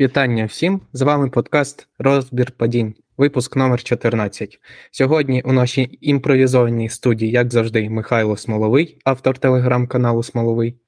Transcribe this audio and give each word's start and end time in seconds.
Вітання 0.00 0.44
всім! 0.44 0.80
З 0.92 1.02
вами 1.02 1.30
подкаст 1.30 1.88
Розбір 1.98 2.50
падінь, 2.50 2.94
випуск 3.16 3.56
номер 3.56 3.82
14 3.82 4.60
Сьогодні 4.90 5.42
у 5.42 5.52
нашій 5.52 5.98
імпровізованій 6.00 6.88
студії, 6.88 7.30
як 7.30 7.52
завжди, 7.52 7.90
Михайло 7.90 8.36
Смоловий, 8.36 8.98
автор 9.04 9.38
телеграм-каналу 9.38 10.22
Смоловий. 10.22 10.78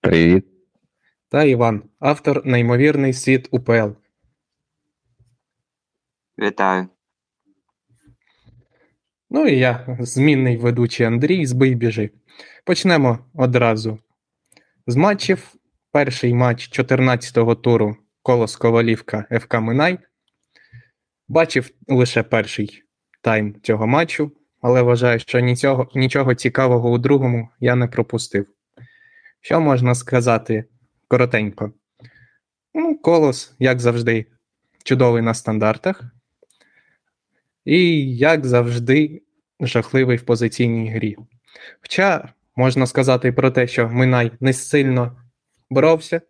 Привіт. 0.00 0.46
Та 1.28 1.44
Іван, 1.44 1.82
автор 1.98 2.46
Неймовірний 2.46 3.12
світ 3.12 3.48
УПЛ. 3.50 3.88
Вітаю. 6.38 6.88
Ну 9.30 9.46
і 9.46 9.58
я, 9.58 9.98
змінний 10.00 10.56
ведучий 10.56 11.06
Андрій, 11.06 11.46
збий 11.46 11.74
біжи. 11.74 12.10
Почнемо 12.64 13.18
одразу 13.34 13.98
з 14.86 14.96
матчів. 14.96 15.52
Перший 15.92 16.34
матч 16.34 16.80
14-го 16.80 17.54
туру 17.54 17.96
Колос 18.26 18.56
Ковалівка 18.56 19.26
ФК 19.40 19.54
Минай. 19.54 19.98
Бачив 21.28 21.70
лише 21.88 22.22
перший 22.22 22.82
тайм 23.20 23.60
цього 23.62 23.86
матчу, 23.86 24.32
але 24.60 24.82
вважаю, 24.82 25.18
що 25.18 25.40
нічого, 25.40 25.88
нічого 25.94 26.34
цікавого 26.34 26.90
у 26.90 26.98
другому 26.98 27.48
я 27.60 27.74
не 27.74 27.86
пропустив. 27.86 28.46
Що 29.40 29.60
можна 29.60 29.94
сказати 29.94 30.64
коротенько? 31.08 31.72
Ну, 32.74 32.98
Колос, 32.98 33.54
як 33.58 33.80
завжди, 33.80 34.26
чудовий 34.84 35.22
на 35.22 35.34
стандартах. 35.34 36.04
І, 37.64 38.16
як 38.16 38.46
завжди, 38.46 39.22
жахливий 39.60 40.16
в 40.16 40.22
позиційній 40.22 40.90
грі. 40.90 41.16
Хоча 41.82 42.32
можна 42.56 42.86
сказати 42.86 43.32
про 43.32 43.50
те, 43.50 43.66
що 43.66 43.88
Минай 43.88 44.32
не 44.40 44.52
сильно 44.52 45.22
боровся, 45.70 46.20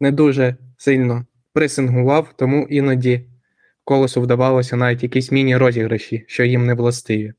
не 0.00 0.12
дуже 0.12 0.56
сильно 0.78 1.26
пресингував, 1.52 2.32
тому 2.36 2.66
іноді 2.70 3.24
колесу 3.84 4.20
вдавалося 4.20 4.76
навіть 4.76 5.02
якісь 5.02 5.32
міні-розіграші, 5.32 6.24
що 6.26 6.44
їм 6.44 6.66
не 6.66 6.74
властиві. 6.74 7.32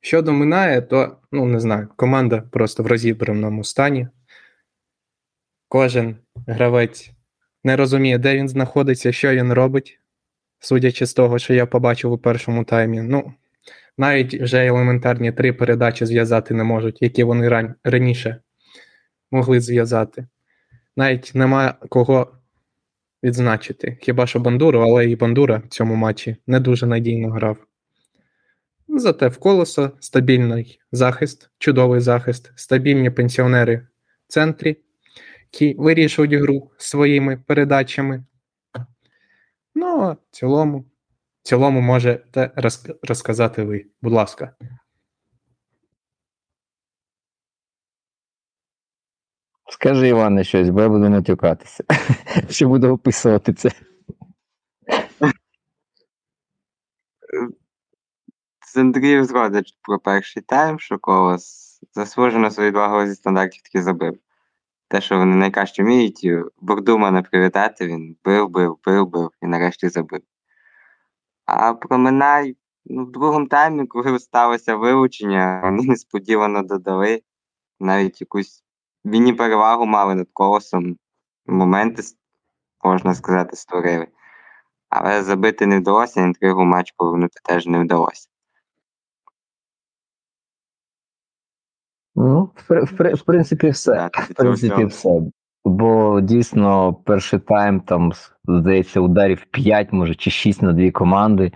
Щодо 0.00 0.32
Минає, 0.32 0.82
то, 0.82 1.16
ну 1.32 1.46
не 1.46 1.60
знаю, 1.60 1.88
команда 1.96 2.40
просто 2.40 2.82
в 2.82 2.86
розібраному 2.86 3.64
стані. 3.64 4.08
Кожен 5.68 6.16
гравець 6.46 7.10
не 7.64 7.76
розуміє, 7.76 8.18
де 8.18 8.36
він 8.36 8.48
знаходиться, 8.48 9.12
що 9.12 9.34
він 9.34 9.52
робить, 9.52 10.00
судячи 10.58 11.06
з 11.06 11.14
того, 11.14 11.38
що 11.38 11.54
я 11.54 11.66
побачив 11.66 12.12
у 12.12 12.18
першому 12.18 12.64
таймі. 12.64 13.02
Ну, 13.02 13.32
навіть 13.98 14.34
вже 14.34 14.66
елементарні 14.66 15.32
три 15.32 15.52
передачі 15.52 16.06
зв'язати 16.06 16.54
не 16.54 16.64
можуть, 16.64 17.02
які 17.02 17.24
вони 17.24 17.48
ран... 17.48 17.74
раніше 17.84 18.40
могли 19.30 19.60
зв'язати. 19.60 20.26
Навіть 20.96 21.32
немає 21.34 21.74
кого 21.88 22.32
відзначити. 23.22 23.98
Хіба 24.00 24.26
що 24.26 24.40
Бандуру, 24.40 24.80
але 24.80 25.06
і 25.06 25.16
Бандура 25.16 25.62
в 25.66 25.68
цьому 25.68 25.94
матчі 25.94 26.36
не 26.46 26.60
дуже 26.60 26.86
надійно 26.86 27.30
грав. 27.30 27.56
Зате 28.88 29.28
в 29.28 29.38
колесо 29.38 29.90
стабільний 30.00 30.80
захист, 30.92 31.50
чудовий 31.58 32.00
захист, 32.00 32.52
стабільні 32.56 33.10
пенсіонери 33.10 33.76
в 33.76 33.86
центрі, 34.32 34.76
які 35.52 35.74
вирішують 35.78 36.32
гру 36.32 36.70
своїми 36.78 37.36
передачами. 37.46 38.24
Ну, 39.74 39.86
а 39.86 40.12
в 40.12 40.18
цілому, 40.30 40.78
в 41.42 41.48
цілому 41.48 41.80
можете 41.80 42.50
розказати 43.02 43.62
ви, 43.62 43.86
будь 44.02 44.12
ласка. 44.12 44.56
Скажи, 49.74 50.08
Іване, 50.08 50.44
щось, 50.44 50.68
бо 50.68 50.80
я 50.82 50.88
буду 50.88 51.10
матюкатися. 51.10 51.84
Що 52.50 52.68
буду 52.68 52.88
описувати 52.88 53.52
це. 53.52 53.70
З 58.66 58.76
Андрієм 58.76 59.24
згодить 59.24 59.78
про 59.82 59.98
перший 59.98 60.42
тайм, 60.42 60.78
що 60.78 60.98
колос 60.98 61.80
заслужено 61.92 62.50
свої 62.50 62.70
два 62.70 62.88
голи 62.88 63.14
стандартів 63.14 63.62
таки 63.62 63.82
забив. 63.82 64.18
Те, 64.88 65.00
що 65.00 65.18
вони 65.18 65.36
найкраще 65.36 65.82
вміють, 65.82 66.28
Бордума 66.60 67.10
не 67.10 67.22
привітати, 67.22 67.86
він 67.86 68.16
бив, 68.24 68.48
бив, 68.48 68.78
бив, 68.84 69.06
бив 69.06 69.30
і 69.42 69.46
нарешті 69.46 69.88
забив. 69.88 70.22
А 71.46 71.74
про 71.74 71.98
Минай, 71.98 72.56
ну, 72.84 73.04
в 73.04 73.12
другому 73.12 73.46
таймі, 73.46 73.86
коли 73.86 74.18
сталося 74.18 74.76
вилучення, 74.76 75.60
вони 75.64 75.82
несподівано 75.82 76.62
додали 76.62 77.22
навіть 77.80 78.20
якусь 78.20 78.63
міні-перевагу 79.04 79.86
мали 79.86 80.14
над 80.14 80.28
колосом. 80.32 80.96
Моменти, 81.46 82.02
можна 82.84 83.14
сказати, 83.14 83.56
створили. 83.56 84.06
Але 84.88 85.22
забити 85.22 85.66
не 85.66 85.78
вдалося, 85.78 86.20
інтригу 86.20 86.64
матч 86.64 86.94
повернути 86.96 87.40
теж 87.44 87.66
не 87.66 87.84
вдалося. 87.84 88.28
Ну, 92.16 92.50
в, 92.68 92.84
в, 92.84 93.14
в 93.14 93.22
принципі, 93.22 93.70
все. 93.70 94.10
В 94.12 94.34
принципі, 94.34 94.84
все. 94.84 95.20
Бо 95.64 96.20
дійсно 96.20 96.94
перший 96.94 97.38
тайм, 97.38 97.80
там, 97.80 98.12
здається, 98.44 99.00
ударів 99.00 99.44
5, 99.50 99.92
може, 99.92 100.14
чи 100.14 100.30
6 100.30 100.62
на 100.62 100.72
дві 100.72 100.90
команди. 100.90 101.52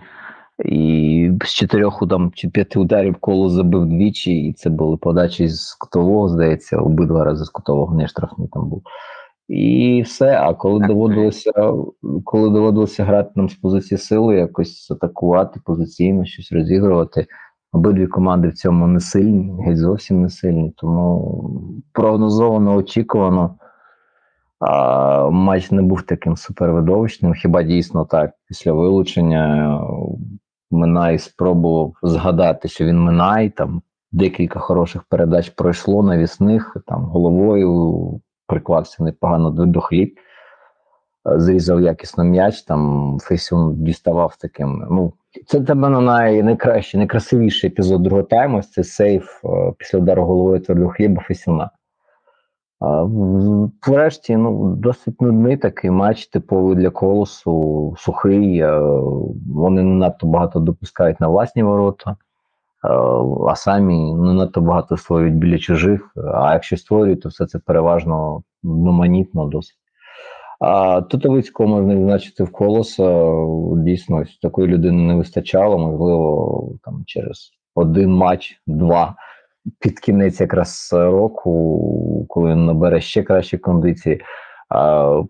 І 0.65 1.31
з 1.45 1.53
чотирьох 1.53 2.03
там, 2.09 2.31
чи 2.35 2.49
п'яти 2.49 2.79
ударів 2.79 3.15
коло 3.19 3.49
забив 3.49 3.85
двічі, 3.85 4.47
і 4.47 4.53
це 4.53 4.69
були 4.69 4.97
подачі 4.97 5.47
з 5.47 5.73
кутового, 5.73 6.29
здається, 6.29 6.77
обидва 6.77 7.23
рази 7.23 7.45
з 7.45 7.49
кутового, 7.49 7.95
не 7.95 8.07
штрафний 8.07 8.47
там 8.47 8.69
був. 8.69 8.81
І 9.47 10.01
все. 10.05 10.39
А 10.41 10.53
коли 10.53 10.87
доводилося 10.87 11.51
коли 12.23 12.49
доводилося 12.49 13.03
грати 13.03 13.31
нам 13.35 13.49
з 13.49 13.55
позиції 13.55 13.97
сили, 13.97 14.35
якось 14.35 14.91
атакувати 14.91 15.59
позиційно, 15.65 16.25
щось 16.25 16.51
розігрувати, 16.51 17.27
обидві 17.71 18.07
команди 18.07 18.47
в 18.47 18.53
цьому 18.53 18.87
не 18.87 18.99
сильні, 18.99 19.63
геть 19.63 19.77
зовсім 19.77 20.21
не 20.21 20.29
сильні. 20.29 20.73
Тому 20.77 21.41
прогнозовано, 21.93 22.75
очікувано. 22.75 23.55
А, 24.59 25.29
Матч 25.29 25.71
не 25.71 25.81
був 25.81 26.01
таким 26.01 26.37
супервидовищним. 26.37 27.33
Хіба 27.33 27.63
дійсно 27.63 28.05
так, 28.05 28.31
після 28.47 28.73
вилучення 28.73 29.75
Минай 30.71 31.19
спробував 31.19 31.93
згадати, 32.03 32.67
що 32.67 32.85
він 32.85 32.99
Минай, 32.99 33.49
там 33.49 33.81
декілька 34.11 34.59
хороших 34.59 35.03
передач 35.03 35.49
пройшло 35.49 36.03
навісних, 36.03 36.77
там 36.87 37.05
головою 37.05 38.21
приклався 38.47 39.03
непогано 39.03 39.49
до, 39.49 39.65
до 39.65 39.81
хліб, 39.81 40.19
зрізав 41.25 41.81
якісно 41.81 42.23
м'яч, 42.23 42.61
там 42.61 43.17
Фейсюн 43.21 43.83
діставав 43.83 44.35
таким. 44.35 44.87
Ну, 44.91 45.13
Це 45.45 45.59
для 45.59 45.75
мене 45.75 46.01
най, 46.01 46.43
найкращий, 46.43 46.97
найкрасивіший 46.97 47.69
епізод 47.69 48.03
другого 48.03 48.27
тайму. 48.27 48.61
Це 48.61 48.83
сейф 48.83 49.43
після 49.77 49.99
удару 49.99 50.23
головою 50.23 50.59
твердого 50.59 50.91
хліба 50.91 51.21
Фейсюна. 51.21 51.69
Врешті, 53.87 54.37
ну, 54.37 54.75
досить 54.75 55.21
нудний 55.21 55.57
такий 55.57 55.91
матч, 55.91 56.27
типовий 56.27 56.75
для 56.75 56.89
колосу, 56.89 57.95
сухий. 57.97 58.63
Вони 59.53 59.83
не 59.83 59.95
надто 59.95 60.27
багато 60.27 60.59
допускають 60.59 61.19
на 61.19 61.27
власні 61.27 61.63
ворота, 61.63 62.15
а 63.49 63.55
самі 63.55 64.13
не 64.13 64.33
надто 64.33 64.61
багато 64.61 64.97
створюють 64.97 65.35
біля 65.35 65.57
чужих. 65.57 66.13
А 66.33 66.53
якщо 66.53 66.77
створюють, 66.77 67.21
то 67.21 67.29
все 67.29 67.45
це 67.45 67.59
переважно 67.59 68.43
номанітно 68.63 69.45
досить. 69.45 69.77
Тутовицького 71.09 71.69
можна 71.69 71.95
відзначити 71.95 72.43
в 72.43 72.51
колоса. 72.51 73.33
Дійсно, 73.75 74.23
такої 74.41 74.67
людини 74.67 75.03
не 75.03 75.15
вистачало, 75.15 75.77
можливо, 75.77 76.69
там 76.83 77.03
через 77.05 77.51
один 77.75 78.13
матч, 78.13 78.61
два 78.67 79.15
під 79.79 79.99
кінець 79.99 80.41
якраз 80.41 80.89
року, 80.93 82.25
коли 82.29 82.51
він 82.51 82.65
набере 82.65 83.01
ще 83.01 83.23
кращі 83.23 83.57
кондиції, 83.57 84.21
а, 84.69 85.21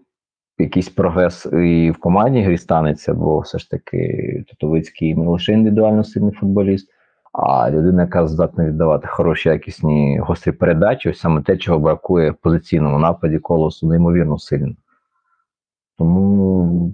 якийсь 0.57 0.89
прогрес 0.89 1.45
і 1.45 1.91
в 1.91 1.97
команді 1.97 2.41
грі 2.41 2.57
станеться, 2.57 3.13
бо 3.13 3.39
все 3.39 3.59
ж 3.59 3.69
таки 3.69 4.43
Тотовицький 4.47 5.15
не 5.15 5.27
лише 5.27 5.53
індивідуально 5.53 6.03
сильний 6.03 6.33
футболіст, 6.33 6.89
а 7.33 7.71
людина, 7.71 8.01
яка 8.01 8.27
здатна 8.27 8.65
віддавати 8.65 9.07
хороші, 9.07 9.49
якісні 9.49 10.19
гострі 10.19 10.51
передачі, 10.51 11.09
ось 11.09 11.19
саме 11.19 11.41
те, 11.41 11.57
чого 11.57 11.79
бракує 11.79 12.31
в 12.31 12.35
позиційному 12.35 12.99
нападі 12.99 13.39
колосу, 13.39 13.87
неймовірно 13.87 14.37
сильно. 14.37 14.75
Тому 15.97 16.93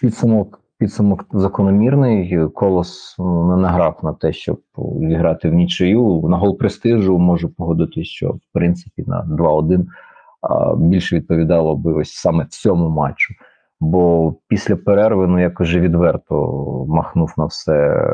підсумок 0.00 0.60
підсумок 0.80 1.26
закономірний. 1.32 2.48
Колос 2.54 3.16
не 3.18 3.56
награв 3.56 4.00
на 4.02 4.12
те, 4.12 4.32
щоб 4.32 4.60
зіграти 5.00 5.50
в 5.50 5.54
нічию. 5.54 6.22
На 6.28 6.36
гол 6.36 6.58
престижу 6.58 7.18
можу 7.18 7.48
погодитись, 7.48 8.06
що 8.06 8.30
в 8.30 8.40
принципі 8.52 9.04
на 9.06 9.26
2-1 9.30 9.86
більше 10.76 11.16
відповідало 11.16 11.76
би 11.76 11.92
ось 11.92 12.12
саме 12.12 12.46
цьому 12.50 12.88
матчу. 12.88 13.34
Бо 13.80 14.34
після 14.48 14.76
перерви, 14.76 15.26
ну 15.26 15.40
якось 15.40 15.68
вже 15.68 15.80
відверто 15.80 16.34
махнув 16.88 17.34
на 17.36 17.44
все, 17.44 18.04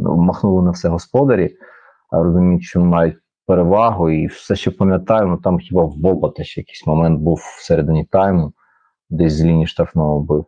ну, 0.00 0.16
махнули 0.16 0.62
на 0.62 0.70
все 0.70 0.88
господарі, 0.88 1.56
розуміють, 2.10 2.62
що 2.62 2.80
мають 2.80 3.16
перевагу, 3.46 4.10
і 4.10 4.26
все, 4.26 4.56
що 4.56 4.76
пам'ятаю, 4.76 5.26
ну 5.26 5.36
там 5.36 5.58
хіба 5.58 5.84
в 5.84 5.96
Болота 5.96 6.44
ще 6.44 6.60
якийсь 6.60 6.86
момент 6.86 7.20
був 7.20 7.40
всередині 7.58 8.04
тайму 8.04 8.52
десь 9.10 9.32
з 9.32 9.44
лінії 9.44 9.66
штрафного 9.66 10.20
бив. 10.20 10.46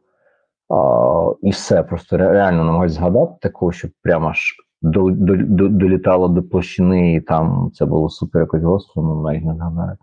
А, 0.68 1.32
і 1.42 1.50
все, 1.50 1.82
просто 1.82 2.16
реально 2.16 2.64
намагаюсь 2.64 2.92
згадати 2.92 3.32
такого, 3.40 3.72
щоб 3.72 3.90
прямо 4.02 4.28
аж 4.28 4.54
до, 4.82 5.10
до, 5.10 5.36
до, 5.36 5.68
долітало 5.68 6.28
до 6.28 6.42
площини, 6.42 7.14
і 7.14 7.20
там 7.20 7.70
це 7.74 7.86
було 7.86 8.08
супер 8.08 8.42
якось 8.42 8.62
гостро, 8.62 9.02
ну 9.02 9.22
навіть 9.22 9.44
не 9.44 9.54
згадаю. 9.54 9.96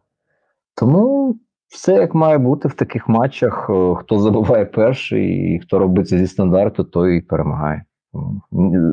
Тому 0.75 1.35
все 1.67 1.93
як 1.93 2.15
має 2.15 2.37
бути 2.37 2.67
в 2.67 2.73
таких 2.73 3.09
матчах. 3.09 3.69
Е, 3.69 3.95
Хто 3.95 4.19
забуває 4.19 4.65
перший, 4.65 5.55
і 5.55 5.59
хто 5.59 5.79
робить 5.79 6.07
це 6.07 6.17
зі 6.17 6.27
стандарту, 6.27 6.83
той 6.83 7.17
і 7.17 7.21
перемагає. 7.21 7.83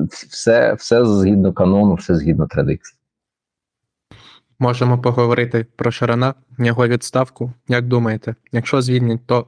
Все, 0.09 0.73
все 0.73 1.05
згідно 1.05 1.53
канону, 1.53 1.93
все 1.93 2.15
згідно 2.15 2.47
традиції. 2.47 2.97
Можемо 4.59 4.97
поговорити 5.01 5.65
про 5.75 5.91
Шарана, 5.91 6.33
його 6.59 6.87
відставку. 6.87 7.51
Як 7.67 7.87
думаєте, 7.87 8.35
якщо 8.51 8.81
звільнять, 8.81 9.25
то 9.25 9.47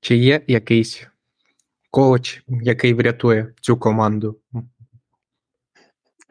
чи 0.00 0.16
є 0.16 0.40
якийсь 0.46 1.06
коуч, 1.90 2.42
який 2.48 2.94
врятує 2.94 3.54
цю 3.60 3.76
команду? 3.76 4.36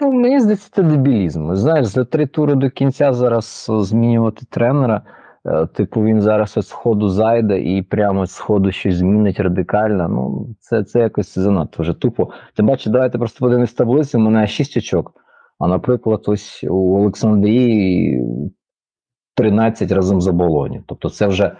Ну, 0.02 0.12
мені 0.12 0.40
здається, 0.40 0.70
це 0.74 0.84
дебілізм. 0.84 1.56
Знаєш, 1.56 1.86
за 1.88 2.06
три 2.06 2.28
тури 2.28 2.56
до 2.56 2.70
кінця 2.70 3.14
зараз 3.14 3.68
е, 3.70 3.84
змінювати 3.84 4.46
тренера. 4.50 5.02
е, 5.46 5.66
Типу, 5.68 6.04
він 6.04 6.22
зараз 6.22 6.52
з 6.52 6.68
сходу 6.68 7.10
зайде 7.10 7.62
і 7.62 7.82
прямо 7.84 8.26
з 8.26 8.32
сходу 8.32 8.72
щось 8.72 8.96
змінить 8.96 9.40
радикально. 9.40 10.08
Ну, 10.08 10.56
це, 10.60 10.84
це 10.84 11.00
якось 11.00 11.40
занадто 11.40 11.84
вже 11.84 11.94
тупо. 11.94 12.30
Ти 12.56 12.64
бачиш, 12.64 12.88
давайте 12.88 13.18
просто 13.18 13.40
подивимось 13.40 13.74
таблицю, 13.74 14.18
у 14.18 14.22
мене 14.22 14.48
6 14.48 14.78
очок. 14.78 15.14
А 15.60 15.68
наприклад, 15.68 16.24
ось 16.28 16.64
у 16.70 16.98
Олександрії 16.98 18.22
13 19.36 19.92
разом 19.92 20.22
за 20.22 20.32
Болоні. 20.32 20.82
Тобто 20.88 21.10
це 21.10 21.28
вже 21.28 21.56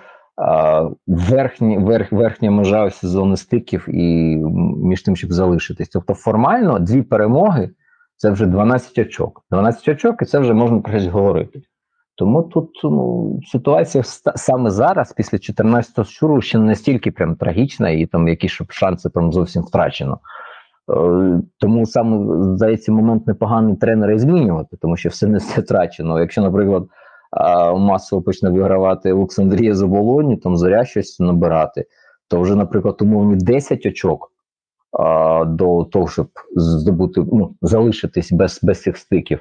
верхні, 1.08 1.78
верх, 1.78 2.12
верхня 2.12 2.52
межа 2.52 2.84
ось 2.84 3.40
стиків 3.40 3.86
і 3.90 4.36
між 4.78 5.02
тим, 5.02 5.16
щоб 5.16 5.34
залишитись. 5.34 5.90
Тобто, 5.90 6.14
формально 6.14 6.80
дві 6.80 7.02
перемоги 7.02 7.70
це 8.18 8.30
вже 8.32 8.46
12 8.46 8.98
очок. 8.98 9.46
12 9.52 9.88
очок, 9.88 10.22
і 10.22 10.26
це 10.26 10.40
вже 10.40 10.54
можна 10.54 10.80
про 10.80 11.00
щось 11.00 11.08
говорити. 11.08 11.62
Тому 12.16 12.44
тут 12.44 12.70
ну, 12.84 13.40
ситуація 13.46 14.04
саме 14.36 14.70
зараз, 14.70 15.14
після 15.14 15.38
14-го 15.38 16.08
туру, 16.20 16.42
ще 16.42 16.58
не 16.58 16.66
настільки 16.66 17.12
прям 17.12 17.36
трагічна, 17.36 17.90
і 17.90 18.06
там 18.06 18.28
якісь 18.28 18.52
щоб 18.52 18.72
шанси 18.72 19.10
прям 19.10 19.34
зовсім 19.34 19.64
втрачено. 19.64 20.20
Е, 20.94 21.42
Тому 21.60 21.86
саме 21.86 22.44
здається 22.56 22.92
момент 22.92 23.28
непоганий 23.28 23.76
тренера 23.76 24.14
і 24.14 24.20
змінювати, 24.20 24.78
тому 24.82 24.98
що 24.98 25.10
все 25.10 25.28
не 25.28 25.38
все 25.38 25.62
втрачено. 25.62 26.20
Якщо, 26.20 26.42
наприклад, 26.42 26.88
масово 27.76 28.22
почне 28.22 28.50
вигравати 28.50 29.14
Олександрія 29.14 29.76
за 29.76 29.88
Болоні, 29.88 30.38
там 30.38 30.58
зоря 30.58 30.86
щось 30.86 31.20
набирати, 31.20 31.86
то 32.28 32.42
вже, 32.42 32.56
наприклад, 32.56 33.02
умовні 33.02 33.36
10 33.36 33.86
очок 33.86 34.32
а, 35.00 35.46
до 35.46 35.84
того, 35.84 36.08
щоб 36.08 36.30
здобути, 36.56 37.22
ну, 37.32 37.56
залишитись 37.62 38.32
без, 38.32 38.60
без 38.64 38.82
цих 38.82 38.98
стиків. 38.98 39.40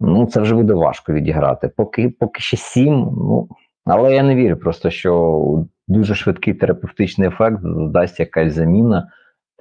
Ну, 0.00 0.26
це 0.26 0.40
вже 0.40 0.54
буде 0.54 0.74
важко 0.74 1.12
відіграти. 1.12 1.70
Поки, 1.76 2.08
поки 2.08 2.40
ще 2.40 2.56
7, 2.56 2.92
ну. 2.94 3.48
Але 3.84 4.14
я 4.14 4.22
не 4.22 4.34
вірю 4.34 4.56
просто, 4.56 4.90
що 4.90 5.64
дуже 5.88 6.14
швидкий 6.14 6.54
терапевтичний 6.54 7.28
ефект 7.28 7.58
дасть 7.64 8.20
якась 8.20 8.54
заміна, 8.54 9.08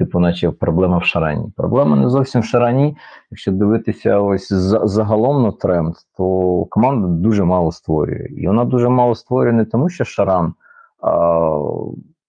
типу, 0.05 0.19
наче 0.19 0.51
проблема 0.51 0.97
в 0.97 1.03
шарані. 1.03 1.45
Проблема 1.57 1.95
не 1.95 2.09
зовсім 2.09 2.41
в 2.41 2.45
шарані. 2.45 2.97
Якщо 3.31 3.51
дивитися 3.51 4.19
ось 4.19 4.53
загалом 4.83 5.43
на 5.43 5.51
тренд, 5.51 5.93
то 6.17 6.65
команда 6.69 7.07
дуже 7.07 7.43
мало 7.43 7.71
створює. 7.71 8.27
І 8.37 8.47
вона 8.47 8.65
дуже 8.65 8.89
мало 8.89 9.15
створює 9.15 9.53
не 9.53 9.65
тому, 9.65 9.89
що 9.89 10.03
шаран 10.03 10.53
а, 11.01 11.09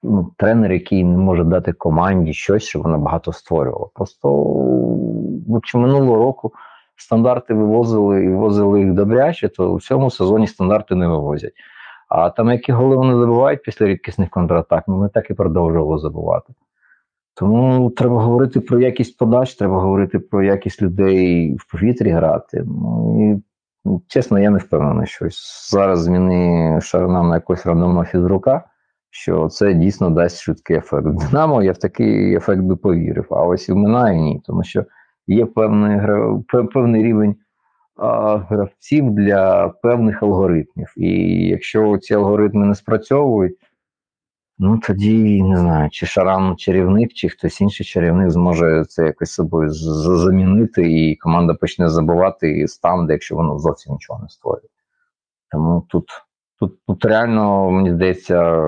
ну, 0.03 0.33
тренер, 0.37 0.73
який 0.73 1.05
не 1.05 1.17
може 1.17 1.45
дати 1.45 1.73
команді 1.73 2.33
щось, 2.33 2.63
щоб 2.63 2.83
вона 2.83 2.99
багато 2.99 3.33
створювала. 3.33 3.87
Просто 3.95 4.29
чи 5.65 5.79
минулого 5.79 6.17
року 6.17 6.53
стандарти 6.97 7.55
вивозили 7.55 8.25
і 8.25 8.29
вивозили 8.29 8.81
їх 8.81 8.93
добряче, 8.93 9.49
то 9.49 9.73
у 9.73 9.81
цьому 9.81 10.11
сезоні 10.11 10.47
стандарти 10.47 10.95
не 10.95 11.09
вивозять. 11.09 11.53
А 12.09 12.31
там, 12.31 12.51
які 12.51 12.73
голи 12.73 12.97
вони 12.97 13.17
забувають 13.17 13.63
після 13.63 13.87
рідкісних 13.87 14.31
контратак, 14.31 14.85
ну 14.89 14.97
ми 14.97 15.09
так 15.09 15.31
і 15.31 15.35
продовжували 15.35 15.99
забувати. 15.99 16.53
Тому 17.35 17.91
треба 17.91 18.23
говорити 18.23 18.61
про 18.61 18.81
якість 18.81 19.19
подач, 19.19 19.55
треба 19.55 19.81
говорити 19.81 20.19
про 20.19 20.43
якість 20.43 20.83
людей 20.83 21.55
в 21.55 21.71
повітрі 21.73 22.11
грати. 22.11 22.65
Ну 22.67 23.33
і 23.33 23.43
ну, 23.85 24.03
чесно, 24.07 24.39
я 24.39 24.51
не 24.51 24.59
впевнений, 24.59 25.07
що 25.07 25.27
зараз 25.71 26.03
зміни 26.03 26.79
шарна 26.81 27.23
на 27.23 27.35
якогось 27.35 27.67
рандомного 27.67 28.05
фізрука, 28.05 28.65
що 29.11 29.49
це 29.49 29.75
дійсно 29.75 30.11
дасть 30.11 30.41
швидкий 30.41 30.77
ефект. 30.77 31.07
Динамо 31.07 31.63
я 31.63 31.73
в 31.73 31.79
такий 31.79 32.35
ефект 32.35 32.61
би 32.61 32.77
повірив, 32.77 33.27
а 33.31 33.45
ось 33.45 33.69
і 33.69 33.75
Минає 33.75 34.21
ні, 34.21 34.43
тому 34.47 34.65
що 34.65 34.85
є 35.27 35.47
певний, 35.47 36.01
певний 36.75 37.03
рівень 37.03 37.37
а, 37.97 38.37
гравців 38.37 39.11
для 39.11 39.69
певних 39.69 40.23
алгоритмів. 40.23 40.95
І 40.97 41.09
якщо 41.49 41.99
ці 41.99 42.15
алгоритми 42.15 42.67
не 42.67 42.75
спрацьовують, 42.75 43.57
ну 44.63 44.79
тоді 44.79 45.43
не 45.43 45.57
знаю, 45.57 45.91
чи 45.91 46.07
Шаран 46.07 46.57
чарівник, 46.57 47.13
чи 47.13 47.29
хтось 47.29 47.61
інший 47.61 47.87
чарівник 47.87 48.31
зможе 48.31 48.85
це 48.89 49.05
якось 49.05 49.33
собою 49.33 49.71
замінити, 49.71 50.93
і 50.93 51.17
команда 51.17 51.55
почне 51.55 51.89
забувати 51.89 52.51
і 52.51 52.69
стане, 52.69 53.13
якщо 53.13 53.37
воно 53.37 53.59
зовсім 53.59 53.93
нічого 53.93 54.21
не 54.23 54.29
створює. 54.29 54.69
Тому 55.51 55.87
тут, 55.89 56.09
тут, 56.61 56.79
тут 56.87 57.05
реально, 57.05 57.71
мені 57.71 57.91
здається, 57.91 58.67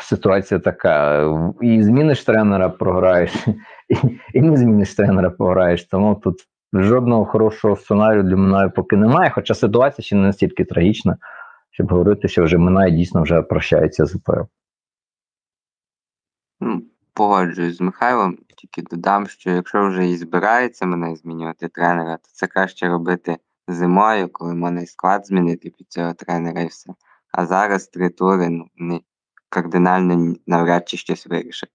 ситуація 0.00 0.60
така. 0.60 1.24
І 1.60 1.82
зміниш 1.82 2.24
тренера, 2.24 2.68
програєш, 2.68 3.46
і, 3.88 3.96
і 4.34 4.42
не 4.42 4.56
зміниш 4.56 4.94
тренера, 4.94 5.30
програєш. 5.30 5.84
Тому 5.84 6.14
тут 6.14 6.36
жодного 6.72 7.24
хорошого 7.24 7.76
сценарію 7.76 8.22
для 8.22 8.36
Минаю 8.36 8.70
поки 8.70 8.96
немає, 8.96 9.30
хоча 9.30 9.54
ситуація 9.54 10.04
ще 10.04 10.16
не 10.16 10.22
настільки 10.22 10.64
трагічна, 10.64 11.16
щоб 11.70 11.90
говорити, 11.90 12.28
що 12.28 12.44
вже 12.44 12.58
Минай 12.58 12.92
дійсно 12.92 13.22
вже 13.22 13.42
прощається 13.42 14.06
з 14.06 14.14
УПЛ. 14.14 14.40
Погоджуюсь 17.14 17.76
з 17.76 17.80
Михайлом, 17.80 18.38
тільки 18.56 18.82
додам, 18.82 19.26
що 19.26 19.50
якщо 19.50 19.88
вже 19.88 20.08
і 20.08 20.16
збирається 20.16 20.86
мене 20.86 21.16
змінювати 21.16 21.68
тренера, 21.68 22.16
то 22.16 22.28
це 22.32 22.46
краще 22.46 22.88
робити 22.88 23.36
зимою, 23.68 24.28
коли 24.28 24.82
і 24.82 24.86
склад 24.86 25.26
змінити 25.26 25.70
під 25.70 25.92
цього 25.92 26.14
тренера 26.14 26.60
і 26.60 26.66
все. 26.66 26.94
А 27.32 27.46
зараз 27.46 27.86
три 27.86 28.08
тури 28.08 28.48
ну, 28.48 28.68
не, 28.76 29.00
кардинально 29.48 30.36
навряд 30.46 30.88
чи 30.88 30.96
щось 30.96 31.26
вирішить. 31.26 31.70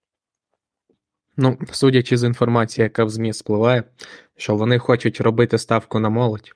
Ну, 1.38 1.58
судячи 1.72 2.18
з 2.18 2.24
інформації, 2.24 2.84
яка 2.84 3.04
в 3.04 3.10
ЗМІ 3.10 3.34
спливає, 3.34 3.84
що 4.38 4.56
вони 4.56 4.80
хочуть 4.80 5.22
робити 5.22 5.58
ставку 5.58 6.00
на 6.00 6.10
молодь. 6.10 6.52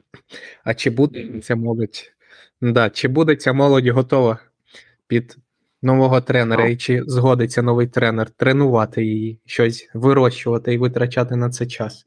А 0.63 0.73
чи 0.73 0.89
буде 0.89 1.39
ця 1.39 1.55
молодь? 1.55 2.13
Да, 2.61 2.89
чи 2.89 3.07
буде 3.07 3.35
ця 3.35 3.53
молодь 3.53 3.87
готова 3.87 4.39
під 5.07 5.37
нового 5.83 6.21
тренера, 6.21 6.65
і 6.65 6.77
чи 6.77 7.03
згодиться 7.07 7.61
новий 7.61 7.87
тренер 7.87 8.29
тренувати 8.29 9.05
її, 9.05 9.41
щось 9.45 9.89
вирощувати 9.93 10.73
і 10.73 10.77
витрачати 10.77 11.35
на 11.35 11.49
це 11.49 11.65
час? 11.65 12.05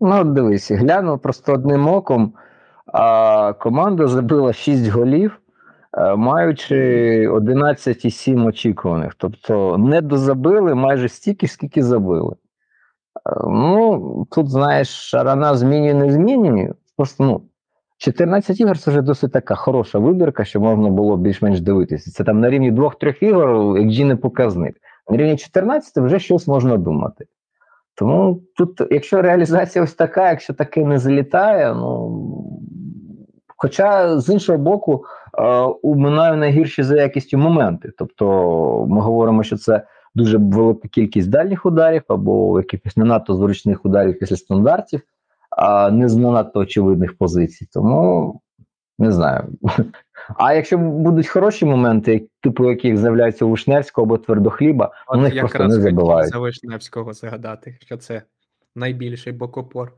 Ну, 0.00 0.24
дивись, 0.24 0.70
глянув 0.70 1.18
просто 1.18 1.52
одним 1.52 1.88
оком, 1.88 2.32
а 2.86 3.52
команда 3.52 4.06
забила 4.06 4.52
6 4.52 4.88
голів, 4.88 5.40
е, 5.98 6.16
маючи 6.16 6.74
11,7 7.28 8.46
очікуваних. 8.46 9.14
Тобто 9.14 9.78
не 9.78 10.00
дозабили 10.00 10.74
майже 10.74 11.08
стільки, 11.08 11.48
скільки 11.48 11.82
забили. 11.82 12.32
Е, 12.32 12.36
Ну, 13.46 14.26
тут, 14.30 14.50
знаєш, 14.50 14.88
шарана 14.88 15.54
змінює, 15.54 15.94
не 15.94 16.12
змінює. 16.12 16.72
Просто 16.96 17.24
ну, 17.24 17.42
14 17.98 18.60
ігор 18.60 18.78
це 18.78 18.90
вже 18.90 19.02
досить 19.02 19.32
така 19.32 19.54
хороша 19.54 19.98
вибірка, 19.98 20.44
що 20.44 20.60
можна 20.60 20.90
було 20.90 21.16
більш-менш 21.16 21.60
дивитися. 21.60 22.10
Це 22.10 22.24
там 22.24 22.40
на 22.40 22.50
рівні 22.50 22.72
2-3 22.72 23.24
ігор, 23.24 23.48
XG 23.50 24.04
не 24.04 24.16
показник. 24.16 24.76
На 25.10 25.16
рівні 25.16 25.36
14 25.36 25.96
вже 25.96 26.18
щось 26.18 26.48
можна 26.48 26.76
думати. 26.76 27.26
Тому 27.94 28.42
тут, 28.56 28.82
якщо 28.90 29.22
реалізація 29.22 29.84
ось 29.84 29.94
така, 29.94 30.30
якщо 30.30 30.54
таке 30.54 30.84
не 30.84 30.98
залітає, 30.98 31.74
ну 31.74 32.24
хоча 33.56 34.18
з 34.18 34.28
іншого 34.28 34.58
боку, 34.58 35.04
е, 35.38 35.60
у 35.82 35.94
Минаю 35.94 36.36
найгірші 36.36 36.82
за 36.82 36.96
якістю 36.96 37.38
моменти. 37.38 37.92
Тобто 37.98 38.26
ми 38.88 39.00
говоримо, 39.00 39.42
що 39.42 39.56
це 39.56 39.82
дуже 40.14 40.38
велика 40.38 40.88
кількість 40.88 41.30
дальніх 41.30 41.66
ударів 41.66 42.02
або 42.08 42.60
якихось 42.60 42.96
не 42.96 43.04
надто 43.04 43.34
зручних 43.34 43.84
ударів 43.84 44.18
після 44.18 44.36
стандартів, 44.36 45.00
не 45.90 46.08
з 46.08 46.16
надто 46.16 46.60
очевидних 46.60 47.18
позицій. 47.18 47.68
Тому 47.72 48.40
не 48.98 49.12
знаю. 49.12 49.48
А 50.36 50.54
якщо 50.54 50.78
будуть 50.78 51.26
хороші 51.28 51.64
моменти, 51.64 52.28
типу 52.40 52.70
яких 52.70 52.96
з'являються 52.96 53.44
у 53.44 53.50
Вишневського 53.50 54.04
або 54.04 54.18
твердохліба, 54.18 54.92
у 55.14 55.16
них 55.16 55.40
просто 55.40 55.64
не 55.64 55.74
забивають. 55.74 56.32
за 56.32 56.38
Вишневського 56.38 57.12
згадати, 57.12 57.76
що 57.80 57.96
це 57.96 58.22
найбільший 58.76 59.32
бокопор. 59.32 59.92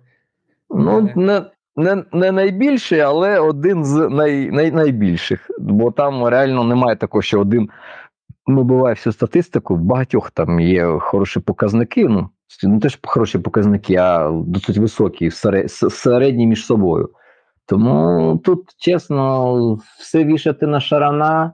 Ну, 0.70 1.10
не, 1.16 1.42
не 1.76 2.04
не 2.12 2.32
найбільший, 2.32 3.00
але 3.00 3.40
один 3.40 3.84
з 3.84 4.08
най, 4.08 4.50
най, 4.50 4.70
найбільших. 4.70 5.50
Бо 5.58 5.90
там 5.90 6.24
реально 6.24 6.64
немає 6.64 6.96
такого, 6.96 7.22
що 7.22 7.40
один 7.40 7.68
вибиває 8.46 8.94
всю 8.94 9.12
статистику. 9.12 9.76
В 9.76 9.80
багатьох 9.80 10.30
там 10.30 10.60
є 10.60 10.86
хороші 10.86 11.40
показники. 11.40 12.08
Ну, 12.08 12.28
не 12.62 12.80
теж 12.80 12.98
хороші 13.02 13.38
показники, 13.38 13.96
а 13.96 14.30
досить 14.46 14.78
високі, 14.78 15.30
середні 15.90 16.46
між 16.46 16.66
собою. 16.66 17.08
Тому 17.66 18.38
тут, 18.44 18.64
чесно, 18.78 19.78
все 19.98 20.24
вішати 20.24 20.66
на 20.66 20.80
шарана. 20.80 21.52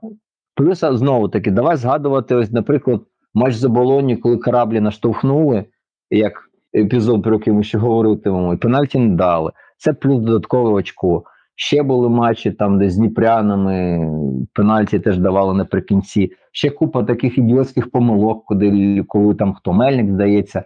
Плюс 0.55 0.81
знову 0.81 1.29
таки, 1.29 1.50
давай 1.50 1.76
згадувати, 1.76 2.35
ось, 2.35 2.53
наприклад, 2.53 3.00
матч 3.35 3.55
за 3.55 3.69
Болоні, 3.69 4.17
коли 4.17 4.37
кораблі 4.37 4.81
наштовхнули, 4.81 5.65
як 6.11 6.33
епізод, 6.75 7.23
про 7.23 7.35
який 7.35 7.53
ми 7.53 7.62
ще 7.62 7.79
говоритимемо, 7.79 8.55
і 8.55 8.57
пенальті 8.57 8.99
не 8.99 9.17
дали. 9.17 9.53
Це 9.79 9.93
плюс 9.93 10.21
додаткове 10.21 10.71
очко. 10.71 11.25
Ще 11.55 11.83
були 11.83 12.09
матчі 12.09 12.50
там, 12.50 12.79
де 12.79 12.91
з 12.91 12.97
Дніпрянами 12.97 14.09
пенальті 14.53 14.99
теж 14.99 15.19
давали 15.19 15.55
наприкінці. 15.55 16.33
Ще 16.53 16.71
купа 16.71 17.03
таких 17.03 17.38
ідіотських 17.38 17.91
помилок, 17.91 18.45
коли, 18.45 19.05
коли 19.09 19.35
там 19.35 19.55
хто 19.55 19.73
Мельник, 19.73 20.11
здається, 20.11 20.65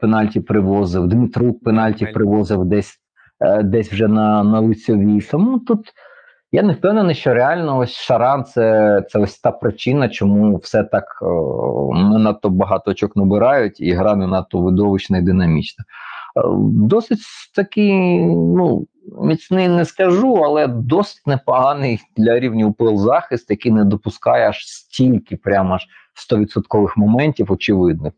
пенальті 0.00 0.40
привозив, 0.40 1.06
Дмитрук 1.06 1.64
пенальті 1.64 2.06
привозив 2.06 2.64
десь 2.64 2.96
е, 3.40 3.62
десь 3.62 3.92
вже 3.92 4.08
на 4.08 4.44
на 4.44 4.60
лицьовій. 4.60 5.20
Тому 5.20 5.58
тут 5.58 5.92
я 6.52 6.62
не 6.62 6.72
впевнений, 6.72 7.14
що 7.14 7.34
реально 7.34 7.78
ось 7.78 7.92
Шаран 7.92 8.44
це 8.44 9.02
це 9.08 9.18
ось 9.18 9.38
та 9.38 9.50
причина, 9.50 10.08
чому 10.08 10.56
все 10.56 10.84
так 10.84 11.04
не 11.94 12.18
надто 12.18 12.50
багато 12.50 12.90
очок 12.90 13.16
набирають, 13.16 13.80
і 13.80 13.92
гра 13.92 14.16
не 14.16 14.26
надто 14.26 14.58
видовищна 14.58 15.18
і 15.18 15.22
динамічна. 15.22 15.84
Е, 16.36 16.40
досить 16.62 17.18
такий, 17.54 18.20
ну 18.26 18.86
міцний 19.22 19.68
не 19.68 19.84
скажу, 19.84 20.34
але 20.34 20.66
досить 20.66 21.26
непоганий 21.26 22.00
для 22.16 22.40
рівня 22.40 22.66
УПЛ 22.66 22.96
захист, 22.96 23.50
який 23.50 23.72
не 23.72 23.84
допускає 23.84 24.48
аж 24.48 24.66
стільки, 24.66 25.36
прямо 25.36 25.74
аж 25.74 25.86
100% 26.30 26.92
моментів, 26.96 27.52
очевидних. 27.52 28.12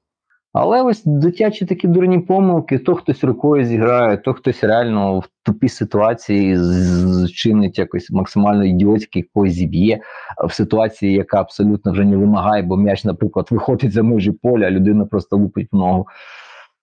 Але 0.55 0.83
ось 0.83 1.03
дитячі 1.05 1.67
такі 1.67 1.89
дурні 1.89 2.19
помилки, 2.19 2.79
то 2.79 2.95
хтось 2.95 3.25
рукою 3.25 3.65
зіграє, 3.65 4.17
то 4.17 4.33
хтось 4.33 4.65
реально 4.65 5.19
в 5.19 5.29
тупій 5.43 5.69
ситуації 5.69 6.57
зчинить 6.57 7.79
якось 7.79 8.11
максимально 8.11 8.65
ідіотський 8.65 9.23
когось 9.23 9.53
зіб'є 9.53 10.01
в 10.49 10.53
ситуації, 10.53 11.13
яка 11.13 11.41
абсолютно 11.41 11.93
вже 11.93 12.05
не 12.05 12.17
вимагає, 12.17 12.63
бо 12.63 12.77
м'яч, 12.77 13.05
наприклад, 13.05 13.49
виходить 13.51 13.93
за 13.93 14.03
межі 14.03 14.33
поля, 14.33 14.67
а 14.67 14.71
людина 14.71 15.07
просто 15.07 15.37
лупить 15.37 15.69
в 15.73 15.77
ногу. 15.77 16.07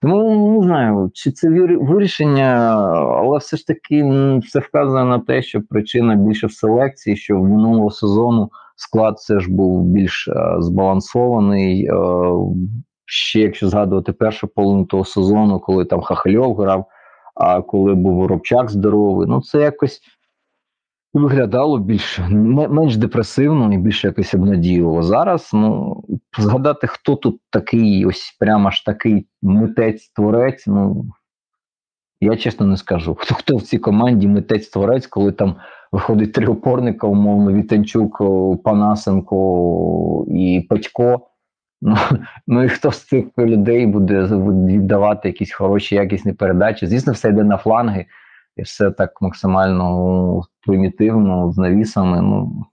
Тому 0.01 0.59
не 0.59 0.67
знаю, 0.67 1.11
чи 1.13 1.31
це 1.31 1.49
вирішення, 1.81 2.45
але 3.17 3.37
все 3.37 3.57
ж 3.57 3.67
таки 3.67 4.03
все 4.43 4.59
вказує 4.59 5.05
на 5.05 5.19
те, 5.19 5.41
що 5.41 5.61
причина 5.61 6.15
більше 6.15 6.47
в 6.47 6.51
селекції, 6.51 7.15
що 7.15 7.39
в 7.39 7.43
минулого 7.43 7.91
сезону 7.91 8.49
склад 8.75 9.15
все 9.17 9.39
ж 9.39 9.51
був 9.51 9.85
більш 9.85 10.27
е, 10.27 10.55
збалансований. 10.59 11.85
Е, 11.85 11.93
ще 13.11 13.39
якщо 13.39 13.69
згадувати 13.69 14.13
першу 14.13 14.47
половину 14.47 14.85
того 14.85 15.05
сезону, 15.05 15.59
коли 15.59 15.85
там 15.85 16.01
Хахальов 16.01 16.55
грав, 16.55 16.85
а 17.35 17.61
коли 17.61 17.93
був 17.93 18.15
Воробчак 18.15 18.71
здоровий, 18.71 19.27
ну 19.27 19.41
це 19.41 19.61
якось 19.61 20.01
виглядало 21.13 21.79
більш 21.79 22.19
менш 22.29 22.97
депресивно 22.97 23.73
і 23.73 23.77
більш 23.77 24.03
якось 24.03 24.33
обнадійливо. 24.33 25.03
Зараз 25.03 25.49
ну 25.53 26.03
згадати, 26.37 26.87
хто 26.87 27.15
тут 27.15 27.41
такий, 27.49 28.05
ось 28.05 28.37
прямо 28.39 28.71
ж 28.71 28.85
такий 28.85 29.27
митець-творець. 29.41 30.63
Ну 30.67 31.05
я 32.21 32.37
чесно 32.37 32.65
не 32.65 32.77
скажу. 32.77 33.15
Хто 33.19 33.35
хто 33.35 33.57
в 33.57 33.61
цій 33.61 33.77
команді 33.77 34.27
митець-творець, 34.27 35.07
коли 35.07 35.31
там 35.31 35.55
виходить 35.91 36.33
три 36.33 36.47
опорника, 36.47 37.07
умовно, 37.07 37.53
Вітанчук, 37.53 38.21
Панасенко 38.63 40.25
і 40.29 40.67
Петько. 40.69 41.30
Ну, 41.81 41.97
ну 42.47 42.63
і 42.63 42.69
хто 42.69 42.91
з 42.91 43.03
цих 43.03 43.25
людей 43.38 43.85
буде 43.85 44.21
віддавати 44.67 45.27
якісь 45.27 45.53
хороші, 45.53 45.95
якісні 45.95 46.33
передачі? 46.33 46.88
Звісно, 46.88 47.13
все 47.13 47.29
йде 47.29 47.43
на 47.43 47.57
фланги 47.57 48.05
і 48.55 48.61
все 48.61 48.91
так 48.91 49.21
максимально 49.21 50.43
примітивно, 50.65 51.51
з 51.51 51.57
навісами. 51.57 52.21
Ну 52.21 52.65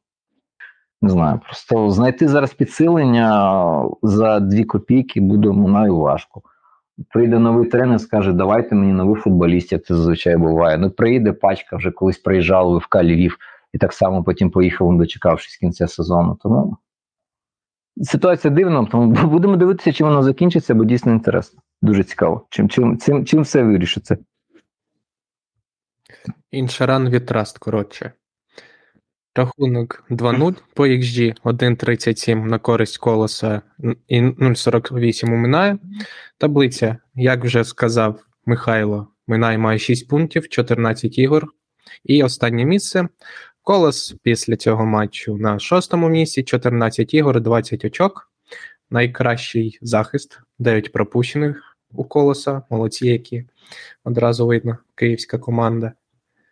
не 1.03 1.09
знаю, 1.09 1.41
просто 1.45 1.91
знайти 1.91 2.29
зараз 2.29 2.55
підсилення 2.55 3.85
за 4.03 4.41
дві 4.41 4.65
копійки 4.65 5.21
буде 5.21 5.49
мною 5.49 5.97
важко. 5.97 6.43
Прийде 7.11 7.39
новий 7.39 7.69
тренер, 7.69 8.01
скаже, 8.01 8.33
давайте 8.33 8.75
мені 8.75 8.93
нових 8.93 9.23
футболістів, 9.23 9.81
це 9.81 9.95
зазвичай 9.95 10.37
буває. 10.37 10.79
Ну, 10.79 10.91
приїде 10.91 11.33
пачка, 11.33 11.77
вже 11.77 11.91
колись 11.91 12.19
приїжджав 12.19 12.79
в 12.79 13.03
Львів 13.03 13.39
і 13.73 13.79
так 13.79 13.93
само 13.93 14.23
потім 14.23 14.51
поїхав, 14.51 14.99
дочекавшись 14.99 15.57
кінця 15.57 15.89
сезону. 15.89 16.39
Тому 16.43 16.77
ситуація 18.03 18.55
дивна, 18.55 18.85
тому 18.85 19.13
будемо 19.29 19.57
дивитися, 19.57 19.93
чим 19.93 20.07
воно 20.07 20.23
закінчиться, 20.23 20.75
бо 20.75 20.85
дійсно 20.85 21.13
інтересно. 21.13 21.63
Дуже 21.83 22.05
цікаво. 22.05 22.47
Чим 22.51 22.69
чим, 22.69 22.99
чим, 22.99 23.25
чим 23.25 23.43
все 23.43 23.63
вирішиться. 23.63 24.17
Іншаран 26.51 27.09
від 27.09 27.27
Траст, 27.27 27.59
коротше. 27.59 28.13
Рахунок 29.35 30.05
2-0 30.11 30.57
по 30.75 30.87
XG 30.87 31.37
1.37 31.45 32.45
на 32.45 32.59
користь 32.59 32.99
колоса 32.99 33.63
і 34.09 34.21
0.48 34.21 35.35
у 35.35 35.37
Минає. 35.37 35.79
Таблиця, 36.39 36.97
як 37.15 37.45
вже 37.45 37.65
сказав 37.65 38.21
Михайло, 38.47 39.09
Минай 39.27 39.59
має 39.59 39.79
6 39.79 40.09
пунктів, 40.09 40.49
14 40.49 41.19
ігор. 41.19 41.47
І 42.05 42.23
останнє 42.23 42.65
місце. 42.65 43.09
Колос 43.69 44.15
після 44.23 44.57
цього 44.57 44.87
матчу 44.87 45.37
на 45.37 45.59
шостому 45.59 46.09
місці, 46.09 46.43
14 46.43 47.15
ігор, 47.15 47.41
20 47.41 47.85
очок. 47.85 48.33
Найкращий 48.91 49.79
захист, 49.83 50.41
9 50.59 50.93
пропущених 50.93 51.77
у 51.93 52.05
колоса. 52.05 52.63
Молодці, 52.71 53.07
які 53.07 53.45
одразу 54.05 54.47
видно, 54.47 54.79
київська 54.95 55.39
команда. 55.39 55.93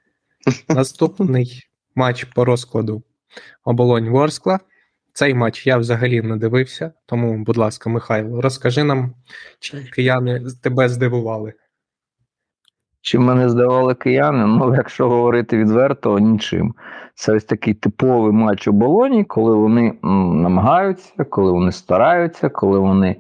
Наступний 0.69 1.69
матч 1.95 2.25
по 2.25 2.45
розкладу 2.45 3.03
оболонь 3.65 4.09
Ворскла. 4.09 4.61
Цей 5.13 5.35
матч 5.35 5.67
я 5.67 5.77
взагалі 5.77 6.23
не 6.23 6.37
дивився, 6.37 6.93
тому, 7.07 7.45
будь 7.45 7.57
ласка, 7.57 7.91
Михайло, 7.91 8.41
розкажи 8.41 8.85
нам, 8.85 9.15
чи 9.61 9.85
кияни 9.85 10.45
тебе 10.63 10.89
здивували. 10.89 11.53
Чи 13.07 13.19
мене 13.19 13.49
здавали 13.49 13.95
кияни? 13.95 14.47
Ну, 14.47 14.75
якщо 14.77 15.09
говорити 15.09 15.59
відверто, 15.59 16.19
нічим. 16.19 16.75
Це 17.15 17.33
ось 17.33 17.45
такий 17.45 17.75
типовий 17.75 18.33
матч 18.33 18.69
у 18.69 18.73
болоні, 18.73 19.25
коли 19.25 19.57
вони 19.57 19.99
намагаються, 20.03 21.25
коли 21.25 21.53
вони 21.53 21.73
стараються, 21.73 22.49
коли 22.49 22.79
вони 22.79 23.17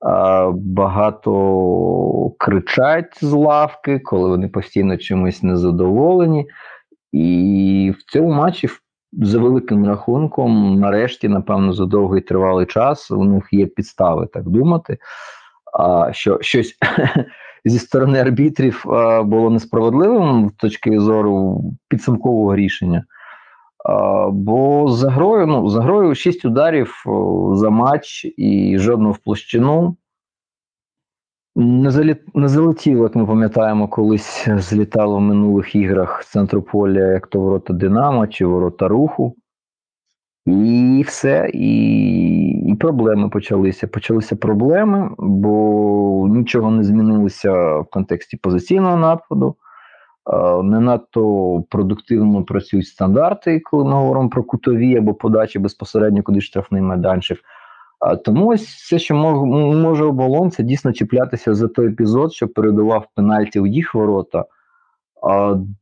а, 0.00 0.50
багато 0.54 2.32
кричать 2.38 3.18
з 3.20 3.32
лавки, 3.32 3.98
коли 3.98 4.28
вони 4.28 4.48
постійно 4.48 4.96
чимось 4.96 5.42
незадоволені. 5.42 6.46
І 7.12 7.94
в 7.98 8.12
цьому 8.12 8.32
матчі, 8.32 8.68
за 9.12 9.38
великим 9.38 9.86
рахунком, 9.86 10.80
нарешті, 10.80 11.28
напевно, 11.28 11.72
за 11.72 11.86
довгий 11.86 12.20
тривалий 12.20 12.66
час 12.66 13.10
у 13.10 13.24
них 13.24 13.48
є 13.52 13.66
підстави 13.66 14.26
так 14.26 14.48
думати, 14.48 14.98
що 16.12 16.38
щось 16.40 16.74
зі 17.64 17.78
сторони 17.78 18.20
арбітрів 18.20 18.82
було 19.24 19.50
несправедливим 19.50 20.48
з 20.48 20.52
точки 20.52 21.00
зору 21.00 21.62
підсумкового 21.88 22.56
рішення. 22.56 23.04
Бо 24.30 24.88
за 24.88 25.10
грою, 25.10 25.46
ну, 25.46 25.68
за 25.68 25.82
грою 25.82 26.14
6 26.14 26.44
ударів 26.44 27.04
за 27.52 27.70
матч 27.70 28.26
і 28.36 28.78
жодного 28.78 29.12
в 29.12 29.18
площину. 29.18 29.96
Не 31.56 32.48
залетіло, 32.48 33.02
як 33.02 33.14
ми 33.14 33.26
пам'ятаємо, 33.26 33.88
колись 33.88 34.48
злітало 34.48 35.16
в 35.16 35.20
минулих 35.20 35.74
іграх 35.74 36.24
центру 36.24 36.62
поля, 36.62 37.12
як 37.12 37.26
то 37.26 37.40
ворота 37.40 37.72
Динамо 37.72 38.26
чи 38.26 38.46
ворота 38.46 38.88
руху. 38.88 39.36
І 40.46 41.04
все, 41.06 41.50
і 41.54 42.04
і 42.74 42.74
проблеми 42.74 43.28
почалися. 43.28 43.86
Почалися 43.86 44.36
проблеми, 44.36 45.10
бо 45.18 46.28
нічого 46.28 46.70
не 46.70 46.84
змінилося 46.84 47.78
в 47.78 47.84
контексті 47.84 48.36
позиційного 48.36 48.96
нападу. 48.96 49.56
Не 50.62 50.80
надто 50.80 51.62
продуктивно 51.70 52.44
працюють 52.44 52.86
стандарти, 52.86 53.60
коли 53.60 53.84
ми 53.84 53.92
говоримо 53.92 54.28
про 54.28 54.42
кутові 54.42 54.96
або 54.96 55.14
подачі 55.14 55.58
безпосередньо 55.58 56.22
куди 56.22 56.40
штрафний 56.40 56.82
майданчик. 56.82 57.38
Тому 58.24 58.46
ось 58.46 58.66
все, 58.66 58.98
що 58.98 59.14
може 59.14 60.04
оболон, 60.04 60.50
це 60.50 60.62
дійсно 60.62 60.92
чіплятися 60.92 61.54
за 61.54 61.68
той 61.68 61.88
епізод, 61.88 62.32
що 62.32 62.48
передавав 62.48 63.06
пенальті 63.14 63.60
у 63.60 63.66
їх 63.66 63.94
ворота. 63.94 64.44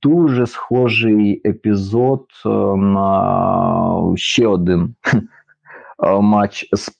Дуже 0.03 0.47
схожий 0.47 1.43
епізод 1.45 2.27
е, 2.47 2.49
на 2.77 4.13
ще 4.17 4.47
один 4.47 4.95
матч 6.21 6.69
з 6.73 6.91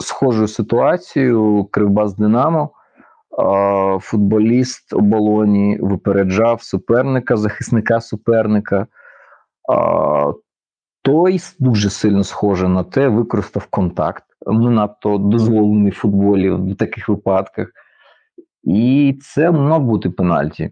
схожою 0.00 0.48
ситуацією 0.48 1.68
Кривбас 1.70 2.14
Динамо. 2.14 2.70
футболіст 4.00 4.92
оболоні 4.92 5.78
випереджав 5.80 6.62
суперника, 6.62 7.36
захисника 7.36 8.00
суперника. 8.00 8.86
Той 11.02 11.40
дуже 11.58 11.90
сильно 11.90 12.24
схоже 12.24 12.68
на 12.68 12.82
те, 12.84 13.08
використав 13.08 13.66
контакт, 13.66 14.24
не 14.46 14.70
надто 14.70 15.18
дозволений 15.18 15.90
в 15.90 15.94
футболі 15.94 16.50
в 16.50 16.76
таких 16.76 17.08
випадках. 17.08 17.68
І 18.62 19.18
це 19.22 19.50
мав 19.50 19.82
бути 19.82 20.10
пенальті. 20.10 20.70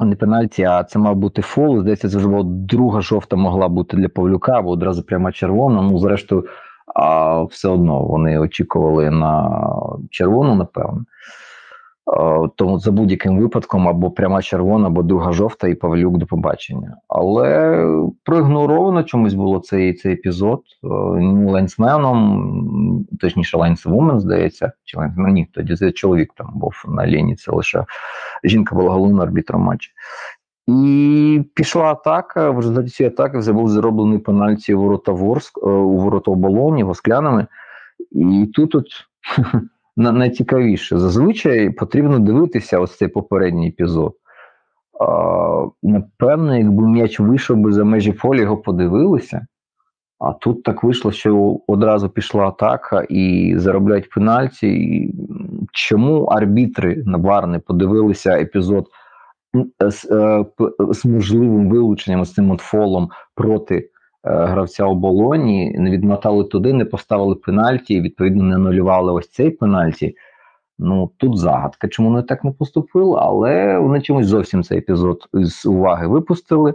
Не 0.00 0.16
пенальті, 0.16 0.62
а 0.62 0.84
це 0.84 0.98
мав 0.98 1.16
бути 1.16 1.42
фол. 1.42 1.80
Здається, 1.80 2.08
це 2.08 2.18
вже 2.18 2.28
друга 2.44 3.00
жовта 3.00 3.36
могла 3.36 3.68
бути 3.68 3.96
для 3.96 4.08
Павлюка, 4.08 4.52
або 4.52 4.70
одразу 4.70 5.02
пряма 5.02 5.32
червона. 5.32 5.82
Ну, 5.82 5.98
зрештою, 5.98 6.46
а 6.94 7.42
все 7.42 7.68
одно 7.68 8.02
вони 8.02 8.38
очікували 8.38 9.10
на 9.10 9.62
червону, 10.10 10.54
напевно. 10.54 11.04
А, 12.16 12.48
Тому 12.56 12.78
за 12.78 12.92
будь-яким 12.92 13.38
випадком 13.38 13.88
або 13.88 14.10
пряма 14.10 14.42
червона, 14.42 14.86
або 14.86 15.02
друга 15.02 15.32
жовта, 15.32 15.68
і 15.68 15.74
Павлюк 15.74 16.18
до 16.18 16.26
побачення. 16.26 16.96
Але 17.08 17.84
проігноровано 18.24 19.02
чомусь 19.02 19.34
було 19.34 19.58
цей 19.58 19.94
цей 19.94 20.12
епізод 20.12 20.62
е, 20.84 20.86
лайнсменом, 21.50 23.06
точніше, 23.20 23.56
лайнсвумен, 23.56 24.20
здається, 24.20 24.72
чи 24.84 24.98
лайнсмен, 24.98 25.32
ні, 25.32 25.48
тоді 25.52 25.92
чоловік 25.92 26.32
там 26.36 26.50
був 26.54 26.72
на 26.88 27.06
лінії, 27.06 27.36
це 27.36 27.52
лише 27.52 27.84
жінка 28.44 28.74
була 28.74 28.90
головним 28.90 29.20
арбітром 29.20 29.62
матчу. 29.62 29.90
І 30.66 31.42
пішла 31.54 31.84
атака. 31.84 32.50
В 32.50 32.56
результаті 32.56 32.88
цієї 32.88 33.12
атаки 33.12 33.38
вже 33.38 33.52
був 33.52 33.68
зроблений 33.68 34.18
пенальті 34.18 34.74
у 34.74 34.80
ворота 34.82 35.12
Ворск, 35.12 35.58
е, 35.58 35.66
у 35.66 35.98
ворота 35.98 36.30
оболоні, 36.30 36.84
восклянами. 36.84 37.46
І 38.10 38.50
тут 38.54 38.74
от 38.74 38.86
найцікавіше. 40.00 40.98
Зазвичай 40.98 41.70
потрібно 41.70 42.18
дивитися 42.18 42.78
ось 42.78 42.96
цей 42.96 43.08
попередній 43.08 43.68
епізод. 43.68 44.12
Напевно, 45.82 46.56
якби 46.56 46.88
м'яч 46.88 47.20
вийшов 47.20 47.56
би 47.56 47.72
за 47.72 47.84
межі 47.84 48.12
поля, 48.12 48.40
його 48.40 48.56
подивилися. 48.56 49.46
А 50.18 50.32
тут 50.32 50.62
так 50.62 50.82
вийшло, 50.84 51.12
що 51.12 51.60
одразу 51.66 52.08
пішла 52.08 52.48
атака 52.48 53.06
і 53.08 53.54
заробляють 53.56 54.10
пенальті. 54.10 54.68
І 54.68 55.14
чому 55.72 56.24
арбітри 56.24 57.02
на 57.06 57.18
ВАР 57.18 57.46
не 57.46 57.58
подивилися 57.58 58.38
епізод 58.38 58.86
з, 59.80 60.04
е, 60.10 60.44
з 60.78 61.04
можливим 61.04 61.68
вилученням 61.68 62.24
з 62.24 62.32
цим 62.32 62.50
от 62.50 62.60
фолом 62.60 63.10
проти 63.34 63.76
е, 63.76 63.88
гравця 64.24 64.84
оболоні, 64.84 65.74
не 65.78 65.90
відмотали 65.90 66.44
туди, 66.44 66.72
не 66.72 66.84
поставили 66.84 67.34
пенальті, 67.34 67.94
і 67.94 68.00
відповідно 68.00 68.44
не 68.44 68.54
анулювали 68.54 69.12
ось 69.12 69.30
цей 69.30 69.50
пенальті. 69.50 70.16
Ну 70.78 71.10
тут 71.16 71.38
загадка, 71.38 71.88
чому 71.88 72.08
вони 72.08 72.22
так 72.22 72.44
не 72.44 72.52
поступили, 72.52 73.18
але 73.20 73.78
вони 73.78 74.00
чомусь 74.00 74.26
зовсім 74.26 74.62
цей 74.62 74.78
епізод 74.78 75.28
з 75.32 75.66
уваги 75.66 76.06
випустили. 76.06 76.74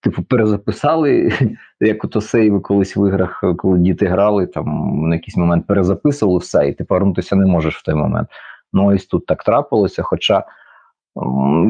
Типу, 0.00 0.22
перезаписали, 0.22 1.32
як 1.80 2.04
ото 2.04 2.20
сейви 2.20 2.60
колись 2.60 2.96
в 2.96 3.08
іграх, 3.08 3.44
коли 3.56 3.78
діти 3.78 4.06
грали, 4.06 4.46
там 4.46 5.00
на 5.08 5.14
якийсь 5.14 5.36
момент 5.36 5.66
перезаписували 5.66 6.38
все, 6.38 6.68
і 6.68 6.72
ти 6.72 6.84
повернутися 6.84 7.36
не 7.36 7.46
можеш 7.46 7.76
в 7.76 7.82
той 7.82 7.94
момент. 7.94 8.28
Ну 8.72 8.94
ось 8.94 9.06
тут 9.06 9.26
так 9.26 9.44
трапилося. 9.44 10.02
Хоча 10.02 10.44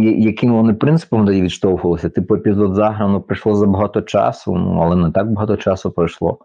яким 0.03 0.55
вони 0.55 0.75
принципом 0.75 1.26
тоді 1.26 1.43
відштовхувалися, 1.43 2.09
типу 2.09 2.35
епізод 2.35 2.75
заграно 2.75 3.21
прийшло 3.21 3.55
забагато 3.55 4.03
часу, 4.03 4.55
ну 4.55 4.81
але 4.81 4.97
не 4.97 5.11
так 5.11 5.33
багато 5.33 5.57
часу 5.57 5.91
пройшло. 5.91 6.38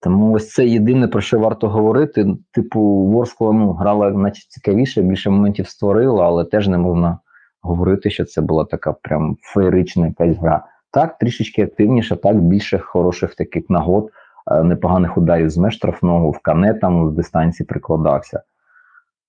Тому 0.00 0.32
ось 0.32 0.50
це 0.50 0.66
єдине, 0.66 1.08
про 1.08 1.20
що 1.20 1.38
варто 1.38 1.68
говорити. 1.68 2.36
Типу, 2.52 2.80
Ворскла 2.80 3.52
ну, 3.52 3.72
грала, 3.72 4.10
наче 4.10 4.46
цікавіше, 4.48 5.02
більше 5.02 5.30
моментів 5.30 5.68
створила, 5.68 6.26
але 6.26 6.44
теж 6.44 6.68
не 6.68 6.78
можна 6.78 7.18
говорити, 7.62 8.10
що 8.10 8.24
це 8.24 8.40
була 8.40 8.64
така 8.64 8.92
прям 8.92 9.36
феєрична 9.40 10.06
якась 10.06 10.36
гра. 10.36 10.64
Так, 10.90 11.18
трішечки 11.18 11.62
активніше, 11.62 12.16
так, 12.16 12.40
більше 12.40 12.78
хороших 12.78 13.34
таких 13.34 13.70
нагод, 13.70 14.10
е, 14.50 14.62
непоганих 14.62 15.18
ударів 15.18 15.50
з 15.50 15.58
меж 15.58 15.74
штрафного, 15.74 16.30
в 16.30 16.38
кане 16.38 16.74
там 16.74 17.10
з 17.10 17.12
дистанції 17.12 17.66
прикладався. 17.66 18.42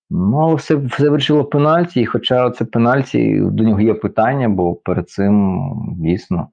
Ну, 0.10 0.38
але 0.38 0.56
все, 0.56 0.76
все 0.76 1.10
вирішило 1.10 1.46
пенальті, 1.46 2.02
і 2.02 2.06
хоча 2.06 2.52
це 2.52 2.66
пенальті, 2.66 3.42
до 3.42 3.64
нього 3.64 3.82
є 3.82 3.94
питання, 3.94 4.50
бо 4.50 4.76
перед 4.76 5.10
цим 5.10 5.62
дійсно 5.98 6.48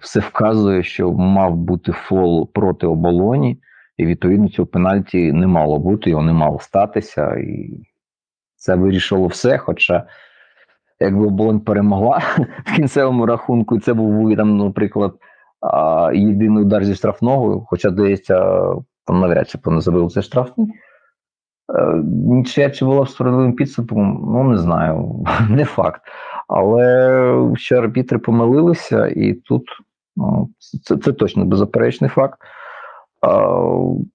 все 0.00 0.20
вказує, 0.20 0.82
що 0.82 1.12
мав 1.12 1.56
бути 1.56 1.92
фол 1.92 2.52
проти 2.52 2.86
оболоні, 2.86 3.60
і 3.96 4.06
відповідно 4.06 4.48
цього 4.48 4.66
пенальті 4.66 5.32
не 5.32 5.46
мало 5.46 5.78
бути, 5.78 6.10
його 6.10 6.22
не 6.22 6.32
мало 6.32 6.58
статися. 6.58 7.34
І 7.34 7.80
це 8.56 8.74
вирішило 8.74 9.26
все. 9.26 9.58
Хоча, 9.58 10.06
якби 11.00 11.26
оболонь 11.26 11.60
перемогла 11.60 12.18
в 12.64 12.76
кінцевому 12.76 13.26
рахунку, 13.26 13.80
це 13.80 13.94
був 13.94 14.36
там, 14.36 14.56
наприклад, 14.56 15.14
єдиний 16.14 16.62
удар 16.62 16.84
зі 16.84 16.94
штрафного, 16.94 17.66
хоча, 17.68 17.90
здається, 17.90 18.60
навряд 19.08 19.48
чи 19.48 19.58
не 19.66 19.80
забив 19.80 20.12
це 20.12 20.22
штрафний. 20.22 20.68
Е, 21.74 22.02
Нічия 22.04 22.70
чи 22.70 22.84
була 22.84 23.02
б 23.02 23.08
справедливим 23.08 23.52
підсумком, 23.52 24.28
ну 24.32 24.44
не 24.44 24.58
знаю, 24.58 25.24
не 25.50 25.64
факт. 25.64 26.02
Але 26.48 27.50
що 27.56 27.76
арбітри 27.76 28.18
помилилися, 28.18 29.06
і 29.06 29.32
тут 29.32 29.62
ну, 30.16 30.50
це, 30.82 30.96
це 30.96 31.12
точно 31.12 31.44
беззаперечний 31.44 32.10
факт. 32.10 32.38
А, 33.20 33.62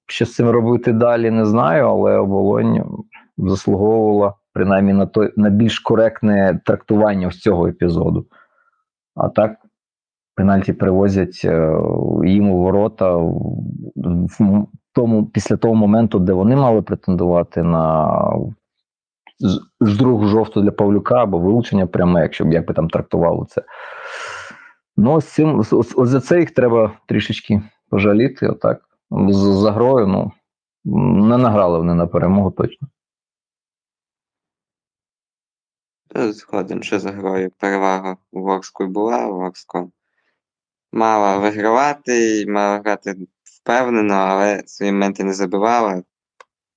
що 0.08 0.26
з 0.26 0.36
цим 0.36 0.50
робити 0.50 0.94
далі, 0.94 1.32
не 1.32 1.46
знаю, 1.46 1.88
але 1.88 2.18
оболонь 2.18 3.04
заслуговувала 3.38 4.34
принаймні 4.54 4.94
на 4.94 5.06
той 5.06 5.34
на 5.38 5.50
більш 5.50 5.80
коректне 5.80 6.60
трактування 6.66 7.28
ось 7.28 7.40
цього 7.40 7.68
епізоду. 7.68 8.26
А 9.16 9.30
так, 9.30 9.56
пенальті 10.36 10.74
привозять 10.74 11.42
е, 11.46 11.82
їм 12.26 12.50
у 12.50 12.58
ворота 12.58 13.32
тому, 14.94 15.26
після 15.26 15.58
того 15.58 15.76
моменту, 15.76 16.20
де 16.20 16.34
вони 16.34 16.56
мали 16.56 16.82
претендувати 16.82 17.64
на 17.64 18.16
з- 19.40 19.62
з 19.82 19.98
другу 19.98 20.26
жовту 20.26 20.62
для 20.62 20.72
Павлюка 20.72 21.24
або 21.24 21.40
вилучення 21.40 21.88
пряме, 21.88 22.22
якщо 22.22 22.46
як 22.46 22.68
би 22.68 22.74
там 22.74 22.90
трактувало 22.90 23.46
це. 23.46 23.64
Ну, 24.98 25.14
ось 25.14 25.26
цим 25.26 25.60
ось, 25.60 25.96
за 25.98 26.22
це 26.22 26.40
їх 26.40 26.52
треба 26.52 26.92
трішечки 27.08 27.62
пожаліти. 27.90 28.48
Отак. 28.48 28.82
З, 29.12 29.36
за 29.36 29.72
грою, 29.72 30.08
ну 30.08 30.32
не 31.30 31.38
награли 31.38 31.78
вони 31.78 31.94
на 31.94 32.08
перемогу 32.08 32.52
точно. 32.52 32.88
Згоден, 36.16 36.84
що 36.84 37.00
за 37.00 37.12
грою 37.12 37.52
перевага 37.58 38.18
у 38.32 38.42
Ворску 38.42 38.88
була, 38.88 39.28
Ворско 39.28 39.92
мала 40.92 41.38
вигравати, 41.38 42.42
і 42.42 42.46
мала 42.46 42.80
грати 42.80 43.16
впевнено, 43.64 44.14
але 44.14 44.64
свої 44.66 44.92
моменти 44.92 45.24
не 45.24 45.34
забивала. 45.34 46.04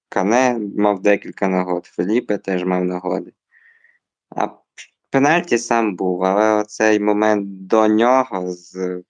Кане 0.08 0.58
мав 0.76 1.02
декілька 1.02 1.48
нагод, 1.48 1.86
Феліпе 1.86 2.38
теж 2.38 2.64
мав 2.64 2.84
нагоди. 2.84 3.32
А 4.36 4.48
пенальті 5.10 5.58
сам 5.58 5.96
був, 5.96 6.24
але 6.24 6.52
оцей 6.52 7.00
момент 7.00 7.66
до 7.66 7.88
нього 7.88 8.52
з 8.52 9.02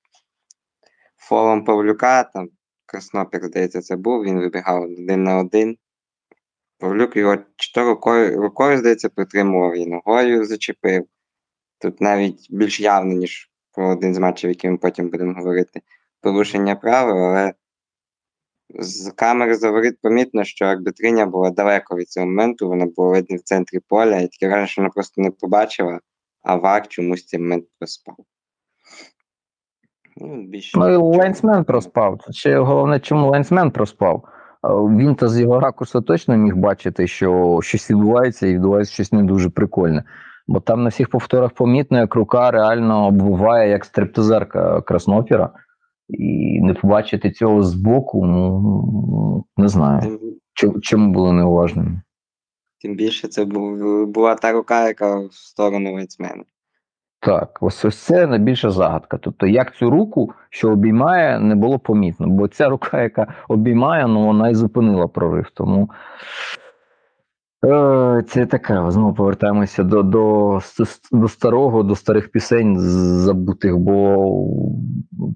фолом 1.17 1.65
Павлюка, 1.65 2.25
там 2.25 2.49
Краснопір, 2.87 3.45
здається, 3.45 3.81
це 3.81 3.97
був, 3.97 4.25
він 4.25 4.41
вибігав 4.41 4.83
один 4.83 5.25
на 5.25 5.39
один. 5.39 5.79
Павлюк 6.79 7.17
його 7.17 7.37
чи 7.57 7.73
то 7.73 7.85
рукою, 7.85 8.43
рукою, 8.43 8.79
здається, 8.79 9.09
притримував 9.09 9.77
і 9.77 9.87
ногою 9.87 10.45
зачепив. 10.45 11.07
Тут 11.79 12.01
навіть 12.01 12.47
більш 12.51 12.81
явно, 12.81 13.15
ніж 13.15 13.51
про 13.73 13.89
один 13.89 14.15
з 14.15 14.19
матчів, 14.19 14.51
який 14.51 14.71
ми 14.71 14.77
потім 14.77 15.09
будемо 15.09 15.35
говорити, 15.35 15.81
порушення 16.21 16.77
правил, 16.77 17.25
але 17.25 17.55
з 18.71 19.13
камери 19.17 19.55
заворіт 19.55 19.99
помітно, 20.03 20.45
що 20.45 20.65
арбітриня 20.65 21.27
була 21.27 21.51
далеко 21.51 21.97
від 21.97 22.09
цього 22.09 22.27
моменту, 22.27 22.69
вона 22.69 22.87
була 22.97 23.11
видно 23.11 23.37
в 23.37 23.41
центрі 23.41 23.81
поля, 23.89 24.17
і 24.17 24.29
таке 24.29 24.67
що 24.67 24.83
вона 24.83 24.91
просто 24.91 25.23
не 25.23 25.31
побачила, 25.31 26.01
а 26.43 26.57
ВАР 26.57 26.89
чомусь 26.89 27.27
цей 27.27 27.41
момент 27.41 27.65
проспав. 27.79 28.17
Ну, 30.17 30.43
більше 30.43 30.79
Ну 30.79 30.89
і 30.89 30.99
нічого. 31.23 31.65
проспав. 31.65 32.21
Ще 32.31 32.59
головне, 32.59 33.01
чому 33.01 33.31
лайнсмен 33.31 33.71
проспав. 33.71 34.25
Е, 34.65 34.69
Він 34.69 35.15
то 35.15 35.29
з 35.29 35.41
його 35.41 35.61
ракурсу 35.61 36.01
точно 36.01 36.37
міг 36.37 36.57
бачити, 36.57 37.07
що 37.07 37.61
щось 37.63 37.91
відбувається, 37.91 38.47
і 38.47 38.55
відбувається 38.55 38.95
щось 38.95 39.13
не 39.13 39.23
дуже 39.23 39.51
прикольне. 39.51 40.05
Бо 40.47 40.61
там 40.61 40.83
на 40.83 40.89
всіх 40.89 41.09
повторах 41.09 41.51
помітно, 41.51 41.99
як 41.99 42.15
рука 42.15 42.51
реально 42.51 43.07
оббиває 43.07 43.71
як 43.71 43.85
стриптизерка 43.85 44.81
краснопіра. 44.81 45.51
І 46.09 46.61
не 46.61 46.75
побачити 46.75 47.31
цього 47.31 47.63
збоку, 47.63 48.27
ну 48.27 49.45
не 49.57 49.69
знаю. 49.69 50.21
Чому, 50.83 51.13
було 51.13 51.33
неуважним? 51.33 52.03
тим 52.85 52.95
більше 52.95 53.29
це 53.29 53.45
була 54.07 54.35
та 54.35 54.53
рука, 54.53 54.87
яка 54.87 55.19
в 55.19 55.33
сторону 55.33 55.95
лайнсмена. 55.95 56.45
Так, 57.21 57.59
ось 57.61 57.85
ось 57.85 57.99
це 57.99 58.27
найбільша 58.27 58.71
загадка. 58.71 59.19
Тобто, 59.19 59.47
як 59.47 59.77
цю 59.77 59.91
руку, 59.91 60.33
що 60.51 60.71
обіймає, 60.71 61.41
не 61.41 61.55
було 61.55 61.79
помітно. 61.79 62.27
Бо 62.27 62.49
ця 62.49 62.69
рука, 62.69 63.03
яка 63.03 63.35
обіймає, 63.49 64.07
ну 64.07 64.27
вона 64.27 64.49
і 64.49 64.55
зупинила 64.55 65.09
прорив. 65.09 65.51
Тому 65.55 65.91
Це 68.29 68.47
таке, 68.51 68.91
знову 68.91 69.15
повертаємося 69.15 69.83
до, 69.85 70.03
до, 70.03 70.59
до 71.13 71.29
старого, 71.29 71.83
до 71.83 71.97
старих 71.97 72.31
пісень 72.31 72.79
забутих, 72.79 73.77
бо 73.77 74.27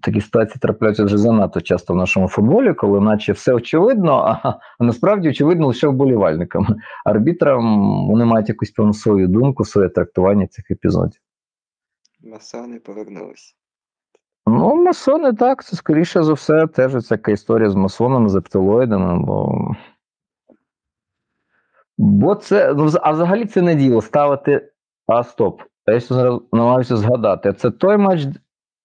такі 0.03 0.21
ситуації 0.21 0.59
трапляються 0.61 1.05
вже 1.05 1.19
занадто 1.19 1.61
часто 1.61 1.95
в 1.95 1.97
нашому 1.97 2.29
футболі, 2.29 2.75
коли 2.75 3.01
наче 3.01 3.33
все 3.33 3.53
очевидно, 3.53 4.13
а, 4.13 4.49
а 4.79 4.85
насправді 4.85 5.29
очевидно 5.29 5.67
лише 5.67 5.89
вболівальникам. 5.89 6.67
Арбітрам 7.05 8.07
вони 8.09 8.25
мають 8.25 8.49
якусь 8.49 8.71
певну 8.71 8.93
свою 8.93 9.29
думку, 9.29 9.65
своє 9.65 9.89
трактування 9.89 10.47
цих 10.47 10.71
епізодів. 10.71 11.21
Масони 12.25 12.79
повернулися. 12.79 13.55
Ну, 14.47 14.85
масони 14.85 15.33
так, 15.33 15.65
це 15.65 15.77
скоріше 15.77 16.23
за 16.23 16.33
все, 16.33 16.67
теж 16.67 17.07
така 17.07 17.33
історія 17.33 17.71
з 17.71 17.75
масонами, 17.75 18.29
з 18.29 18.37
ептилоїдами, 18.37 19.25
бо. 19.25 19.71
Бо 21.99 22.35
це. 22.35 22.75
Ну, 22.75 22.91
а 23.03 23.13
взагалі 23.13 23.45
це 23.45 23.63
не 23.63 23.75
діло 23.75 24.03
ставити. 24.03 24.69
А 25.07 25.25
стоп. 25.25 25.63
Я 25.87 26.01
зараз 26.01 26.41
намагаюся 26.53 26.97
згадати. 26.97 27.53
Це 27.53 27.71
той 27.71 27.97
матч, 27.97 28.27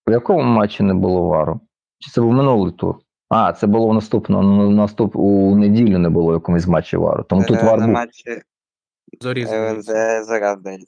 в 0.07 0.11
якому 0.11 0.43
матчі 0.43 0.83
не 0.83 0.93
було 0.93 1.27
вару? 1.27 1.59
Чи 1.99 2.11
це 2.11 2.21
був 2.21 2.33
минулий 2.33 2.73
тур? 2.73 2.95
А, 3.29 3.53
це 3.53 3.67
було 3.67 3.87
в 3.87 3.93
наступному 3.93 4.69
наступ 4.69 5.15
у 5.15 5.55
неділю 5.55 5.97
не 5.97 6.09
було 6.09 6.33
якомусь 6.33 6.67
матчі 6.67 6.97
вару. 6.97 7.23
Тому 7.23 7.43
тут 7.43 7.63
вар 7.63 7.79
на 7.79 7.85
був. 7.85 7.93
матчі 7.93 8.23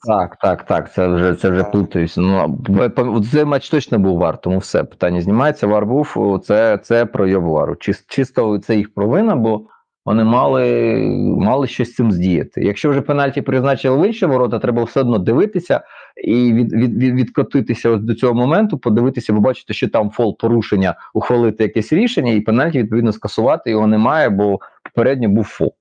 зараз. 0.00 0.28
Так, 0.28 0.36
так, 0.36 0.62
так. 0.66 0.92
Це 0.92 1.08
вже 1.08 1.34
це 1.34 1.50
вже 1.50 1.64
плутаюся. 1.64 2.20
Ну 2.20 3.24
цей 3.32 3.44
матч 3.44 3.70
точно 3.70 3.98
був 3.98 4.18
вар, 4.18 4.40
тому 4.40 4.58
все 4.58 4.84
питання 4.84 5.20
знімається. 5.20 5.66
Вар 5.66 5.86
був 5.86 6.40
це, 6.44 6.78
це 6.78 7.06
пройоб 7.06 7.44
вару. 7.44 7.74
Чис- 7.74 8.04
Чисто 8.08 8.58
це 8.58 8.76
їх 8.76 8.94
провина, 8.94 9.36
бо 9.36 9.60
вони 10.06 10.24
мали, 10.24 10.96
мали 11.38 11.66
щось 11.66 11.90
з 11.90 11.94
цим 11.94 12.12
здіяти. 12.12 12.64
Якщо 12.64 12.90
вже 12.90 13.00
пенальті 13.00 13.42
призначили 13.42 13.98
в 13.98 14.06
інші 14.06 14.26
ворота, 14.26 14.58
треба 14.58 14.84
все 14.84 15.00
одно 15.00 15.18
дивитися 15.18 15.80
і 16.24 16.52
від, 16.52 16.72
від, 16.72 16.96
від, 16.96 17.14
відкотитися 17.14 17.90
ось 17.90 18.00
до 18.02 18.14
цього 18.14 18.34
моменту, 18.34 18.78
подивитися, 18.78 19.32
побачити, 19.32 19.74
що 19.74 19.88
там 19.88 20.10
фол 20.10 20.38
порушення, 20.38 20.94
ухвалити 21.14 21.64
якесь 21.64 21.92
рішення, 21.92 22.32
і 22.32 22.40
пенальті 22.40 22.78
відповідно 22.78 23.12
скасувати 23.12 23.70
його 23.70 23.86
немає, 23.86 24.28
бо 24.28 24.60
попередньо 24.82 25.28
був 25.28 25.44
фол. 25.44 25.74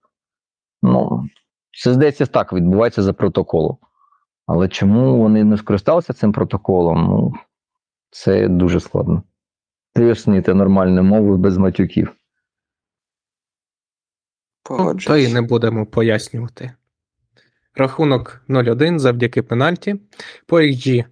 Ну, 0.83 1.29
це 1.83 1.93
здається 1.93 2.25
так 2.25 2.53
відбувається 2.53 3.03
за 3.03 3.13
протоколом. 3.13 3.77
Але 4.47 4.67
чому 4.67 5.17
вони 5.17 5.43
не 5.43 5.57
скористалися 5.57 6.13
цим 6.13 6.31
протоколом? 6.31 7.05
Ну, 7.05 7.33
це 8.11 8.47
дуже 8.47 8.79
складно. 8.79 9.23
Пояснити 9.93 10.53
нормальною 10.53 11.03
мовою 11.03 11.37
без 11.37 11.57
матюків. 11.57 12.15
Ну, 14.69 14.95
то 14.95 15.17
і 15.17 15.33
не 15.33 15.41
будемо 15.41 15.85
пояснювати. 15.85 16.71
Рахунок 17.75 18.41
0-1 18.49 18.99
завдяки 18.99 19.41
пенальті. 19.41 19.95
По 20.45 20.61
XG 20.61 21.05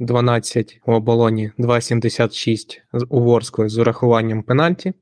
0-12 0.00 0.78
у 0.86 0.92
оболоні 0.92 1.52
2,76 1.58 2.80
у 3.08 3.20
Ворскли 3.20 3.68
з 3.68 3.78
урахуванням 3.78 4.42
пенальті. 4.42 4.92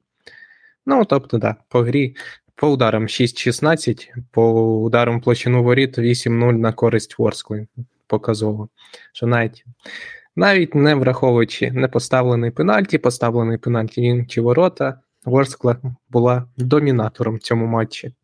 Ну, 0.87 1.05
тобто, 1.05 1.39
да, 1.39 1.57
по 1.69 1.83
грі 1.83 2.17
по 2.57 2.69
ударам 2.69 3.03
6-16, 3.03 4.09
по 4.31 4.53
ударам 4.83 5.21
площину 5.21 5.63
воріт 5.63 5.99
8-0 5.99 6.53
на 6.53 6.73
користь 6.73 7.19
Ворскли. 7.19 7.67
Показово. 8.07 8.69
Що 9.13 9.27
навіть, 9.27 9.65
навіть 10.37 10.75
не 10.75 10.95
враховуючи 10.95 11.71
не 11.71 11.89
поставлений 11.89 12.51
пенальті, 12.51 12.99
поставлений 12.99 13.59
пенальті 13.59 14.03
інші 14.03 14.41
ворота, 14.41 15.01
Ворскла 15.25 15.77
була 16.09 16.49
домінатором 16.57 17.37
в 17.37 17.39
цьому 17.39 17.67
матчі. 17.67 18.15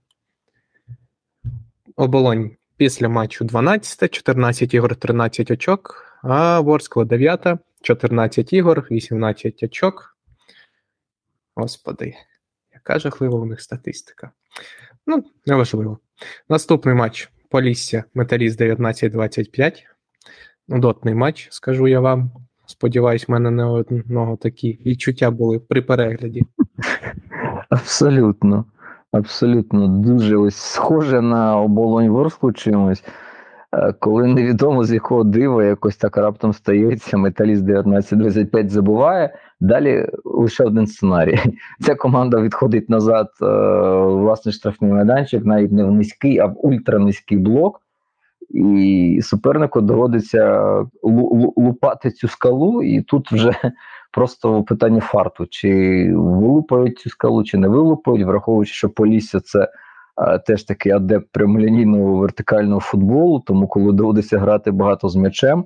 Оболонь 1.96 2.56
після 2.76 3.08
матчу 3.08 3.44
12, 3.44 4.14
14 4.14 4.74
ігор, 4.74 4.96
13 4.96 5.50
очок, 5.50 6.04
а 6.22 6.60
Ворскла 6.60 7.04
9, 7.04 7.46
14 7.82 8.52
ігор, 8.52 8.86
18 8.90 9.62
очок. 9.62 10.16
Господи, 11.54 12.14
яка 12.74 12.98
жахлива 12.98 13.38
у 13.38 13.46
них 13.46 13.60
статистика. 13.60 14.30
Ну, 15.06 15.24
неважливо. 15.46 15.98
Наступний 16.48 16.94
матч 16.94 17.30
Полісся 17.48 18.04
Металіст 18.14 18.60
19-25. 18.60 19.82
Удотний 20.68 21.14
матч, 21.14 21.48
скажу 21.50 21.88
я 21.88 22.00
вам. 22.00 22.32
Сподіваюсь, 22.70 23.28
в 23.28 23.32
мене 23.32 23.50
не 23.50 23.64
одного 23.64 24.36
такі 24.36 24.78
відчуття 24.86 25.30
були 25.30 25.58
при 25.58 25.82
перегляді. 25.82 26.42
Абсолютно. 27.70 28.64
Абсолютно. 29.12 29.88
Дуже 29.88 30.36
ось 30.36 30.56
схоже 30.56 31.20
на 31.20 31.60
оболонь 31.60 32.08
Ворсклу 32.08 32.52
чимось. 32.52 33.04
Е, 33.72 33.92
Коли 33.92 34.26
невідомо 34.26 34.84
з 34.84 34.92
якого 34.92 35.24
дива 35.24 35.64
якось 35.64 35.96
так 35.96 36.16
раптом 36.16 36.52
стається, 36.52 37.16
металіст 37.16 37.64
19-25 37.64 38.68
забуває. 38.68 39.34
Далі 39.60 40.06
лише 40.24 40.64
один 40.64 40.86
сценарій. 40.86 41.38
Ця 41.80 41.94
команда 41.94 42.40
відходить 42.40 42.90
назад 42.90 43.28
е, 43.42 43.46
в 43.46 44.18
власний 44.18 44.52
штрафний 44.52 44.92
майданчик, 44.92 45.44
навіть 45.44 45.72
не 45.72 45.84
в 45.84 45.92
низький, 45.92 46.38
а 46.38 46.46
в 46.46 46.66
ультранизький 46.66 47.38
блок. 47.38 47.80
І 48.50 49.20
супернику 49.22 49.80
доводиться 49.80 50.60
лу- 51.02 51.30
лу- 51.30 51.52
лупати 51.56 52.10
цю 52.10 52.28
скалу, 52.28 52.82
і 52.82 53.02
тут 53.02 53.32
вже 53.32 53.52
просто 54.12 54.62
питання 54.62 55.00
фарту: 55.00 55.46
чи 55.50 55.68
вилупають 56.14 56.98
цю 56.98 57.10
скалу, 57.10 57.44
чи 57.44 57.58
не 57.58 57.68
вилупають, 57.68 58.26
враховуючи, 58.26 58.72
що 58.72 58.90
Полісся 58.90 59.40
це 59.40 59.68
теж 60.46 60.64
такий 60.64 60.92
адепт 60.92 61.26
прямолінійного 61.32 62.16
вертикального 62.16 62.80
футболу, 62.80 63.40
тому 63.46 63.68
коли 63.68 63.92
доводиться 63.92 64.38
грати 64.38 64.70
багато 64.70 65.08
з 65.08 65.16
м'ячем, 65.16 65.64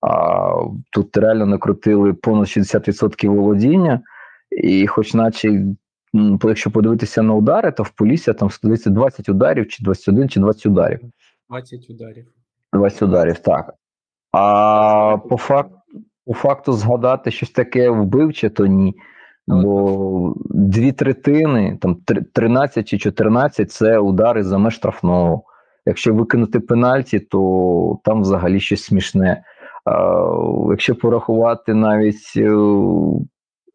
а 0.00 0.50
тут 0.92 1.16
реально 1.16 1.46
накрутили 1.46 2.12
понад 2.12 2.44
60% 2.46 3.28
володіння, 3.28 4.00
і 4.50 4.86
хоч 4.86 5.14
наче. 5.14 5.64
Якщо 6.44 6.70
подивитися 6.70 7.22
на 7.22 7.34
удари, 7.34 7.72
то 7.72 7.82
в 7.82 7.90
Полісся 7.90 8.32
там 8.32 8.50
складається 8.50 8.90
20 8.90 9.28
ударів, 9.28 9.68
чи 9.68 9.84
21, 9.84 10.28
чи 10.28 10.40
20 10.40 10.66
ударів. 10.66 11.00
20 11.50 11.90
ударів. 11.90 12.26
20 12.72 13.02
ударів, 13.02 13.38
так. 13.38 13.74
А 14.32 15.16
по 15.28 15.36
факту, 15.36 15.76
по 16.26 16.34
факту 16.34 16.72
згадати 16.72 17.30
щось 17.30 17.50
таке 17.50 17.90
вбивче, 17.90 18.50
то 18.50 18.66
ні. 18.66 18.94
Бо 19.46 20.34
дві 20.50 20.92
третини, 20.92 21.78
там 21.80 21.96
13 22.32 22.88
чи 22.88 22.98
14 22.98 23.70
це 23.70 23.98
удари 23.98 24.42
за 24.42 24.58
меж 24.58 24.74
штрафного. 24.74 25.42
Якщо 25.86 26.14
викинути 26.14 26.60
пенальті, 26.60 27.20
то 27.20 27.98
там 28.04 28.20
взагалі 28.20 28.60
щось 28.60 28.84
смішне. 28.84 29.42
А, 29.84 30.26
якщо 30.70 30.94
порахувати 30.94 31.74
навіть 31.74 32.32
е, 32.36 32.56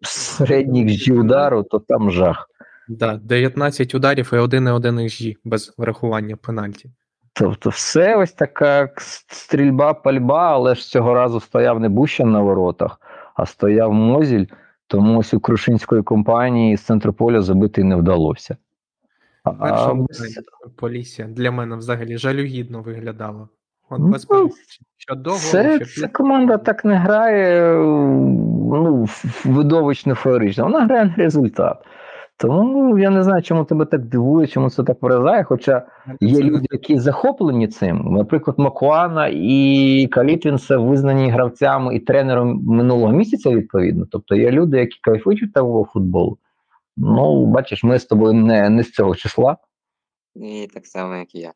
середній 0.02 0.86
XG 0.86 1.20
удару, 1.20 1.64
то 1.64 1.80
там 1.80 2.12
жах. 2.12 2.48
Да, 2.88 3.18
19 3.18 3.96
ударів 3.96 4.30
і 4.34 4.36
1,1 4.36 4.94
XG 4.94 5.36
без 5.44 5.74
врахування 5.78 6.36
пенальті. 6.36 6.90
Тобто, 7.34 7.70
все 7.70 8.16
ось 8.16 8.34
така 8.34 8.90
стрільба, 9.28 9.94
пальба, 9.94 10.52
але 10.52 10.76
ж 10.76 10.88
цього 10.88 11.14
разу 11.14 11.40
стояв 11.40 11.80
не 11.80 11.90
Бущан 11.90 12.32
на 12.32 12.40
воротах, 12.40 13.02
а 13.36 13.46
стояв 13.46 13.94
Мозіль, 13.94 14.46
тому 14.88 15.20
ось 15.20 15.34
у 15.34 15.40
Крушинської 15.40 16.04
компанії 16.04 16.78
з 16.78 16.82
центру 16.82 17.14
поля 17.14 17.42
забити 17.42 17.84
не 17.84 17.96
вдалося. 17.96 18.58
А, 19.44 19.52
Першому 19.52 20.08
Полісся 20.76 21.24
для 21.24 21.52
мене 21.52 21.76
взагалі 21.76 22.18
жалюгідно 22.18 22.82
виглядала. 22.82 23.48
От 23.90 24.00
Ну, 24.00 24.08
без 24.08 24.26
перебільшень. 24.26 24.86
Що 24.98 25.16
до 25.16 25.30
голу, 25.30 25.42
це, 25.42 25.86
що 25.86 26.02
ця 26.02 26.08
команда 26.08 26.58
так 26.58 26.86
не 26.86 26.96
грає 26.96 27.74
ну, 28.72 29.08
видовищно 29.46 30.16
феєрично, 30.16 30.64
вона 30.64 30.86
грає 30.86 31.06
на 31.06 31.16
результат. 31.16 31.86
Тому 32.42 32.64
ну, 32.64 32.98
я 32.98 33.10
не 33.10 33.24
знаю, 33.24 33.42
чому 33.42 33.66
тебе 33.66 33.86
так 33.86 34.06
дивує, 34.06 34.48
чому 34.48 34.70
це 34.70 34.84
так 34.84 35.02
вражає. 35.02 35.44
Хоча 35.44 35.88
Є 36.22 36.42
люди, 36.42 36.66
які 36.72 37.00
захоплені 37.00 37.68
цим. 37.68 37.98
Наприклад, 37.98 38.60
Макуана 38.60 39.30
і 39.34 40.08
Калітвін 40.12 40.58
це 40.58 40.78
визнані 40.78 41.30
гравцями 41.30 41.96
і 41.96 42.00
тренером 42.00 42.64
минулого 42.64 43.14
місяця, 43.14 43.50
відповідно. 43.50 44.06
Тобто 44.12 44.36
є 44.36 44.52
люди, 44.52 44.78
які 44.78 45.00
кайфують 45.02 45.44
від 45.44 45.54
того 45.54 45.86
футболу. 45.94 46.38
Ну, 46.98 47.46
бачиш, 47.46 47.84
ми 47.84 48.00
з 48.00 48.06
тобою 48.06 48.34
не, 48.34 48.70
не 48.70 48.84
з 48.84 48.92
цього 48.92 49.16
числа. 49.16 49.58
І 50.36 50.68
так 50.74 50.86
само, 50.86 51.16
як 51.16 51.36
і 51.36 51.40
я. 51.40 51.54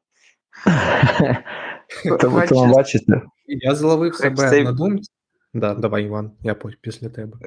Тому, 2.20 2.42
тому 2.50 2.74
бачите. 2.74 3.22
Я 3.48 3.76
зловив 3.76 4.16
себе 4.16 4.64
на 4.64 4.72
думці. 4.72 5.12
Да, 5.54 5.74
давай, 5.74 6.06
Іван, 6.06 6.32
я 6.44 6.56
після 6.82 7.10
тебе. 7.10 7.38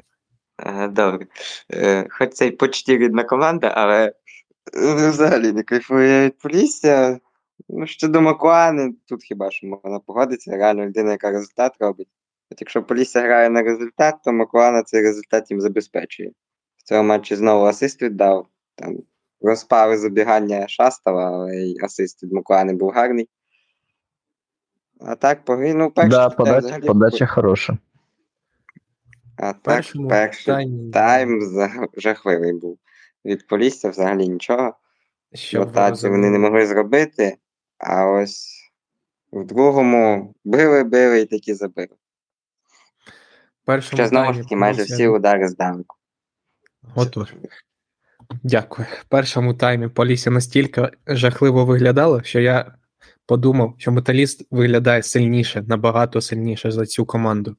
Ага, 0.63 0.87
Добре. 0.87 1.27
Е, 1.73 2.07
Хоч 2.09 2.33
це 2.33 2.47
й 2.47 2.51
почти 2.51 2.97
рідна 2.97 3.23
команда, 3.23 3.67
але 3.67 4.05
е, 4.05 5.09
взагалі 5.09 5.51
не 5.51 5.63
кайфує 5.63 6.25
від 6.25 6.37
Полісся. 6.37 7.19
Ну, 7.69 7.87
щодо 7.87 8.21
Макуани, 8.21 8.93
тут 9.05 9.23
хіба 9.23 9.51
що 9.51 9.67
можна 9.67 9.99
погодитися, 9.99 10.51
реально 10.51 10.85
людина, 10.85 11.11
яка 11.11 11.31
результат 11.31 11.73
робить. 11.79 12.07
От 12.51 12.61
якщо 12.61 12.83
Полісся 12.83 13.21
грає 13.21 13.49
на 13.49 13.63
результат, 13.63 14.15
то 14.25 14.31
Макуана 14.31 14.83
цей 14.83 15.01
результат 15.01 15.51
їм 15.51 15.61
забезпечує. 15.61 16.31
В 16.77 16.83
цьому 16.83 17.03
матчі 17.03 17.35
знову 17.35 17.65
асист 17.65 18.01
віддав. 18.01 18.47
Там 18.75 18.97
розпали 19.41 19.97
забігання 19.97 20.67
Шастова, 20.67 21.31
але 21.31 21.55
й 21.55 21.79
асист 21.83 22.23
від 22.23 22.33
Миколани 22.33 22.73
був 22.73 22.89
гарний. 22.89 23.29
А 24.99 25.15
так, 25.15 25.39
ну, 25.47 25.91
перший 25.91 26.09
Да, 26.09 26.29
подача, 26.29 26.79
подача 26.79 27.25
хороша. 27.25 27.77
А 29.41 29.53
так, 29.53 29.85
перший 30.09 30.45
таймі, 30.45 30.91
тайм 30.91 31.39
жахливий 31.97 32.53
був. 32.53 32.79
Від 33.25 33.47
Полісся 33.47 33.89
взагалі 33.89 34.27
нічого. 34.27 34.73
ви 35.53 35.59
Ротацію 35.59 36.11
вони 36.11 36.29
не 36.29 36.39
могли 36.39 36.67
зробити, 36.67 37.37
а 37.77 38.05
ось 38.05 38.71
в 39.31 39.45
другому 39.45 40.33
били, 40.43 40.83
били 40.83 41.21
і 41.21 41.25
такі 41.25 41.53
забили. 41.53 41.95
Першому 43.65 43.97
Ще 43.97 44.07
знову 44.07 44.33
ж 44.33 44.39
таки, 44.39 44.55
майже 44.55 44.83
всі 44.83 45.07
удари 45.07 45.47
здалеку. 45.47 45.95
Отож. 46.95 47.33
Дякую. 48.43 48.87
В 49.01 49.03
першому 49.03 49.53
таймі 49.53 49.87
Полісся 49.87 50.31
настільки 50.31 50.89
жахливо 51.07 51.65
виглядало, 51.65 52.23
що 52.23 52.39
я 52.39 52.75
подумав, 53.25 53.75
що 53.77 53.91
металіст 53.91 54.47
виглядає 54.51 55.03
сильніше, 55.03 55.63
набагато 55.67 56.21
сильніше 56.21 56.71
за 56.71 56.85
цю 56.85 57.05
команду. 57.05 57.55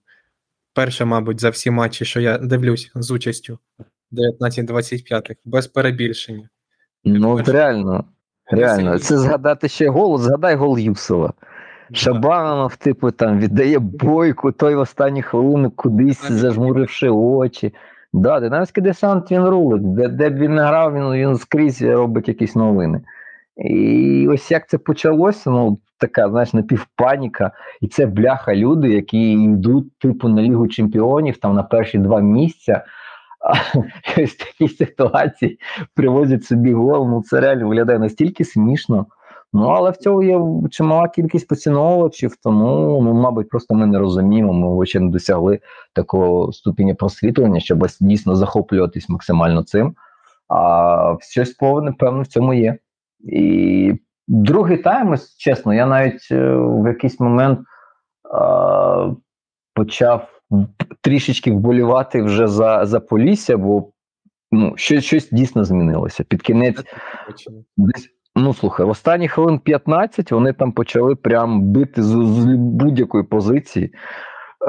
Перше, 0.80 1.04
мабуть, 1.04 1.40
за 1.40 1.50
всі 1.50 1.70
матчі, 1.70 2.04
що 2.04 2.20
я 2.20 2.38
дивлюсь 2.38 2.90
з 2.94 3.10
участю 3.10 3.58
19-25, 4.12 5.36
без 5.44 5.66
перебільшення. 5.66 6.48
Ну, 7.04 7.36
Перше. 7.36 7.52
реально. 7.52 8.04
Реально. 8.50 8.98
Це 8.98 9.18
згадати 9.18 9.68
ще 9.68 9.88
гол, 9.88 10.18
згадай 10.18 10.54
гол 10.54 10.78
Юсова. 10.78 11.32
Шабанов, 11.92 12.76
типу, 12.76 13.10
там 13.10 13.38
віддає 13.38 13.78
бойку, 13.78 14.52
той 14.52 14.74
в 14.74 14.78
останні 14.78 15.22
хвилини 15.22 15.70
кудись 15.76 16.32
зажмуривши 16.32 17.08
очі. 17.08 17.74
Да, 18.12 18.40
динамський 18.40 18.82
десант 18.82 19.30
він 19.30 19.44
рулить. 19.44 19.94
Де, 19.94 20.08
де 20.08 20.30
б 20.30 20.38
він 20.38 20.54
не 20.54 20.62
грав, 20.62 20.94
він, 20.94 21.12
він 21.12 21.36
скрізь 21.36 21.82
робить 21.82 22.28
якісь 22.28 22.56
новини. 22.56 23.00
І 23.56 24.28
ось 24.30 24.50
як 24.50 24.68
це 24.68 24.78
почалося, 24.78 25.50
ну, 25.50 25.78
така, 26.00 26.30
знаєш, 26.30 26.54
напівпаніка. 26.54 27.52
І 27.80 27.88
це 27.88 28.06
бляха 28.06 28.54
люди, 28.54 28.88
які 28.88 29.32
йдуть, 29.32 29.98
типу, 29.98 30.28
на 30.28 30.42
Лігу 30.42 30.68
Чемпіонів, 30.68 31.36
там 31.36 31.54
на 31.54 31.62
перші 31.62 31.98
два 31.98 32.20
місця. 32.20 32.84
А 33.40 33.78
ось 34.22 34.34
такі 34.34 34.68
ситуації 34.68 35.58
привозять 35.94 36.44
собі 36.44 36.72
гол. 36.74 37.08
Ну 37.08 37.22
це 37.22 37.40
реально 37.40 37.68
виглядає 37.68 37.98
настільки 37.98 38.44
смішно. 38.44 39.06
Ну, 39.52 39.66
але 39.66 39.90
в 39.90 39.96
цьому 39.96 40.22
є 40.22 40.40
чимала 40.70 41.08
кількість 41.08 41.48
поціновувачів, 41.48 42.36
тому, 42.42 43.00
ну, 43.02 43.14
мабуть, 43.14 43.48
просто 43.48 43.74
ми 43.74 43.86
не 43.86 43.98
розуміємо, 43.98 44.76
ми 44.76 44.86
ще 44.86 45.00
не 45.00 45.10
досягли 45.10 45.60
такого 45.92 46.52
ступеня 46.52 46.94
просвітлення, 46.94 47.60
щоб 47.60 47.86
дійсно 48.00 48.36
захоплюватись 48.36 49.08
максимально 49.08 49.62
цим. 49.62 49.94
А 50.48 51.16
щось 51.20 51.50
повне, 51.50 51.92
певно, 51.92 52.22
в 52.22 52.26
цьому 52.26 52.54
є. 52.54 52.78
І 53.20 53.94
другий 54.30 54.76
тайм, 54.76 55.14
чесно, 55.38 55.74
я 55.74 55.86
навіть 55.86 56.28
е, 56.30 56.54
в 56.56 56.86
якийсь 56.86 57.20
момент 57.20 57.58
е, 57.58 57.64
почав 59.74 60.28
трішечки 61.00 61.52
вболівати 61.52 62.22
вже 62.22 62.46
за, 62.46 62.86
за 62.86 63.00
Полісся, 63.00 63.56
бо 63.56 63.90
ну, 64.52 64.72
щось, 64.76 65.04
щось 65.04 65.30
дійсно 65.30 65.64
змінилося. 65.64 66.24
Під 66.24 66.42
кінець 66.42 66.84
десь. 67.76 68.08
Ну, 68.36 68.54
слухай, 68.54 68.86
в 68.86 68.88
останні 68.88 69.28
хвилин 69.28 69.58
15 69.58 70.32
вони 70.32 70.52
там 70.52 70.72
почали 70.72 71.16
прям 71.16 71.62
бити 71.62 72.02
з, 72.02 72.06
з 72.06 72.44
будь-якої 72.56 73.24
позиції. 73.24 73.94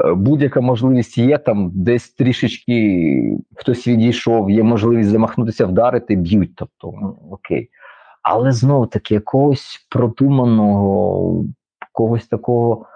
Е, 0.04 0.14
Будь-яка 0.14 0.60
можливість 0.60 1.18
є, 1.18 1.38
там 1.38 1.70
десь 1.74 2.10
трішечки 2.10 3.38
хтось 3.54 3.88
відійшов, 3.88 4.50
є 4.50 4.62
можливість 4.62 5.10
замахнутися, 5.10 5.66
вдарити, 5.66 6.16
б'ють. 6.16 6.52
Тобто, 6.56 6.92
ну, 7.02 7.18
окей. 7.30 7.70
Але 8.22 8.52
знову 8.52 8.86
таки, 8.86 9.14
якогось 9.14 9.86
продуманого, 9.90 11.44
когось 11.92 12.26
такого 12.26 12.86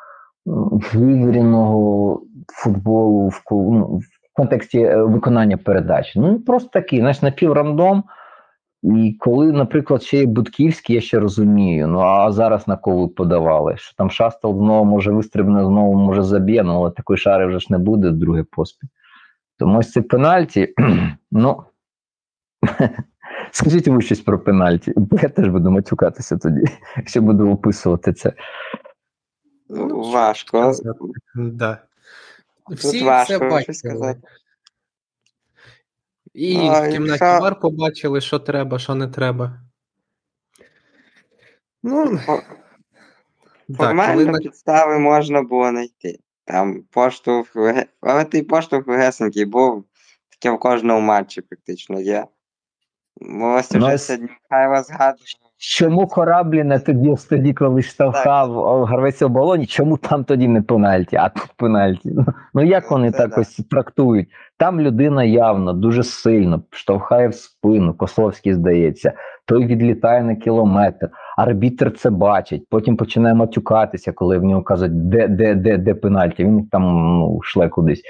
вивіреного 0.46 2.22
футболу 2.48 3.28
в, 3.28 3.42
ну, 3.50 3.84
в 3.96 4.36
контексті 4.36 4.78
е, 4.78 5.02
виконання 5.02 5.56
передач. 5.56 6.12
Ну, 6.16 6.40
просто 6.40 6.68
такий, 6.72 6.98
знаєш, 6.98 7.22
напіврандом. 7.22 8.04
І 8.82 9.16
коли, 9.20 9.52
наприклад, 9.52 10.02
ще 10.02 10.18
є 10.18 10.26
Будківський, 10.26 10.96
я 10.96 11.02
ще 11.02 11.18
розумію. 11.18 11.88
Ну 11.88 12.00
а 12.00 12.32
зараз 12.32 12.68
на 12.68 12.76
кого 12.76 13.08
подавали? 13.08 13.76
Що 13.76 13.94
там 13.96 14.10
Шастел 14.10 14.58
знову 14.58 14.84
може 14.84 15.12
вистрибне, 15.12 15.64
знову 15.64 15.94
може 15.94 16.22
заб'є, 16.22 16.62
ну 16.62 16.74
але 16.74 16.90
такої 16.90 17.16
шари 17.16 17.46
вже 17.46 17.58
ж 17.58 17.66
не 17.70 17.78
буде 17.78 18.10
друге 18.10 18.44
поспіль. 18.50 18.88
Тому 19.58 19.78
ось 19.78 19.92
це 19.92 20.02
пенальті. 20.02 20.74
ну 21.30 21.62
скажіть 23.50 23.88
ви 23.88 24.02
щось 24.02 24.20
про 24.20 24.38
пенальті. 24.38 24.92
Бо 24.96 25.18
я 25.22 25.28
теж 25.28 25.48
буду 25.48 25.70
матюкатися 25.70 26.37
тоді, 26.37 26.61
якщо 26.96 27.22
буду 27.22 27.50
описувати 27.50 28.12
це. 28.12 28.32
Ну, 29.68 30.11
важко. 30.11 30.72
Да. 31.35 31.78
Тут 32.68 32.78
Всі 32.78 33.04
важко 33.04 33.38
це 33.38 33.38
бачили. 33.38 33.74
сказати. 33.74 34.20
І 36.35 36.59
Ой, 36.59 36.88
в 36.88 36.92
кімнаті 36.92 37.16
що- 37.16 37.38
бар 37.40 37.61
побачили, 37.61 38.20
що 38.20 38.38
треба, 38.38 38.78
що 38.78 38.94
не 38.94 39.09
треба. 39.09 39.61
Ну, 41.82 42.18
Формально 43.76 44.26
коли 44.26 44.38
підстави 44.38 44.98
можна 44.98 45.42
було 45.42 45.70
знайти. 45.70 46.18
Там 46.44 46.82
поштовх, 46.90 47.56
леге- 47.56 47.87
але 48.00 48.24
той 48.24 48.42
поштовх 48.42 48.87
легесенький 48.88 49.44
був, 49.44 49.85
таке 50.28 50.50
в 50.56 50.59
кожному 50.59 51.00
матчі 51.00 51.40
практично 51.40 52.00
є. 52.00 52.26
Ось 53.20 53.72
Ну, 53.74 53.87
вже 53.87 53.98
сьогодні 53.98 54.29
Михайло 54.50 54.83
згадував. 54.83 55.18
Чому 55.59 56.07
кораблі 56.07 56.64
не 56.64 56.79
тоді, 56.79 57.14
тоді 57.29 57.52
коли 57.52 57.83
штовхав 57.83 58.85
гравець 58.85 59.22
оболоні, 59.22 59.66
чому 59.66 59.96
там 59.96 60.24
тоді 60.24 60.48
не 60.48 60.62
пенальті, 60.62 61.16
а 61.16 61.29
тут 61.29 61.52
пенальті? 61.57 62.11
Ну, 62.14 62.26
Ну 62.55 62.64
як 62.64 62.90
вони 62.90 63.11
Це 63.11 63.18
так 63.18 63.31
да. 63.31 63.40
ось 63.40 63.57
трактують? 63.70 64.29
Там 64.59 64.81
людина 64.81 65.24
явно 65.24 65.72
дуже 65.72 66.02
сильно 66.02 66.62
штовхає 66.70 67.29
в 67.29 67.35
спину, 67.35 67.94
Кословський 67.94 68.55
здається, 68.55 69.12
той 69.46 69.66
відлітає 69.66 70.22
на 70.22 70.37
кілометр. 70.37 71.11
Арбітр 71.37 71.92
це 71.92 72.11
бачить, 72.11 72.66
потім 72.70 72.96
починає 72.96 73.35
матюкатися, 73.35 74.12
коли 74.12 74.38
в 74.38 74.44
нього 74.44 74.62
кажуть, 74.62 75.09
де, 75.09 75.29
де, 75.29 75.55
де, 75.55 75.79
де 75.79 75.94
пенальті. 75.94 76.44
Він 76.44 76.66
там 76.66 76.83
ну, 77.18 77.40
шле 77.42 77.68
кудись. 77.68 78.02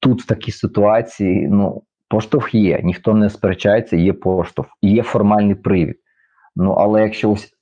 Тут 0.00 0.22
в 0.22 0.26
такій 0.26 0.52
ситуації 0.52 1.48
ну, 1.50 1.82
поштовх 2.14 2.54
є, 2.54 2.80
ніхто 2.84 3.14
не 3.14 3.30
сперечається, 3.30 3.96
є 3.96 4.12
поштовх, 4.12 4.68
і 4.82 4.90
є 4.90 5.02
формальний 5.02 5.54
привід. 5.54 5.96
Ну, 6.56 6.72
але 6.72 7.02
якщо 7.02 7.30
ось 7.30 7.52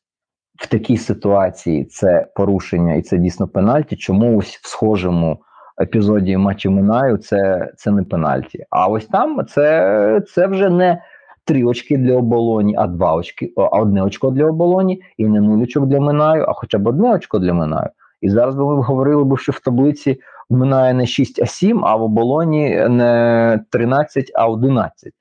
в 0.59 0.67
такій 0.69 0.97
ситуації 0.97 1.85
це 1.85 2.27
порушення 2.37 2.95
і 2.95 3.03
це 3.03 3.19
дійсно 3.19 3.49
пенальті, 3.49 3.97
чому 3.97 4.39
ось 4.39 4.57
в 4.63 4.69
схожому 4.69 5.39
епізоді 5.83 6.37
матчу 6.37 6.71
Минаю 6.71 7.17
це, 7.17 7.73
це 7.77 7.91
не 7.91 8.03
пенальті. 8.03 8.65
А 8.71 8.87
ось 8.87 9.07
там 9.07 9.47
це, 9.49 10.23
це 10.29 10.47
вже 10.47 10.71
не 10.71 11.03
три 11.45 11.65
очки 11.65 11.97
для 11.97 12.17
оболоні, 12.17 12.75
а 12.79 12.87
два 12.87 13.15
очки, 13.15 13.53
а 13.57 13.81
одне 13.81 14.03
очко 14.03 14.31
для 14.31 14.47
оболоні, 14.47 15.03
і 15.17 15.27
не 15.27 15.41
нуль 15.41 15.63
очок 15.63 15.87
для 15.87 16.01
Минаю, 16.01 16.45
а 16.49 16.53
хоча 16.53 16.79
б 16.79 16.87
одне 16.87 17.15
очко 17.15 17.39
для 17.39 17.55
Минаю. 17.55 17.89
І 18.21 18.29
зараз 18.29 18.55
би 18.55 18.65
ми 18.65 18.83
говорили, 18.83 19.37
що 19.37 19.53
в 19.53 19.61
таблиці 19.61 20.21
Минає 20.51 20.95
не 20.95 21.07
6, 21.07 21.43
а 21.43 21.47
7, 21.47 21.85
а 21.85 21.97
в 21.97 22.03
оболоні 22.03 22.87
не 22.89 23.61
13, 23.71 24.31
а 24.35 24.49
11. 24.49 25.13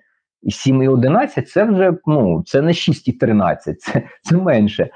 І 0.41 0.51
7 0.51 0.84
і 0.84 0.88
11 0.88 1.49
це 1.49 1.63
вже 1.63 1.93
ну, 2.05 2.43
це 2.45 2.62
не 2.62 2.73
6 2.73 3.07
і 3.07 3.12
13, 3.13 3.81
це, 3.81 4.03
це 4.23 4.38
менше. 4.38 4.89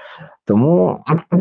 Тому 0.45 1.03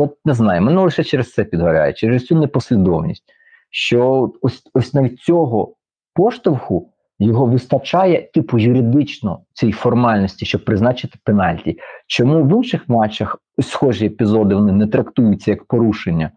от 0.00 0.16
не 0.24 0.34
знаю, 0.34 0.62
мене 0.62 0.80
лише 0.80 1.04
через 1.04 1.32
це 1.32 1.44
підгоряє, 1.44 1.92
через 1.92 2.26
цю 2.26 2.36
непослідовність. 2.36 3.24
Що 3.70 4.32
ось 4.42 4.62
ось 4.74 4.94
навіть 4.94 5.20
цього 5.20 5.74
поштовху 6.14 6.90
його 7.18 7.46
вистачає, 7.46 8.30
типу, 8.34 8.58
юридично 8.58 9.40
цій 9.52 9.72
формальності, 9.72 10.46
щоб 10.46 10.64
призначити 10.64 11.18
пенальті. 11.24 11.78
Чому 12.06 12.44
в 12.44 12.56
інших 12.56 12.88
матчах 12.88 13.42
схожі 13.58 14.06
епізоди 14.06 14.54
вони 14.54 14.72
не 14.72 14.86
трактуються 14.86 15.50
як 15.50 15.64
порушення? 15.64 16.30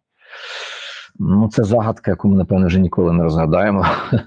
Ну, 1.19 1.49
це 1.49 1.63
загадка, 1.63 2.11
яку 2.11 2.27
ми, 2.27 2.37
напевно, 2.37 2.67
вже 2.67 2.79
ніколи 2.79 3.13
не 3.13 3.23
розгадаємо. 3.23 3.85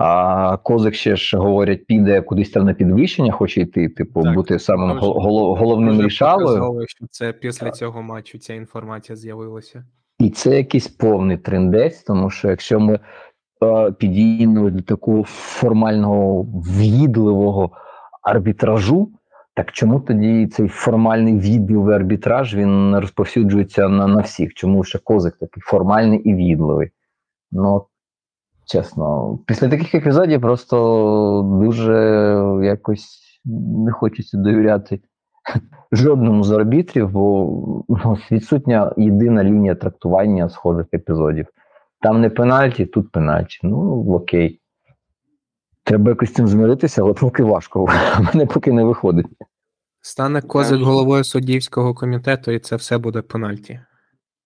А 0.00 0.56
Козик 0.56 0.94
ще 0.94 1.16
ж 1.16 1.36
говорять, 1.36 1.86
піде 1.86 2.20
кудись 2.22 2.50
там 2.50 2.66
на 2.66 2.74
підвищення, 2.74 3.32
хоче 3.32 3.60
йти, 3.60 3.88
типу, 3.88 4.22
Так, 4.22 4.34
бути 4.34 4.58
самим 4.58 4.98
голов- 4.98 5.56
головним 5.58 6.02
рішалою. 6.02 6.84
що 6.86 7.06
це 7.10 7.32
після 7.32 7.70
цього 7.70 8.02
матчу 8.02 8.38
ця 8.38 8.54
інформація 8.54 9.16
з'явилася. 9.16 9.84
І 10.18 10.30
це 10.30 10.56
якийсь 10.56 10.88
повний 10.88 11.36
трендець, 11.36 12.02
тому 12.02 12.30
що 12.30 12.48
якщо 12.48 12.80
ми 12.80 13.00
е, 13.62 13.92
підійдемо 13.92 14.70
до 14.70 14.82
такого 14.82 15.24
формального 15.24 16.42
в'їдливого 16.42 17.70
арбітражу, 18.22 19.12
так 19.58 19.72
чому 19.72 20.00
тоді 20.00 20.46
цей 20.46 20.68
формальний 20.68 21.38
в'їдливий 21.38 21.96
арбітраж 21.96 22.54
він 22.54 22.98
розповсюджується 22.98 23.88
на, 23.88 24.06
на 24.06 24.20
всіх? 24.20 24.54
Чому 24.54 24.84
ще 24.84 24.98
козик 24.98 25.36
такий 25.40 25.60
формальний 25.60 26.18
і 26.18 26.34
в'їдливий? 26.34 26.90
Ну, 27.52 27.86
чесно, 28.66 29.38
після 29.46 29.68
таких 29.68 29.94
епізодів 29.94 30.40
просто 30.40 31.58
дуже 31.62 31.92
якось 32.62 33.40
не 33.84 33.92
хочеться 33.92 34.38
довіряти 34.38 35.00
жодному 35.92 36.44
з 36.44 36.52
арбітрів, 36.52 37.10
бо 37.10 37.46
ну, 37.88 38.18
відсутня 38.30 38.92
єдина 38.96 39.44
лінія 39.44 39.74
трактування 39.74 40.48
схожих 40.48 40.86
епізодів. 40.94 41.46
Там 42.00 42.20
не 42.20 42.30
пенальті, 42.30 42.86
тут 42.86 43.12
пенальті. 43.12 43.58
Ну, 43.62 44.06
окей. 44.14 44.60
Треба 45.88 46.10
якось 46.10 46.32
цим 46.32 46.48
змиритися, 46.48 47.02
але 47.02 47.14
поки 47.14 47.42
важко. 47.42 47.82
У 48.18 48.22
мене 48.22 48.46
поки 48.46 48.72
не 48.72 48.84
виходить. 48.84 49.26
Стане 50.00 50.42
козик 50.42 50.80
головою 50.80 51.24
суддівського 51.24 51.94
комітету, 51.94 52.50
і 52.50 52.58
це 52.58 52.76
все 52.76 52.98
буде 52.98 53.22
пенальті. 53.22 53.80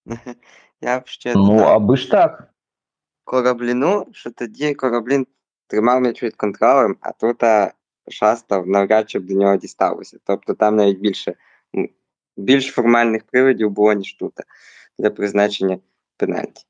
Я 0.81 1.01
б 1.01 1.07
ще 1.07 1.35
Ну, 1.35 1.47
додав 1.47 1.69
аби 1.69 1.97
ж 1.97 2.11
так. 2.11 2.49
Корабліну, 3.25 4.07
що 4.13 4.31
тоді 4.31 4.75
Кораблін 4.75 5.27
тримав 5.67 6.01
м'яч 6.01 6.21
під 6.21 6.37
контролем, 6.37 6.97
а 7.01 7.13
тут 7.13 7.43
а, 7.43 7.73
шастав 8.09 8.67
навряд 8.67 9.11
чи 9.11 9.19
б 9.19 9.27
до 9.27 9.35
нього 9.35 9.57
дісталося. 9.57 10.19
Тобто 10.25 10.55
там 10.55 10.77
навіть 10.77 10.99
більше 10.99 11.35
більш 12.37 12.67
формальних 12.67 13.25
приводів 13.25 13.71
було, 13.71 13.93
ніж 13.93 14.15
тут 14.15 14.33
для 14.99 15.11
призначення 15.11 15.79
пенальті. 16.17 16.67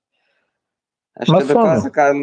А 1.15 1.25
щодо 1.25 1.39
Масово. 1.39 1.75
Козака, 1.75 2.15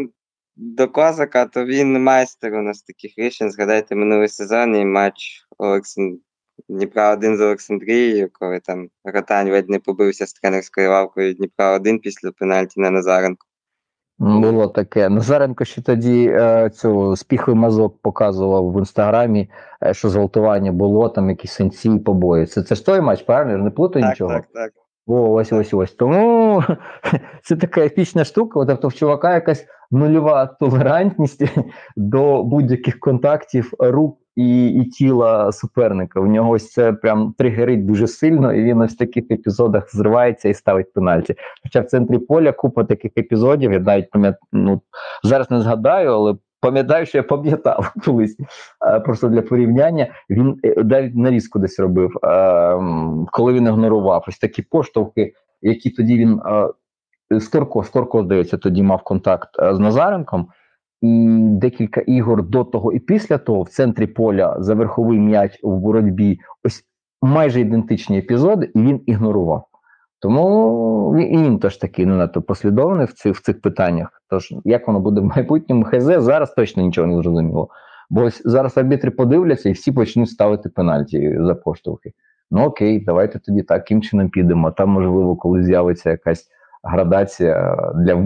до 0.60 0.88
Козака, 0.88 1.46
то 1.46 1.66
він 1.66 2.04
майстер 2.04 2.54
у 2.54 2.62
нас 2.62 2.82
таких 2.82 3.18
рішень. 3.18 3.52
Згадайте 3.52 3.96
минулий 3.96 4.28
сезон 4.28 4.76
і 4.76 4.86
матч 4.86 5.48
Олексін... 5.58 6.20
Дніпра 6.70 7.14
1 7.14 7.38
з 7.38 7.42
Олександрією, 7.42 8.30
коли 8.34 8.60
там 8.60 8.88
Ротань 9.04 9.52
ледь 9.52 9.70
не 9.70 9.80
побився 9.80 10.28
з 10.28 10.34
тренерською 10.34 10.90
лавкою 10.90 11.34
Дніпра 11.34 11.76
1 11.76 12.00
після 12.00 12.32
пенальті 12.32 12.80
на 12.82 12.90
Назаренко. 12.90 13.46
Було 14.18 14.68
таке. 14.68 15.10
Назаренко 15.10 15.66
ще 15.66 15.82
тоді 15.82 16.28
е, 16.28 16.70
цього 16.70 17.16
спіхлий 17.16 17.56
мазок 17.56 18.02
показував 18.02 18.72
в 18.72 18.80
інстаграмі, 18.80 19.50
е, 19.84 19.94
що 19.94 20.10
зґвалтування 20.10 20.72
було, 20.72 21.10
там 21.10 21.30
якісь 21.30 21.52
сенсі 21.52 21.90
і 21.96 22.00
побої. 22.00 22.46
Це, 22.46 22.64
це 22.64 22.76
ж 22.76 22.86
той 22.86 23.02
матч, 23.02 23.22
правильно? 23.22 23.52
Я 23.52 23.58
ж 23.58 23.64
не 23.64 23.72
плутаю 23.72 24.04
Так, 24.04 24.14
нічого. 24.14 24.34
так, 24.34 24.48
так. 24.54 24.72
О, 25.10 25.32
ось 25.32 25.54
ось 25.54 25.74
ось. 25.74 25.92
Тому 25.92 26.64
це 27.44 27.56
така 27.56 27.82
епічна 27.82 28.24
штука. 28.24 28.66
Тобто 28.66 28.88
в 28.88 28.94
чувака 28.94 29.34
якась 29.34 29.66
нульова 29.92 30.46
толерантність 30.46 31.44
до 31.96 32.44
будь-яких 32.44 33.00
контактів 33.00 33.74
рук 33.80 34.18
і, 34.36 34.68
і 34.68 34.86
тіла 34.86 35.52
суперника. 35.52 36.20
У 36.20 36.28
нього 36.28 36.50
ось 36.50 36.72
це 36.72 36.94
прям 36.94 37.34
тригерить 37.38 37.86
дуже 37.86 38.08
сильно, 38.08 38.54
і 38.54 38.64
він 38.64 38.82
ось 38.82 38.94
в 38.94 38.98
таких 38.98 39.32
епізодах 39.32 39.96
зривається 39.96 40.50
і 40.50 40.54
ставить 40.54 40.94
пенальті. 40.94 41.36
Хоча 41.64 41.82
в 41.82 41.86
центрі 41.86 42.18
поля 42.18 42.52
купа 42.52 42.84
таких 42.84 43.12
епізодів, 43.18 43.72
я 43.72 43.80
навіть 43.80 44.12
пам'ятаю, 44.12 44.44
ну, 44.52 44.82
зараз 45.24 45.52
не 45.52 45.62
згадаю, 45.62 46.12
але 46.12 46.36
пам'ятаю, 46.62 47.06
що 47.06 47.18
я 47.18 47.24
пам'ятав 47.24 47.94
колись. 48.06 48.38
Е, 48.88 49.00
Просто 49.00 49.30
для 49.30 49.42
порівняння 49.42 50.08
він 50.30 50.60
е, 50.66 50.84
навіть 50.84 51.16
нарізку 51.16 51.60
десь 51.60 51.80
робив, 51.80 52.18
е, 52.24 52.80
коли 53.32 53.54
він 53.54 53.68
ігнорував 53.68 54.26
ось 54.28 54.38
такі 54.38 54.62
поштовхи, 54.62 55.34
які 55.62 55.90
тоді 55.90 56.18
він 56.18 56.42
Скорко, 57.40 57.84
Скорко, 57.84 58.24
здається, 58.24 58.58
тоді 58.58 58.84
мав 58.84 59.04
контакт 59.04 59.50
з 59.72 59.80
Назаренком. 59.80 60.48
І 61.02 61.28
декілька 61.40 62.02
ігор 62.02 62.44
до 62.44 62.64
того 62.64 62.94
і 62.94 63.00
після 63.00 63.38
того 63.38 63.62
в 63.62 63.70
центрі 63.70 64.08
поля 64.08 64.56
за 64.60 64.74
верховий 64.74 65.20
м'яч 65.20 65.60
в 65.64 65.78
боротьбі 65.78 66.40
ось 66.64 66.84
майже 67.22 67.62
ідентичні 67.62 68.18
епізоди, 68.18 68.72
і 68.76 68.80
він 68.80 69.02
ігнорував. 69.06 69.69
Тому 70.20 71.20
і 71.20 71.38
він 71.38 71.60
теж 71.60 71.78
такий 71.78 72.06
не 72.06 72.16
надто 72.16 72.42
послідовний 72.42 73.06
в 73.06 73.14
цих, 73.14 73.36
в 73.36 73.42
цих 73.42 73.62
питаннях. 73.62 74.22
Тож 74.30 74.54
як 74.66 74.88
воно 74.88 75.00
буде 75.00 75.22
в 75.22 75.24
майбутньому, 75.24 75.84
хз 75.84 76.04
зараз 76.04 76.54
точно 76.54 76.84
нічого 76.84 77.08
не 77.08 77.22
зрозуміло. 77.22 77.70
Бо 78.10 78.22
ось 78.22 78.42
зараз 78.46 78.78
арбітри 78.78 79.12
подивляться 79.12 79.70
і 79.70 79.72
всі 79.72 79.92
почнуть 79.92 80.30
ставити 80.30 80.70
пенальті 80.70 81.38
за 81.40 81.56
поштовхи. 81.56 82.14
Ну 82.52 82.64
окей, 82.64 83.00
давайте 83.06 83.40
тоді 83.40 83.64
так, 83.64 83.82
таким 83.82 84.02
чином 84.02 84.30
підемо. 84.30 84.72
Там, 84.72 84.90
можливо, 84.90 85.36
коли 85.36 85.64
з'явиться 85.64 86.10
якась 86.10 86.48
градація 86.84 87.78
для 87.96 88.24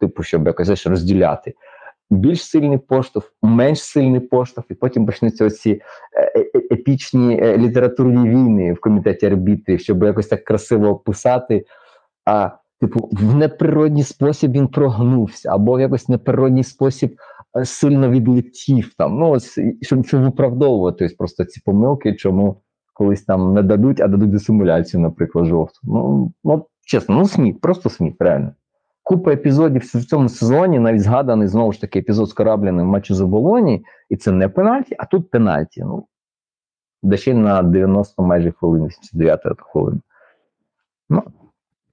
типу, 0.00 0.22
щоб 0.22 0.46
якось 0.46 0.86
розділяти. 0.86 1.54
Більш 2.12 2.44
сильний 2.44 2.78
поштовх, 2.78 3.32
менш 3.42 3.82
сильний 3.82 4.20
поштовх, 4.20 4.66
і 4.70 4.74
потім 4.74 5.06
почнуться 5.06 5.46
оці 5.46 5.80
е- 6.16 6.40
е- 6.54 6.74
епічні 6.74 7.40
е, 7.42 7.58
літературні 7.58 8.28
війни 8.28 8.72
в 8.72 8.80
комітеті 8.80 9.26
арбітрів, 9.26 9.80
щоб 9.80 10.02
якось 10.02 10.26
так 10.26 10.44
красиво 10.44 10.88
описати. 10.88 11.64
А, 12.24 12.50
типу, 12.80 13.08
в 13.12 13.34
неприродній 13.34 14.02
спосіб 14.02 14.52
він 14.52 14.68
прогнувся, 14.68 15.50
або 15.52 15.76
в 15.76 15.80
якось 15.80 16.08
неприродній 16.08 16.64
спосіб 16.64 17.16
сильно 17.64 18.10
відлетів 18.10 18.94
там. 18.98 19.18
Ну, 19.18 19.30
ось, 19.30 19.58
щоб, 19.82 20.06
щоб 20.06 20.22
виправдовувати 20.22 21.04
ось 21.04 21.12
просто 21.12 21.44
ці 21.44 21.60
помилки, 21.64 22.14
чому 22.14 22.62
колись 22.92 23.24
там 23.24 23.54
не 23.54 23.62
дадуть, 23.62 24.00
а 24.00 24.08
дадуть 24.08 24.32
за 24.32 24.38
симуляцію, 24.38 25.00
наприклад, 25.00 25.46
жовту. 25.46 25.78
Ну, 25.82 26.32
ну 26.44 26.66
чесно, 26.86 27.14
ну 27.14 27.26
сміх, 27.26 27.60
просто 27.60 27.90
сміх, 27.90 28.14
реально. 28.20 28.52
Купа 29.02 29.32
епізодів 29.32 29.82
в 29.94 30.04
цьому 30.04 30.28
сезоні, 30.28 30.78
навіть 30.78 31.02
згаданий 31.02 31.48
знову 31.48 31.72
ж 31.72 31.80
таки 31.80 31.98
епізод 31.98 32.28
з 32.28 32.32
Корабляним 32.32 32.86
в 32.86 32.90
матчі 32.90 33.14
за 33.14 33.26
Болоні, 33.26 33.84
і 34.08 34.16
це 34.16 34.32
не 34.32 34.48
пенальті, 34.48 34.96
а 34.98 35.04
тут 35.06 35.30
пенальті. 35.30 35.80
Ну, 35.84 36.06
де 37.02 37.16
ще 37.16 37.34
на 37.34 37.62
90 37.62 38.22
майже 38.22 38.52
хвилин, 38.52 38.86
89 38.86 39.40
хвилин. 39.58 40.00
Ну, 41.10 41.22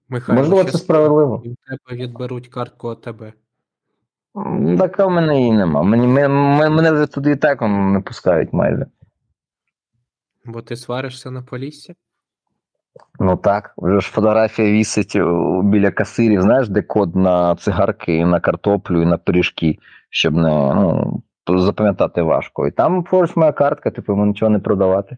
Михайло, 0.10 0.41
можливо, 0.41 0.63
це 0.63 0.78
справедливо. 0.78 1.36
У 1.36 1.43
тебе 1.43 2.04
відберуть 2.04 2.48
картку 2.48 2.88
АТБ. 2.88 3.24
М, 4.38 4.78
Така 4.78 5.06
в 5.06 5.12
мене 5.12 5.41
і 5.48 5.52
нема. 5.52 5.84
Мені, 5.84 6.08
мене, 6.08 6.69
мене 6.69 6.91
вже 6.91 7.08
туди 7.08 7.32
і 7.32 7.36
так 7.36 7.62
не 7.62 8.02
пускають 8.06 8.54
майже. 8.54 8.86
Бо 10.45 10.62
ти 10.62 10.76
сваришся 10.76 11.32
на 11.32 11.41
поліссі? 11.41 11.95
Ну 13.20 13.38
так, 13.38 13.74
вже 13.78 14.00
ж 14.00 14.12
фотографія 14.12 14.72
вісить 14.72 15.18
біля 15.64 15.92
касирів, 15.92 16.42
знаєш, 16.42 16.70
де 16.70 16.82
код 16.82 17.16
на 17.16 17.56
цигарки, 17.56 18.16
і 18.16 18.26
на 18.26 18.40
картоплю, 18.40 19.02
і 19.02 19.06
на 19.06 19.18
пиріжки, 19.18 19.78
щоб 20.10 20.34
не 20.34 20.74
ну, 20.76 21.24
запам'ятати 21.60 22.22
важко. 22.22 22.68
І 22.68 22.72
там 22.72 23.04
поруч 23.04 23.36
моя 23.36 23.52
картка, 23.52 23.92
типу, 23.92 24.12
йому 24.12 24.26
нічого 24.26 24.50
не 24.50 24.60
продавати. 24.60 25.18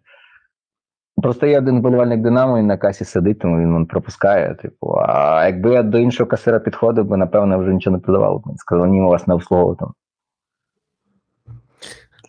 Просто 1.21 1.47
є 1.47 1.57
один 1.57 1.81
болівальник 1.81 2.21
Динамо, 2.21 2.59
і 2.59 2.63
на 2.63 2.77
касі 2.77 3.05
сидить, 3.05 3.39
тому 3.39 3.59
він 3.59 3.75
он 3.75 3.85
пропускає. 3.85 4.55
Типу, 4.55 4.95
а 5.07 5.45
якби 5.45 5.73
я 5.73 5.83
до 5.83 5.97
іншого 5.97 6.29
касира 6.29 6.59
підходив, 6.59 7.05
би, 7.05 7.17
напевно, 7.17 7.59
вже 7.59 7.73
нічого 7.73 7.97
не 7.97 8.01
продавав. 8.03 8.43
Він 8.47 8.57
сказав, 8.57 8.87
ні, 8.87 9.01
ми 9.01 9.07
вас 9.07 9.27
не 9.27 9.33
обслуговуватимемо. 9.33 9.93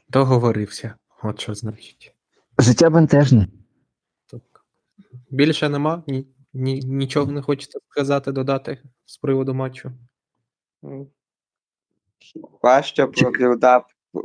Договорився. 0.09 0.95
От 1.23 1.41
що 1.41 1.55
значить. 1.55 2.15
Життя 2.59 2.91
бентежне. 2.91 3.47
Більше 5.31 5.69
нема? 5.69 6.03
Ні, 6.07 6.27
ні, 6.53 6.81
нічого 6.81 7.33
не 7.33 7.43
хочете 7.43 7.79
сказати, 7.91 8.33
додати 8.33 8.83
з 9.07 9.17
приводу 9.19 9.55
матчу. 9.55 9.93
Що 12.83 13.09
про 13.09 13.31
build-up 13.31 13.87
е, 14.15 14.19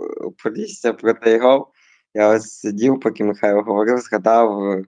Полісся 0.43 0.93
проти 0.93 1.31
його. 1.31 1.71
Я 2.13 2.29
ось 2.29 2.59
сидів, 2.59 2.99
поки 2.99 3.23
Михайло 3.23 3.61
говорив, 3.61 3.97
згадав 3.97 4.63
е, 4.63 4.83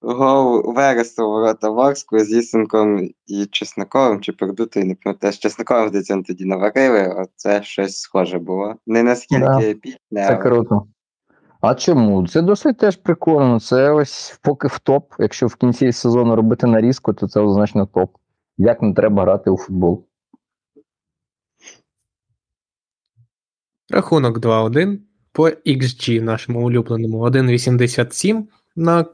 гол 0.00 0.74
Вереса 0.74 1.22
у 1.22 1.30
ворота 1.30 1.68
Ворскли 1.70 2.18
з 2.18 2.32
Ісенком 2.32 3.10
і 3.26 3.46
Чесноковим, 3.46 4.20
чи 4.20 4.32
Пердутою, 4.32 4.86
не 4.86 4.94
пам'ятаю, 4.94 5.32
з 5.32 5.38
Чесноковим 5.38 5.88
здається, 5.88 6.22
тоді 6.26 6.44
наварили, 6.44 7.14
оце 7.16 7.62
щось 7.62 7.96
схоже 7.96 8.38
було. 8.38 8.76
Не 8.86 9.02
наскільки 9.02 9.44
Да. 9.44 9.62
епічне, 9.62 9.98
Це 10.12 10.26
але 10.26 10.36
круто. 10.36 10.86
А 11.62 11.74
чому? 11.74 12.28
Це 12.28 12.42
досить 12.42 12.78
теж 12.78 12.96
прикольно. 12.96 13.60
Це 13.60 13.90
ось 13.90 14.38
поки 14.42 14.68
в 14.68 14.78
топ. 14.78 15.12
Якщо 15.18 15.46
в 15.46 15.56
кінці 15.56 15.92
сезону 15.92 16.36
робити 16.36 16.66
нарізку, 16.66 17.12
то 17.12 17.28
це 17.28 17.40
однозначно 17.40 17.86
топ. 17.86 18.16
Як 18.58 18.82
не 18.82 18.94
треба 18.94 19.22
грати 19.22 19.50
у 19.50 19.56
футбол? 19.56 20.06
Рахунок 23.90 24.38
2-1 24.38 24.98
по 25.32 25.48
XG 25.48 26.20
нашому 26.20 26.66
улюбленому 26.66 27.18
1.87 27.18 28.44
на 28.76 29.06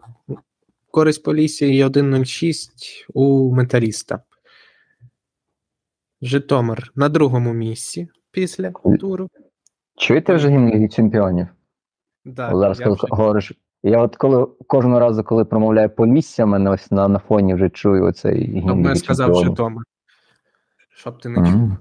користь 0.90 1.22
Полісся 1.22 1.66
і 1.66 1.84
1.06 1.84 2.68
у 3.14 3.54
металіста. 3.54 4.22
Житомир 6.22 6.92
на 6.94 7.08
другому 7.08 7.52
місці 7.52 8.08
після 8.30 8.70
туру. 9.00 9.28
Чуєте 9.96 10.34
вже 10.34 10.48
гімн 10.48 10.88
Чемпіонів? 10.88 11.46
Да, 12.28 12.56
Зараз 12.56 12.80
я 12.80 12.84
коли 12.84 12.96
вже- 12.96 13.06
говориш. 13.10 13.52
Я 13.82 14.02
от 14.02 14.16
коли 14.16 14.46
кожного 14.66 15.00
разу, 15.00 15.24
коли 15.24 15.44
промовляю 15.44 15.90
Полісся, 15.90 16.46
мене 16.46 16.70
ось 16.70 16.90
на, 16.90 17.08
на 17.08 17.18
фоні 17.18 17.54
вже 17.54 17.70
чую 17.70 18.04
оцей 18.04 18.62
Ну, 18.66 18.88
я 18.88 18.94
сказав. 18.94 19.44
Житомир. 19.44 19.84
Щоб 20.88 21.20
ти 21.20 21.28
не 21.28 21.36
чув. 21.36 21.46
Мгм. 21.46 21.78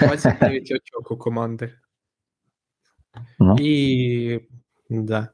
29 0.00 0.72
очок 0.72 1.10
у 1.10 1.16
команди. 1.16 1.72
Ну. 3.38 3.56
І 3.60 4.40
да. 4.90 5.28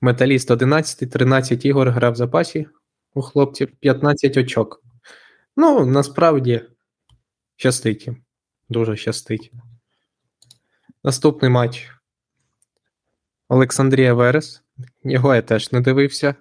Металіст 0.00 0.50
11, 0.50 1.10
13 1.10 1.64
ігор 1.64 1.90
грав 1.90 2.12
в 2.12 2.16
запасі 2.16 2.66
у 3.14 3.22
хлопців, 3.22 3.76
15 3.80 4.36
очок. 4.36 4.82
Ну, 5.56 5.86
насправді, 5.86 6.62
щастить 7.56 8.06
їм. 8.06 8.16
Дуже 8.68 8.96
щастить. 8.96 9.52
Наступний 11.04 11.50
матч. 11.50 11.99
Олександрія 13.50 14.14
Верес. 14.14 14.62
Його 15.04 15.34
я 15.34 15.42
теж 15.42 15.72
не 15.72 15.80
дивився. 15.80 16.34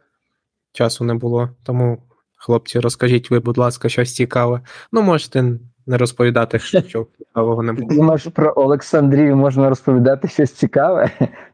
Часу 0.74 1.04
не 1.04 1.14
було. 1.14 1.50
Тому, 1.64 1.98
хлопці, 2.36 2.80
розкажіть 2.80 3.32
ви, 3.32 3.40
будь 3.40 3.58
ласка, 3.58 3.90
щось 3.90 4.16
цікаве. 4.16 4.62
Ну, 4.92 5.02
можете 5.02 5.54
не 5.88 5.98
розповідати, 5.98 6.60
що 6.60 6.82
цікавого 7.18 7.64
не 7.64 7.74
було. 7.74 7.88
Думаєш, 7.96 8.28
про 8.34 8.54
Олександрію 8.56 9.36
можна 9.36 9.70
розповідати 9.70 10.28
щось 10.28 10.52
цікаве? 10.52 11.12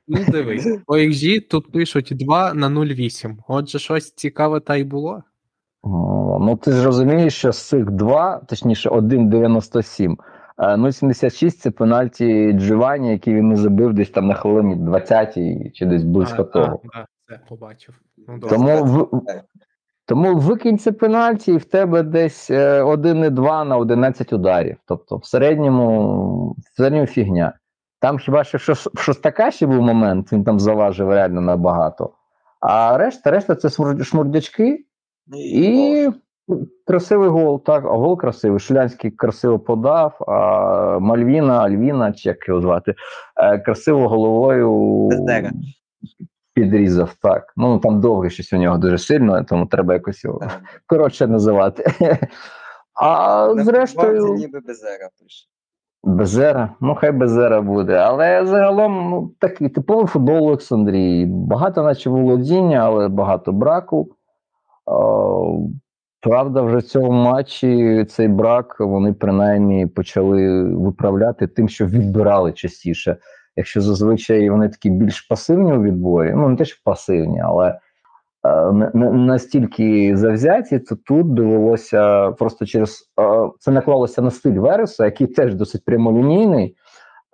Ну, 0.07 0.19
дивись, 0.27 0.67
по 0.85 0.97
XG 0.97 1.47
тут 1.49 1.71
пишуть 1.71 2.11
2 2.11 2.53
на 2.53 2.69
0,8. 2.69 3.35
Отже, 3.47 3.79
щось 3.79 4.11
цікаве 4.11 4.59
та 4.59 4.75
й 4.75 4.83
було. 4.83 5.23
О, 5.81 6.39
Ну, 6.41 6.57
ти 6.57 6.71
ж 6.71 6.85
розумієш, 6.85 7.33
що 7.33 7.51
з 7.51 7.67
цих 7.67 7.91
два, 7.91 8.41
точніше, 8.49 8.89
1,97. 8.89 10.15
Е, 10.57 10.75
0,76 10.75 11.51
це 11.51 11.71
пенальті 11.71 12.53
Джованні, 12.53 13.11
який 13.11 13.35
він 13.35 13.57
забив 13.57 13.93
десь 13.93 14.09
там 14.09 14.27
на 14.27 14.33
хвилині 14.33 14.75
20 14.75 15.33
чи 15.73 15.85
десь 15.85 16.03
близько 16.03 16.41
А, 16.41 16.43
того. 16.45 16.81
а, 16.93 16.97
да, 16.97 17.07
це 17.29 17.39
побачив. 17.49 17.95
Ну. 18.27 18.39
Тому, 18.39 18.83
в, 18.83 19.21
тому 20.05 20.35
викинь 20.35 20.77
це 20.77 20.91
пенальті, 20.91 21.51
і 21.53 21.57
в 21.57 21.65
тебе 21.65 22.03
десь 22.03 22.49
е, 22.49 22.83
1,2 22.83 23.63
на 23.63 23.77
11 23.77 24.33
ударів. 24.33 24.77
Тобто 24.85 25.17
в 25.17 25.25
середньому, 25.25 26.55
в 26.71 26.77
середньому 26.77 27.05
фігня. 27.05 27.53
Там 27.99 28.17
хіба 28.17 28.43
що 28.43 28.75
Шостака 28.75 29.51
ще 29.51 29.65
був 29.67 29.81
момент, 29.81 30.33
він 30.33 30.43
там 30.43 30.59
заважив 30.59 31.09
реально 31.09 31.41
набагато. 31.41 32.13
А 32.59 32.97
решта, 32.97 33.31
решта 33.31 33.55
це 33.55 33.69
шмурдячки 34.03 34.85
і 35.35 36.09
красивий 36.87 37.29
гол. 37.29 37.63
Так, 37.63 37.85
а 37.85 37.89
гол 37.89 38.17
красивий. 38.17 38.59
Шулянський 38.59 39.11
красиво 39.11 39.59
подав, 39.59 40.17
а 40.27 40.99
Мальвіна, 40.99 41.63
Альвіна, 41.63 42.13
чи 42.13 42.29
як 42.29 42.47
його 42.47 42.61
звати, 42.61 42.95
е, 43.37 43.59
красиво 43.59 44.09
головою 44.09 45.09
підрізав. 46.53 47.13
Так. 47.21 47.53
Ну 47.57 47.79
там 47.79 48.01
довго 48.01 48.29
щось 48.29 48.53
у 48.53 48.57
нього 48.57 48.77
дуже 48.77 48.97
сильно, 48.97 49.43
тому 49.43 49.65
треба 49.65 49.93
якось 49.93 50.23
його 50.23 50.41
коротше 50.87 51.27
називати. 51.27 51.85
А 53.01 53.53
зрештою, 53.57 54.33
ніби 54.33 54.59
Безера 54.59 55.09
пише. 55.19 55.47
Безера, 56.03 56.75
ну 56.81 56.95
хай 56.95 57.11
Безера 57.11 57.61
буде. 57.61 57.95
Але 57.95 58.45
загалом 58.45 59.09
ну, 59.09 59.31
такий 59.39 59.69
типовий 59.69 60.05
футбол 60.05 60.47
Олександрії. 60.47 61.25
Багато, 61.25 61.83
наче 61.83 62.09
володіння, 62.09 62.77
але 62.77 63.07
багато 63.07 63.51
браку. 63.51 64.15
Правда, 66.25 66.61
вже 66.61 66.77
в 66.77 66.83
цьому 66.83 67.11
матчі 67.11 68.05
цей 68.09 68.27
брак 68.27 68.79
вони 68.79 69.13
принаймні 69.13 69.87
почали 69.87 70.63
виправляти 70.63 71.47
тим, 71.47 71.69
що 71.69 71.85
відбирали 71.85 72.51
частіше. 72.51 73.17
Якщо 73.55 73.81
зазвичай 73.81 74.49
вони 74.49 74.69
такі 74.69 74.89
більш 74.89 75.21
пасивні 75.21 75.73
у 75.73 75.81
відборі, 75.81 76.33
ну 76.35 76.49
не 76.49 76.55
те, 76.55 76.65
що 76.65 76.77
пасивні, 76.83 77.41
але 77.41 77.79
е, 78.47 78.71
настільки 79.13 80.17
завзяті, 80.17 80.79
то 80.79 80.95
тут 80.95 81.33
довелося 81.33 82.31
просто 82.31 82.65
через 82.65 83.11
е, 83.19 83.49
це 83.59 83.71
наклалося 83.71 84.21
на 84.21 84.31
стиль 84.31 84.59
Вереса, 84.59 85.05
який 85.05 85.27
теж 85.27 85.55
досить 85.55 85.85
прямолінійний. 85.85 86.75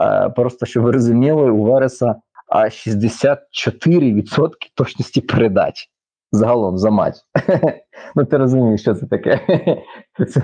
Е, 0.04 0.30
просто 0.30 0.66
щоб 0.66 0.84
ви 0.84 0.92
розуміли, 0.92 1.52
у 1.52 1.64
Вереса 1.64 2.16
а 2.48 2.64
64% 2.64 4.52
точності 4.76 5.22
передач 5.22 5.91
загалом 6.32 6.78
за 6.78 6.90
матч. 6.90 7.16
ну 8.16 8.26
ти 8.26 8.38
розумієш, 8.38 8.82
що 8.82 8.96
це 8.96 9.06
таке? 9.06 9.40
це, 10.28 10.44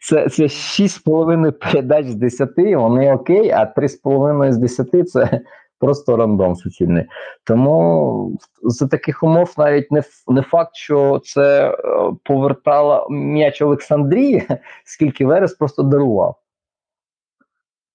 це, 0.00 0.28
це 0.28 0.42
6,5 0.42 1.52
передач 1.52 2.06
з 2.06 2.14
10, 2.14 2.50
вони 2.56 3.14
окей, 3.14 3.50
а 3.50 3.72
3,5 3.76 4.52
з 4.52 4.58
10 4.58 5.10
це 5.10 5.40
просто 5.78 6.16
рандом 6.16 6.56
суцільний. 6.56 7.04
Тому 7.44 8.38
за 8.62 8.88
таких 8.88 9.22
умов 9.22 9.54
навіть 9.58 9.92
не, 9.92 10.02
не 10.28 10.42
факт, 10.42 10.70
що 10.74 11.20
це 11.24 11.70
е, 11.70 11.76
повертало 12.24 13.06
м'яч 13.10 13.62
Олександрії, 13.62 14.48
скільки 14.84 15.26
Верес 15.26 15.54
просто 15.54 15.82
дарував. 15.82 16.36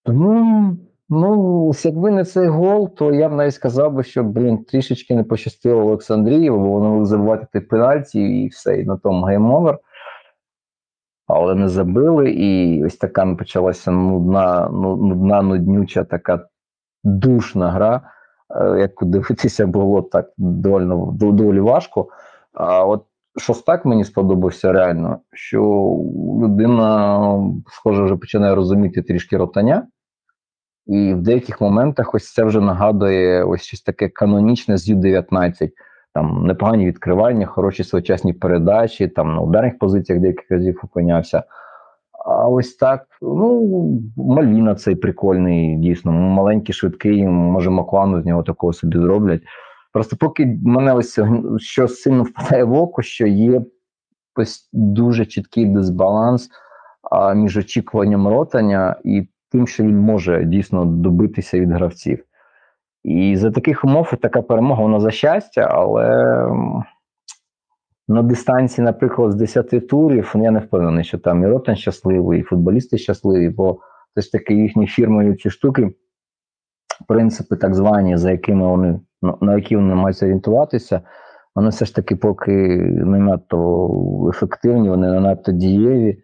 Тому, 0.04 0.78
ну, 1.10 1.72
якби 1.84 2.12
не 2.12 2.26
цей 2.26 2.47
гол, 2.47 2.95
то 2.95 3.14
я 3.14 3.30
б 3.30 3.34
навіть 3.34 3.53
сказав 3.53 3.93
би, 3.93 4.03
що 4.03 4.24
блін, 4.24 4.64
трішечки 4.64 5.16
не 5.16 5.24
пощастило 5.24 5.82
Олександрії, 5.82 6.49
бо 6.49 6.57
вони 6.57 6.88
могли 6.88 7.05
забивати 7.05 7.47
ті 7.53 7.60
пенальті 7.60 8.22
і 8.22 8.47
все, 8.47 8.80
і 8.80 8.86
на 8.86 8.97
тому 8.97 9.26
game 9.26 9.49
over. 9.49 9.78
Але 11.28 11.55
не 11.55 11.70
забили, 11.70 12.32
і 12.32 12.84
ось 12.86 12.97
така 12.97 13.36
почалася 13.36 13.91
нудна, 13.91 14.70
ну, 14.74 14.95
нудна, 14.95 15.41
нуднюча, 15.41 16.03
така 16.03 16.47
душна 17.03 17.72
гра. 17.72 18.01
Е, 18.55 18.80
Як 18.80 18.91
дивитися 19.01 19.68
було 19.68 20.01
так 20.01 20.34
доволі, 20.38 20.86
доволі 21.14 21.60
важко. 21.60 22.07
А 22.53 22.86
от 22.86 23.05
Шостак 23.38 23.86
мені 23.86 24.03
сподобався 24.03 24.72
реально, 24.72 25.20
що 25.34 25.62
людина, 26.41 27.20
схоже, 27.68 28.03
вже 28.03 28.16
починає 28.16 28.55
розуміти 28.55 29.01
трішки 29.01 29.38
ротання. 29.38 29.88
І 30.90 31.14
в 31.14 31.22
деяких 31.22 31.62
моментах 31.62 32.16
ось 32.16 32.34
це 32.34 32.44
вже 32.44 32.62
нагадує 32.62 33.44
ось 33.44 33.62
щось 33.62 33.82
таке 33.82 34.10
канонічне 34.10 34.78
з 34.78 34.90
Ю-19. 34.90 35.70
Там 36.14 36.46
непогані 36.46 36.86
відкривання, 36.86 37.46
хороші 37.46 37.84
своєчасні 37.84 38.34
передачі, 38.34 39.08
там 39.08 39.36
на 39.36 39.42
ударних 39.42 39.78
позиціях 39.78 40.22
деяких 40.22 40.52
разів 40.52 40.82
опинявся. 40.84 41.44
А 42.26 42.48
ось 42.48 42.76
так, 42.76 43.06
ну, 43.22 44.02
Мальвіна 44.18 44.76
цей 44.76 44.96
прикольний, 44.96 45.76
дійсно, 45.76 46.12
маленький, 46.12 46.76
швидкий, 46.76 47.28
може, 47.28 47.70
Маклану 47.70 48.22
з 48.22 48.26
нього 48.26 48.44
такого 48.44 48.74
собі 48.74 48.98
зроблять. 48.98 49.42
Просто 49.94 50.18
поки 50.18 50.58
мене 50.64 50.94
ось 50.94 51.20
що 51.58 51.88
сильно 51.88 52.24
впадає 52.24 52.64
в 52.64 52.74
око, 52.74 53.02
що 53.02 53.28
є 53.28 53.62
ось 54.36 54.70
дуже 54.74 55.26
чіткий 55.26 55.66
дисбаланс 55.66 56.50
а, 57.12 57.34
між 57.34 57.58
очікуванням 57.58 58.28
ротання 58.28 58.96
і 59.04 59.28
тим, 59.52 59.68
що 59.68 59.84
він 59.84 60.00
може 60.00 60.45
дійсно 60.45 60.86
добитися 60.86 61.60
від 61.60 61.72
гравців. 61.72 62.24
І 63.04 63.36
за 63.36 63.52
таких 63.52 63.86
умов 63.86 64.14
така 64.22 64.41
перемога 64.41 64.84
вона 64.84 65.00
за 65.00 65.12
щастя, 65.12 65.62
але 65.62 66.36
на 68.08 68.22
дистанції, 68.24 68.86
наприклад, 68.86 69.32
з 69.32 69.36
10 69.36 69.88
турів, 69.88 70.32
ну, 70.36 70.43
я 70.43 70.52
не 70.52 70.60
впевнений, 70.60 71.04
що 71.04 71.18
там 71.18 71.43
і 71.43 71.47
Ротан 71.47 71.76
щасливий, 71.76 72.39
і 72.39 72.43
футболісти 72.43 72.97
щасливі, 72.97 73.50
бо 73.50 73.80
все 74.12 74.22
ж 74.22 74.32
таки 74.32 74.54
їхні 74.54 74.88
фірмові 74.88 75.36
ці 75.36 75.50
штуки, 75.50 75.91
принципи 77.08 77.56
так 77.56 77.76
звані, 77.76 78.18
за 78.18 78.32
якими 78.32 78.68
вони 78.68 79.00
на- 79.22 79.38
на 79.41 79.56
які 79.56 79.76
вони 79.76 79.95
мають 79.95 80.24
орієнтуватися, 80.24 81.02
вони 81.56 81.70
все 81.70 81.86
ж 81.86 81.95
таки 81.95 82.16
поки 82.16 82.52
не 83.06 83.20
надто 83.20 84.30
ефективні, 84.30 84.89
вони 84.89 85.12
не 85.12 85.20
надто 85.20 85.52
дієві. 85.52 86.24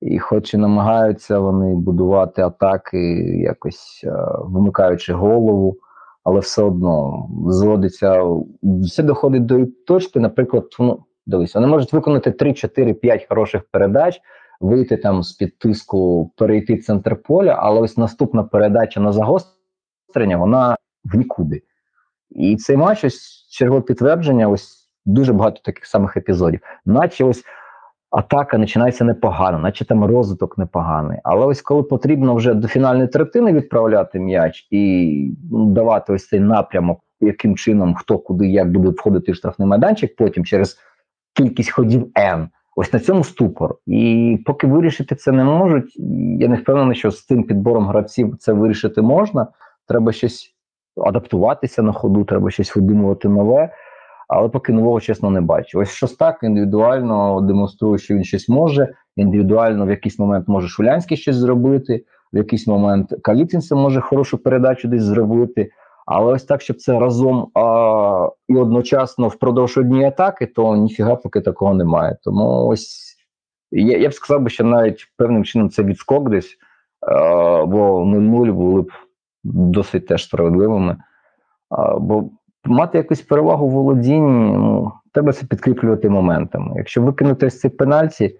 І 0.00 0.18
хоч 0.18 0.54
і 0.54 0.56
намагаються 0.56 1.38
вони 1.38 1.74
будувати 1.74 2.42
атаки, 2.42 2.98
якось 3.38 4.00
е, 4.04 4.12
вимикаючи 4.40 5.12
голову, 5.12 5.76
але 6.24 6.40
все 6.40 6.62
одно 6.62 7.28
зводиться, 7.48 8.22
все 8.62 9.02
доходить 9.02 9.46
до 9.46 9.66
точки, 9.86 10.20
наприклад, 10.20 10.64
ну, 10.78 11.04
дивись, 11.26 11.54
вони 11.54 11.66
можуть 11.66 11.92
виконати 11.92 12.30
3, 12.30 12.54
4, 12.54 12.94
5 12.94 13.26
хороших 13.28 13.62
передач, 13.70 14.20
вийти 14.60 14.96
там 14.96 15.22
з-під 15.22 15.58
тиску, 15.58 16.30
перейти 16.36 16.76
центр 16.76 17.22
поля, 17.22 17.56
але 17.58 17.80
ось 17.80 17.96
наступна 17.96 18.42
передача 18.42 19.00
на 19.00 19.12
загострення, 19.12 20.36
вона 20.36 20.76
в 21.04 21.16
нікуди. 21.16 21.62
І 22.30 22.56
цей 22.56 22.76
матч 22.76 23.04
ось 23.04 23.48
чергове 23.50 23.80
підтвердження, 23.80 24.48
ось 24.48 24.90
дуже 25.06 25.32
багато 25.32 25.60
таких 25.64 25.86
самих 25.86 26.16
епізодів. 26.16 26.60
Наче 26.86 27.24
ось 27.24 27.44
атака 28.10 28.58
починається 28.58 29.04
непогано, 29.04 29.58
наче 29.58 29.84
там 29.84 30.04
розвиток 30.04 30.58
непоганий. 30.58 31.18
Але 31.24 31.46
ось 31.46 31.62
коли 31.62 31.82
потрібно 31.82 32.34
вже 32.34 32.54
до 32.54 32.68
фінальної 32.68 33.08
третини 33.08 33.52
відправляти 33.52 34.20
м'яч 34.20 34.68
і 34.70 35.36
ну, 35.52 35.66
давати 35.66 36.12
ось 36.12 36.28
цей 36.28 36.40
напрямок, 36.40 37.00
яким 37.20 37.56
чином 37.56 37.94
хто 37.94 38.18
куди 38.18 38.48
як 38.48 38.72
буде 38.72 38.88
входити 38.88 39.32
в 39.32 39.34
штрафний 39.34 39.68
майданчик, 39.68 40.16
потім 40.16 40.44
через 40.44 40.76
кількість 41.34 41.70
ходів 41.70 42.10
N. 42.14 42.48
Ось 42.78 42.92
на 42.92 42.98
цьому 42.98 43.24
ступор. 43.24 43.76
І 43.86 44.38
поки 44.46 44.66
вирішити 44.66 45.14
це 45.14 45.32
не 45.32 45.44
можуть, 45.44 45.96
я 46.38 46.48
не 46.48 46.56
впевнений, 46.56 46.96
що 46.96 47.10
з 47.10 47.22
тим 47.22 47.42
підбором 47.42 47.86
гравців 47.86 48.36
це 48.38 48.52
вирішити 48.52 49.02
можна. 49.02 49.46
Треба 49.88 50.12
щось 50.12 50.54
адаптуватися 51.04 51.82
на 51.82 51.92
ходу, 51.92 52.24
треба 52.24 52.50
щось 52.50 52.76
видумувати 52.76 53.28
нове. 53.28 53.70
Але 54.28 54.48
поки 54.48 54.72
нового, 54.72 55.00
чесно, 55.00 55.30
не 55.30 55.40
бачу. 55.40 55.78
Ось 55.78 55.90
Шостак 55.90 56.38
індивідуально 56.42 57.40
демонструє, 57.40 57.98
що 57.98 58.14
він 58.14 58.24
щось 58.24 58.48
може. 58.48 58.94
Індивідуально 59.16 59.86
в 59.86 59.90
якийсь 59.90 60.18
момент 60.18 60.48
може 60.48 60.68
Шулянський 60.68 61.16
щось 61.16 61.36
зробити, 61.36 62.04
в 62.32 62.36
якийсь 62.36 62.66
момент 62.66 63.14
Калітін 63.22 63.60
це 63.60 63.74
може 63.74 64.00
хорошу 64.00 64.38
передачу 64.38 64.88
десь 64.88 65.02
зробити. 65.02 65.70
Але 66.06 66.32
ось 66.32 66.44
так, 66.44 66.62
щоб 66.62 66.76
це 66.76 66.98
разом 66.98 67.50
а, 67.54 68.28
і 68.48 68.56
одночасно 68.56 69.28
впродовж 69.28 69.78
однієї 69.78 70.08
атаки, 70.08 70.46
то 70.46 70.76
ніфіга 70.76 71.16
поки 71.16 71.40
такого 71.40 71.74
немає. 71.74 72.16
Тому 72.22 72.66
ось 72.66 73.16
я, 73.70 73.98
я 73.98 74.08
б 74.08 74.14
сказав, 74.14 74.42
би, 74.42 74.50
що 74.50 74.64
навіть 74.64 75.12
певним 75.16 75.44
чином 75.44 75.70
це 75.70 75.82
відскок 75.82 76.30
десь, 76.30 76.56
а, 77.00 77.64
бо 77.66 78.04
0-0 78.04 78.52
були 78.52 78.82
б 78.82 78.90
досить 79.44 80.06
теж 80.06 80.24
справедливими. 80.24 80.96
А, 81.70 81.98
бо 81.98 82.30
мати 82.66 82.98
якусь 82.98 83.22
перевагу 83.22 83.68
в 83.68 83.70
володінні, 83.70 84.52
ну, 84.56 84.92
треба 85.12 85.32
це 85.32 85.46
підкріплювати 85.46 86.10
моментами. 86.10 86.72
Якщо 86.76 87.02
викинути 87.02 87.46
ось 87.46 87.60
ці 87.60 87.68
пенальті, 87.68 88.38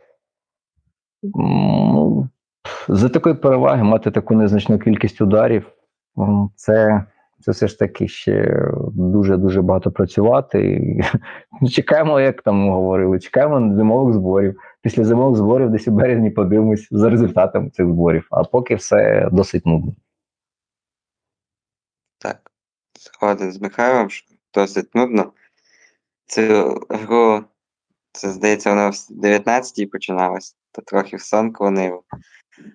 ну, 1.23 2.29
за 2.89 3.09
такої 3.09 3.35
переваги 3.35 3.83
мати 3.83 4.11
таку 4.11 4.35
незначну 4.35 4.79
кількість 4.79 5.21
ударів, 5.21 5.73
це, 6.55 7.05
це 7.41 7.51
все 7.51 7.69
ж 7.69 7.79
таки 7.79 8.09
ще 8.09 8.67
дуже-дуже 8.93 9.63
багато 9.63 9.91
працювати. 9.91 10.61
І 11.63 11.69
чекаємо, 11.69 12.21
як 12.21 12.43
там 12.43 12.71
говорили, 12.71 13.19
чекаємо 13.19 13.61
на 13.61 13.77
зимових 13.77 14.15
зборів. 14.15 14.61
Після 14.83 15.05
зимових 15.05 15.37
зборів 15.37 15.71
десь 15.71 15.89
у 15.89 15.93
березні 15.93 16.31
подивимось 16.31 16.89
за 16.91 17.11
результатами 17.11 17.71
цих 17.71 17.87
зборів, 17.87 18.29
а 18.31 18.45
поки 18.45 18.75
все 18.75 19.29
досить 19.33 19.67
нудно. 19.67 19.93
Так. 22.19 22.46
Згоден 23.07 23.53
з 23.53 23.61
Михайлом, 23.61 24.11
що 24.11 24.27
досить 24.55 24.95
нудно. 24.95 25.33
Цю 26.27 26.81
гру, 26.89 27.45
це 28.13 28.31
здається, 28.31 28.71
вона 28.71 28.89
в 28.89 28.93
19-й 28.93 29.87
починалась, 29.87 30.57
то 30.73 30.83
трохи 30.83 31.17
в 31.17 31.21
сон 31.21 31.53
клонив. 31.53 32.01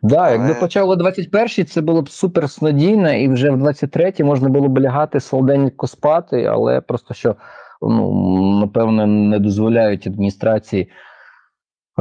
Да, 0.01 0.31
якби 0.31 0.53
почало 0.53 0.95
21-й, 0.95 1.63
це 1.63 1.81
було 1.81 2.01
б 2.01 2.09
супер 2.09 2.49
снодійно, 2.49 3.13
і 3.13 3.27
вже 3.27 3.51
в 3.51 3.63
23-й 3.63 4.23
можна 4.23 4.49
було 4.49 4.67
б 4.67 4.79
лягати 4.79 5.19
солоденько 5.19 5.87
спати, 5.87 6.43
але 6.43 6.81
просто 6.81 7.13
що, 7.13 7.35
ну, 7.81 8.59
напевно, 8.59 9.07
не 9.07 9.39
дозволяють 9.39 10.07
адміністрації. 10.07 10.91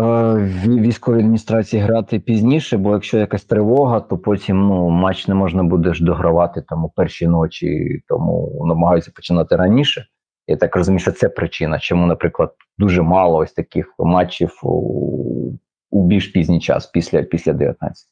Е, 0.00 0.34
Військовій 0.66 1.18
адміністрації 1.18 1.82
грати 1.82 2.18
пізніше, 2.18 2.78
бо 2.78 2.92
якщо 2.92 3.18
якась 3.18 3.44
тривога, 3.44 4.00
то 4.00 4.18
потім 4.18 4.68
ну, 4.68 4.88
матч 4.88 5.28
не 5.28 5.34
можна 5.34 5.62
буде 5.62 5.94
ж 5.94 6.04
догравати 6.04 6.62
там 6.68 6.84
у 6.84 6.88
першій 6.96 7.26
ночі, 7.26 8.00
тому 8.08 8.62
намагаються 8.66 9.12
починати 9.14 9.56
раніше. 9.56 10.06
Я 10.46 10.56
так 10.56 10.76
розумію, 10.76 11.00
що 11.00 11.12
це 11.12 11.28
причина, 11.28 11.78
чому, 11.78 12.06
наприклад, 12.06 12.54
дуже 12.78 13.02
мало 13.02 13.38
ось 13.38 13.52
таких 13.52 13.94
матчів 13.98 14.60
у, 14.62 15.52
у 15.90 16.06
більш 16.06 16.26
пізній 16.26 16.60
час, 16.60 16.86
після, 16.86 17.22
після 17.22 17.52
19. 17.52 18.06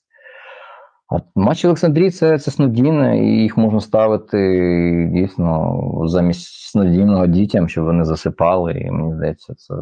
А 1.08 1.18
матчі 1.34 1.66
Олександрії 1.66 2.10
це, 2.10 2.38
це 2.38 2.50
снодійне, 2.50 3.18
і 3.18 3.42
їх 3.42 3.56
можна 3.56 3.80
ставити 3.80 5.10
дійсно 5.14 5.80
замість 6.04 6.70
снодійного 6.70 7.26
дітям, 7.26 7.68
щоб 7.68 7.84
вони 7.84 8.04
засипали. 8.04 8.72
І 8.72 8.90
мені 8.90 9.14
здається, 9.14 9.54
це 9.54 9.74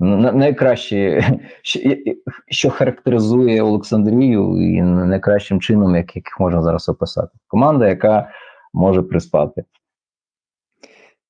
найкраще, 0.00 1.22
що, 2.48 2.70
характеризує 2.70 3.62
Олександрію, 3.62 4.60
і 4.60 4.82
найкращим 4.82 5.60
чином, 5.60 5.96
як- 5.96 6.16
яких 6.16 6.40
можна 6.40 6.62
зараз 6.62 6.88
описати. 6.88 7.38
Команда, 7.46 7.88
яка 7.88 8.30
може 8.72 9.02
приспати. 9.02 9.64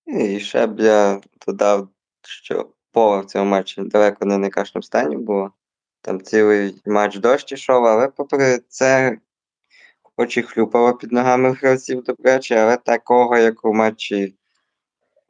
І 0.07 0.39
ще 0.41 0.67
б 0.67 0.81
я 0.81 1.21
додав, 1.47 1.89
що 2.23 2.69
поле 2.93 3.21
в 3.21 3.25
цьому 3.25 3.51
матчі 3.51 3.83
далеко 3.83 4.25
не 4.25 4.37
в 4.37 4.39
найкращому 4.39 4.83
стані 4.83 5.17
було. 5.17 5.51
Там 6.01 6.21
цілий 6.21 6.83
матч 6.87 7.19
дощ 7.19 7.53
ішов, 7.53 7.85
але 7.85 8.09
попри 8.09 8.59
це, 8.69 9.19
хоч 10.03 10.37
і 10.37 10.43
хлюпало 10.43 10.95
під 10.95 11.13
ногами 11.13 11.53
гравців 11.53 12.03
добряче, 12.03 12.57
але 12.57 12.77
такого, 12.77 13.39
як 13.39 13.65
у 13.65 13.75
матчі 13.75 14.35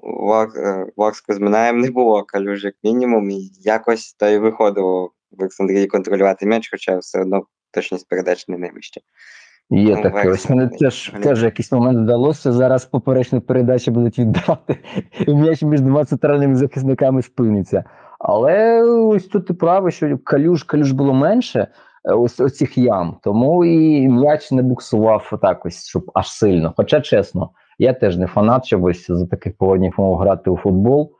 Вор- 0.04 0.58
е, 0.58 1.34
з 1.34 1.38
Минаєм 1.38 1.78
не 1.78 1.90
було 1.90 2.22
калюж, 2.22 2.64
як 2.64 2.74
мінімум, 2.84 3.30
і 3.30 3.50
якось 3.60 4.14
то 4.14 4.26
й 4.26 4.38
виходило 4.38 5.10
в 5.30 5.40
Олександрії 5.40 5.86
контролювати 5.86 6.46
м'яч, 6.46 6.70
хоча 6.70 6.98
все 6.98 7.20
одно 7.20 7.42
точність 7.72 8.08
передач 8.08 8.48
не 8.48 8.58
найвища. 8.58 9.00
Є 9.70 9.96
Ну, 9.96 10.02
таке. 10.02 10.30
Ось 10.30 10.50
мене 10.50 10.68
теж, 10.68 11.12
теж 11.22 11.42
якийсь 11.42 11.72
момент 11.72 11.98
вдалося. 11.98 12.52
Зараз 12.52 12.84
поперечні 12.84 13.40
передачі 13.40 13.90
будуть 13.90 14.18
віддавати, 14.18 14.76
і 15.26 15.34
м'яч 15.34 15.62
між 15.62 15.80
двома 15.80 16.04
центральними 16.04 16.54
захисниками 16.54 17.22
спиниться. 17.22 17.84
Але 18.18 18.82
ось 18.82 19.24
тут 19.24 19.46
ти 19.46 19.54
правий, 19.54 19.92
що 19.92 20.18
калюж, 20.24 20.62
калюж 20.62 20.92
було 20.92 21.14
менше 21.14 21.68
е, 22.04 22.12
ось 22.12 22.40
оцих 22.40 22.78
ям, 22.78 23.16
тому 23.22 23.64
і 23.64 24.08
м'яч 24.08 24.52
не 24.52 24.62
буксував 24.62 25.38
так 25.42 25.66
ось, 25.66 25.88
щоб 25.88 26.10
аж 26.14 26.30
сильно. 26.30 26.74
Хоча 26.76 27.00
чесно, 27.00 27.50
я 27.78 27.92
теж 27.92 28.16
не 28.16 28.26
фанат, 28.26 28.64
щоб 28.64 28.84
ось 28.84 29.06
за 29.10 29.26
таких 29.26 29.56
погодних 29.56 29.98
умов 29.98 30.18
грати 30.18 30.50
у 30.50 30.56
футбол. 30.56 31.12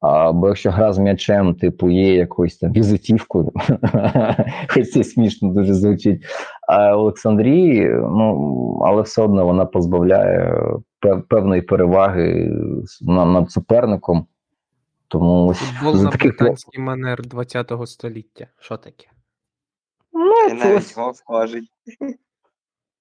А, 0.00 0.32
бо 0.32 0.48
якщо 0.48 0.70
гра 0.70 0.92
з 0.92 0.98
м'ячем, 0.98 1.54
типу, 1.54 1.90
є 1.90 2.14
якоюсь 2.14 2.58
там 2.58 2.72
візитівкою, 2.72 3.52
хоч 4.68 4.90
це 4.90 5.04
смішно 5.04 5.48
дуже 5.48 5.74
звучить. 5.74 6.22
А 6.68 6.96
Олександрії, 6.96 7.88
ну 7.88 8.80
але 8.84 9.02
все 9.02 9.22
одно 9.22 9.46
вона 9.46 9.64
позбавляє 9.64 10.62
пев- 11.02 11.22
певної 11.28 11.62
переваги 11.62 12.50
над 13.02 13.50
суперником. 13.50 14.26
Тому 15.08 15.46
ось 15.46 15.58
Футбол 15.58 15.96
за 15.96 16.04
на 16.04 16.10
таких 16.10 16.38
британський 16.38 16.80
манер 16.80 17.22
20-го 17.22 17.86
століття. 17.86 18.46
Що 18.60 18.76
таке? 18.76 19.06
Ну, 20.12 20.48
це 20.48 20.54
навіть 20.54 20.96
гол 20.96 21.14
схожий. 21.14 21.70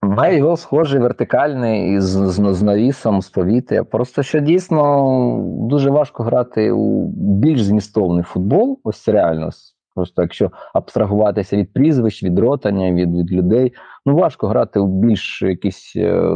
Має 0.01 0.37
його 0.37 0.57
схожий 0.57 0.99
вертикальний 0.99 1.93
із 1.93 2.03
з, 2.03 2.53
з 2.53 2.61
навісом, 2.61 3.21
з 3.21 3.29
повітря. 3.29 3.83
Просто 3.83 4.23
що 4.23 4.39
дійсно 4.39 5.43
дуже 5.69 5.89
важко 5.89 6.23
грати 6.23 6.71
у 6.71 7.07
більш 7.15 7.63
змістовний 7.63 8.23
футбол. 8.23 8.79
Ось 8.83 9.07
реально. 9.07 9.49
Просто 9.95 10.21
якщо 10.21 10.51
абстрагуватися 10.73 11.57
від 11.57 11.73
прізвищ, 11.73 12.23
від 12.23 12.39
ротання, 12.39 12.91
від, 12.91 13.15
від 13.15 13.31
людей, 13.31 13.73
ну 14.05 14.15
важко 14.15 14.47
грати 14.47 14.79
у 14.79 14.87
більш 14.87 15.41
якийсь 15.41 15.93
е, 15.95 16.31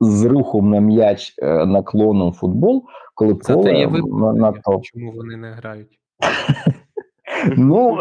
з 0.00 0.24
рухом 0.24 0.70
на 0.70 0.80
м'яч 0.80 1.34
е, 1.38 1.66
наклоном 1.66 2.32
футбол, 2.32 2.84
коли 3.14 3.32
Зате 3.34 3.54
поле 3.54 3.72
є 3.72 3.86
на, 3.86 3.92
виправдання, 3.92 4.40
надто 4.40 4.80
чому 4.82 5.12
вони 5.12 5.36
не 5.36 5.50
грають. 5.50 5.98
Ну 7.56 7.98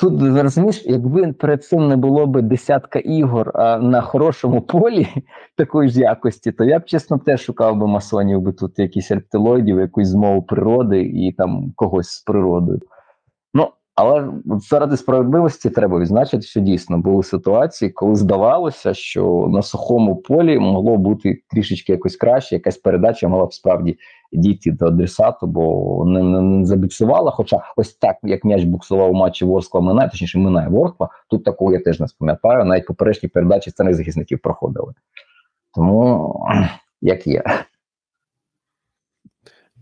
тут 0.00 0.22
розумієш, 0.22 0.82
якби 0.86 1.32
перед 1.32 1.64
цим 1.64 1.88
не 1.88 1.96
було 1.96 2.26
би 2.26 2.42
десятка 2.42 2.98
ігор 2.98 3.52
а, 3.54 3.78
на 3.78 4.00
хорошому 4.00 4.62
полі 4.62 5.08
такої 5.56 5.88
ж 5.88 6.00
якості, 6.00 6.52
то 6.52 6.64
я 6.64 6.78
б 6.78 6.84
чесно 6.84 7.18
теж 7.18 7.40
шукав 7.40 7.76
би 7.76 7.86
масонів 7.86 8.40
би 8.40 8.52
тут 8.52 8.78
якісь 8.78 9.10
рептилоїдів, 9.10 9.80
якусь 9.80 10.08
змову 10.08 10.42
природи 10.42 11.00
і 11.02 11.32
там 11.32 11.72
когось 11.76 12.08
з 12.08 12.22
природою. 12.22 12.80
Ну, 13.54 13.68
але 14.00 14.28
заради 14.70 14.96
справедливості 14.96 15.70
треба 15.70 15.98
відзначити, 15.98 16.42
що 16.42 16.60
дійсно 16.60 16.98
були 16.98 17.22
ситуації, 17.22 17.90
коли 17.90 18.14
здавалося, 18.14 18.94
що 18.94 19.46
на 19.50 19.62
сухому 19.62 20.16
полі 20.16 20.58
могло 20.58 20.96
бути 20.96 21.42
трішечки 21.50 21.92
якось 21.92 22.16
краще, 22.16 22.54
якась 22.54 22.76
передача 22.76 23.28
могла 23.28 23.46
б 23.46 23.54
справді 23.54 23.98
дійти 24.32 24.70
до 24.72 24.86
адресату, 24.86 25.46
бо 25.46 26.04
не, 26.06 26.22
не, 26.22 26.40
не 26.40 26.66
забуксувала. 26.66 27.30
Хоча 27.30 27.60
ось 27.76 27.94
так, 27.94 28.16
як 28.22 28.44
м'яч 28.44 28.64
буксував 28.64 29.10
у 29.10 29.14
матчі 29.14 29.44
Ворскла 29.44 29.80
Минає, 29.80 30.08
точніше 30.10 30.38
Минає 30.38 30.68
Воркла, 30.68 31.08
тут 31.30 31.44
такого 31.44 31.72
я 31.72 31.80
теж 31.80 32.00
не 32.00 32.06
пам'ятаю. 32.18 32.64
Навіть 32.64 32.86
поперечні 32.86 33.28
передачі 33.28 33.70
цих 33.70 33.94
захисників 33.94 34.38
проходили. 34.38 34.92
Тому 35.74 36.34
як 37.00 37.26
є. 37.26 37.42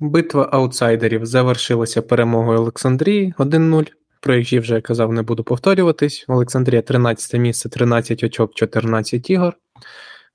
Битва 0.01 0.49
аутсайдерів 0.53 1.27
завершилася 1.27 2.03
перемогою 2.03 2.59
Олександрії 2.59 3.35
1-0. 3.39 3.98
Про 4.21 4.35
які 4.35 4.59
вже 4.59 4.81
казав, 4.81 5.13
не 5.13 5.23
буду 5.23 5.45
повторюватись. 5.45 6.25
Олександрія 6.29 6.83
13 6.83 7.41
місце, 7.41 7.69
13 7.69 8.25
очок, 8.25 8.55
14 8.55 9.31
ігор. 9.31 9.57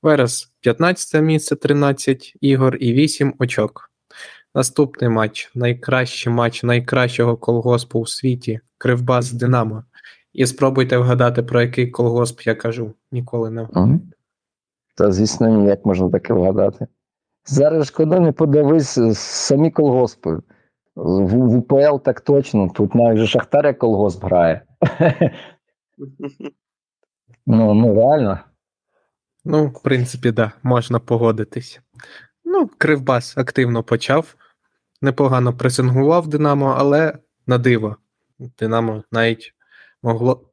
Верес 0.01 0.51
15 0.61 1.21
місце, 1.21 1.55
13 1.55 2.33
ігор 2.41 2.77
і 2.79 2.93
8 2.93 3.33
очок. 3.39 3.89
Наступний 4.55 5.09
матч 5.09 5.51
найкращий 5.55 6.33
матч 6.33 6.63
найкращого 6.63 7.37
колгоспу 7.37 7.99
у 7.99 8.07
світі 8.07 8.59
Кривбас 8.77 9.31
Динамо. 9.31 9.83
І 10.33 10.45
спробуйте 10.45 10.97
вгадати, 10.97 11.43
про 11.43 11.61
який 11.61 11.87
колгосп 11.87 12.41
я 12.41 12.55
кажу. 12.55 12.93
Ніколи 13.11 13.49
не 13.49 13.61
Угу. 13.61 14.01
Та, 14.95 15.11
звісно, 15.11 15.49
ніяк 15.49 15.85
можна 15.85 16.09
таке 16.09 16.33
вгадати. 16.33 16.87
Зараз 17.45 17.87
шкода 17.87 18.19
не 18.19 18.31
подивись 18.31 18.97
е, 18.97 19.13
самі 19.15 19.71
колгоспи. 19.71 20.37
В, 20.95 21.25
в 21.25 21.57
УПЛ 21.57 21.97
так 22.03 22.21
точно, 22.21 22.69
тут 22.69 22.95
навіть 22.95 23.19
же 23.19 23.27
Шахтар 23.27 23.65
як 23.65 23.77
колгосп 23.77 24.23
грає. 24.23 24.61
ну, 27.45 27.73
ну 27.73 27.95
реально. 27.95 28.39
Ну, 29.45 29.67
в 29.67 29.81
принципі, 29.81 30.31
да, 30.31 30.51
можна 30.63 30.99
погодитись. 30.99 31.81
Ну, 32.45 32.69
Кривбас 32.77 33.37
активно 33.37 33.83
почав, 33.83 34.35
непогано 35.01 35.53
пресингував 35.53 36.27
Динамо, 36.27 36.75
але 36.77 37.17
на 37.47 37.57
диво. 37.57 37.97
Динамо 38.59 39.03
навіть 39.11 39.53
могло 40.03 40.49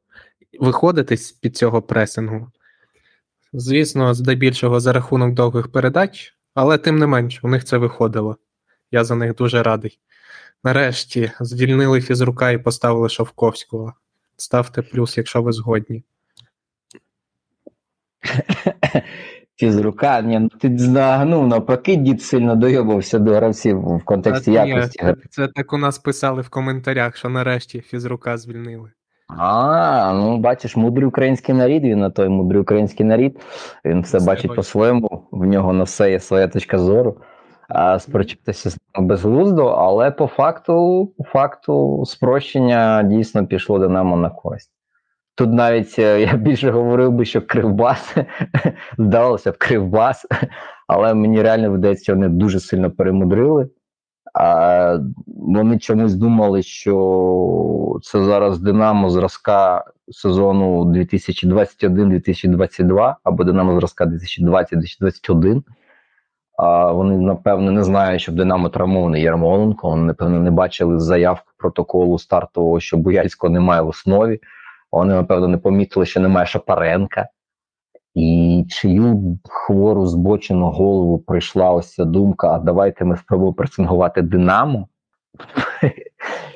виходити 0.59 1.17
з 1.17 1.31
під 1.31 1.57
цього 1.57 1.81
пресингу. 1.81 2.51
Звісно, 3.53 4.13
здебільшого 4.13 4.79
за 4.79 4.93
рахунок 4.93 5.33
довгих 5.33 5.71
передач, 5.71 6.37
але 6.53 6.77
тим 6.77 6.97
не 6.97 7.07
менш, 7.07 7.39
у 7.43 7.47
них 7.47 7.65
це 7.65 7.77
виходило. 7.77 8.37
Я 8.91 9.03
за 9.03 9.15
них 9.15 9.35
дуже 9.35 9.63
радий. 9.63 9.99
Нарешті 10.63 11.31
звільнили 11.39 12.01
фізрука 12.01 12.51
і 12.51 12.57
поставили 12.57 13.09
Шовковського. 13.09 13.93
Ставте 14.37 14.81
плюс, 14.81 15.17
якщо 15.17 15.41
ви 15.41 15.51
згодні. 15.51 16.03
Фізрука, 19.55 20.21
ні, 20.21 20.39
ну 20.39 20.49
ти 20.49 20.69
нагнув 20.69 21.47
навпаки, 21.47 21.95
дід 21.95 22.21
сильно 22.21 22.55
дойобався 22.55 23.19
до 23.19 23.33
гравців 23.35 23.79
в 23.79 24.03
контексті 24.05 24.51
ні, 24.51 24.55
якості. 24.55 24.99
це, 24.99 25.15
це 25.29 25.47
так 25.47 25.73
у 25.73 25.77
нас 25.77 25.99
писали 25.99 26.41
в 26.41 26.49
коментарях, 26.49 27.17
що 27.17 27.29
нарешті 27.29 27.81
фізрука 27.81 28.37
звільнили. 28.37 28.91
А, 29.37 30.13
ну 30.13 30.37
бачиш, 30.37 30.75
мудрий 30.75 31.07
український 31.07 31.55
нарід, 31.55 31.83
він 31.83 31.99
на 31.99 32.09
той 32.09 32.29
мудрий 32.29 32.61
український 32.61 33.05
нарід. 33.05 33.39
Він 33.85 34.01
все 34.01 34.17
Все 34.17 34.27
бачить. 34.27 34.55
по-своєму, 34.55 35.27
в 35.31 35.45
нього 35.45 35.73
на 35.73 35.83
все 35.83 36.11
є 36.11 36.19
своя 36.19 36.47
точка 36.47 36.77
зору. 36.77 37.17
А 37.73 37.99
сперечатися 37.99 38.69
з 38.69 38.77
ним 38.95 39.07
безглуздо, 39.07 39.65
але 39.65 40.11
по 40.11 40.27
факту, 40.27 41.05
по 41.17 41.23
факту 41.23 42.03
спрощення 42.05 43.03
дійсно 43.03 43.47
пішло 43.47 43.79
Динамо 43.79 44.17
на 44.17 44.29
користь. 44.29 44.71
Тут 45.35 45.53
навіть 45.53 45.99
е, 45.99 46.21
я 46.21 46.33
більше 46.33 46.71
говорив 46.71 47.11
би, 47.11 47.25
що 47.25 47.41
Кривбас 47.41 48.15
здавалося 48.97 49.51
б 49.51 49.57
Кривбас, 49.57 50.25
але 50.87 51.13
мені 51.13 51.41
реально 51.41 51.71
видається, 51.71 52.03
що 52.03 52.13
вони 52.13 52.29
дуже 52.29 52.59
сильно 52.59 52.91
перемудрили. 52.91 53.69
А 54.33 54.97
вони 55.27 55.79
чомусь 55.79 56.13
думали, 56.13 56.63
що 56.63 57.99
це 58.03 58.23
зараз 58.23 58.59
Динамо 58.59 59.09
зразка 59.09 59.85
сезону 60.09 60.83
2021-2022 60.83 63.15
або 63.23 63.43
Динамо 63.43 63.79
зразка 63.79 64.05
2020-2021. 64.05 65.63
А 66.57 66.91
вони, 66.91 67.17
напевно, 67.17 67.71
не 67.71 67.83
знають, 67.83 68.21
що 68.21 68.31
в 68.31 68.35
Динамо 68.35 68.69
травмований 68.69 69.21
Ярмоленко. 69.23 69.89
Вони, 69.89 70.03
напевно, 70.03 70.39
не 70.39 70.51
бачили 70.51 70.99
заявку 70.99 71.51
протоколу 71.57 72.19
стартового, 72.19 72.79
що 72.79 72.97
Буяльського 72.97 73.53
немає 73.53 73.81
в 73.81 73.87
основі. 73.87 74.39
Вони, 74.91 75.13
напевно, 75.13 75.47
не 75.47 75.57
помітили, 75.57 76.05
що 76.05 76.19
немає 76.19 76.45
Шапаренка. 76.45 77.27
І 78.15 78.65
чию 78.69 79.39
хвору 79.49 80.05
збочену 80.05 80.69
голову 80.69 81.19
прийшла 81.19 81.71
ось 81.71 81.93
ця 81.93 82.05
думка: 82.05 82.51
а 82.55 82.59
давайте 82.59 83.05
ми 83.05 83.17
спробуємо 83.17 83.53
пресингувати 83.53 84.21
Динамо. 84.21 84.87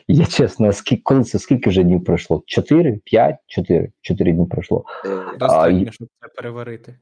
Я 0.08 0.26
чесно, 0.26 0.72
скільки, 0.72 1.02
коли 1.06 1.24
це 1.24 1.40
скільки 1.40 1.70
вже 1.70 1.84
днів 1.84 2.04
пройшло? 2.04 2.44
Чотири, 2.46 3.00
п'ять, 3.06 3.36
чотири, 3.48 3.92
чотири 4.02 4.32
дні 4.32 4.46
пройшло. 4.46 4.84
Достатньо, 5.40 5.80
і- 5.80 5.92
щоб 5.92 6.08
це 6.22 6.28
переварити. 6.36 6.96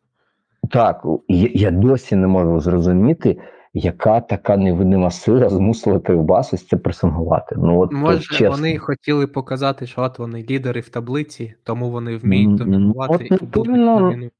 Так, 0.72 1.05
я, 1.28 1.49
я 1.53 1.72
досі 1.72 2.16
не 2.16 2.28
можу 2.28 2.59
зрозуміти, 2.59 3.39
яка 3.74 4.22
така 4.22 4.57
невидима 4.57 5.11
сила 5.11 5.49
змусила 5.49 5.99
Кривбас 5.99 6.53
ось 6.53 6.68
це 6.68 6.78
пресингувати. 6.78 7.55
Ну 7.57 7.80
от 7.80 7.91
Може, 7.91 8.20
чесно. 8.20 8.51
вони 8.51 8.78
хотіли 8.78 9.28
показати, 9.28 9.88
що 9.88 10.01
от 10.01 10.20
вони 10.20 10.45
лідери 10.49 10.82
в 10.82 10.89
таблиці, 10.89 11.53
тому 11.64 11.89
вони 11.89 12.18
вміють 12.18 12.55
домінувати 12.55 13.28
от 13.32 13.41
і 13.41 13.45
будуть. 13.45 14.32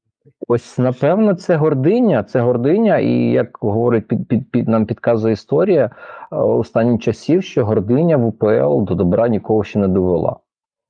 Ось 0.48 0.78
напевно, 0.78 1.34
це 1.34 1.56
гординя. 1.56 2.22
Це 2.22 2.40
гординя, 2.40 2.98
і 2.98 3.12
як 3.12 3.58
говорить 3.60 4.08
під, 4.08 4.28
під, 4.28 4.50
під 4.50 4.68
нам 4.68 4.86
підказує 4.86 5.32
історія 5.32 5.84
е, 5.84 6.36
останніх 6.36 7.00
часів, 7.00 7.42
що 7.42 7.64
гординя 7.64 8.16
в 8.16 8.26
УПЛ 8.26 8.84
до 8.84 8.94
добра 8.94 9.28
нікого 9.28 9.64
ще 9.64 9.78
не 9.78 9.88
довела. 9.88 10.36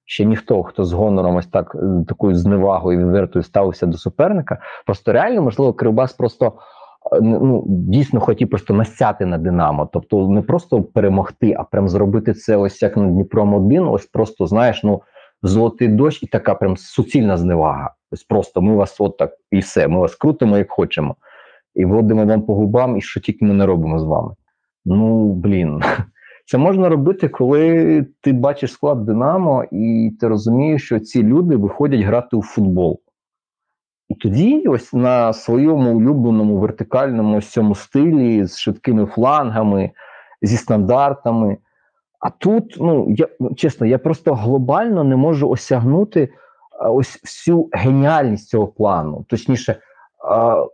Ще 0.07 0.25
ніхто, 0.25 0.63
хто 0.63 0.85
з 0.85 0.93
гонором 0.93 1.37
ось 1.37 1.47
так 1.47 1.75
е, 1.75 2.05
такою 2.09 2.35
зневагою 2.35 2.99
відвертою 2.99 3.43
ставився 3.43 3.87
до 3.87 3.97
суперника. 3.97 4.59
Просто 4.87 5.13
реально, 5.13 5.43
можливо, 5.43 5.73
Кривбас 5.73 6.13
просто 6.13 6.47
е, 6.47 7.21
ну, 7.21 7.65
дійсно 7.67 8.21
хотів 8.21 8.51
просто 8.51 8.75
настяти 8.75 9.27
на 9.27 9.39
Динамо. 9.39 9.89
Тобто 9.93 10.29
не 10.29 10.43
просто 10.43 10.83
перемогти, 10.83 11.55
а 11.59 11.65
прям 11.65 11.89
зробити 11.89 12.35
це 12.35 12.57
ось 12.57 12.83
як 12.83 12.97
на 12.97 13.07
Дніпром 13.07 13.55
1 13.55 13.89
ось 13.89 14.07
просто 14.07 14.47
знаєш, 14.47 14.85
ну 14.85 15.03
золотий 15.43 15.89
дощ 15.89 16.23
і 16.23 16.27
така 16.27 16.55
прям 16.55 16.77
суцільна 16.77 17.37
зневага. 17.37 17.95
Ось 18.11 18.25
просто 18.25 18.63
ми 18.63 18.77
вас 18.77 19.01
от 19.01 19.17
так 19.17 19.33
і 19.51 19.59
все, 19.59 19.89
ми 19.89 20.01
вас 20.01 20.15
крутимо 20.15 20.59
як 20.59 20.71
хочемо. 20.71 21.17
І 21.75 21.85
водимо 21.85 22.27
вам 22.27 22.43
по 22.43 22.55
губам, 22.55 22.97
і 22.97 23.01
що 23.01 23.21
тільки 23.21 23.45
ми 23.45 23.55
не 23.55 23.67
робимо 23.67 23.99
з 23.99 24.05
вами. 24.05 24.35
Ну, 24.85 25.33
блін. 25.33 25.83
Це 26.47 26.59
можна 26.59 26.89
робити, 26.89 27.29
коли 27.29 28.07
ти 28.21 28.33
бачиш 28.33 28.73
склад 28.73 29.05
Динамо, 29.05 29.65
і 29.73 30.13
ти 30.21 30.29
розумієш, 30.29 30.85
що 30.85 31.01
ці 31.01 31.23
люди 31.23 31.57
виходять 31.57 32.01
грати 32.01 32.37
у 32.37 32.43
футбол. 32.43 33.01
І 34.09 34.15
тоді, 34.15 34.67
ось 34.69 34.93
на 34.93 35.33
своєму 35.33 35.97
улюбленому 35.97 36.59
вертикальному 36.59 37.41
цьому 37.41 37.75
стилі 37.75 38.45
з 38.45 38.59
швидкими 38.59 39.07
флангами, 39.07 39.91
зі 40.43 40.57
стандартами. 40.57 41.57
А 42.21 42.31
тут, 42.31 42.77
ну 42.81 43.15
я 43.17 43.29
чесно, 43.57 43.87
я 43.87 43.99
просто 43.99 44.35
глобально 44.35 45.05
не 45.05 45.17
можу 45.17 45.49
осягнути 45.49 46.29
ось 46.89 47.21
всю 47.23 47.69
геніальність 47.73 48.49
цього 48.49 48.67
плану. 48.67 49.25
Точніше, 49.29 49.77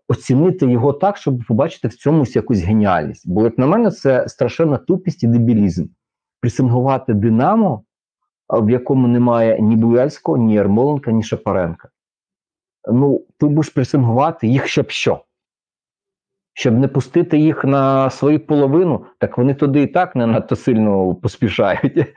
оцінити 0.09 0.67
його 0.67 0.93
так, 0.93 1.17
щоб 1.17 1.45
побачити 1.49 1.89
в 1.89 1.95
цьому 1.95 2.25
якусь 2.35 2.63
геніальність. 2.63 3.29
Бо, 3.29 3.45
як 3.45 3.59
на 3.59 3.67
мене, 3.67 3.91
це 3.91 4.29
страшенна 4.29 4.79
тупість 4.79 5.23
і 5.23 5.27
дебілізм. 5.27 5.87
Присингувати 6.41 7.15
Динамо, 7.15 7.83
в 8.49 8.71
якому 8.71 9.09
немає 9.09 9.61
ні 9.61 9.77
Буяльського, 9.77 10.39
ні 10.39 10.55
Ярмоленка, 10.55 11.13
ні 11.13 11.23
Шапаренка. 11.23 11.89
Ну, 12.93 13.25
ти 13.39 13.47
будеш 13.47 13.69
пресингувати 13.69 14.47
їх, 14.47 14.67
щоб 14.67 14.91
що? 14.91 15.25
Щоб 16.53 16.79
не 16.79 16.89
пустити 16.89 17.39
їх 17.39 17.65
на 17.65 18.11
свою 18.11 18.47
половину, 18.47 19.05
так 19.19 19.39
вони 19.39 19.55
туди 19.55 19.83
і 19.83 19.87
так 19.87 20.17
не 20.17 20.27
надто 20.27 20.57
сильно 20.57 21.15
поспішають. 21.15 22.15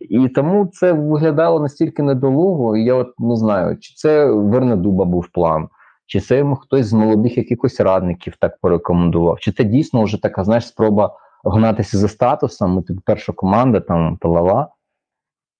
І 0.00 0.28
тому 0.28 0.66
це 0.66 0.92
виглядало 0.92 1.60
настільки 1.60 2.02
недолуго, 2.02 2.76
і 2.76 2.84
я 2.84 2.94
от 2.94 3.14
не 3.18 3.36
знаю, 3.36 3.78
чи 3.78 3.94
це 3.94 4.32
Вернедуба 4.32 5.04
був 5.04 5.28
план, 5.28 5.68
чи 6.06 6.20
це 6.20 6.38
йому 6.38 6.56
хтось 6.56 6.86
з 6.86 6.92
молодих 6.92 7.36
якихось 7.38 7.80
радників 7.80 8.36
так 8.36 8.58
порекомендував, 8.60 9.40
чи 9.40 9.52
це 9.52 9.64
дійсно 9.64 10.02
вже 10.02 10.22
така, 10.22 10.44
знаєш, 10.44 10.66
спроба 10.66 11.16
гнатися 11.44 11.98
за 11.98 12.08
статусом, 12.08 12.74
ми 12.74 12.82
типу 12.82 13.00
перша 13.04 13.32
команда, 13.32 13.80
там 13.80 14.16
талала. 14.16 14.68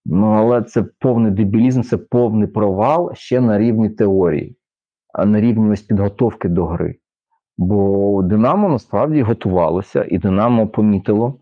Ну, 0.07 0.27
але 0.27 0.63
це 0.63 0.83
повний 0.83 1.33
дебілізм, 1.33 1.83
це 1.83 1.97
повний 1.97 2.49
провал 2.49 3.15
ще 3.15 3.41
на 3.41 3.59
рівні 3.59 3.91
теорії, 3.91 4.57
а 5.13 5.25
на 5.25 5.41
рівні 5.41 5.71
ось 5.71 5.83
підготовки 5.83 6.49
до 6.49 6.67
гри. 6.67 6.97
Бо 7.59 8.23
Динамо 8.23 8.69
насправді 8.69 9.23
готувалося, 9.23 10.07
і 10.09 10.19
Динамо 10.19 10.69
помітило 10.69 11.41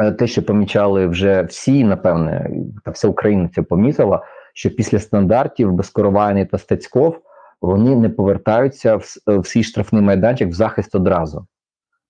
е, 0.00 0.12
те, 0.12 0.26
що 0.26 0.42
помічали 0.42 1.06
вже 1.06 1.42
всі, 1.42 1.84
напевне, 1.84 2.50
та 2.84 2.90
вся 2.90 3.08
Україна 3.08 3.50
це 3.54 3.62
помітила, 3.62 4.22
що 4.54 4.70
після 4.70 4.98
стандартів 4.98 5.72
Безкоровайний 5.72 6.46
та 6.46 6.58
Стецьков 6.58 7.20
вони 7.60 7.96
не 7.96 8.08
повертаються 8.08 8.96
в, 8.96 9.16
в 9.26 9.46
свій 9.46 9.62
штрафний 9.62 10.02
майданчик 10.02 10.48
в 10.48 10.52
захист 10.52 10.94
одразу. 10.94 11.46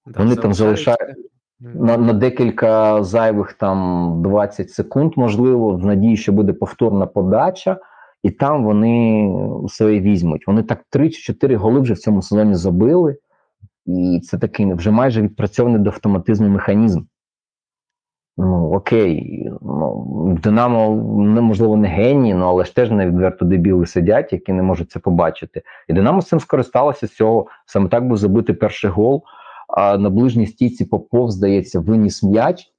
Да, 0.07 0.19
Вони 0.19 0.37
там 0.37 0.55
залишаються. 0.55 1.15
На, 1.61 1.97
на 1.97 2.13
декілька 2.13 3.03
зайвих 3.03 3.53
там 3.53 4.23
20 4.23 4.71
секунд, 4.71 5.13
можливо, 5.17 5.77
в 5.77 5.87
надії, 5.87 6.17
що 6.17 6.33
буде 6.33 6.53
повторна 6.53 7.07
подача, 7.07 7.79
і 8.23 8.31
там 8.31 8.65
вони 8.65 9.31
своє 9.69 10.01
візьмуть. 10.01 10.47
Вони 10.47 10.63
так 10.63 10.85
3 10.91 11.11
чи 11.11 11.23
4 11.23 11.57
голи 11.57 11.81
вже 11.81 11.95
в 11.95 11.99
цьому 11.99 12.23
сезоні 12.23 12.55
забили, 12.55 13.17
і 13.87 14.21
це 14.25 14.39
такий 14.39 14.75
вже 14.75 14.91
майже 14.91 15.23
відпрацьований 15.23 15.81
до 15.81 15.91
автоматизму 15.91 16.49
механізм. 16.49 17.03
Ну, 18.39 18.73
окей, 18.73 19.51
ну, 19.63 20.39
Динамо 20.43 20.91
неможливо 21.19 21.77
не 21.77 21.89
генії, 21.89 22.35
ну 22.35 22.47
але 22.47 22.65
ж 22.65 22.75
теж 22.75 22.91
не 22.91 23.07
відверто 23.07 23.45
дебіли 23.45 23.87
сидять, 23.87 24.33
які 24.33 24.53
не 24.53 24.63
можуть 24.63 24.91
це 24.91 24.99
побачити. 24.99 25.63
І 25.89 25.93
Динамо 25.93 26.23
з 26.23 26.29
цим 26.29 26.41
скористалося 26.41 27.07
з 27.07 27.15
цього. 27.15 27.47
Саме 27.67 27.89
так 27.89 28.09
був 28.09 28.17
забитий 28.17 28.55
перший 28.55 28.91
гол. 28.91 29.23
А 29.69 29.99
на 29.99 30.11
ближній 30.11 30.47
стійці 30.47 30.85
Попов, 30.85 31.31
здається, 31.31 31.81
виніс 31.81 32.23
м'яч. 32.23 32.73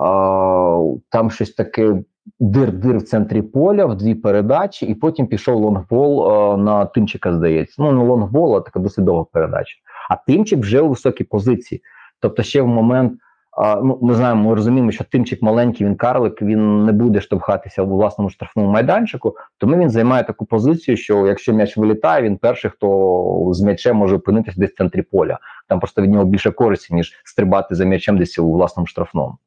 А, 0.00 0.84
там 1.10 1.30
щось 1.30 1.50
таке 1.50 2.02
дир-дир 2.40 2.98
в 2.98 3.02
центрі 3.02 3.42
поля, 3.42 3.86
в 3.86 3.96
дві 3.96 4.14
передачі, 4.14 4.86
і 4.86 4.94
потім 4.94 5.26
пішов 5.26 5.60
long 5.60 5.96
ball 5.96 6.32
а, 6.32 6.56
на 6.56 6.86
Тимчика, 6.86 7.32
здається. 7.32 7.82
Ну, 7.82 7.92
не 7.92 8.04
long 8.04 8.27
ball, 8.27 8.56
а 8.56 8.60
така 8.60 8.80
досить 8.80 9.04
довга 9.04 9.24
передача. 9.32 9.76
А 10.10 10.16
Тимчик 10.16 10.60
вже 10.60 10.80
у 10.80 10.88
високій 10.88 11.24
позиції. 11.24 11.82
Тобто, 12.20 12.42
ще 12.42 12.62
в 12.62 12.66
момент. 12.66 13.12
Ну, 13.58 13.98
ми 14.02 14.14
знаємо, 14.14 14.48
ми 14.48 14.54
розуміємо, 14.54 14.90
що 14.90 15.04
Тимчик 15.04 15.42
маленький, 15.42 15.86
він 15.86 15.96
карлик, 15.96 16.42
він 16.42 16.84
не 16.84 16.92
буде 16.92 17.20
штовхатися 17.20 17.82
у 17.82 17.86
власному 17.86 18.30
штрафному 18.30 18.70
майданчику, 18.70 19.36
тому 19.58 19.76
він 19.76 19.90
займає 19.90 20.24
таку 20.24 20.46
позицію, 20.46 20.96
що 20.96 21.26
якщо 21.26 21.52
м'яч 21.52 21.76
вилітає, 21.76 22.22
він 22.22 22.36
перший, 22.36 22.70
хто 22.70 23.48
з 23.52 23.60
м'ячем 23.60 23.96
може 23.96 24.16
опинитися 24.16 24.60
десь 24.60 24.70
в 24.70 24.76
центрі 24.76 25.02
поля. 25.02 25.38
Там 25.68 25.80
просто 25.80 26.02
від 26.02 26.10
нього 26.10 26.24
більше 26.24 26.50
користі, 26.50 26.94
ніж 26.94 27.12
стрибати 27.24 27.74
за 27.74 27.84
м'ячем 27.84 28.18
десь 28.18 28.38
у 28.38 28.52
власному 28.52 28.86
штрафному. 28.86 29.38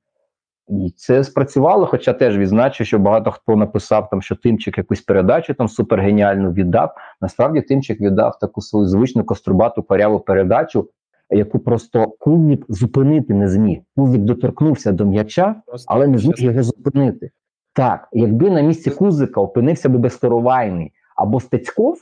І 0.70 0.94
це 0.98 1.24
спрацювало, 1.24 1.86
хоча 1.86 2.14
теж 2.14 2.38
відзначу, 2.38 2.86
що 2.86 3.00
багато 3.00 3.32
хто 3.32 3.56
написав, 3.56 4.10
там, 4.10 4.22
що 4.22 4.36
Тимчик 4.36 4.78
якусь 4.78 5.02
передачу 5.02 5.54
там 5.54 5.68
супергеніальну 5.68 6.52
віддав. 6.52 6.96
Насправді 7.22 7.62
Тимчик 7.62 8.02
віддав 8.02 8.40
таку 8.40 8.62
свою 8.62 8.88
звичну 8.88 9.24
кострубату 9.24 9.84
паряву 9.84 10.20
передачу, 10.20 10.90
яку 11.30 11.60
просто 11.60 12.08
Кузник 12.20 12.66
зупинити 12.70 13.34
не 13.34 13.50
зміг. 13.50 13.80
Кузник 13.96 14.22
доторкнувся 14.22 14.92
до 14.92 15.06
м'яча, 15.06 15.56
але 15.88 16.08
не 16.08 16.18
зміг 16.18 16.36
його 16.38 16.64
зупинити. 16.64 17.32
Так, 17.74 18.08
якби 18.12 18.50
на 18.50 18.62
місці 18.62 18.92
Кузика 18.92 19.42
опинився 19.42 19.90
би 19.90 19.98
безкоровайний 19.98 20.92
або 21.16 21.40
Стецьков, 21.40 21.98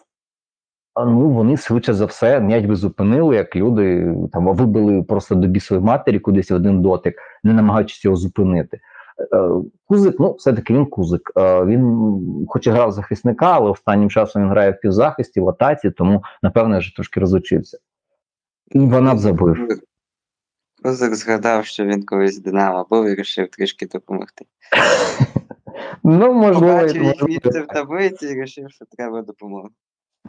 ну 1.06 1.30
вони 1.30 1.58
швидше 1.58 1.94
за 1.94 2.06
все 2.06 2.40
м'яч 2.40 2.66
би 2.66 2.76
зупинили, 2.76 3.36
як 3.36 3.56
люди 3.56 4.16
там 4.34 4.48
вибили 4.48 5.04
просто 5.04 5.36
до 5.36 5.48
бісової 5.48 5.86
матері 5.86 6.20
кудись 6.20 6.52
в 6.52 6.56
один 6.56 6.82
дотик, 6.82 7.16
не 7.44 7.54
намагаючись 7.54 8.06
його 8.06 8.18
зупинити. 8.18 8.80
Е, 9.34 9.50
Кузик, 9.88 10.20
ну, 10.20 10.34
все-таки 10.34 10.74
він 10.74 10.86
кузик. 10.86 11.32
Е, 11.38 11.66
Він, 11.66 12.46
хоч 12.50 12.68
і 12.68 12.70
грав 12.72 12.92
захисника, 12.92 13.52
але 13.52 13.70
останнім 13.70 14.10
часом 14.10 14.42
він 14.42 14.50
грає 14.50 14.72
в 14.72 14.80
півзахисті, 14.80 15.42
в 15.42 15.50
атаці, 15.50 15.92
тому, 15.92 16.24
напевно, 16.44 16.80
вже 16.80 16.96
трошки 16.96 17.20
розучився. 17.20 17.78
І 18.72 18.80
вона 18.80 19.16
б 19.16 19.18
забив. 19.18 19.82
Козак 20.84 21.16
згадав, 21.16 21.66
що 21.66 21.86
він 21.86 22.04
колись 22.04 22.40
Динамо 22.40 22.88
був 22.90 23.06
і 23.06 23.10
вирішив 23.10 23.48
трішки 23.48 23.86
допомогти. 23.86 24.46
Ну, 26.04 26.34
можливо, 26.34 26.74
Побачив 26.74 27.04
їх 27.04 27.24
місце 27.24 27.62
в 27.62 27.68
таблиці 27.68 28.26
і 28.26 28.36
вирішив, 28.36 28.72
що 28.72 28.86
треба 28.98 29.22
допомога. 29.22 29.70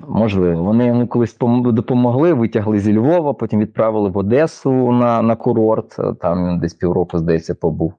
можливо. 0.08 0.62
Вони 0.62 0.86
йому 0.86 1.08
колись 1.08 1.36
допомогли, 1.64 2.32
витягли 2.32 2.80
зі 2.80 2.96
Львова, 2.98 3.34
потім 3.34 3.60
відправили 3.60 4.10
в 4.10 4.18
Одесу 4.18 4.92
на, 4.92 5.22
на 5.22 5.36
курорт. 5.36 5.96
Там 6.20 6.48
він 6.48 6.58
десь 6.58 6.74
півроку, 6.74 7.18
здається, 7.18 7.54
побув. 7.54 7.94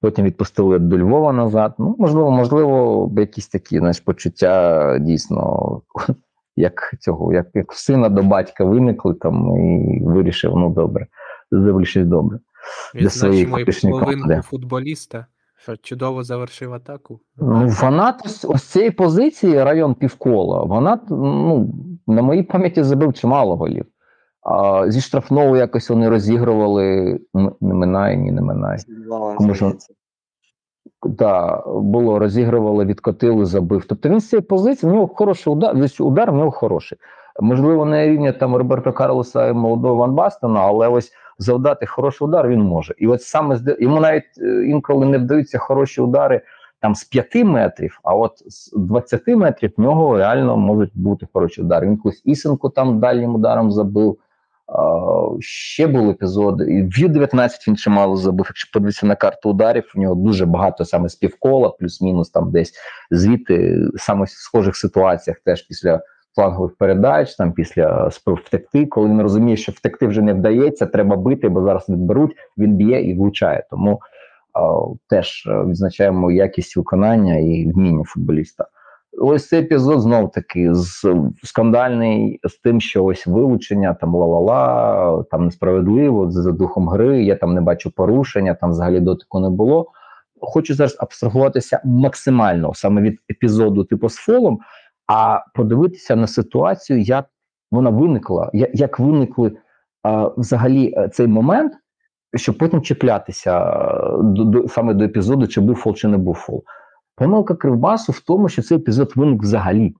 Потім 0.00 0.24
відпустили 0.24 0.78
до 0.78 0.98
Львова 0.98 1.32
назад. 1.32 1.74
Ну, 1.78 1.96
можливо, 1.98 2.30
можливо, 2.30 3.12
якісь 3.16 3.48
такі 3.48 3.78
знаєш, 3.78 4.00
почуття 4.00 4.98
дійсно, 4.98 5.82
як 6.56 6.94
цього, 7.00 7.32
як, 7.32 7.46
як 7.54 7.72
сина 7.72 8.08
до 8.08 8.22
батька 8.22 8.64
виникли 8.64 9.14
там 9.14 9.56
і 9.56 10.00
вирішив, 10.04 10.56
ну 10.56 10.70
добре, 10.70 11.06
зроблю 11.50 11.84
щось 11.84 12.06
добре. 12.06 12.38
Для 12.94 13.10
своєї 13.10 13.44
Відзначимо 13.44 13.58
і 13.58 13.90
половинку 13.90 14.22
команди. 14.22 14.42
футболіста, 14.44 15.26
що 15.56 15.76
чудово 15.76 16.22
завершив 16.24 16.72
атаку. 16.72 17.20
Ну, 17.36 17.68
Ванат 17.82 18.22
ось, 18.24 18.44
ось 18.48 18.62
цієї 18.64 18.90
позиції, 18.90 19.64
район 19.64 19.94
півкола, 19.94 20.62
Ванат, 20.64 21.00
ну, 21.10 21.74
на 22.06 22.22
моїй 22.22 22.42
пам'яті 22.42 22.82
забив 22.82 23.12
чимало 23.12 23.56
голів. 23.56 23.84
А, 24.42 24.90
зі 24.90 25.00
штрафного 25.00 25.56
якось 25.56 25.90
вони 25.90 26.08
розігрували, 26.08 27.18
не 27.60 27.74
минає, 27.74 28.16
ні, 28.16 28.32
не 28.32 28.40
минає. 28.42 28.78
Кому 29.36 29.54
ж- 29.54 29.72
Да, 31.02 31.62
було, 31.66 32.18
розігрували, 32.18 32.84
відкотили, 32.84 33.44
забив. 33.44 33.84
Тобто 33.88 34.08
він 34.08 34.20
з 34.20 34.28
цієї 34.28 34.42
позиції, 34.42 34.92
в 34.92 34.94
нього 34.94 35.06
хороший 35.06 35.52
удар, 35.52 35.76
десь 35.76 36.00
удар 36.00 36.32
в 36.32 36.34
нього 36.34 36.50
хороший. 36.50 36.98
Можливо, 37.40 37.84
не 37.84 38.08
рівня 38.08 38.32
там 38.32 38.56
Роберто 38.56 38.92
Карлоса 38.92 39.48
і 39.48 39.52
молодого 39.52 39.94
Ван 39.94 40.14
Бастона, 40.14 40.60
але 40.60 40.88
ось 40.88 41.12
завдати 41.38 41.86
хороший 41.86 42.28
удар 42.28 42.48
він 42.48 42.60
може. 42.60 42.94
І 42.98 43.06
от 43.06 43.22
саме 43.22 43.60
йому 43.78 44.00
навіть 44.00 44.38
е, 44.42 44.64
інколи 44.66 45.06
не 45.06 45.18
вдаються 45.18 45.58
хороші 45.58 46.00
удари 46.00 46.40
там 46.80 46.94
з 46.94 47.04
5 47.04 47.34
метрів, 47.34 48.00
а 48.02 48.14
от 48.14 48.32
з 48.46 48.72
20 48.76 49.28
метрів 49.28 49.72
в 49.76 49.80
нього 49.80 50.18
реально 50.18 50.56
можуть 50.56 50.92
бути 50.94 51.26
хороші 51.32 51.62
удари. 51.62 51.86
Він 51.86 51.96
колись 51.96 52.22
Ісенко 52.24 52.68
там 52.68 53.00
дальнім 53.00 53.34
ударом 53.34 53.72
забив. 53.72 54.18
Ще 55.40 55.86
були 55.86 56.10
епізоди. 56.10 56.64
І 56.64 56.82
в 56.82 56.98
Ю-19 56.98 57.48
він 57.68 57.76
чимало 57.76 58.16
забив. 58.16 58.46
Якщо 58.48 58.72
подивитися 58.72 59.06
на 59.06 59.16
карту 59.16 59.50
ударів, 59.50 59.92
у 59.96 60.00
нього 60.00 60.14
дуже 60.14 60.46
багато 60.46 60.84
саме 60.84 61.08
з 61.08 61.14
півкола, 61.14 61.68
плюс-мінус 61.68 62.30
там 62.30 62.50
десь 62.50 62.72
звідти, 63.10 63.78
саме 63.96 64.24
в 64.24 64.28
схожих 64.28 64.76
ситуаціях, 64.76 65.40
теж 65.44 65.62
після 65.62 66.00
флангових 66.34 66.76
передач, 66.76 67.34
там 67.34 67.52
після 67.52 68.10
спроб 68.10 68.38
втекти, 68.44 68.86
коли 68.86 69.08
він 69.08 69.22
розуміє, 69.22 69.56
що 69.56 69.72
втекти 69.72 70.06
вже 70.06 70.22
не 70.22 70.34
вдається, 70.34 70.86
треба 70.86 71.16
бити, 71.16 71.48
бо 71.48 71.62
зараз 71.64 71.88
відберуть, 71.88 72.36
він 72.58 72.76
б'є 72.76 73.02
і 73.02 73.14
влучає. 73.14 73.66
Тому 73.70 74.00
а, 74.52 74.80
теж 75.08 75.46
е, 75.46 75.64
відзначаємо 75.64 76.30
якість 76.30 76.76
виконання 76.76 77.36
і 77.36 77.72
вміння 77.72 78.04
футболіста. 78.04 78.66
Ось 79.22 79.48
цей 79.48 79.60
епізод 79.60 80.00
знов 80.00 80.30
таки 80.30 80.74
з 80.74 81.14
скандальний 81.42 82.40
з 82.44 82.54
тим, 82.54 82.80
що 82.80 83.04
ось 83.04 83.26
вилучення, 83.26 83.94
там 83.94 84.14
ла-ла-ла, 84.14 85.24
там 85.30 85.44
несправедливо 85.44 86.30
за 86.30 86.52
духом 86.52 86.88
гри. 86.88 87.24
Я 87.24 87.36
там 87.36 87.54
не 87.54 87.60
бачу 87.60 87.90
порушення, 87.90 88.54
там 88.54 88.70
взагалі 88.70 89.00
дотику 89.00 89.40
не 89.40 89.50
було. 89.50 89.86
Хочу 90.40 90.74
зараз 90.74 90.96
абстрагуватися 91.00 91.80
максимально 91.84 92.74
саме 92.74 93.00
від 93.00 93.18
епізоду, 93.30 93.84
типу 93.84 94.08
з 94.08 94.16
фолом, 94.16 94.58
а 95.06 95.40
подивитися 95.54 96.16
на 96.16 96.26
ситуацію, 96.26 97.00
як 97.00 97.26
вона 97.70 97.90
виникла, 97.90 98.50
як, 98.52 98.98
виникли 98.98 99.52
а, 100.02 100.30
взагалі 100.36 100.94
е, 100.96 101.08
цей 101.08 101.26
момент, 101.26 101.72
щоб 102.36 102.58
потім 102.58 102.82
чіплятися 102.82 103.60
е, 103.60 104.22
до, 104.22 104.44
до 104.44 104.68
саме 104.68 104.94
до 104.94 105.04
епізоду, 105.04 105.46
чи 105.46 105.60
був 105.60 105.76
фол, 105.76 105.94
чи 105.94 106.08
не 106.08 106.16
був 106.16 106.34
фол. 106.34 106.64
Помилка 107.20 107.54
Кривбасу 107.54 108.12
в 108.12 108.20
тому, 108.20 108.48
що 108.48 108.62
цей 108.62 108.78
епізод 108.78 109.12
виник 109.16 109.42
взагалі. 109.42 109.94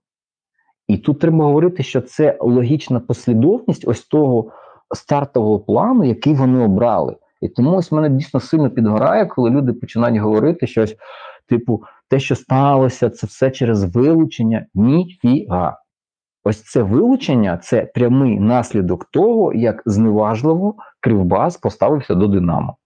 І 0.89 0.99
тут 0.99 1.19
треба 1.19 1.45
говорити, 1.45 1.83
що 1.83 2.01
це 2.01 2.39
логічна 2.41 3.01
послідовність 3.01 3.89
ось 3.89 4.07
того 4.07 4.53
стартового 4.95 5.59
плану, 5.59 6.05
який 6.05 6.35
вони 6.35 6.65
обрали. 6.65 7.17
І 7.41 7.49
тому 7.49 7.77
ось 7.77 7.93
мене 7.93 8.09
дійсно 8.09 8.41
сильно 8.41 8.71
підгорає, 8.71 9.27
коли 9.27 9.51
люди 9.51 9.73
починають 9.73 10.21
говорити 10.21 10.67
щось, 10.67 10.97
типу, 11.49 11.83
те, 12.09 12.21
що 12.21 12.37
сталося, 12.37 13.11
це 13.11 13.27
все 13.27 13.51
через 13.51 13.97
вилучення. 13.97 14.67
Ніфіга. 14.75 15.79
Ось 16.45 16.63
це 16.63 16.83
вилучення 16.83 17.57
це 17.57 17.83
прямий 17.83 18.41
наслідок 18.41 19.05
того, 19.05 19.53
як 19.53 19.83
зневажливо 19.87 20.75
Кривбас 21.01 21.57
поставився 21.57 22.15
до 22.15 22.27
Динамо 22.27 22.77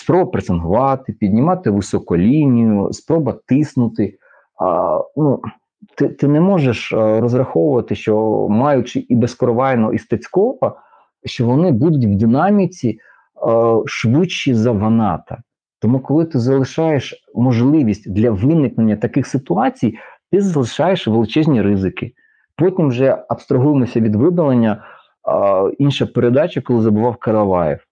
спроба 0.00 0.30
пресингувати, 0.30 1.12
піднімати 1.12 1.70
високу 1.70 2.16
лінію, 2.16 2.92
спроба 2.92 3.34
тиснути. 3.46 4.18
А, 4.60 5.00
ну, 5.16 5.40
ти, 5.94 6.08
ти 6.08 6.28
не 6.28 6.40
можеш 6.40 6.92
розраховувати, 6.92 7.94
що 7.94 8.46
маючи 8.50 9.00
і 9.00 9.14
Безкоровайно, 9.14 9.92
і 9.92 9.98
Стецькова, 9.98 10.76
що 11.24 11.46
вони 11.46 11.72
будуть 11.72 12.04
в 12.04 12.14
динаміці 12.14 12.98
а, 13.46 13.80
швидші 13.86 14.54
за 14.54 14.72
Ваната. 14.72 15.38
Тому, 15.80 16.00
коли 16.00 16.24
ти 16.24 16.38
залишаєш 16.38 17.24
можливість 17.34 18.12
для 18.12 18.30
виникнення 18.30 18.96
таких 18.96 19.26
ситуацій, 19.26 19.98
ти 20.32 20.40
залишаєш 20.40 21.08
величезні 21.08 21.62
ризики. 21.62 22.12
Потім 22.56 22.88
вже 22.88 23.24
абстрагуємося 23.28 24.00
від 24.00 24.14
видалення. 24.14 24.84
Інша 25.78 26.06
передача, 26.06 26.60
коли 26.60 26.82
забував 26.82 27.16
Караваєв. 27.16 27.87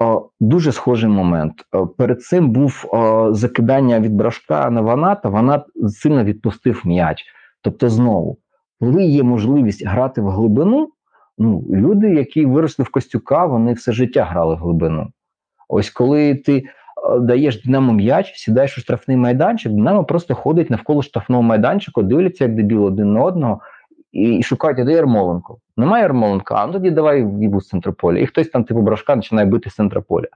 О, 0.00 0.28
Дуже 0.40 0.72
схожий 0.72 1.10
момент. 1.10 1.52
Перед 1.96 2.22
цим 2.22 2.50
був 2.50 2.84
закидання 3.30 4.00
від 4.00 4.14
брашка 4.14 4.70
на 4.70 4.80
Ваната, 4.80 5.28
Ванат 5.28 5.66
сильно 5.88 6.24
відпустив 6.24 6.82
м'яч. 6.84 7.24
Тобто, 7.62 7.88
знову, 7.88 8.38
коли 8.80 9.04
є 9.04 9.22
можливість 9.22 9.86
грати 9.86 10.20
в 10.20 10.28
глибину, 10.28 10.88
ну, 11.38 11.64
люди, 11.70 12.14
які 12.14 12.46
виросли 12.46 12.84
в 12.84 12.88
Костюка, 12.88 13.46
вони 13.46 13.72
все 13.72 13.92
життя 13.92 14.24
грали 14.24 14.54
в 14.54 14.58
глибину. 14.58 15.08
Ось 15.68 15.90
коли 15.90 16.34
ти 16.34 16.64
даєш 17.20 17.62
Динамо 17.64 17.92
м'яч, 17.92 18.32
сідаєш 18.34 18.78
у 18.78 18.80
штрафний 18.80 19.16
майданчик, 19.16 19.72
Динамо 19.72 20.04
просто 20.04 20.34
ходить 20.34 20.70
навколо 20.70 21.02
штрафного 21.02 21.42
майданчика, 21.42 22.02
дивляться, 22.02 22.44
як 22.44 22.54
дебіл 22.54 22.84
один 22.84 23.12
на 23.12 23.20
одного, 23.22 23.60
і, 24.14 24.42
шукають, 24.42 24.84
де 24.86 24.92
Ярмоленко. 24.92 25.58
Немає 25.76 26.02
Ярмоленка, 26.02 26.54
а 26.54 26.66
ну 26.66 26.72
тоді 26.72 26.90
давай 26.90 27.24
вібу 27.24 27.60
з 27.60 27.68
центру 27.68 27.92
поля. 27.92 28.18
І 28.18 28.26
хтось 28.26 28.48
там, 28.48 28.64
типу 28.64 28.80
брашка, 28.80 29.16
починає 29.16 29.46
бити 29.46 29.70
з 29.70 29.74
центра 29.74 30.00
поля. 30.00 30.26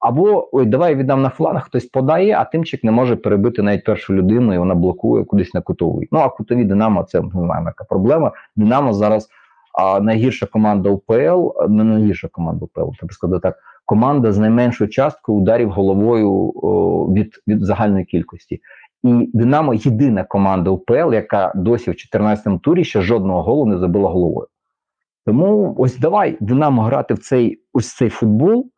Або 0.00 0.48
ой, 0.52 0.66
давай 0.66 0.94
віддам 0.94 1.22
на 1.22 1.28
фланг, 1.28 1.64
хтось 1.64 1.84
подає, 1.84 2.36
а 2.38 2.44
тимчик 2.44 2.84
не 2.84 2.90
може 2.90 3.16
перебити 3.16 3.62
навіть 3.62 3.84
першу 3.84 4.14
людину, 4.14 4.54
і 4.54 4.58
вона 4.58 4.74
блокує 4.74 5.24
кудись 5.24 5.54
на 5.54 5.60
кутовий. 5.60 6.08
Ну 6.12 6.18
а 6.18 6.28
кутові 6.28 6.64
Динамо 6.64 7.02
це 7.02 7.20
не 7.20 7.30
знаю, 7.30 7.64
яка 7.66 7.84
проблема. 7.84 8.32
Динамо 8.56 8.92
зараз 8.92 9.28
а, 9.74 10.00
найгірша 10.00 10.46
команда 10.46 10.90
УПЛ, 10.90 11.50
не 11.68 11.84
найгірша 11.84 12.28
команда 12.28 12.64
УПЛ, 12.64 12.90
треба 12.98 13.12
сказати 13.12 13.40
так. 13.42 13.58
Команда 13.84 14.32
з 14.32 14.38
найменшою 14.38 14.90
часткою 14.90 15.38
ударів 15.38 15.70
головою 15.70 16.52
о, 16.62 17.06
від, 17.12 17.42
від 17.48 17.64
загальної 17.64 18.04
кількості. 18.04 18.60
І 19.02 19.30
Динамо 19.34 19.74
єдина 19.74 20.24
команда 20.24 20.70
УПЛ, 20.70 21.14
яка 21.14 21.52
досі 21.54 21.90
в 21.90 21.94
14-му 21.94 22.58
турі 22.58 22.84
ще 22.84 23.00
жодного 23.00 23.42
голу 23.42 23.66
не 23.66 23.78
забила 23.78 24.10
головою. 24.10 24.48
Тому 25.26 25.74
ось 25.78 25.98
давай 25.98 26.36
Динамо 26.40 26.82
грати 26.82 27.14
в 27.14 27.18
цей 27.18 27.62
ось 27.72 27.94
цей 27.94 28.10
футбол 28.10 28.70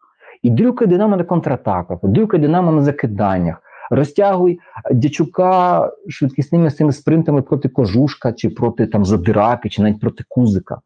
і 0.43 0.51
дрюкай 0.51 0.89
Динамо 0.89 1.17
на 1.17 1.25
контратаках, 1.25 1.99
дрюкай 2.03 2.41
Динамо 2.41 2.73
на 2.73 2.83
закиданнях, 2.83 3.63
розтягуй 3.91 4.59
дячука 4.93 5.91
швидкісними 6.09 6.71
цими 6.71 6.93
спринтами 6.93 7.43
проти 7.43 7.69
кожушка, 7.69 8.33
чи 8.33 8.51
проти 8.51 8.87
там 8.87 9.05
задираки, 9.05 9.69
чи 9.69 9.83
навіть 9.83 10.01
проти 10.01 10.25
кузика. 10.29 10.81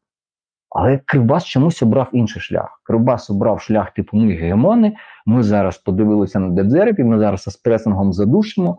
Але 0.70 1.00
Кривбас 1.04 1.44
чомусь 1.44 1.82
обрав 1.82 2.08
інший 2.12 2.42
шлях. 2.42 2.80
Кривбас 2.84 3.30
обрав 3.30 3.60
шлях, 3.60 3.90
типу, 3.90 4.16
ми 4.16 4.32
гегемони, 4.32 4.96
ми 5.26 5.42
зараз 5.42 5.78
подивилися 5.78 6.38
на 6.40 6.48
Дедзерепі, 6.48 7.04
ми 7.04 7.18
зараз 7.18 7.42
з 7.42 7.56
пресингом 7.56 8.12
задушимо. 8.12 8.78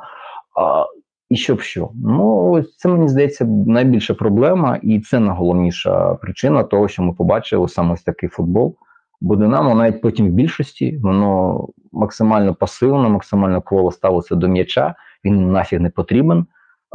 І 1.30 1.36
щоб 1.36 1.62
що? 1.62 1.89
Ну, 1.95 2.64
це 2.78 2.89
мені 2.89 3.08
здається 3.08 3.45
найбільша 3.45 4.14
проблема, 4.14 4.80
і 4.84 4.99
це 4.99 5.20
найголовніша 5.20 6.14
причина 6.16 6.64
того, 6.64 6.88
що 6.88 7.03
ми 7.03 7.14
побачили 7.14 7.70
саме 7.70 7.93
ось 7.93 8.03
такий 8.03 8.30
футбол. 8.30 8.76
Бо 9.22 9.36
Динамо 9.36 9.76
навіть 9.76 10.01
потім 10.01 10.28
в 10.28 10.32
більшості 10.32 10.97
воно 10.97 11.68
максимально 11.91 12.53
пасивно, 12.56 13.10
максимально 13.10 13.62
кволо 13.62 13.91
ставилося 13.91 14.36
до 14.36 14.47
м'яча, 14.47 14.95
він 15.26 15.51
нафіг 15.51 15.80
не 15.82 15.89
потрібен. 15.89 16.45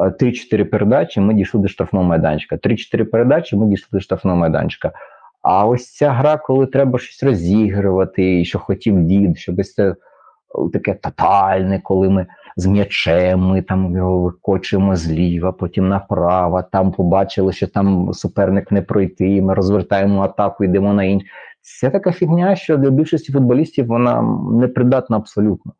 е, 0.01 0.03
3-4 0.03 0.65
передачі, 0.65 1.21
ми 1.21 1.35
дійшли 1.35 1.61
до 1.61 1.69
штрафного 1.69 2.05
майданчика. 2.05 2.57
3-4 2.57 3.05
передачі, 3.05 3.57
ми 3.57 3.67
дійшли 3.67 3.89
до 3.93 4.01
штрафного 4.01 4.37
майданчика. 4.37 4.93
А 5.43 5.67
ось 5.67 5.93
ця 5.93 6.11
гра, 6.11 6.37
коли 6.37 6.67
треба 6.67 6.99
щось 6.99 7.23
розігрувати, 7.23 8.45
що 8.45 8.59
хотів 8.59 9.01
дід, 9.05 9.39
щоб 9.39 9.59
ось 9.59 9.75
це 9.75 9.95
таке 10.72 10.94
тотальне, 10.94 11.80
коли 11.84 12.09
ми 12.09 12.26
з 12.57 12.66
м'ячем, 12.66 13.40
ми 13.40 13.62
там 13.62 13.96
його 13.96 14.18
викочуємо 14.18 14.96
зліва, 14.96 15.53
потім 15.53 15.88
направо, 15.88 16.62
там 16.72 16.92
побачили, 16.92 17.53
що 17.53 17.66
там 17.66 18.12
суперник 18.12 18.72
не 18.72 18.82
пройти, 18.82 19.42
ми 19.42 19.55
розвертаємо 19.55 20.22
атаку, 20.22 20.64
йдемо 20.64 20.94
на 20.94 21.05
інш. 21.05 21.24
Це 21.62 21.90
така 21.90 22.12
фігня, 22.12 22.57
що 22.57 22.76
для 22.76 22.90
більшості 22.90 23.32
футболістів 23.32 23.86
вона 23.86 24.22
непридатна 24.53 25.16
абсолютно. 25.16 25.72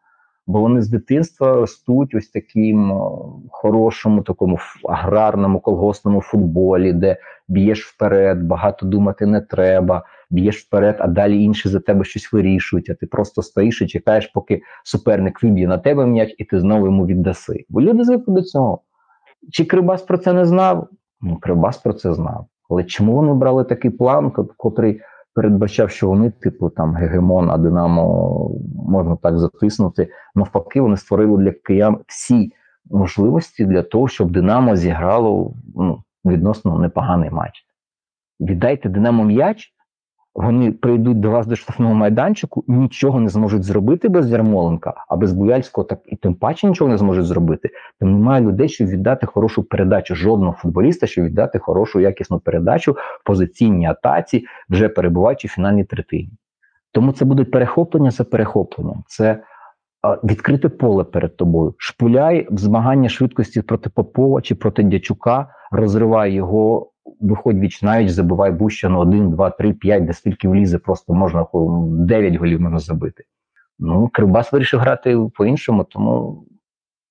Бо 0.51 0.61
вони 0.61 0.83
з 0.83 0.89
дитинства 0.89 1.53
ростуть 1.55 2.15
ось 2.15 2.29
таким 2.29 2.93
хорошому, 3.51 4.23
такому 4.23 4.59
аграрному 4.89 5.61
колгоспному 5.61 6.21
футболі, 6.21 6.93
де 6.93 7.17
б'єш 7.49 7.87
вперед, 7.87 8.43
багато 8.43 8.87
думати 8.87 9.27
не 9.27 9.41
треба, 9.41 10.05
б'єш 10.31 10.65
вперед, 10.65 10.97
а 10.99 11.07
далі 11.07 11.43
інші 11.43 11.69
за 11.69 11.81
тебе 11.81 12.05
щось 12.05 12.33
вирішують, 12.33 12.91
а 12.91 12.95
ти 12.95 13.07
просто 13.07 13.43
стоїш 13.43 13.83
і 13.83 13.87
чекаєш, 13.87 14.27
поки 14.27 14.63
суперник 14.85 15.43
виб'є 15.43 15.67
на 15.69 15.79
тебе 15.79 16.07
м'яч, 16.07 16.35
і 16.39 16.45
ти 16.45 16.61
знову 16.61 16.87
йому 16.87 17.07
віддаси. 17.07 17.65
Бо 17.69 17.81
люди 17.83 18.05
звикли 18.05 18.35
до 18.35 18.43
цього. 18.43 18.81
Чи 19.53 19.65
Кривбас 19.65 20.03
про 20.03 20.19
це 20.19 20.33
не 20.33 20.45
знав? 20.45 20.89
Ну, 21.21 21.37
Кривбас 21.37 21.79
про 21.79 21.93
це 21.93 22.15
знав. 22.15 22.47
Але 22.71 22.85
чому 22.85 23.13
вони 23.13 23.35
брали 23.35 23.65
такий 23.65 23.91
план, 23.91 24.31
ко- 24.31 24.49
котрий 24.57 25.01
передбачав, 25.41 25.91
що 25.91 26.09
вони, 26.09 26.31
типу, 26.31 26.71
там 26.71 26.95
гегемон, 26.95 27.51
а 27.51 27.59
Динамо 27.59 28.51
можна 28.75 29.17
так 29.17 29.39
затиснути. 29.39 30.09
Навпаки, 30.35 30.81
вони 30.81 30.97
створили 30.97 31.43
для 31.43 31.53
киян 31.53 31.99
всі 32.07 32.53
можливості 32.91 33.65
для 33.67 33.83
того, 33.83 34.09
щоб 34.09 34.31
Динамо 34.31 34.77
зіграло 34.77 35.55
ну, 35.77 36.03
відносно 36.25 36.79
непоганий 36.79 37.31
матч. 37.31 37.53
Віддайте 38.41 38.89
Динамо 38.89 39.25
м'яч, 39.25 39.73
вони 40.35 40.73
прийдуть 40.73 41.21
до 41.21 41.31
вас 41.31 41.47
до 41.47 41.57
штрафного 41.57 41.95
майданчику, 41.95 42.65
нічого 42.69 43.21
не 43.21 43.29
зможуть 43.29 43.63
зробити 43.63 44.09
без 44.09 44.31
Ярмоленка, 44.31 44.95
а 45.09 45.17
без 45.17 45.33
Буяльського 45.33 45.85
так 45.85 45.99
і 46.07 46.17
тим 46.17 46.35
паче 46.35 46.67
нічого 46.67 46.91
не 46.91 46.99
зможуть 46.99 47.27
зробити. 47.27 47.71
Там 48.01 48.13
немає 48.13 48.43
людей, 48.43 48.69
щоб 48.69 48.89
віддати 48.89 49.27
хорошу 49.27 49.63
передачу, 49.63 50.15
жодного 50.15 50.53
футболіста, 50.53 51.07
щоб 51.07 51.25
віддати 51.25 51.59
хорошу 51.59 52.01
якісну 52.01 52.39
передачу 52.39 52.93
в 52.93 53.25
позиційній 53.25 53.87
атаці, 53.87 54.45
вже 54.69 54.89
перебуваючи 54.89 55.49
в 55.49 55.51
фінальній 55.51 55.85
третині. 55.85 56.31
Тому 56.93 57.13
це 57.13 57.25
будуть 57.25 57.51
перехоплення 57.51 58.11
за 58.11 58.25
перехопленням. 58.25 59.05
Це 59.07 59.43
відкрите 60.25 60.69
поле 60.69 61.05
перед 61.05 61.37
тобою. 61.37 61.75
Шпуляй 61.79 62.47
в 62.51 62.59
змагання 62.59 63.09
швидкості 63.09 63.63
проти 63.63 63.91
Попова 63.91 64.41
чи 64.41 64.55
проти 64.55 64.83
Дячука, 64.83 65.49
розривай 65.71 66.33
його, 66.33 66.90
виходь 67.21 67.59
віч 67.59 67.83
навіть, 67.83 68.15
забивай 68.15 68.51
Бущану 68.51 68.99
1, 68.99 69.31
2, 69.31 69.51
3, 69.51 69.73
5, 69.73 70.05
де 70.05 70.13
скільки 70.13 70.49
влізе, 70.49 70.79
просто 70.79 71.15
можна 71.15 71.45
хо, 71.45 71.87
9 71.91 72.35
голів 72.35 72.61
можна 72.61 72.79
забити. 72.79 73.25
Ну, 73.79 74.11
Кривбас 74.13 74.53
вирішив 74.53 74.81
грати 74.81 75.19
по-іншому, 75.35 75.85
тому 75.85 76.45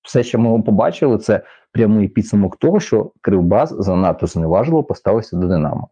все, 0.02 0.22
що 0.22 0.38
ми 0.38 0.62
побачили, 0.62 1.18
це 1.18 1.42
прямий 1.72 2.08
підсумок 2.08 2.56
того, 2.56 2.80
що 2.80 3.12
Кривбас 3.20 3.74
занадто 3.78 4.26
зневажливо 4.26 4.84
поставився 4.84 5.36
до 5.36 5.46
Динамо. 5.46 5.88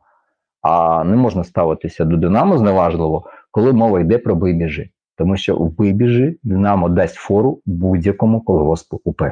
А 0.62 1.04
не 1.04 1.16
можна 1.16 1.44
ставитися 1.44 2.04
до 2.04 2.16
Динамо 2.16 2.58
зневажливо, 2.58 3.24
коли 3.50 3.72
мова 3.72 4.00
йде 4.00 4.18
про 4.18 4.34
вибіжі. 4.34 4.90
Тому 5.16 5.36
що 5.36 5.56
у 5.56 5.68
вибіжі 5.68 6.38
Динамо 6.42 6.88
дасть 6.88 7.14
фору 7.14 7.60
будь-якому 7.66 8.40
колгоспу 8.40 9.00
УПЛ. 9.04 9.24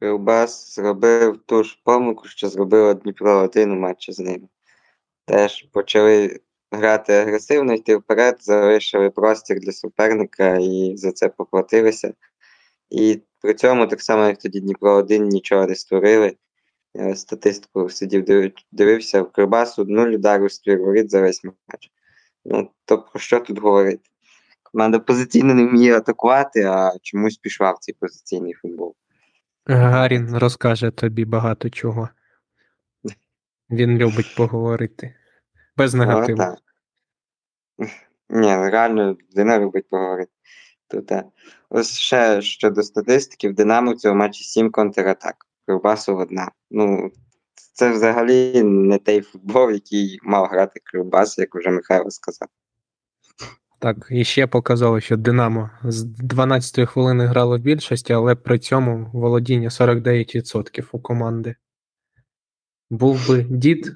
Кривбас 0.00 0.74
зробив 0.74 1.38
ту 1.46 1.64
ж 1.64 1.80
помилку, 1.84 2.28
що 2.28 2.48
зробила 2.48 2.94
Дніпро 2.94 3.36
один 3.36 3.72
у 3.72 3.74
матчі 3.74 4.12
з 4.12 4.18
ними. 4.18 4.48
Теж 5.24 5.62
почали 5.72 6.40
грати 6.70 7.12
агресивно, 7.12 7.74
йти 7.74 7.96
вперед, 7.96 8.36
залишили 8.40 9.10
простір 9.10 9.60
для 9.60 9.72
суперника 9.72 10.56
і 10.60 10.92
за 10.96 11.12
це 11.12 11.28
поплатилися. 11.28 12.14
І 12.90 13.20
при 13.40 13.54
цьому, 13.54 13.86
так 13.86 14.02
само, 14.02 14.26
як 14.26 14.38
тоді 14.38 14.60
Дніпро 14.60 14.92
1 14.92 15.28
нічого 15.28 15.66
не 15.66 15.74
створили. 15.74 16.36
Я 16.94 17.16
статистику 17.16 17.90
сидів, 17.90 18.52
дивився 18.72 19.22
в 19.22 19.32
Кривбасу 19.32 19.84
нуль 19.84 20.08
ударів 20.08 20.52
з 20.52 20.62
за 21.08 21.20
весь 21.20 21.44
матч. 21.44 21.90
Ну, 22.44 22.70
то 22.84 23.02
про 23.02 23.20
що 23.20 23.40
тут 23.40 23.58
говорити? 23.58 24.10
Команда 24.62 24.98
позиційно 24.98 25.54
не 25.54 25.66
вміє 25.66 25.96
атакувати, 25.96 26.62
а 26.62 26.92
чомусь 27.02 27.36
пішла 27.36 27.72
в 27.72 27.78
цей 27.78 27.94
позиційний 27.94 28.52
футбол. 28.52 28.94
Гарін 29.66 30.38
розкаже 30.38 30.90
тобі 30.90 31.24
багато 31.24 31.70
чого. 31.70 32.08
Він 33.70 33.98
любить 33.98 34.34
поговорити. 34.36 35.14
Без 35.76 35.94
негативу. 35.94 36.42
Ну. 36.42 36.56
Ні, 38.28 38.56
ну, 38.56 38.70
реально 38.70 39.16
людина 39.30 39.58
любить 39.58 39.88
поговорити. 39.88 40.32
Тут, 40.88 41.12
а. 41.12 41.24
Ось 41.70 41.98
ще 41.98 42.42
щодо 42.42 42.82
статистики, 42.82 43.48
в 43.48 43.54
Динамо 43.54 43.92
в 43.92 43.96
цьому 43.96 44.14
матчі 44.14 44.44
7 44.44 44.70
контратак. 44.70 45.46
Кривбасу 45.66 46.16
одна. 46.16 46.50
Ну, 46.70 47.10
це 47.72 47.92
взагалі 47.92 48.62
не 48.62 48.98
той 48.98 49.20
футбол, 49.20 49.70
який 49.70 50.18
мав 50.22 50.46
грати 50.46 50.80
Кривбас, 50.84 51.38
як 51.38 51.54
вже 51.54 51.70
Михайло 51.70 52.10
сказав. 52.10 52.48
Так, 53.80 54.08
і 54.10 54.24
ще 54.24 54.46
показало, 54.46 55.00
що 55.00 55.16
Динамо 55.16 55.70
з 55.84 56.04
12-ї 56.04 56.86
хвилини 56.86 57.26
грало 57.26 57.58
в 57.58 57.60
більшості, 57.60 58.12
але 58.12 58.34
при 58.34 58.58
цьому 58.58 59.10
володіння 59.12 59.68
49% 59.68 60.88
у 60.92 60.98
команди. 60.98 61.54
Був 62.90 63.28
би 63.28 63.46
дід, 63.50 63.92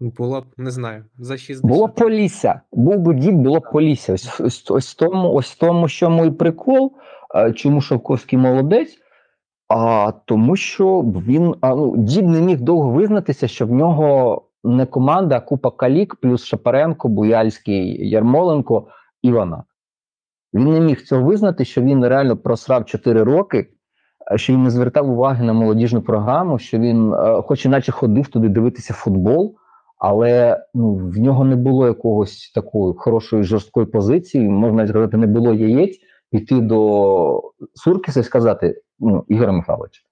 було 0.00 0.40
б, 0.40 0.44
не 0.56 0.70
знаю, 0.70 1.04
за 1.18 1.36
60. 1.36 1.66
Було 1.66 1.86
б 1.86 1.94
Полісся. 1.94 2.60
Був 2.72 2.98
би 2.98 3.14
дід, 3.14 3.34
було 3.34 3.60
б 3.60 3.70
Полісся. 3.72 4.12
Ось, 4.12 4.40
ось, 4.40 4.70
ось, 4.70 4.94
тому, 4.94 5.32
ось 5.32 5.56
тому, 5.56 5.88
що 5.88 6.10
мій 6.10 6.30
прикол, 6.30 6.92
чому 7.54 7.80
Шовковський 7.80 8.38
молодець, 8.38 8.98
а 9.68 10.12
тому, 10.24 10.56
що 10.56 11.00
він 11.00 11.54
а, 11.60 11.74
ну, 11.74 11.96
дід 11.96 12.28
не 12.28 12.40
міг 12.40 12.60
довго 12.60 12.90
визнатися, 12.90 13.48
що 13.48 13.66
в 13.66 13.70
нього 13.70 14.42
не 14.64 14.86
команда, 14.86 15.36
а 15.36 15.40
купа 15.40 15.70
калік, 15.70 16.14
плюс 16.14 16.44
Шапаренко, 16.44 17.08
Буяльський, 17.08 18.08
Ярмоленко, 18.08 18.88
Івана. 19.22 19.64
Він 20.54 20.72
не 20.72 20.80
міг 20.80 21.02
цього 21.02 21.22
визнати, 21.22 21.64
що 21.64 21.82
він 21.82 22.06
реально 22.06 22.36
просрав 22.36 22.84
4 22.84 23.22
роки, 23.22 23.68
що 24.36 24.52
він 24.52 24.62
не 24.62 24.70
звертав 24.70 25.10
уваги 25.10 25.44
на 25.44 25.52
молодіжну 25.52 26.02
програму, 26.02 26.58
що 26.58 26.78
він, 26.78 27.14
е, 27.14 27.42
хоч 27.42 27.66
іначе 27.66 27.92
ходив 27.92 28.28
туди 28.28 28.48
дивитися 28.48 28.94
футбол, 28.94 29.56
але 29.98 30.64
ну, 30.74 30.94
в 30.94 31.18
нього 31.18 31.44
не 31.44 31.56
було 31.56 31.86
якогось 31.86 32.52
такої 32.54 32.94
хорошої 32.96 33.44
жорсткої 33.44 33.86
позиції, 33.86 34.48
можна 34.48 34.86
сказати, 34.86 35.16
не 35.16 35.26
було 35.26 35.54
яєць 35.54 35.98
піти 36.30 36.60
до 36.60 37.52
Суркіса 37.74 38.20
і 38.20 38.22
сказати: 38.22 38.82
ну, 38.98 39.24
Ігор 39.28 39.52
Михайлович, 39.52 40.04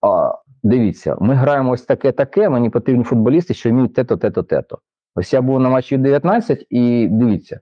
а, 0.00 0.32
дивіться, 0.62 1.16
ми 1.20 1.34
граємо 1.34 1.70
ось 1.70 1.82
таке-таке, 1.82 2.48
мені 2.48 2.70
потрібні 2.70 3.04
футболісти, 3.04 3.54
що 3.54 3.70
вміють 3.70 3.94
те-то, 3.94 4.16
те-то, 4.16 4.42
те-то. 4.42 4.78
Ось 5.14 5.32
я 5.32 5.42
був 5.42 5.60
на 5.60 5.68
матчі 5.68 5.96
19 5.96 6.66
і 6.70 7.08
дивіться, 7.10 7.60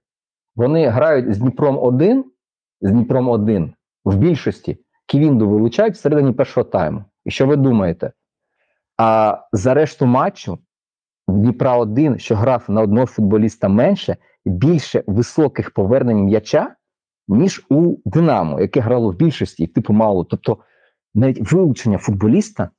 вони 0.56 0.88
грають 0.88 1.34
з 1.34 1.38
Дніпром 1.38 1.78
1, 1.78 2.24
з 2.80 2.90
Дніпром 2.90 3.28
1 3.28 3.72
в 4.04 4.16
більшості. 4.16 4.78
Ківінду 5.06 5.48
вилучають 5.48 5.94
всередині 5.94 6.32
першого 6.32 6.64
тайму. 6.64 7.04
І 7.24 7.30
що 7.30 7.46
ви 7.46 7.56
думаєте? 7.56 8.12
А 8.98 9.38
за 9.52 9.74
решту 9.74 10.06
матчу 10.06 10.58
Дніпра 11.28 11.76
1, 11.76 12.18
що 12.18 12.36
грав 12.36 12.64
на 12.68 12.82
одного 12.82 13.06
футболіста 13.06 13.68
менше, 13.68 14.16
більше 14.44 15.04
високих 15.06 15.70
повернень 15.70 16.24
м'яча, 16.24 16.74
ніж 17.28 17.66
у 17.70 17.96
Динамо, 18.04 18.60
яке 18.60 18.80
грало 18.80 19.10
в 19.10 19.16
більшості, 19.16 19.64
і 19.64 19.66
типу 19.66 19.92
мало. 19.92 20.24
Тобто 20.24 20.58
навіть 21.14 21.52
вилучення 21.52 21.98
футболіста 21.98 22.70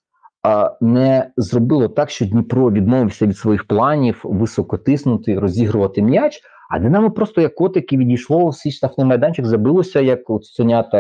не 0.82 1.32
зробило 1.38 1.88
так, 1.88 2.10
що 2.10 2.26
Дніпро 2.26 2.72
відмовився 2.72 3.26
від 3.26 3.38
своїх 3.38 3.68
планів 3.68 4.22
високо 4.24 4.78
тиснути, 4.78 5.40
розігрувати 5.40 6.02
м'яч. 6.02 6.42
А 6.70 6.80
Динамо 6.80 7.12
просто 7.12 7.42
як 7.42 7.56
котики 7.56 7.98
відійшло, 7.98 8.44
у 8.44 8.54
свій 8.54 8.72
штрафний 8.72 9.08
майданчик 9.08 9.46
забилося, 9.46 10.00
як 10.00 10.30
от 10.30 10.44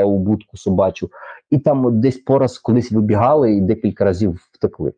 у 0.06 0.20
будку 0.20 0.58
собачу, 0.58 1.10
і 1.50 1.60
там 1.60 2.00
десь 2.00 2.18
пораз 2.18 2.60
колись 2.60 2.92
вибігали 2.92 3.54
і 3.54 3.62
декілька 3.62 4.06
разів 4.06 4.40
втекли. 4.52 4.94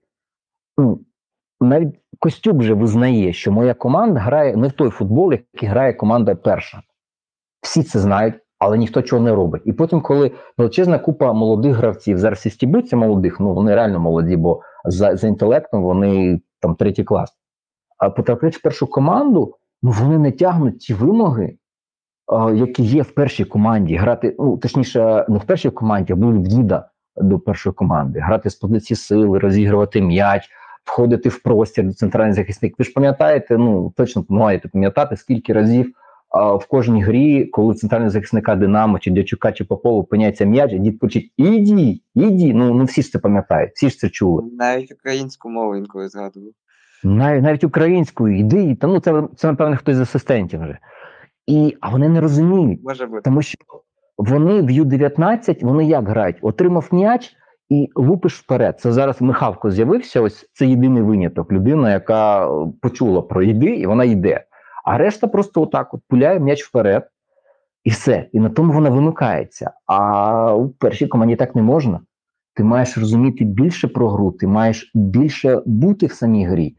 Ну, 0.78 1.00
навіть 1.62 1.96
Костюк 2.20 2.58
вже 2.58 2.74
визнає, 2.74 3.34
що 3.34 3.52
моя 3.52 3.74
команда 3.74 4.20
грає 4.20 4.56
не 4.56 4.68
в 4.68 4.72
той 4.72 4.90
футбол, 4.90 5.32
який 5.32 5.70
грає 5.70 5.94
команда 5.94 6.36
перша. 6.36 6.82
Всі 7.62 7.84
це 7.84 8.00
знають, 8.00 8.36
але 8.60 8.78
ніхто 8.78 9.02
чого 9.02 9.22
не 9.22 9.36
робить. 9.36 9.62
І 9.66 9.74
потім, 9.74 10.02
коли 10.02 10.32
величезна 10.58 11.00
купа 11.00 11.34
молодих 11.34 11.76
гравців, 11.76 12.18
зараз 12.18 12.46
і 12.46 12.50
стібуться 12.50 12.98
молодих, 12.98 13.40
ну 13.40 13.54
вони 13.54 13.76
реально 13.76 14.00
молоді, 14.00 14.36
бо 14.36 14.62
за, 14.86 15.16
за 15.16 15.28
інтелектом 15.28 15.84
вони 15.84 16.42
там 16.60 16.76
третій 16.76 17.04
клас. 17.04 17.30
А 17.98 18.10
потрапляють 18.10 18.58
в 18.58 18.62
першу 18.62 18.88
команду, 18.88 19.56
ну 19.82 19.92
вони 19.92 20.18
не 20.18 20.32
тягнуть 20.32 20.80
ті 20.80 20.94
вимоги, 20.94 21.58
е, 22.34 22.56
які 22.56 22.84
є 22.84 23.02
в 23.02 23.12
першій 23.12 23.46
команді, 23.46 23.96
грати, 23.96 24.36
ну 24.40 24.58
точніше, 24.58 25.26
не 25.30 25.38
в 25.38 25.44
першій 25.44 25.70
команді, 25.70 26.14
а 26.14 26.16
в 26.16 26.38
діда 26.40 26.90
до 27.18 27.40
першої 27.40 27.74
команди, 27.74 28.20
грати 28.20 28.50
з 28.50 28.56
позиції 28.56 28.98
сили, 28.98 29.40
розігрувати 29.40 30.02
м'яч, 30.02 30.50
входити 30.84 31.30
в 31.30 31.44
простір 31.44 31.86
до 31.86 31.94
центральних 31.94 32.36
захисників. 32.36 32.76
Ви 32.80 32.86
ж 32.86 32.92
пам'ятаєте, 32.94 33.58
ну 33.58 33.94
точно 33.98 34.26
маєте 34.30 34.68
пам'ятати, 34.68 35.18
скільки 35.18 35.54
разів 35.54 35.88
а, 35.88 35.92
в 36.32 36.66
кожній 36.68 37.04
грі, 37.04 37.46
коли 37.46 37.74
центральний 37.74 38.10
захисника 38.10 38.56
Динамо 38.56 39.00
чи 39.00 39.12
Дячука, 39.12 39.52
чи 39.52 39.64
Попова 39.64 40.00
опиняється 40.00 40.46
м'яч, 40.46 40.74
дід 40.74 41.00
кричить: 41.00 41.32
Іді, 41.38 42.04
іді. 42.16 42.54
Ну, 42.54 42.74
ну 42.74 42.84
всі 42.84 43.02
ж 43.02 43.12
це 43.12 43.20
пам'ятають, 43.20 43.72
всі 43.76 43.90
ж 43.90 43.98
це 43.98 44.10
чули. 44.10 44.44
Навіть 44.54 44.92
українську 44.92 45.50
мову 45.50 45.76
інколи 45.76 46.10
згадував. 46.10 46.52
Навіть 47.04 47.44
навіть 47.44 47.64
українською, 47.64 48.40
іди, 48.40 48.76
та 48.76 48.88
ну 48.88 49.00
це, 49.00 49.24
це 49.36 49.48
напевно 49.48 49.78
хтось 49.78 49.96
з 49.96 50.00
асистентів 50.00 50.62
вже. 50.62 50.78
І, 51.48 51.78
а 51.82 51.90
вони 51.90 52.10
не 52.10 52.22
розуміють. 52.22 52.80
Може 52.84 53.06
бути. 53.06 53.22
Тому 53.22 53.42
що 53.42 53.58
вони 54.18 54.62
в 54.62 54.72
Ю-19, 54.72 55.66
вони 55.66 55.86
як 55.86 56.10
грають? 56.10 56.38
Отримав 56.42 56.90
м'яч 56.92 57.36
і 57.70 57.90
лупиш 57.96 58.34
вперед. 58.40 58.80
Це 58.80 58.92
зараз 58.92 59.22
Михавко 59.22 59.72
з'явився. 59.72 60.22
Ось 60.22 60.50
це 60.54 60.66
єдиний 60.66 61.04
виняток. 61.04 61.52
Людина, 61.52 61.92
яка 61.92 62.50
почула 62.82 63.22
про 63.22 63.44
йди, 63.44 63.76
і 63.76 63.86
вона 63.86 64.04
йде. 64.04 64.44
А 64.90 64.98
решта 64.98 65.28
просто 65.28 65.62
отак 65.62 65.94
от 65.94 66.02
пуляє 66.08 66.40
м'яч 66.40 66.64
вперед, 66.64 67.08
і 67.84 67.90
все. 67.90 68.30
І 68.34 68.40
на 68.40 68.50
тому 68.50 68.74
вона 68.74 68.90
вимикається. 68.90 69.72
А 69.86 70.56
у 70.56 70.70
першій 70.70 71.08
команді 71.08 71.36
так 71.36 71.56
не 71.56 71.62
можна. 71.62 72.00
Ти 72.54 72.64
маєш 72.64 72.98
розуміти 72.98 73.44
більше 73.44 73.88
про 73.88 74.10
гру, 74.10 74.32
ти 74.32 74.48
маєш 74.48 74.92
більше 74.94 75.62
бути 75.66 76.06
в 76.06 76.14
самій 76.14 76.46
грі. 76.46 76.76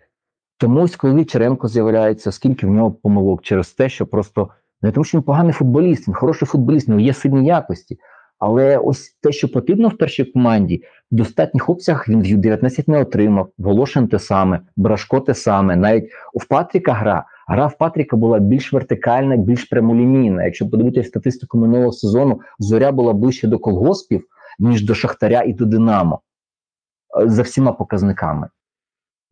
Тому 0.58 0.80
ось 0.80 0.96
коли 0.96 1.24
Черенко 1.24 1.68
з'являється, 1.68 2.32
скільки 2.32 2.66
в 2.66 2.70
нього 2.70 2.90
помилок 2.92 3.42
через 3.42 3.72
те, 3.72 3.88
що 3.88 4.06
просто 4.06 4.48
не 4.82 4.92
тому, 4.92 5.04
що 5.04 5.18
він 5.18 5.22
поганий 5.22 5.52
футболіст, 5.52 6.08
він 6.08 6.14
хороший 6.14 6.48
футболіст, 6.48 6.86
в 6.86 6.90
нього 6.90 7.00
є 7.00 7.14
сильні 7.14 7.46
якості. 7.46 7.98
Але 8.38 8.78
ось 8.78 9.16
те, 9.22 9.32
що 9.32 9.52
потрібно 9.52 9.88
в 9.88 9.98
першій 9.98 10.24
команді, 10.24 10.82
в 11.12 11.14
достатніх 11.14 11.68
обсягах 11.68 12.08
він 12.08 12.22
в 12.22 12.26
Ю-19 12.26 12.84
не 12.86 13.00
отримав. 13.00 13.48
Волошин 13.58 14.08
те 14.08 14.18
саме, 14.18 14.60
Брашко 14.76 15.20
те 15.20 15.34
саме. 15.34 15.76
Навіть 15.76 16.10
у 16.32 16.40
Патріка 16.48 16.92
гра. 16.92 17.24
Гра 17.50 17.66
в 17.66 17.78
Патріка 17.78 18.16
була 18.16 18.38
більш 18.38 18.72
вертикальна, 18.72 19.36
більш 19.36 19.64
прямолінійна. 19.64 20.44
Якщо 20.44 20.70
подивитися 20.70 21.08
статистику 21.08 21.58
минулого 21.58 21.92
сезону, 21.92 22.40
зоря 22.58 22.92
була 22.92 23.12
ближче 23.12 23.48
до 23.48 23.58
колгоспів, 23.58 24.24
ніж 24.58 24.84
до 24.84 24.94
Шахтаря 24.94 25.42
і 25.42 25.52
до 25.52 25.64
Динамо 25.64 26.20
Е, 27.18 27.28
за 27.28 27.42
всіма 27.42 27.72
показниками 27.72 28.48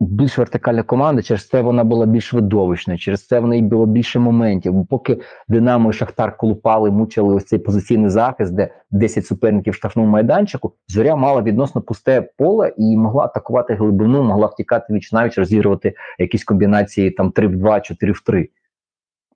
більш 0.01 0.39
вертикальна 0.39 0.83
команда, 0.83 1.23
через 1.23 1.49
це 1.49 1.61
вона 1.61 1.85
була 1.85 2.07
більш 2.07 2.33
видовищною, 2.33 2.99
через 2.99 3.27
це 3.27 3.41
в 3.41 3.47
неї 3.47 3.63
було 3.63 3.87
більше 3.87 4.19
моментів. 4.19 4.73
Бо 4.73 4.85
поки 4.85 5.21
Динамо 5.49 5.91
і 5.91 5.93
Шахтар 5.93 6.37
колупали, 6.37 6.91
мучили 6.91 7.35
ось 7.35 7.45
цей 7.45 7.59
позиційний 7.59 8.11
захист, 8.11 8.55
де 8.55 8.69
10 8.91 9.27
суперників 9.27 9.73
в 9.73 9.77
штрафному 9.77 10.09
майданчику, 10.09 10.73
зоря 10.89 11.17
мала 11.17 11.43
відносно 11.43 11.81
пусте 11.81 12.29
поле 12.39 12.73
і 12.77 12.97
могла 12.97 13.25
атакувати 13.25 13.75
глибину, 13.75 14.23
могла 14.23 14.47
втікати 14.47 14.93
віч 14.93 15.13
навіч, 15.13 15.39
розігрувати 15.39 15.95
якісь 16.19 16.45
комбінації 16.45 17.11
там 17.11 17.31
3 17.31 17.47
в 17.47 17.57
2, 17.57 17.81
4 17.81 18.13
в 18.13 18.21
3. 18.21 18.49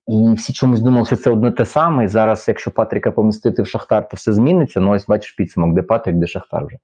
І 0.07 0.33
всі 0.33 0.53
чомусь 0.53 0.81
думали, 0.81 1.05
що 1.05 1.15
це 1.15 1.29
одне 1.29 1.51
те 1.51 1.65
саме. 1.65 2.05
І 2.05 2.07
зараз, 2.07 2.45
якщо 2.47 2.71
Патріка 2.71 3.11
помістити 3.11 3.61
в 3.61 3.67
Шахтар, 3.67 4.09
то 4.09 4.17
все 4.17 4.33
зміниться. 4.33 4.79
Ну 4.79 4.91
ось 4.91 5.07
бачиш 5.07 5.31
підсумок, 5.31 5.75
де 5.75 5.81
Патрік, 5.81 6.15
де 6.15 6.27
Шахтар 6.27 6.65
вже. 6.65 6.77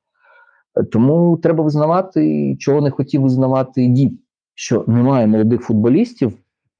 Тому 0.83 1.37
треба 1.37 1.63
визнавати, 1.63 2.55
чого 2.59 2.81
не 2.81 2.91
хотів 2.91 3.21
визнавати 3.21 3.87
дід, 3.87 4.19
що 4.55 4.83
немає 4.87 5.27
молодих 5.27 5.61
футболістів 5.61 6.33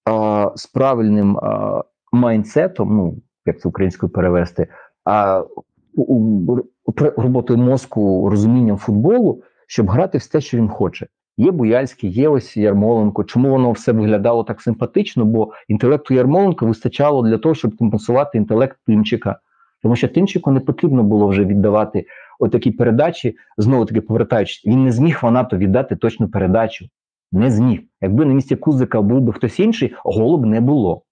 а, 0.05 0.51
з 0.55 0.67
правильним 0.67 1.37
а, 1.37 1.83
майнсетом, 2.11 2.97
ну 2.97 3.17
як 3.45 3.59
це 3.59 3.69
українською 3.69 4.09
перевести, 4.11 4.67
а 5.05 5.43
роботою 7.17 7.59
мозку, 7.59 8.29
розумінням 8.29 8.77
футболу, 8.77 9.41
щоб 9.67 9.89
грати 9.89 10.17
в 10.17 10.27
те, 10.27 10.41
що 10.41 10.57
він 10.57 10.69
хоче. 10.69 11.07
Є 11.37 11.51
Буяльський, 11.51 12.11
є 12.11 12.29
ось 12.29 12.57
Ярмоленко. 12.57 13.23
Чому 13.23 13.49
воно 13.49 13.71
все 13.71 13.91
виглядало 13.91 14.43
так 14.43 14.61
симпатично? 14.61 15.25
Бо 15.25 15.51
інтелекту 15.67 16.13
Ярмоленко 16.13 16.65
вистачало 16.65 17.27
для 17.27 17.37
того, 17.37 17.55
щоб 17.55 17.77
компенсувати 17.77 18.37
інтелект 18.37 18.77
Тимчика. 18.87 19.39
Тому 19.84 19.95
що 19.95 20.07
Тимчику 20.07 20.51
не 20.51 20.59
потрібно 20.59 21.03
було 21.03 21.27
вже 21.27 21.45
віддавати 21.45 22.05
отакі 22.39 22.71
передачі, 22.71 23.38
знову 23.57 23.86
таки 23.86 24.01
повертаючись, 24.01 24.65
він 24.65 24.84
не 24.84 24.91
зміг 24.91 25.17
Фанату 25.17 25.57
віддати 25.57 25.95
точну 25.95 26.27
передачу. 26.30 26.86
Не 27.32 27.51
зміг. 27.51 27.80
Якби 28.01 28.25
на 28.25 28.34
місці 28.34 28.55
Кузика 28.55 29.01
був 29.01 29.21
би 29.21 29.34
хтось 29.34 29.59
інший, 29.59 29.93
голу 30.03 30.45
не 30.45 30.61
було. 30.61 31.03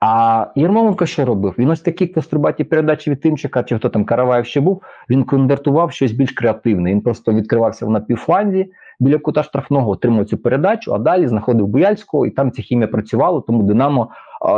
А 0.00 0.46
Єрмоленко 0.56 1.06
що 1.06 1.24
робив? 1.24 1.54
Він 1.58 1.70
ось 1.70 1.80
такі 1.80 2.06
каструбаті 2.06 2.64
передачі 2.64 3.10
від 3.10 3.20
Тимчика, 3.20 3.62
чи 3.62 3.76
хто 3.76 3.88
там 3.88 4.04
Караваєв 4.04 4.46
ще 4.46 4.60
був, 4.60 4.82
він 5.10 5.24
конвертував 5.24 5.92
щось 5.92 6.12
більш 6.12 6.32
креативне. 6.32 6.90
Він 6.90 7.00
просто 7.00 7.32
відкривався 7.32 7.86
на 7.86 8.00
півфланзі 8.00 8.72
біля 9.00 9.18
кута 9.18 9.42
штрафного, 9.42 9.90
отримав 9.90 10.26
цю 10.26 10.38
передачу, 10.38 10.94
а 10.94 10.98
далі 10.98 11.28
знаходив 11.28 11.66
Буяльського, 11.66 12.26
і 12.26 12.30
там 12.30 12.52
ця 12.52 12.62
хімія 12.62 12.88
працювала, 12.88 13.40
тому 13.40 13.62
Динамо 13.62 14.10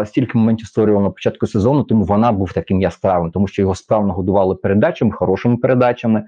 стільки 0.06 0.38
моментів 0.38 0.66
створювало 0.66 1.04
на 1.04 1.10
початку 1.10 1.46
сезону, 1.46 1.82
тому 1.82 2.04
вона 2.04 2.32
був 2.32 2.52
таким 2.52 2.80
яскравим, 2.80 3.30
тому 3.30 3.46
що 3.46 3.62
його 3.62 3.74
справно 3.74 4.12
годували 4.12 4.54
передачами, 4.54 5.12
хорошими 5.12 5.56
передачами. 5.56 6.24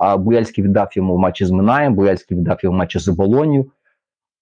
А 0.00 0.16
Буяльський 0.16 0.64
віддав 0.64 0.88
йому 0.92 1.14
в 1.14 1.18
матчі 1.18 1.44
з 1.44 1.50
Минаєм, 1.50 1.94
Буяльський 1.94 2.36
віддав 2.36 2.58
йому 2.62 2.76
в 2.76 2.78
матчі 2.78 2.98
з 2.98 3.08
Оболонію. 3.08 3.70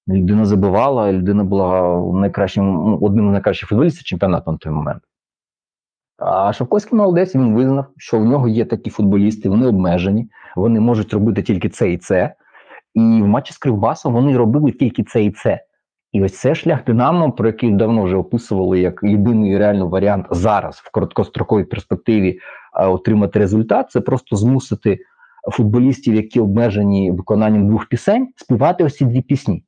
Людина 0.08 0.44
забивала, 0.44 1.12
людина 1.12 1.44
була 1.44 2.00
найкращим, 2.12 2.64
ну, 2.64 2.98
одним 3.02 3.28
з 3.28 3.32
найкращих 3.32 3.68
футболістів 3.68 4.04
чемпіонату 4.04 4.52
на 4.52 4.58
той 4.58 4.72
момент. 4.72 5.02
А 6.18 6.52
Шовковський 6.52 6.98
молодець 6.98 7.34
він 7.34 7.54
визнав, 7.54 7.86
що 7.96 8.18
в 8.18 8.24
нього 8.24 8.48
є 8.48 8.64
такі 8.64 8.90
футболісти, 8.90 9.48
вони 9.48 9.66
обмежені, 9.66 10.28
вони 10.56 10.80
можуть 10.80 11.12
робити 11.12 11.42
тільки 11.42 11.68
це 11.68 11.92
і 11.92 11.98
це. 11.98 12.34
І 12.94 13.00
в 13.00 13.26
матчі 13.26 13.52
з 13.52 13.58
Кривбасом 13.58 14.12
вони 14.12 14.36
робили 14.36 14.72
тільки 14.72 15.04
це 15.04 15.24
і 15.24 15.30
це. 15.30 15.64
І 16.12 16.22
ось 16.22 16.38
це 16.38 16.54
шлях 16.54 16.84
Динамо, 16.84 17.32
про 17.32 17.46
який 17.46 17.70
давно 17.70 18.02
вже 18.02 18.16
описували 18.16 18.80
як 18.80 19.00
єдиний 19.02 19.58
реальний 19.58 19.88
варіант 19.88 20.26
зараз 20.30 20.76
в 20.76 20.90
короткостроковій 20.90 21.64
перспективі 21.64 22.38
отримати 22.74 23.38
результат. 23.38 23.90
Це 23.90 24.00
просто 24.00 24.36
змусити 24.36 24.98
футболістів, 25.52 26.14
які 26.14 26.40
обмежені 26.40 27.10
виконанням 27.10 27.68
двох 27.68 27.86
пісень, 27.86 28.28
співати 28.36 28.84
ось 28.84 28.96
ці 28.96 29.04
дві 29.04 29.20
пісні. 29.20 29.64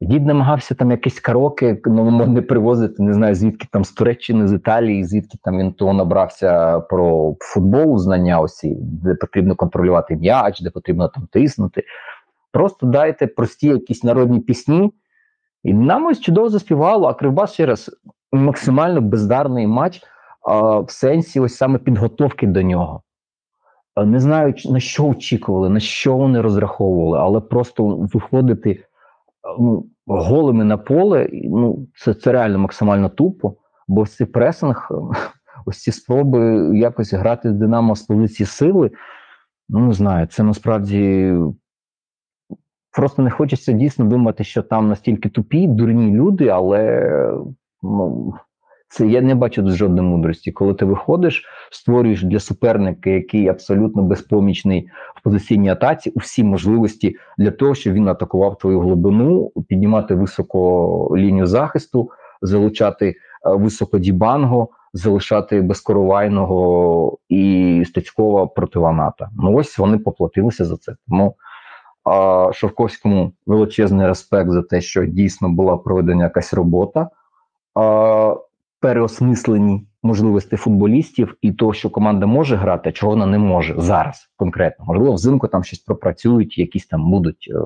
Дід 0.00 0.26
намагався 0.26 0.74
там 0.74 0.90
якісь 0.90 1.20
кароки 1.20 1.80
новомодне 1.84 2.42
привозити, 2.42 3.02
не 3.02 3.14
знаю, 3.14 3.34
звідки 3.34 3.68
там 3.72 3.84
з 3.84 3.92
Туреччини, 3.92 4.48
з 4.48 4.52
Італії, 4.52 5.04
звідки 5.04 5.38
там 5.42 5.58
він 5.58 5.72
того 5.72 5.92
набрався 5.92 6.80
про 6.80 7.36
футбол, 7.40 7.98
знання 7.98 8.40
осі, 8.40 8.76
де 8.80 9.14
потрібно 9.14 9.56
контролювати 9.56 10.16
м'яч, 10.16 10.60
де 10.60 10.70
потрібно 10.70 11.08
там 11.08 11.28
тиснути. 11.32 11.84
Просто 12.52 12.86
дайте 12.86 13.26
прості 13.26 13.66
якісь 13.66 14.04
народні 14.04 14.40
пісні. 14.40 14.92
І 15.62 15.74
нам 15.74 16.06
ось 16.06 16.20
чудово 16.20 16.48
заспівало, 16.48 17.08
а 17.08 17.14
Кривбас 17.14 17.52
ще 17.52 17.66
раз 17.66 17.90
максимально 18.32 19.00
бездарний 19.00 19.66
матч 19.66 20.02
а, 20.48 20.78
в 20.78 20.90
сенсі 20.90 21.40
ось 21.40 21.56
саме 21.56 21.78
підготовки 21.78 22.46
до 22.46 22.62
нього. 22.62 23.02
А, 23.94 24.04
не 24.04 24.20
знаю, 24.20 24.54
на 24.64 24.80
що 24.80 25.06
очікували, 25.06 25.68
на 25.68 25.80
що 25.80 26.16
вони 26.16 26.40
розраховували, 26.40 27.18
але 27.18 27.40
просто 27.40 27.84
виходити 27.86 28.84
ну, 29.58 29.86
голими 30.06 30.64
на 30.64 30.76
поле, 30.76 31.28
ну, 31.32 31.86
це, 31.98 32.14
це 32.14 32.32
реально 32.32 32.58
максимально 32.58 33.08
тупо, 33.08 33.54
бо 33.88 34.06
цей 34.06 34.26
пресинг, 34.26 34.88
ось 35.66 35.82
ці 35.82 35.92
спроби 35.92 36.70
якось 36.78 37.12
грати 37.12 37.50
з 37.50 37.52
Динамо 37.52 37.96
з 37.96 38.02
позиції 38.02 38.46
сили, 38.46 38.90
ну 39.68 39.80
не 39.80 39.92
знаю, 39.92 40.26
це 40.26 40.42
насправді 40.42 41.34
просто 42.92 43.22
не 43.22 43.30
хочеться 43.30 43.72
дійсно 43.72 44.04
думати, 44.04 44.44
що 44.44 44.62
там 44.62 44.88
настільки 44.88 45.28
тупі, 45.28 45.66
дурні 45.66 46.10
люди, 46.10 46.48
але 46.48 47.10
ну, 47.82 48.34
це 48.88 49.06
я 49.06 49.20
не 49.20 49.34
бачу 49.34 49.70
жодної 49.70 50.08
мудрості. 50.08 50.52
Коли 50.52 50.74
ти 50.74 50.84
виходиш, 50.84 51.44
створюєш 51.70 52.22
для 52.22 52.40
суперника, 52.40 53.10
який 53.10 53.48
абсолютно 53.48 54.02
безпомічний 54.02 54.88
в 55.16 55.22
позиційній 55.22 55.68
атаці, 55.68 56.10
усі 56.10 56.44
можливості 56.44 57.16
для 57.38 57.50
того, 57.50 57.74
щоб 57.74 57.92
він 57.92 58.08
атакував 58.08 58.58
твою 58.58 58.80
глибину, 58.80 59.52
піднімати 59.68 60.14
високо 60.14 61.14
лінію 61.16 61.46
захисту, 61.46 62.10
залучати 62.42 63.14
високо 63.44 63.98
дібанго, 63.98 64.68
залишати 64.92 65.62
безкоровайного 65.62 67.18
і 67.28 67.84
Стецькова 67.86 68.46
проти 68.46 68.78
Ваната. 68.78 69.30
Ну 69.36 69.54
ось 69.54 69.78
вони 69.78 69.98
поплатилися 69.98 70.64
за 70.64 70.76
це. 70.76 70.94
Тому 71.08 71.34
а, 72.04 72.50
Шовковському 72.52 73.32
величезний 73.46 74.06
респект 74.06 74.50
за 74.50 74.62
те, 74.62 74.80
що 74.80 75.06
дійсно 75.06 75.48
була 75.48 75.76
проведена 75.76 76.24
якась 76.24 76.54
робота. 76.54 77.10
А, 77.74 78.36
переосмислені 78.80 79.86
можливості 80.02 80.56
футболістів 80.56 81.36
і 81.40 81.52
того, 81.52 81.72
що 81.72 81.90
команда 81.90 82.26
може 82.26 82.56
грати, 82.56 82.88
а 82.88 82.92
чого 82.92 83.12
вона 83.12 83.26
не 83.26 83.38
може 83.38 83.74
зараз 83.78 84.30
конкретно. 84.36 84.84
Можливо, 84.84 85.12
взимку 85.12 85.48
там 85.48 85.64
щось 85.64 85.78
пропрацюють, 85.78 86.58
якісь 86.58 86.86
там 86.86 87.10
будуть 87.10 87.52
о, 87.54 87.60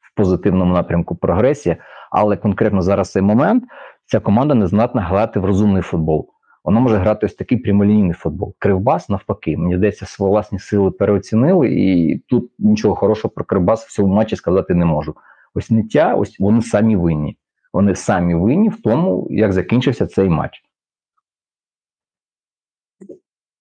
в 0.00 0.16
позитивному 0.16 0.74
напрямку 0.74 1.16
прогресія. 1.16 1.76
Але 2.10 2.36
конкретно 2.36 2.82
зараз 2.82 3.12
цей 3.12 3.22
момент 3.22 3.64
ця 4.06 4.20
команда 4.20 4.54
не 4.54 4.66
здатна 4.66 5.02
грати 5.02 5.40
в 5.40 5.44
розумний 5.44 5.82
футбол. 5.82 6.28
Вона 6.66 6.80
може 6.80 6.96
грати 6.96 7.26
ось 7.26 7.34
такий 7.34 7.58
прямолінійний 7.58 8.12
футбол. 8.12 8.54
Кривбас, 8.58 9.08
навпаки, 9.08 9.56
мені 9.56 9.76
здається, 9.76 10.06
свої 10.06 10.30
власні 10.30 10.58
сили 10.58 10.90
переоцінили, 10.90 11.72
і 11.72 12.18
тут 12.18 12.50
нічого 12.58 12.94
хорошого 12.94 13.32
про 13.34 13.44
Кривбас 13.44 13.86
в 13.86 13.92
цьому 13.92 14.14
матчі 14.14 14.36
сказати 14.36 14.74
не 14.74 14.84
можу. 14.84 15.16
Ось 15.54 15.70
ниття, 15.70 16.14
ось 16.14 16.38
вони 16.38 16.62
самі 16.62 16.96
винні. 16.96 17.38
Вони 17.72 17.94
самі 17.94 18.34
винні 18.34 18.68
в 18.68 18.82
тому, 18.82 19.26
як 19.30 19.52
закінчився 19.52 20.06
цей 20.06 20.28
матч. 20.28 20.62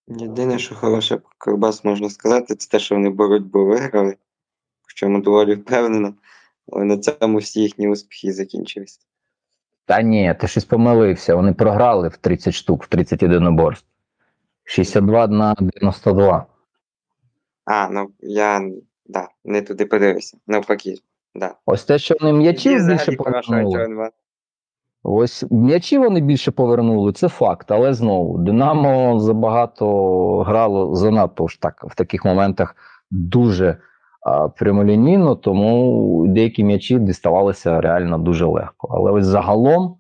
Єдине, 0.08 0.60
що 0.60 0.76
хороше 0.76 1.18
про 1.18 1.32
Кривбас 1.38 1.84
можна 1.84 2.10
сказати, 2.10 2.56
це 2.56 2.70
те, 2.70 2.80
що 2.80 2.96
вони 2.96 3.10
боротьбу 3.10 3.66
виграли, 3.66 4.18
в 4.88 4.94
чому 4.94 5.22
доволі 5.22 5.56
впевнено, 5.56 6.14
але 6.72 6.86
на 6.86 6.98
цьому 6.98 7.38
всі 7.38 7.62
їхні 7.62 7.90
успіхи 7.90 8.28
і 8.28 8.32
закінчились. 8.32 9.00
Та 9.86 10.02
ні, 10.02 10.36
ти 10.40 10.48
щось 10.48 10.66
помилився. 10.66 11.36
Вони 11.36 11.54
програли 11.54 12.08
в 12.08 12.18
30 12.18 12.54
штук, 12.54 12.84
в 12.84 12.88
31 12.88 13.48
оборств. 13.48 13.88
62 14.64 15.28
на 15.28 15.56
92. 15.60 16.46
А, 17.66 17.90
ну 17.90 18.12
я 18.20 18.62
да, 19.06 19.28
не 19.44 19.62
туди 19.62 19.86
подивився. 19.86 20.38
Навпаки, 20.48 20.96
да. 21.36 21.56
Ось 21.66 21.84
те, 21.84 22.00
що 22.00 22.16
вони 22.22 22.34
м'ячів 22.34 22.88
більше 22.88 23.12
повернули. 23.12 24.10
Ось 25.04 25.46
м'ячі 25.52 25.98
вони 25.98 26.22
більше 26.22 26.52
повернули, 26.52 27.14
це 27.14 27.30
факт. 27.30 27.72
Але 27.72 27.94
знову 27.94 28.38
Динамо 28.38 29.20
забагато 29.20 30.38
грало 30.40 30.96
занадто 30.96 31.48
ж 31.48 31.62
так 31.62 31.86
в 31.88 31.96
таких 31.96 32.26
моментах 32.26 32.76
дуже 33.12 33.78
прямолінійно, 34.58 35.36
тому 35.36 36.26
деякі 36.28 36.64
м'ячі 36.64 37.00
діставалися 37.00 37.82
реально 37.82 38.18
дуже 38.18 38.46
легко. 38.46 38.88
Але 38.92 39.12
ось 39.12 39.26
загалом 39.26 39.98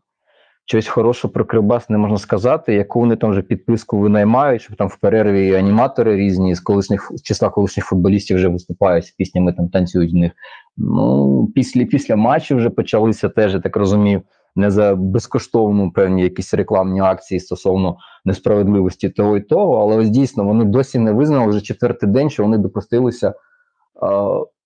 щось 0.66 0.88
хорошого 0.88 1.32
про 1.32 1.46
Кривбас 1.46 1.90
не 1.90 1.98
можна 1.98 2.18
сказати, 2.18 2.74
яку 2.74 3.00
вони 3.00 3.16
там 3.16 3.32
вже 3.32 3.42
підписку 3.42 4.00
винаймають, 4.00 4.62
щоб 4.62 4.78
там 4.78 4.88
в 4.88 4.98
перерві 4.98 5.56
аніматори 5.56 6.16
різні 6.16 6.56
з 6.56 6.60
колишніх 6.60 7.12
з 7.16 7.22
числа 7.22 7.50
колишніх 7.50 7.86
футболістів 7.86 8.38
вже 8.38 8.48
виступають 8.48 9.06
з 9.06 9.12
піснями, 9.12 9.54
там 9.54 9.70
танцюють 9.70 10.14
в 10.14 10.16
них. 10.16 10.32
Ну, 10.78 11.48
після, 11.56 11.86
після 11.86 12.16
матчу 12.16 12.56
вже 12.56 12.70
почалися 12.70 13.30
теж, 13.30 13.54
я 13.54 13.60
так 13.60 13.76
розумію 13.76 14.22
не 14.56 14.72
за 14.72 14.96
безкоштовну 14.96 15.92
певні 15.92 16.24
якісь 16.24 16.54
рекламні 16.54 17.00
акції 17.00 17.40
стосовно 17.40 17.98
несправедливості 18.26 19.10
того 19.10 19.38
і 19.38 19.42
того, 19.42 19.76
але 19.82 19.98
ось 19.98 20.10
дійсно 20.10 20.44
вони 20.44 20.66
досі 20.66 21.00
не 21.00 21.12
визнали 21.12 21.48
вже 21.48 21.62
четвертий 21.62 22.10
день, 22.10 22.30
що 22.30 22.44
вони 22.44 22.58
допустилися 22.58 23.34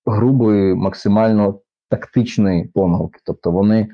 грубої, 0.05 0.75
максимально 0.75 1.59
тактичної 1.89 2.63
помилки. 2.63 3.19
Тобто 3.25 3.51
вони 3.51 3.87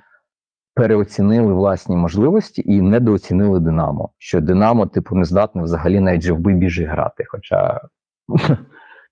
переоцінили 0.75 1.53
власні 1.53 1.95
можливості 1.95 2.63
і 2.65 2.81
недооцінили 2.81 3.59
Динамо. 3.59 4.09
Що 4.17 4.41
Динамо, 4.41 4.85
типу, 4.85 5.15
не 5.15 5.25
здатне 5.25 5.63
взагалі 5.63 5.99
навіть 5.99 6.21
же 6.21 6.33
в 6.33 6.39
біжі 6.39 6.85
грати. 6.85 7.23
Хоча 7.27 7.81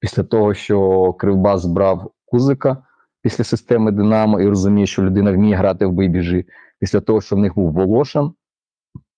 після 0.01 0.24
того, 0.24 0.53
що 0.53 1.13
Кривбас 1.13 1.61
збрав 1.61 2.11
Кузика 2.26 2.78
після 3.21 3.43
системи 3.43 3.91
Динамо 3.91 4.41
і 4.41 4.47
розуміє, 4.47 4.88
що 4.88 5.03
людина 5.03 5.32
вміє 5.32 5.55
грати 5.55 5.86
в 5.86 5.91
бейбіжі, 5.91 6.45
після 6.80 6.99
того, 6.99 7.21
що 7.21 7.36
в 7.36 7.39
них 7.39 7.55
був 7.55 7.71
Волошин, 7.71 8.32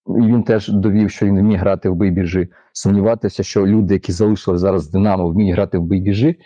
і 0.08 0.28
він 0.28 0.44
теж 0.44 0.68
довів, 0.68 1.12
що 1.12 1.26
він 1.26 1.40
вміє 1.40 1.58
грати 1.58 1.90
в 1.90 1.96
бейбіжі. 1.96 2.48
Сумніватися, 2.74 3.44
що 3.44 3.68
люди, 3.68 3.94
які 3.94 4.12
залишили 4.12 4.58
зараз 4.58 4.90
Динамо, 4.90 5.30
вміють 5.30 5.56
грати 5.56 5.78
в 5.78 5.82
бейбіжі. 5.82 6.40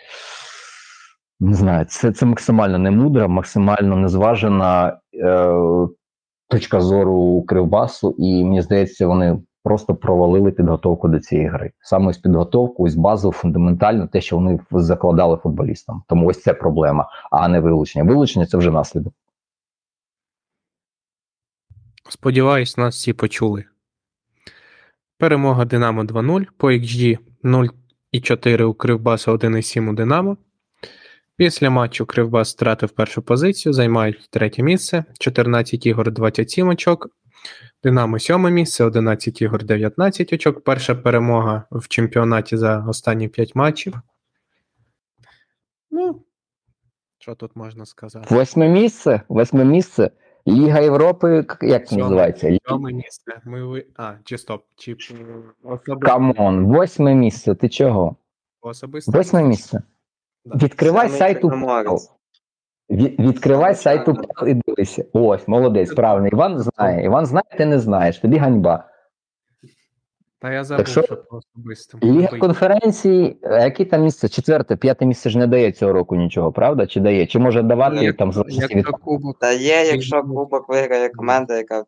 Не 1.40 1.54
знаю, 1.54 1.84
це, 1.84 2.12
це 2.12 2.26
максимально 2.26 2.78
немудра, 2.78 3.28
максимально 3.28 3.96
незважена 3.96 5.00
е, 5.14 5.52
точка 6.48 6.80
зору 6.80 7.42
Кривбасу, 7.42 8.14
і 8.18 8.44
мені 8.44 8.62
здається, 8.62 9.06
вони 9.06 9.42
просто 9.62 9.94
провалили 9.94 10.52
підготовку 10.52 11.08
до 11.08 11.20
цієї 11.20 11.48
гри. 11.48 11.72
Саме 11.80 12.06
ось 12.06 12.18
підготовку, 12.18 12.84
ось 12.84 12.94
базу, 12.94 13.32
фундаментально, 13.32 14.06
те, 14.06 14.20
що 14.20 14.36
вони 14.36 14.60
закладали 14.70 15.36
футболістам. 15.36 16.02
Тому 16.08 16.26
ось 16.26 16.42
це 16.42 16.54
проблема, 16.54 17.08
а 17.30 17.48
не 17.48 17.60
вилучення. 17.60 18.04
Вилучення 18.04 18.46
це 18.46 18.58
вже 18.58 18.70
наслідок. 18.70 19.14
Сподіваюсь, 22.08 22.76
нас 22.76 22.94
всі 22.94 23.12
почули. 23.12 23.64
Перемога 25.18 25.64
Динамо 25.64 26.02
2-0 26.02 26.46
по 26.56 26.70
XG 26.70 27.18
0,4 27.44 28.62
у 28.62 28.74
Кривбаса 28.74 29.32
1,7 29.32 29.90
у 29.90 29.94
Динамо. 29.94 30.36
Після 31.40 31.70
матчу 31.70 32.06
Кривбас 32.06 32.54
втратив 32.54 32.90
першу 32.90 33.22
позицію, 33.22 33.72
займають 33.72 34.28
третє 34.30 34.62
місце, 34.62 35.04
14 35.18 35.86
ігор 35.86 36.12
27 36.12 36.68
очок. 36.68 37.08
Динамо 37.82 38.18
сьоме 38.18 38.50
місце, 38.50 38.84
11 38.84 39.42
ігор 39.42 39.64
19 39.64 40.32
очок. 40.32 40.64
Перша 40.64 40.94
перемога 40.94 41.64
в 41.70 41.88
чемпіонаті 41.88 42.56
за 42.56 42.84
останні 42.88 43.28
5 43.28 43.54
матчів. 43.54 43.94
Ну, 45.90 46.22
що 47.18 47.34
тут 47.34 47.56
можна 47.56 47.86
сказати? 47.86 48.34
Восьме 48.34 48.68
місце. 48.68 49.22
Восьме 49.28 49.64
місце. 49.64 50.10
Ліга 50.48 50.80
Європи, 50.80 51.46
як 51.62 51.88
це 51.88 51.96
називається? 51.96 52.58
Сьоме 52.68 52.92
місце. 52.92 53.40
Ми 53.44 53.64
ви... 53.66 53.86
А, 53.96 54.12
чи 54.24 54.38
стоп, 54.38 54.64
чи 54.76 54.96
особисто. 55.62 55.98
Come 55.98 56.36
on, 56.36 56.64
восьме 56.64 57.14
місце. 57.14 57.54
Ти 57.54 57.68
чого? 57.68 58.16
особисто. 58.60 59.12
Восьме 59.12 59.42
місце. 59.42 59.82
Відкривай 60.46 61.08
сайт. 61.08 61.44
Від, 62.90 63.20
відкривай 63.20 63.74
сайт. 63.74 64.08
УПЛ 64.08 64.46
і 64.46 64.54
дивися. 64.66 65.04
Ось, 65.12 65.48
молодець, 65.48 65.94
правильно. 65.94 66.28
Іван 66.28 66.58
знає. 66.58 67.04
Іван 67.04 67.26
знає, 67.26 67.44
ти 67.58 67.66
не 67.66 67.78
знаєш. 67.78 68.18
Тобі 68.18 68.36
ганьба. 68.36 68.84
Та 70.42 70.52
я 70.52 70.64
забув, 70.64 70.86
що- 70.86 71.02
що 71.02 71.16
по. 71.16 71.40
Ліга 72.02 72.38
конференції, 72.38 73.36
а 73.42 73.58
яке 73.58 73.84
там 73.84 74.02
місце? 74.02 74.28
Четверте, 74.28 74.76
п'яте 74.76 75.06
місце 75.06 75.30
ж 75.30 75.38
не 75.38 75.46
дає 75.46 75.72
цього 75.72 75.92
року 75.92 76.16
нічого, 76.16 76.52
правда? 76.52 76.86
Чи 76.86 77.00
дає? 77.00 77.26
Чи 77.26 77.38
може 77.38 77.62
давати 77.62 77.96
як- 78.04 78.16
там 78.16 78.32
залежності 78.32 78.74
від. 78.74 78.76
Якщо 78.76 78.92
кубок 78.92 79.38
Та 79.38 79.52
є, 79.52 79.82
якщо 79.92 80.22
кубок 80.22 80.68
виграє 80.68 81.08
команда, 81.08 81.56
яка 81.56 81.80
в 81.80 81.86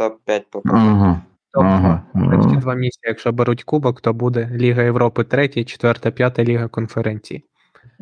топ-5 0.00 0.42
попаде. 0.50 0.90
Угу. 0.90 1.16
топ-2, 1.54 2.00
Угу. 2.14 2.60
два 2.60 2.74
місця, 2.74 3.08
якщо 3.08 3.32
беруть 3.32 3.64
кубок, 3.64 4.00
то 4.00 4.12
буде 4.12 4.50
Ліга 4.52 4.82
Європи 4.82 5.24
третя, 5.24 5.64
четверта, 5.64 6.10
п'ята 6.10 6.44
Ліга 6.44 6.68
конференції. 6.68 7.44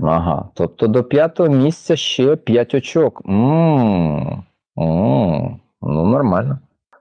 Ага. 0.03 0.49
Тобто 0.55 0.86
до 0.86 1.05
п'ятого 1.05 1.49
місця 1.49 1.97
ще 1.97 2.36
п'ять 2.36 2.74
очок. 2.74 3.22
М, 3.28 4.45
м, 4.78 5.61
Ну, 5.86 6.07
нормально. 6.07 6.59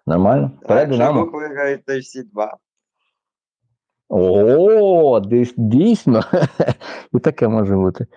Нормально. 0.07 0.51
А 0.61 0.65
Вперед, 0.65 0.81
якщо 0.89 0.97
Динамо. 0.97 1.21
рух 1.21 1.33
виграє, 1.33 1.77
то 1.77 1.93
й 1.93 1.99
всі 1.99 2.23
два. 2.23 2.57
О, 4.09 5.21
дійсно. 5.57 6.21
І 7.13 7.19
таке 7.19 7.47
може 7.47 7.75
бути. 7.75 8.07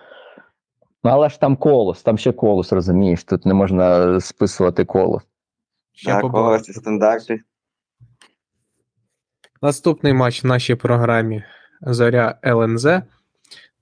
Ну, 1.03 1.11
але 1.11 1.29
ж 1.29 1.39
там 1.39 1.55
колос, 1.55 2.03
там 2.03 2.17
ще 2.17 2.31
колос, 2.31 2.73
розумієш, 2.73 3.23
тут 3.23 3.45
не 3.45 3.53
можна 3.53 4.19
списувати 4.19 4.85
колос. 4.85 5.23
Ще 5.91 6.11
Так, 6.11 6.21
побачимо. 6.21 6.51
ось 6.51 6.75
стандарти. 6.75 7.41
Наступний 9.61 10.13
матч 10.13 10.43
в 10.43 10.47
нашій 10.47 10.75
програмі 10.75 11.43
Зоря 11.81 12.35
ЛНЗ. 12.45 12.87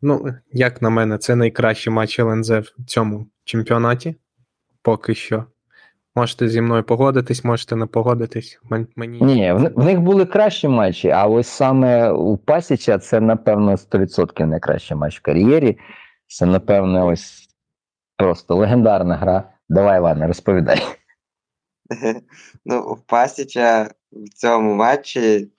Ну, 0.01 0.34
як 0.51 0.81
на 0.81 0.89
мене, 0.89 1.17
це 1.17 1.35
найкращий 1.35 1.93
матч 1.93 2.19
ЛНЗ 2.19 2.49
в 2.49 2.73
цьому 2.88 3.27
чемпіонаті. 3.43 4.15
Поки 4.81 5.15
що. 5.15 5.45
Можете 6.15 6.49
зі 6.49 6.61
мною 6.61 6.84
погодитись, 6.84 7.43
можете 7.43 7.76
не 7.76 7.85
погодитись. 7.85 8.59
Мені 8.95 9.22
Ні, 9.22 9.53
в, 9.53 9.72
в 9.76 9.85
них 9.85 9.99
були 9.99 10.26
кращі 10.26 10.67
матчі, 10.67 11.09
а 11.09 11.26
ось 11.26 11.47
саме 11.47 12.11
у 12.11 12.38
Пасіча 12.38 12.99
це, 12.99 13.19
напевно, 13.19 13.72
100% 13.72 14.45
найкращий 14.45 14.97
матч 14.97 15.19
в 15.19 15.22
кар'єрі. 15.22 15.77
Це, 16.27 16.45
напевно, 16.45 17.07
ось 17.07 17.49
просто 18.17 18.55
легендарна 18.55 19.15
гра. 19.15 19.43
Давай, 19.69 19.97
Іване, 19.97 20.27
розповідай. 20.27 20.81
Ну, 22.65 22.84
у 22.84 22.95
Пасіча 22.95 23.89
в 24.11 24.30
цьому 24.30 24.76
матчі 24.76 25.51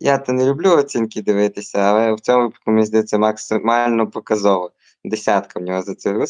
я 0.00 0.18
то 0.18 0.32
не 0.32 0.46
люблю 0.46 0.70
оцінки 0.70 1.22
дивитися, 1.22 1.78
але 1.78 2.12
в 2.12 2.20
цьому 2.20 2.42
випадку, 2.42 2.70
мені 2.70 2.86
здається, 2.86 3.18
максимально 3.18 4.10
показово. 4.10 4.70
Десятка 5.04 5.60
в 5.60 5.62
нього 5.62 5.82
за 5.82 5.94
цю 5.94 6.10
гру. 6.10 6.24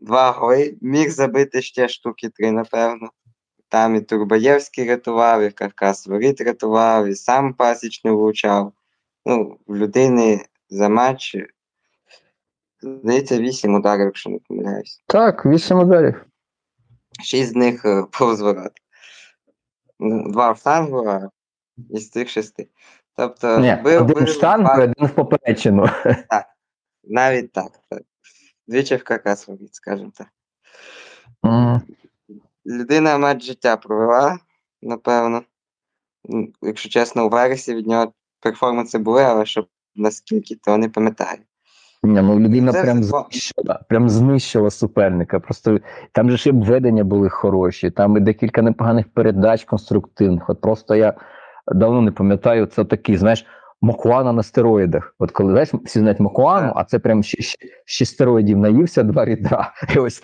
Два 0.00 0.30
голи. 0.30 0.76
Міг 0.80 1.10
забити 1.10 1.62
ще 1.62 1.88
штуки 1.88 2.28
три, 2.28 2.50
напевно. 2.50 3.10
Там 3.68 3.94
і 3.94 4.00
Турбаєвський 4.00 4.84
рятував, 4.84 5.42
і 5.42 5.50
Каркас 5.50 6.06
Воріт 6.06 6.40
рятував, 6.40 7.06
і 7.06 7.14
сам 7.14 7.54
Пасіч 7.54 8.04
не 8.04 8.10
влучав. 8.10 8.72
Ну, 9.26 9.58
в 9.66 9.76
людини 9.76 10.44
за 10.68 10.88
матч, 10.88 11.36
здається, 12.82 13.38
вісім 13.38 13.74
ударів, 13.74 14.04
якщо 14.04 14.30
не 14.30 14.38
помиляюсь. 14.48 15.02
Так, 15.06 15.46
вісім 15.46 15.78
ударів. 15.78 16.24
Шість 17.22 17.52
з 17.52 17.54
них 17.54 17.84
е, 17.84 18.04
повз 18.10 18.40
ворот. 18.40 18.72
Ну, 19.98 20.32
Два 20.32 20.52
в 20.52 20.58
штангу, 20.58 21.06
а 21.08 21.30
із 21.90 22.10
цих 22.10 22.28
шести. 22.28 22.68
Тобто, 23.16 23.58
Ні, 23.60 23.76
бив, 23.84 24.02
один 24.02 24.14
бив, 24.16 24.24
в 24.24 24.28
штангу, 24.28 24.64
два- 24.64 24.84
один 24.84 25.06
в 25.06 25.10
поперечину. 25.14 25.86
навіть 27.04 27.52
так, 27.52 27.70
так. 27.90 28.02
Двічі 28.68 28.96
в 28.96 29.04
каркас 29.04 29.48
робить, 29.48 29.74
скажімо 29.74 30.12
так. 30.14 30.26
Мгм. 31.42 31.80
людина 32.66 33.18
матч 33.18 33.44
життя 33.44 33.76
провела, 33.76 34.38
напевно. 34.82 35.42
Якщо 36.62 36.88
чесно, 36.88 37.26
у 37.26 37.28
вересі 37.28 37.74
від 37.74 37.86
нього 37.86 38.12
перформанси 38.40 38.98
були, 38.98 39.22
але 39.22 39.46
щоб 39.46 39.66
наскільки, 39.96 40.54
то 40.54 40.76
не 40.76 40.88
пам'ятаю. 40.88 41.38
Ні, 42.02 42.22
ну 42.22 42.40
людина 42.40 42.72
Це 42.72 42.82
прям 42.82 43.00
все- 43.00 43.10
знищила, 43.30 43.80
прям 43.88 44.08
знищила 44.08 44.70
суперника. 44.70 45.40
Просто 45.40 45.78
там 46.12 46.30
же 46.30 46.36
ж 46.36 46.48
і 46.48 46.52
обведення 46.52 47.04
були 47.04 47.28
хороші, 47.28 47.90
там 47.90 48.16
і 48.16 48.20
декілька 48.20 48.62
непоганих 48.62 49.08
передач 49.12 49.64
конструктивних. 49.64 50.50
От 50.50 50.60
просто 50.60 50.94
я 50.94 51.14
давно 51.66 52.00
не 52.02 52.12
пам'ятаю, 52.12 52.66
це 52.66 52.84
такий, 52.84 53.16
знаєш, 53.16 53.46
Мокуана 53.80 54.32
на 54.32 54.42
стероїдах. 54.42 55.14
От 55.18 55.30
коли 55.30 55.52
знаєш, 55.52 55.74
всі 55.74 55.98
знають 55.98 56.20
Мокуану, 56.20 56.72
а 56.76 56.84
це 56.84 56.98
прям 56.98 57.22
ще, 57.22 57.42
ще, 57.42 57.58
ще 57.84 58.04
стероїдів 58.04 58.58
наївся 58.58 59.02
два 59.02 59.24
рідра, 59.24 59.72
і 59.96 59.98
ось 59.98 60.22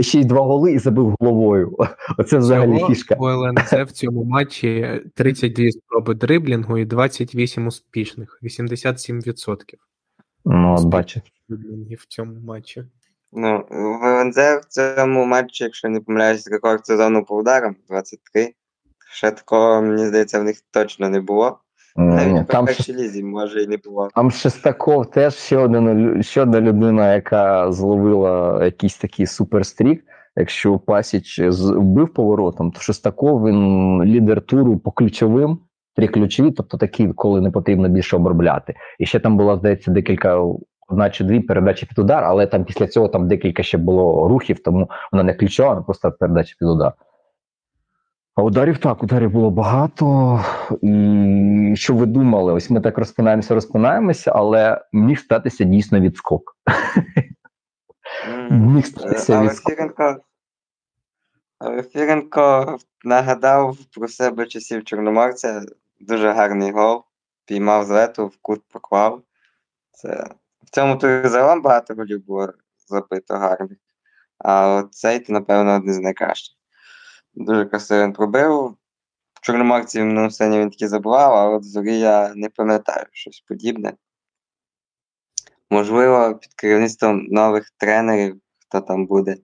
ще 0.00 0.20
й 0.20 0.24
два 0.24 0.40
голи 0.40 0.72
і 0.72 0.78
забив 0.78 1.16
головою. 1.20 1.76
Оце 2.18 2.38
взагалі 2.38 2.84
фішка. 2.86 3.14
У 3.18 3.28
ЛНЗ 3.28 3.72
в 3.72 3.92
цьому 3.92 4.24
матчі 4.24 5.00
32 5.14 5.70
спроби 5.70 6.14
дриблінгу 6.14 6.78
і 6.78 6.84
28 6.84 7.66
успішних, 7.66 8.40
87% 8.42 9.58
Ну, 10.44 10.74
от 10.78 10.84
бачиш. 10.84 11.22
в 11.98 12.06
цьому 12.08 12.40
матчі. 12.40 12.84
Ну, 13.32 13.66
в 13.70 14.60
в 14.60 14.64
цьому 14.68 15.24
матчі, 15.24 15.64
якщо 15.64 15.88
не 15.88 16.00
помиляюсь, 16.00 16.48
рекорд 16.48 16.86
сезону 16.86 17.24
по 17.24 17.36
ударам 17.36 17.76
23. 17.88 18.54
Ще 19.12 19.30
такого, 19.30 19.82
мені 19.82 20.06
здається, 20.06 20.40
в 20.40 20.44
них 20.44 20.56
точно 20.70 21.08
не 21.08 21.20
було. 21.20 21.58
Навіть 21.96 22.32
ні, 22.32 22.44
там 22.44 22.66
першій 22.66 22.92
лізі, 22.92 23.24
може, 23.24 23.62
і 23.62 23.66
не 23.66 23.76
було. 23.76 24.08
Там 24.14 24.30
Шестаков 24.30 25.10
теж 25.10 25.34
ще 25.34 25.56
одна, 25.56 26.22
ще 26.22 26.42
одна 26.42 26.60
людина, 26.60 27.14
яка 27.14 27.72
зловила 27.72 28.64
якийсь 28.64 28.96
такий 28.96 29.26
суперстрік. 29.26 30.04
Якщо 30.36 30.78
Пасіч 30.78 31.40
вбив 31.40 32.14
поворотом, 32.14 32.72
то 32.72 32.80
Шестаков 32.80 33.46
він 33.46 34.04
лідер 34.04 34.40
туру 34.40 34.78
по 34.78 34.90
ключовим, 34.90 35.58
три 35.96 36.08
ключові, 36.08 36.50
тобто 36.50 36.76
такі, 36.76 37.08
коли 37.08 37.40
не 37.40 37.50
потрібно 37.50 37.88
більше 37.88 38.16
обробляти. 38.16 38.74
І 38.98 39.06
ще 39.06 39.20
там 39.20 39.36
було, 39.36 39.56
здається, 39.56 39.90
декілька, 39.90 40.40
одна 40.88 41.10
чи 41.10 41.24
дві 41.24 41.40
передачі 41.40 41.86
під 41.86 41.98
удар, 41.98 42.24
але 42.24 42.46
там 42.46 42.64
після 42.64 42.86
цього 42.86 43.08
там 43.08 43.28
декілька 43.28 43.62
ще 43.62 43.78
було 43.78 44.28
рухів, 44.28 44.62
тому 44.62 44.90
вона 45.12 45.24
не 45.24 45.34
ключова, 45.34 45.68
вона 45.68 45.82
просто 45.82 46.12
передача 46.12 46.54
під 46.58 46.68
удар. 46.68 46.92
А 48.34 48.42
ударів 48.42 48.78
так, 48.78 49.02
ударів 49.02 49.30
було 49.30 49.50
багато. 49.50 50.40
І 50.82 51.72
що 51.76 51.94
ви 51.94 52.06
думали? 52.06 52.52
Ось 52.52 52.70
ми 52.70 52.80
так 52.80 52.98
розпинаємося, 52.98 53.54
розпинаємося, 53.54 54.32
але 54.34 54.84
міг 54.92 55.18
статися 55.20 55.64
дійсно 55.64 56.00
відскок. 56.00 56.56
Міг 58.50 58.86
статися 58.86 59.42
відскок. 59.42 59.74
Фіренко, 59.74 60.16
але 61.58 61.82
Фіренко 61.82 62.76
нагадав 63.04 63.76
про 63.96 64.08
себе 64.08 64.46
часів 64.46 64.84
Чорноморця. 64.84 65.62
Дуже 66.00 66.32
гарний 66.32 66.72
гол. 66.72 67.02
Піймав 67.46 67.84
з 67.84 67.90
лету, 67.90 68.26
в 68.26 68.36
кут 68.42 68.62
поклав. 68.72 69.22
Це... 69.90 70.26
В 70.62 70.70
цьому 70.70 70.96
турі 70.96 71.28
загалом 71.28 71.62
багато 71.62 71.94
голів 71.94 72.26
було 72.26 72.52
забито 72.88 73.34
гарних. 73.34 73.78
А 74.38 74.82
цей, 74.90 75.24
напевно, 75.28 75.76
один 75.76 75.94
з 75.94 76.00
найкращих. 76.00 76.53
Дуже 77.34 77.64
красиво 77.64 78.02
він 78.02 78.12
пробив. 78.12 78.76
В 79.34 79.40
Чорноморці 79.40 80.00
в 80.00 80.04
минулому 80.04 80.30
сезоні 80.30 80.58
він 80.58 80.70
так 80.70 80.88
забивав, 80.88 81.34
а 81.34 81.48
от 81.48 81.64
в 81.64 81.71
Зорі 81.71 81.98
я 81.98 82.34
не 82.34 82.48
пам'ятаю 82.48 83.06
щось 83.12 83.40
подібне. 83.40 83.92
Можливо, 85.70 86.34
під 86.34 86.54
керівництвом 86.54 87.26
нових 87.26 87.70
тренерів, 87.76 88.40
хто 88.58 88.80
там 88.80 89.06
буде 89.06 89.36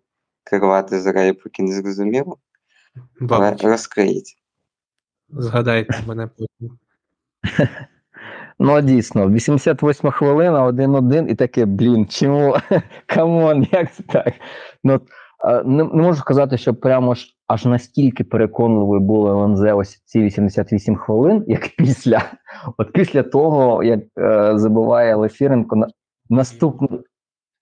керувати 0.44 1.00
Зорею, 1.01 1.34
поки 1.34 1.62
не 1.62 1.72
зрозуміло, 1.72 2.38
але 3.30 3.56
розкриється. 3.56 4.36
згадайте 5.28 6.02
мене 6.06 6.26
потім. 6.26 6.78
Ну, 8.62 8.80
дійсно, 8.80 9.30
88 9.30 10.10
хвилина, 10.10 10.66
1-1, 10.66 11.28
і 11.28 11.34
таке, 11.34 11.64
блін, 11.64 12.06
чому? 12.06 12.56
Come 13.06 13.41
on, 13.41 13.66
як 13.72 13.94
це 13.94 14.02
так? 14.02 14.34
Ну, 14.84 15.00
не, 15.64 15.84
не 15.84 16.02
можу 16.02 16.20
сказати, 16.20 16.58
що 16.58 16.74
прямо 16.74 17.14
ж 17.14 17.36
аж 17.51 17.64
настільки 17.64 18.24
переконливою 18.24 19.01
було 19.01 19.43
ЛНЗ 19.43 19.60
ось 19.60 20.02
ці 20.05 20.20
88 20.20 20.97
хвилин, 20.97 21.44
як 21.47 21.68
після. 21.78 22.22
От 22.77 22.93
після 22.93 23.22
того, 23.22 23.82
як 23.82 24.01
е, 24.18 24.52
забиває 24.59 25.14
Лефіренко, 25.14 25.77
на, 25.77 25.89
наступну, 26.28 27.02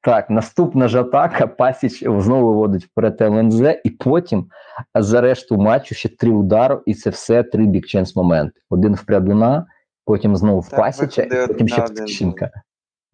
так, 0.02 0.31
наступна 0.31 0.89
ж 0.89 1.01
атака, 1.01 1.47
Пасіч 1.47 2.05
знову 2.05 2.48
виводить 2.48 2.85
вперед 2.85 3.20
ЛНЗ, 3.20 3.62
і 3.85 3.90
потім 3.90 4.47
за 4.94 5.20
решту 5.20 5.56
матчу 5.56 5.94
ще 5.94 6.09
три 6.09 6.31
удари, 6.31 6.78
і 6.86 6.94
це 6.94 7.10
все 7.10 7.43
три 7.43 7.66
бікченс 7.66 8.16
моменти. 8.16 8.60
Один 8.70 8.94
в 8.94 9.05
Прядуна, 9.05 9.66
потім 10.05 10.36
знову 10.36 10.60
в 10.60 10.70
Пасіча, 10.70 11.23
і 11.23 11.47
потім 11.47 11.69
ще 11.69 11.85
в 11.85 11.90
Тищенка. 11.90 12.51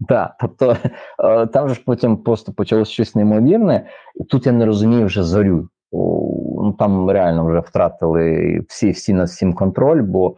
Так, 0.09 0.37
тобто 0.41 0.77
е, 1.25 1.47
там 1.47 1.69
же 1.69 1.75
ж 1.75 1.83
потім 1.87 2.17
просто 2.17 2.53
почалось 2.53 2.89
щось 2.89 3.15
неймовірне, 3.15 3.87
і 4.15 4.25
тут 4.25 4.47
я 4.47 4.53
не 4.53 4.67
розумію 4.67 5.07
вже 5.07 5.23
зорю. 5.23 5.69
Ну 6.65 6.73
там 6.73 7.11
реально 7.11 7.47
вже 7.47 7.61
втратили 7.61 8.61
всі, 8.69 8.91
всі 8.91 9.13
над 9.15 9.29
всім 9.29 9.53
контроль, 9.53 10.03
бо 10.03 10.37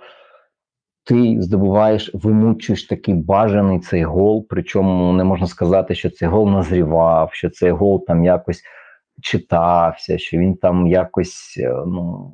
ти 1.04 1.36
здобуваєш, 1.42 2.10
вимучуєш 2.14 2.86
такий 2.86 3.14
бажаний 3.14 3.80
цей 3.80 4.04
гол. 4.04 4.46
Причому 4.48 5.12
не 5.12 5.24
можна 5.24 5.46
сказати, 5.46 5.94
що 5.94 6.10
цей 6.10 6.28
гол 6.28 6.48
назрівав, 6.50 7.32
що 7.32 7.50
цей 7.50 7.70
гол 7.70 8.04
там 8.06 8.24
якось 8.24 8.62
читався, 9.22 10.18
що 10.18 10.38
він 10.38 10.56
там 10.56 10.86
якось 10.86 11.54
е, 11.60 11.74
ну, 11.86 12.32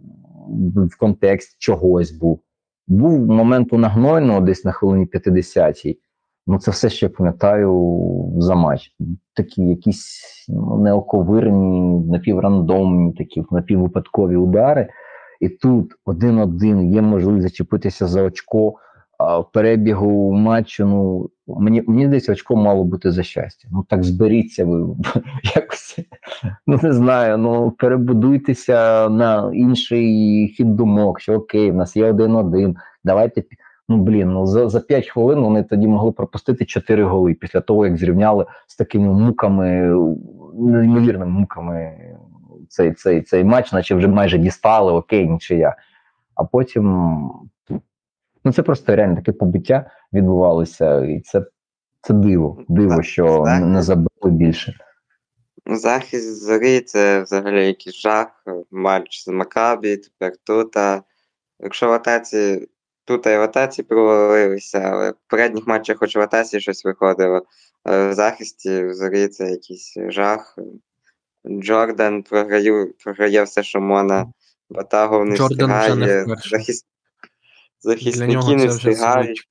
в 0.93 0.99
контексті 0.99 1.57
чогось 1.59 2.13
був. 2.13 2.41
Був 2.87 3.27
момент 3.27 3.73
у 3.73 3.79
нагнойного 3.79 4.41
десь 4.41 4.65
на 4.65 4.73
хвилині 4.73 5.07
50-й. 5.07 5.99
Ну, 6.47 6.59
це 6.59 6.71
все, 6.71 6.91
що 6.91 7.07
я 7.07 7.11
пам'ятаю 7.11 8.33
за 8.39 8.55
матч. 8.55 8.91
Такі 9.35 9.63
якісь 9.63 10.23
ну, 10.49 10.79
неоковирні, 10.79 12.01
напіврандомні, 12.11 13.13
такі 13.13 13.45
напіввипадкові 13.51 14.37
удари. 14.37 14.89
І 15.41 15.49
тут 15.49 15.93
один-один 16.05 16.93
є 16.93 17.03
можливість 17.03 17.43
зачепитися 17.43 18.07
за 18.07 18.23
очко. 18.23 18.75
А 19.19 19.43
перебігу 19.43 20.33
матчу, 20.33 20.87
ну 20.87 21.31
мені 21.47 21.83
мені 21.87 22.07
здається, 22.07 22.33
очко 22.33 22.57
мало 22.57 22.85
бути 22.85 23.11
за 23.11 23.23
щастя. 23.23 23.69
Ну 23.73 23.87
так 23.89 24.05
зберіться 24.05 24.65
ви 24.65 24.97
якось. 25.55 25.99
Ну 26.67 26.81
не 26.83 26.93
знаю. 26.93 27.39
Ну 27.39 27.71
перебудуйтеся 27.71 29.09
на 29.09 29.51
інший 29.55 30.49
хід 30.57 30.77
думок, 30.77 31.21
що 31.21 31.35
окей, 31.35 31.71
в 31.71 31.75
нас 31.75 31.97
є 31.97 32.11
один-один. 32.11 32.77
Давайте 33.05 33.43
ну 33.93 34.03
блін, 34.03 34.33
ну 34.33 34.47
за, 34.47 34.69
за 34.69 34.81
5 34.81 35.09
хвилин 35.09 35.41
вони 35.41 35.63
тоді 35.63 35.87
могли 35.87 36.13
пропустити 36.13 36.65
4 36.65 37.05
голи 37.05 37.35
після 37.35 37.61
того, 37.61 37.87
як 37.87 37.97
зрівняли 37.97 38.47
з 38.67 38.77
такими 38.77 39.13
муками, 39.13 39.97
неймовірними 40.55 41.31
муками 41.31 41.99
цей, 42.69 42.93
цей, 42.93 43.23
цей 43.23 43.45
матч, 43.45 43.73
наче 43.73 43.95
вже 43.95 44.09
майже 44.09 44.39
дістали, 44.39 44.93
окей, 44.93 45.29
нічия. 45.29 45.77
А 46.35 46.45
потім 46.45 46.85
ну 48.45 48.53
це 48.53 48.63
просто 48.63 48.97
реально 48.97 49.17
таке 49.17 49.33
побиття 49.33 49.91
відбувалося, 50.13 51.05
і 51.05 51.21
це, 51.21 51.45
це 52.03 52.15
диво. 52.15 52.65
Диво, 52.69 53.03
що 53.03 53.45
не 53.61 53.83
забили 53.83 54.31
більше. 54.31 54.75
Ну, 55.67 55.77
Захист 55.77 56.43
зорі 56.43 56.81
це 56.81 57.23
взагалі 57.23 57.67
якийсь 57.67 57.97
жах. 57.97 58.45
Матч 58.71 59.25
з 59.25 59.29
Макабі, 59.29 59.97
тепер 59.97 60.33
тут. 60.45 60.77
А 60.77 61.03
якщо 61.61 61.89
в 61.89 61.93
атаці, 61.93 62.69
тут 63.05 63.27
і 63.27 63.37
в 63.37 63.41
атаці 63.43 63.83
провалилися, 63.83 64.79
але 64.79 65.11
в 65.11 65.17
передніх 65.27 65.67
матчах 65.67 65.99
хоч 65.99 66.17
в 66.17 66.21
атаці 66.21 66.61
щось 66.61 66.85
виходило. 66.85 67.47
В 67.85 68.15
захисті 68.15 68.85
в 68.85 68.95
зорі 68.95 69.29
це 69.29 69.51
якийсь 69.51 69.95
жах. 70.09 70.59
Джордан 71.47 72.23
програю, 72.23 72.95
програє 73.05 73.43
все, 73.43 73.63
що 73.63 73.81
можна. 73.81 74.33
Батагов 74.71 75.25
не 75.25 75.37
Джордан 75.37 75.81
вже 75.81 75.95
не 75.95 76.07
встигає. 76.07 76.25
вперше. 76.25 76.49
Захист... 76.49 76.87
Для 77.85 77.91
Захисники 77.91 78.57
не 78.57 78.67
встигають. 78.67 79.49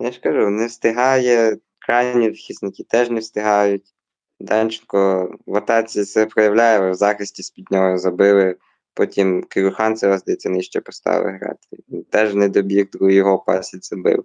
Я 0.00 0.12
ж 0.12 0.20
кажу, 0.20 0.50
не 0.50 0.66
встигає, 0.66 1.56
крайні 1.78 2.30
захисники 2.30 2.84
теж 2.84 3.10
не 3.10 3.20
встигають. 3.20 3.94
Данченко 4.40 5.30
в 5.46 5.56
атаці 5.56 6.04
це 6.04 6.26
проявляє, 6.26 6.90
в 6.90 6.94
захисті 6.94 7.42
з-під 7.42 7.70
нього 7.70 7.98
забили. 7.98 8.56
Потім 8.96 9.42
Кирюханцева, 9.42 10.18
здається, 10.18 10.50
нижче 10.50 10.80
поставили 10.80 11.30
грати. 11.32 11.68
Він 11.88 12.04
Теж 12.04 12.34
не 12.34 12.48
добіг, 12.48 12.90
другий 12.90 13.16
його 13.16 13.38
пасі 13.38 13.78
забив. 13.82 14.24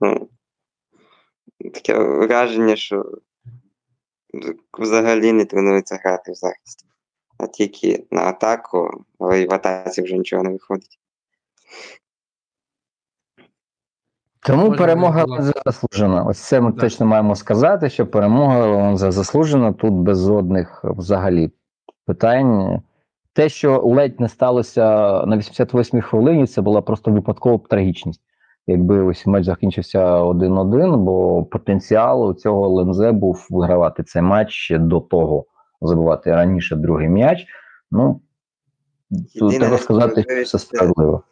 Ну, 0.00 0.28
таке 1.74 1.98
враження, 1.98 2.76
що 2.76 3.18
взагалі 4.78 5.32
не 5.32 5.44
тренується 5.44 6.00
грати 6.04 6.32
в 6.32 6.34
захисті. 6.34 6.86
А 7.38 7.46
тільки 7.46 8.06
на 8.10 8.20
атаку, 8.20 9.04
але 9.18 9.42
і 9.42 9.46
в 9.46 9.52
атаці 9.54 10.02
вже 10.02 10.16
нічого 10.18 10.42
не 10.42 10.50
виходить. 10.50 10.98
Тому 14.40 14.72
перемога 14.72 15.24
була- 15.26 15.52
заслужена. 15.66 16.24
Ось 16.24 16.38
це 16.38 16.60
ми 16.60 16.72
точно 16.72 17.06
маємо 17.06 17.36
сказати, 17.36 17.90
що 17.90 18.06
перемога 18.06 18.96
заслужена 18.96 19.72
тут 19.72 19.92
без 19.94 20.26
жодних 20.26 20.80
взагалі 20.84 21.50
питань. 22.06 22.82
Те, 23.34 23.48
що 23.48 23.82
ледь 23.84 24.20
не 24.20 24.28
сталося 24.28 24.82
на 25.26 25.36
88-й 25.36 26.00
хвилині, 26.00 26.46
це 26.46 26.60
була 26.60 26.82
просто 26.82 27.10
випадкова 27.10 27.60
трагічність. 27.70 28.20
Якби 28.66 29.02
ось 29.02 29.26
матч 29.26 29.44
закінчився 29.44 30.22
1-1, 30.22 30.96
бо 30.96 31.44
потенціал 31.44 32.28
у 32.28 32.34
цього 32.34 32.68
Лензе 32.68 33.12
був 33.12 33.46
вигравати 33.50 34.02
цей 34.02 34.22
матч 34.22 34.50
ще 34.50 34.78
до 34.78 35.00
того, 35.00 35.44
забивати 35.80 36.30
раніше 36.30 36.76
другий 36.76 37.08
м'яч. 37.08 37.46
Ну, 37.90 38.20
тут 39.38 39.58
треба 39.58 39.78
сказати, 39.78 40.22
що 40.22 40.42
все 40.42 40.58
справедливо. 40.58 41.22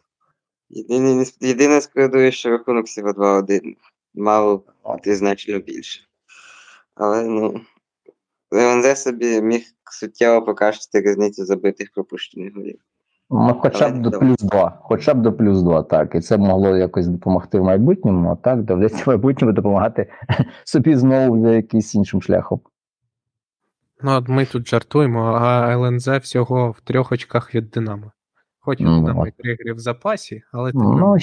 Єдине, 0.69 1.25
єдине 1.41 1.81
складує, 1.81 2.31
що 2.31 2.49
рахунок 2.49 2.85
всього 2.85 3.11
2-1. 3.11 3.59
Мало 4.13 4.63
значно 5.05 5.59
більше. 5.59 6.01
Але 6.95 7.23
ну. 7.23 7.61
Леонзе 8.51 8.95
собі 8.95 9.41
міг 9.41 9.61
суттєво 9.91 10.45
покращити 10.45 11.01
різницю 11.01 11.45
забитих 11.45 11.91
пропущених 11.93 12.55
голів. 12.55 12.79
Ну, 13.29 13.59
хоча 13.61 13.89
б 13.89 14.01
до 14.01 14.11
плюс 14.11 14.37
2. 14.37 14.79
Хоча 14.81 15.13
б 15.13 15.21
до 15.21 15.33
плюс 15.33 15.61
2, 15.61 15.83
так. 15.83 16.15
І 16.15 16.19
це 16.19 16.37
могло 16.37 16.77
якось 16.77 17.07
допомогти 17.07 17.59
в 17.59 17.63
майбутньому, 17.63 18.31
а 18.31 18.35
так 18.35 18.63
доведеться 18.63 19.03
в 19.05 19.07
майбутньому 19.07 19.53
допомагати 19.53 20.11
собі 20.63 20.95
знову 20.95 21.41
вже 21.41 21.55
якимось 21.55 21.95
іншим 21.95 22.21
шляхом. 22.21 22.59
Ну, 24.03 24.11
от 24.11 24.27
ми 24.27 24.45
тут 24.45 24.67
жартуємо, 24.67 25.19
а 25.41 25.71
ЛНЗ 25.71 26.07
всього 26.07 26.71
в 26.71 26.81
трьох 26.81 27.11
очках 27.11 27.55
від 27.55 27.69
Динамо. 27.69 28.11
Хоч 28.59 28.79
Ну, 28.79 29.13
от. 29.17 29.27
і 29.27 29.31
три 29.31 29.57
гри 29.59 29.73
в 29.73 29.79
запасі, 29.79 30.41
але 30.51 30.71
тим 30.71 30.81
не 30.81 30.87
Ну, 30.87 31.17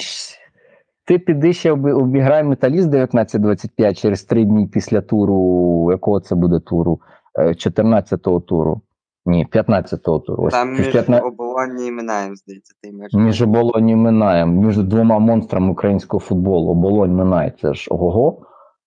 ти 1.05 1.19
піди 1.19 1.53
ще 1.53 1.71
обіграй 1.71 2.43
металіст 2.43 2.89
19-25 2.89 3.93
через 3.93 4.23
три 4.23 4.45
дні 4.45 4.67
після 4.67 5.01
туру. 5.01 5.91
Якого 5.91 6.19
це 6.19 6.35
буде 6.35 6.59
туру? 6.59 7.01
Е, 7.39 7.47
14-го 7.47 8.39
туру. 8.39 8.81
Ні, 9.25 9.47
15-го 9.51 10.19
туру. 10.19 10.43
Ось 10.43 10.53
Там 10.53 10.73
між 10.73 10.87
15 10.87 11.23
оболонні 11.23 11.87
і 11.87 11.91
Минаєм, 11.91 12.35
здається, 12.35 12.73
той 12.81 12.91
матч. 12.91 13.13
Між 13.13 13.41
оболонь 13.41 13.89
і 13.89 13.95
Минаєм, 13.95 14.55
між 14.55 14.77
двома 14.77 15.19
монстрами 15.19 15.71
українського 15.71 16.21
футболу. 16.21 16.71
Оболонь 16.71 17.15
Минай, 17.15 17.53
це 17.61 17.73
ж 17.73 17.87
ого-го. 17.89 18.45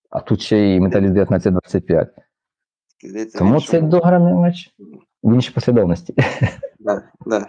А 0.09 0.19
тут 0.19 0.41
ще 0.41 0.57
й 0.57 0.79
металіст 0.79 1.13
19-25. 1.13 2.07
Тому 3.37 3.61
це 3.61 3.81
дограний 3.81 4.33
матч 4.33 4.75
в 5.23 5.33
іншій 5.33 5.53
послідовності. 5.53 6.13
Да, 6.79 7.01
да. 7.25 7.47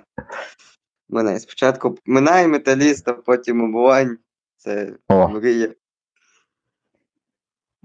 Минає. 1.08 1.38
Спочатку 1.38 1.96
Минає 2.06 2.48
металіст, 2.48 3.08
а 3.08 3.12
потім 3.12 3.64
оболонь. 3.64 4.18
Це 4.56 4.92
мрія. 5.08 5.68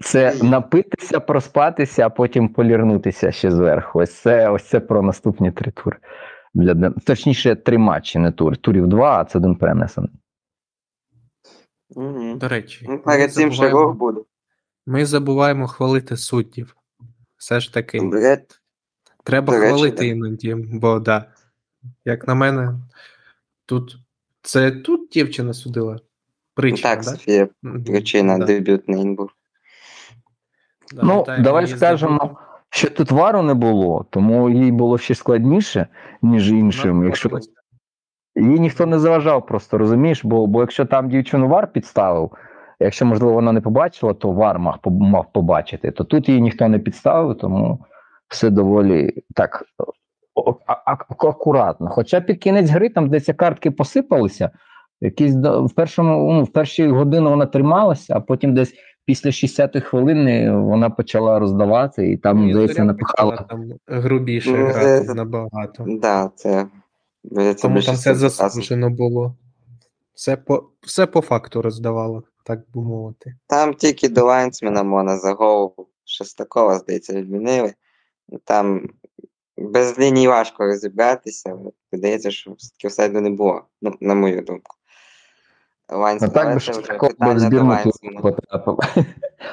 Це 0.00 0.34
напитися, 0.42 1.20
проспатися, 1.20 2.06
а 2.06 2.10
потім 2.10 2.48
полірнутися 2.48 3.32
ще 3.32 3.50
зверху. 3.50 3.98
Ось 3.98 4.14
це, 4.14 4.50
ось 4.50 4.64
це 4.68 4.80
про 4.80 5.02
наступні 5.02 5.52
три 5.52 5.70
тури. 5.72 5.96
Для, 6.54 6.90
точніше, 6.90 7.54
три 7.56 7.78
матчі, 7.78 8.18
не 8.18 8.32
тур. 8.32 8.56
Турів 8.56 8.86
два, 8.86 9.20
а 9.20 9.24
це 9.24 9.38
один 9.38 9.56
перенесений. 9.56 10.10
Угу. 11.90 12.34
До 12.34 12.48
речі, 12.48 12.84
Ну, 12.88 12.92
ми 12.92 12.98
перед 12.98 13.32
цим 13.32 13.52
ще 13.52 13.62
забуваємо- 13.62 13.94
буде. 13.94 14.20
ми 14.86 15.06
забуваємо 15.06 15.66
хвалити 15.66 16.16
суддів. 16.16 16.76
Все 17.36 17.60
ж 17.60 17.74
таки, 17.74 18.00
Бред. 18.00 18.60
треба 19.24 19.52
речі, 19.54 19.66
хвалити 19.68 19.96
да. 19.96 20.04
іноді, 20.04 20.54
бо 20.54 20.98
да. 20.98 21.24
Як 22.04 22.28
на 22.28 22.34
мене, 22.34 22.74
тут 23.66 23.96
це 24.42 24.70
тут 24.70 25.08
дівчина 25.12 25.54
судила. 25.54 25.98
Причина, 26.54 26.82
Так, 26.94 27.04
да? 27.04 27.10
Софія, 27.10 27.48
причина, 27.86 28.38
да. 28.38 28.44
дебютний 28.44 29.04
був. 29.14 29.30
Ну, 30.92 31.26
давай 31.38 31.66
скажемо, 31.66 32.38
що 32.70 32.90
тут 32.90 33.10
вару 33.10 33.42
не 33.42 33.54
було, 33.54 34.06
тому 34.10 34.50
їй 34.50 34.72
було 34.72 34.98
ще 34.98 35.14
складніше, 35.14 35.86
ніж 36.22 36.50
іншим. 36.50 37.04
Якщо 37.04 37.30
їй 38.36 38.60
ніхто 38.60 38.86
не 38.86 38.98
заважав, 38.98 39.46
просто 39.46 39.78
розумієш, 39.78 40.24
бо, 40.24 40.46
бо 40.46 40.60
якщо 40.60 40.84
там 40.84 41.08
дівчину 41.08 41.48
вар 41.48 41.72
підставив, 41.72 42.30
якщо 42.80 43.06
можливо 43.06 43.32
вона 43.32 43.52
не 43.52 43.60
побачила, 43.60 44.14
то 44.14 44.32
вар 44.32 44.58
мав, 44.58 44.78
мав 44.84 45.26
побачити. 45.32 45.90
То 45.90 46.04
тут 46.04 46.28
її 46.28 46.40
ніхто 46.40 46.68
не 46.68 46.78
підставив, 46.78 47.38
тому 47.38 47.78
все 48.28 48.50
доволі 48.50 49.22
так 49.34 49.64
акуратно. 51.18 51.88
Хоча 51.88 52.20
під 52.20 52.38
кінець 52.38 52.70
гри 52.70 52.88
там 52.88 53.08
десь 53.08 53.30
картки 53.36 53.70
посипалися. 53.70 54.50
Якісь 55.00 55.34
в 55.44 55.74
першому 55.74 56.32
ну, 56.32 56.44
в 56.44 56.52
перші 56.52 56.88
години 56.88 57.30
вона 57.30 57.46
трималася, 57.46 58.14
а 58.16 58.20
потім 58.20 58.54
десь 58.54 58.74
після 59.04 59.30
60-ї 59.30 59.80
хвилини 59.80 60.52
вона 60.56 60.90
почала 60.90 61.38
роздавати, 61.38 62.10
і 62.10 62.16
там, 62.16 62.48
І 62.48 62.52
здається, 62.52 62.84
напихала. 62.84 63.36
там 63.36 63.72
грубіше 63.86 64.50
Ну, 64.52 64.66
грати 64.66 65.06
це- 65.06 65.14
набагато. 65.14 65.84
Да, 65.88 66.30
це. 66.34 66.66
Тому 67.62 67.82
там 67.82 67.94
все 67.94 68.14
заслужено 68.14 68.90
було. 68.90 69.36
Все 70.14 70.36
по, 70.36 70.64
все 70.80 71.06
по 71.06 71.20
факту 71.20 71.62
роздавало, 71.62 72.22
так 72.44 72.60
би 72.74 72.82
мовити. 72.82 73.34
Там 73.46 73.74
тільки 73.74 74.08
до 74.08 74.24
лайнсмена 74.24 74.82
можна 74.82 75.18
за 75.18 75.32
голову 75.32 75.86
Шестакова, 76.04 76.78
здається, 76.78 77.12
відмінили. 77.12 77.74
Там 78.44 78.88
без 79.58 79.98
ліній 79.98 80.28
важко 80.28 80.64
розібратися. 80.64 81.50
але 81.50 81.70
Здається, 81.92 82.30
що 82.30 82.52
все-таки 82.52 82.86
офсайду 82.86 83.20
не 83.20 83.30
було, 83.30 83.62
ну, 83.82 83.94
на 84.00 84.14
мою 84.14 84.42
думку. 84.42 84.76
Ну 85.90 85.98
Лайнсмен, 85.98 86.30
так 86.30 86.54
би 86.54 86.60
Шестакова 86.60 87.34
в 87.34 87.38
збірну 87.38 87.78
туру 87.82 88.20
потрапив. 88.22 88.78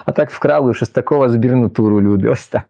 А 0.05 0.11
так 0.11 0.31
вкрали 0.31 0.73
Шестакова 0.73 1.30
збірну 1.30 1.69
туру 1.69 2.01
люди. 2.01 2.27
Ось 2.27 2.47
так. 2.47 2.64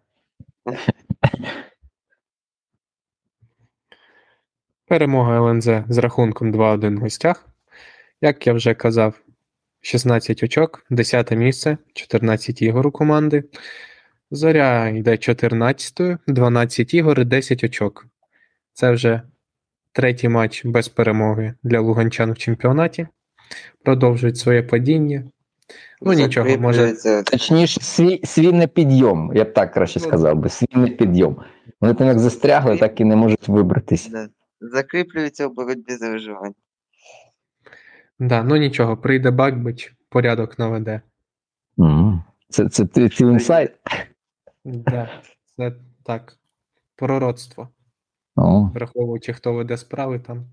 Перемога 4.86 5.36
ЛНЗ 5.36 5.68
з 5.88 5.98
рахунком 5.98 6.52
2-1 6.52 6.96
в 6.96 7.00
гостях. 7.00 7.46
Як 8.20 8.46
я 8.46 8.52
вже 8.52 8.74
казав, 8.74 9.14
16 9.80 10.42
очок, 10.42 10.86
10 10.90 11.30
місце, 11.30 11.78
14 11.92 12.62
ігор 12.62 12.86
у 12.86 12.90
команди. 12.90 13.44
Зоря 14.30 14.88
йде 14.88 15.16
14, 15.16 16.00
12 16.26 16.94
ігор 16.94 17.20
і 17.20 17.24
10 17.24 17.64
очок. 17.64 18.06
Це 18.72 18.90
вже 18.90 19.22
третій 19.92 20.28
матч 20.28 20.64
без 20.64 20.88
перемоги 20.88 21.54
для 21.62 21.80
луганчан 21.80 22.32
в 22.32 22.38
чемпіонаті. 22.38 23.06
Продовжують 23.84 24.36
своє 24.36 24.62
падіння. 24.62 25.24
Ну 26.00 26.12
нічого, 26.12 26.58
може. 26.58 26.94
Точніше, 27.24 27.80
свій, 27.80 28.20
свій 28.24 28.52
непідйом, 28.52 29.32
я 29.34 29.44
б 29.44 29.52
так 29.52 29.72
краще 29.72 30.00
Ну, 30.02 30.06
сказав 30.06 30.36
би, 30.36 30.48
свій 30.48 30.66
непідйом. 30.76 31.36
Вони 31.80 31.94
там 31.94 32.06
як 32.06 32.18
застрягли, 32.18 32.78
так 32.78 33.00
і 33.00 33.04
не 33.04 33.16
можуть 33.16 33.48
вибратися. 33.48 34.10
да, 34.10 34.28
закріплюється 34.60 35.46
у 35.46 35.54
боротьбі 35.54 35.96
за 35.96 36.10
виживання. 36.10 36.54
Да, 38.18 38.42
ну 38.42 38.56
нічого, 38.56 38.96
прийде 38.96 39.30
Бакбич, 39.30 39.94
порядок 40.08 40.58
наведе. 40.58 41.00
Мгм. 41.76 42.24
Це, 42.48 42.68
це 42.68 42.86
ти 42.86 43.10
інсайт? 43.20 43.72
Да, 44.64 45.10
це 45.56 45.72
так. 46.04 46.38
Пророцтво. 46.96 47.68
Враховуючи, 48.74 49.32
хто 49.32 49.52
веде 49.52 49.76
справи 49.76 50.18
там. 50.18 50.46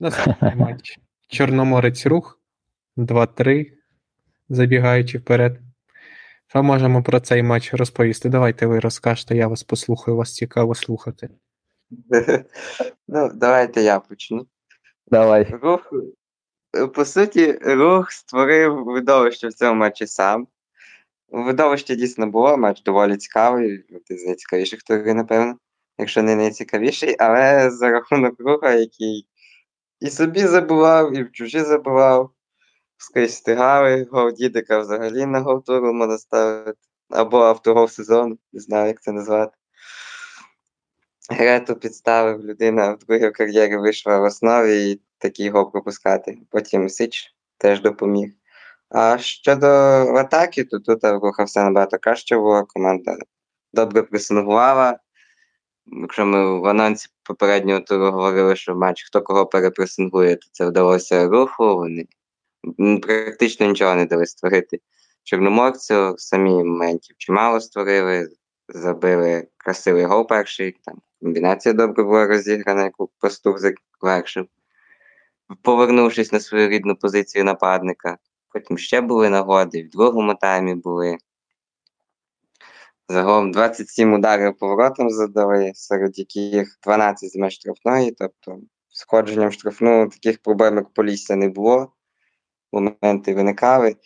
Наступний 0.00 0.54
матч. 0.56 0.98
Чорноморець 1.30 2.06
рух 2.06 2.40
2-3, 2.96 3.72
забігаючи 4.48 5.18
вперед. 5.18 5.60
Що 6.46 6.62
можемо 6.62 7.02
про 7.02 7.20
цей 7.20 7.42
матч 7.42 7.74
розповісти? 7.74 8.28
Давайте 8.28 8.66
ви 8.66 8.80
розкажете, 8.80 9.36
я 9.36 9.48
вас 9.48 9.62
послухаю, 9.62 10.16
вас 10.16 10.34
цікаво 10.34 10.74
слухати. 10.74 11.28
Ну, 13.08 13.30
давайте 13.34 13.82
я 13.82 14.00
почну. 14.00 14.46
давай. 15.06 15.58
Рух, 15.62 15.92
по 16.94 17.04
суті, 17.04 17.52
рух 17.52 18.12
створив 18.12 18.84
видовище 18.84 19.48
в 19.48 19.52
цьому 19.52 19.74
матчі 19.74 20.06
сам. 20.06 20.46
Видовище 21.28 21.96
дійсно 21.96 22.26
було, 22.26 22.56
матч 22.56 22.82
доволі 22.82 23.16
цікавий, 23.16 23.84
один 23.90 24.18
з 24.18 24.24
найцікавіших 24.24 24.82
турів, 24.82 25.14
напевно, 25.14 25.58
якщо 25.98 26.22
не 26.22 26.36
найцікавіший, 26.36 27.16
але 27.18 27.70
за 27.70 27.90
рахунок 27.90 28.34
руха, 28.38 28.74
який 28.74 29.26
і 30.00 30.10
собі 30.10 30.46
забував, 30.46 31.16
і 31.16 31.22
в 31.22 31.32
чужі 31.32 31.60
забував, 31.60 32.30
скрізь 32.96 33.30
встигали, 33.30 34.08
гол 34.10 34.32
дідика 34.32 34.78
взагалі 34.78 35.26
на 35.26 35.40
гол 35.40 35.64
туру 35.64 35.92
можна 35.92 36.18
ставити, 36.18 36.78
або 37.08 37.38
автогол 37.38 37.88
сезону, 37.88 38.38
не 38.52 38.60
знаю, 38.60 38.88
як 38.88 39.02
це 39.02 39.12
назвати. 39.12 39.56
Грету 41.30 41.76
підставив 41.76 42.44
людина 42.44 42.98
в 43.08 43.30
кар'єрі 43.30 43.76
вийшла 43.76 44.18
в 44.18 44.24
основі 44.24 44.90
і 44.90 45.00
такий 45.18 45.50
гол 45.50 45.72
пропускати. 45.72 46.38
Потім 46.50 46.88
Сич 46.88 47.34
теж 47.58 47.80
допоміг. 47.80 48.32
А 48.88 49.18
щодо 49.18 49.66
атаки, 50.16 50.64
то 50.64 50.78
тут 50.78 51.02
в 51.02 51.18
Руха 51.18 51.44
все 51.44 51.64
набагато 51.64 51.98
краще 51.98 52.36
було. 52.36 52.64
Команда 52.64 53.16
добре 53.72 54.02
пресингувала. 54.02 54.98
Якщо 55.92 56.26
ми 56.26 56.60
в 56.60 56.66
анонсі 56.66 57.08
попереднього 57.22 57.80
туру 57.80 58.10
говорили, 58.10 58.56
що 58.56 58.74
матч 58.74 59.04
хто 59.06 59.22
кого 59.22 59.46
перепресингує, 59.46 60.36
то 60.36 60.46
це 60.52 60.66
вдалося 60.66 61.28
руху. 61.28 61.76
Вони 61.76 62.06
практично 63.02 63.66
нічого 63.66 63.94
не 63.94 64.06
дали 64.06 64.26
створити. 64.26 64.80
Чорноморцю 65.24 66.14
самі 66.18 66.50
моментів 66.50 67.16
чимало 67.18 67.60
створили. 67.60 68.28
забили 68.68 69.48
красивий 69.56 70.04
гол 70.04 70.26
перший, 70.26 70.76
там 70.84 70.98
комбінація 71.20 71.72
добре 71.72 72.04
була 72.04 72.26
розіграна, 72.26 72.84
яку 72.84 73.10
Пастух 73.18 73.58
завершив, 73.58 74.46
повернувшись 75.62 76.32
на 76.32 76.40
свою 76.40 76.68
рідну 76.68 76.96
позицію 76.96 77.44
нападника. 77.44 78.18
Потім 78.52 78.78
ще 78.78 79.00
були 79.00 79.30
нагоди, 79.30 79.82
в 79.82 79.90
другому 79.90 80.34
таймі 80.34 80.74
були. 80.74 81.18
Загалом 83.10 83.52
27 83.52 84.14
ударів 84.14 84.58
поворотом 84.58 85.10
задали, 85.10 85.72
серед 85.74 86.18
яких 86.18 86.78
12 86.82 87.32
з 87.32 87.36
меж 87.36 87.54
штрафної, 87.54 88.10
тобто 88.10 88.60
сходженням 88.88 89.52
штрафну 89.52 90.08
таких 90.08 90.42
проблем, 90.42 90.76
як 90.76 90.88
Полісся, 90.88 91.36
не 91.36 91.48
було. 91.48 91.92
Моменти 92.72 93.34
виникали. 93.34 93.96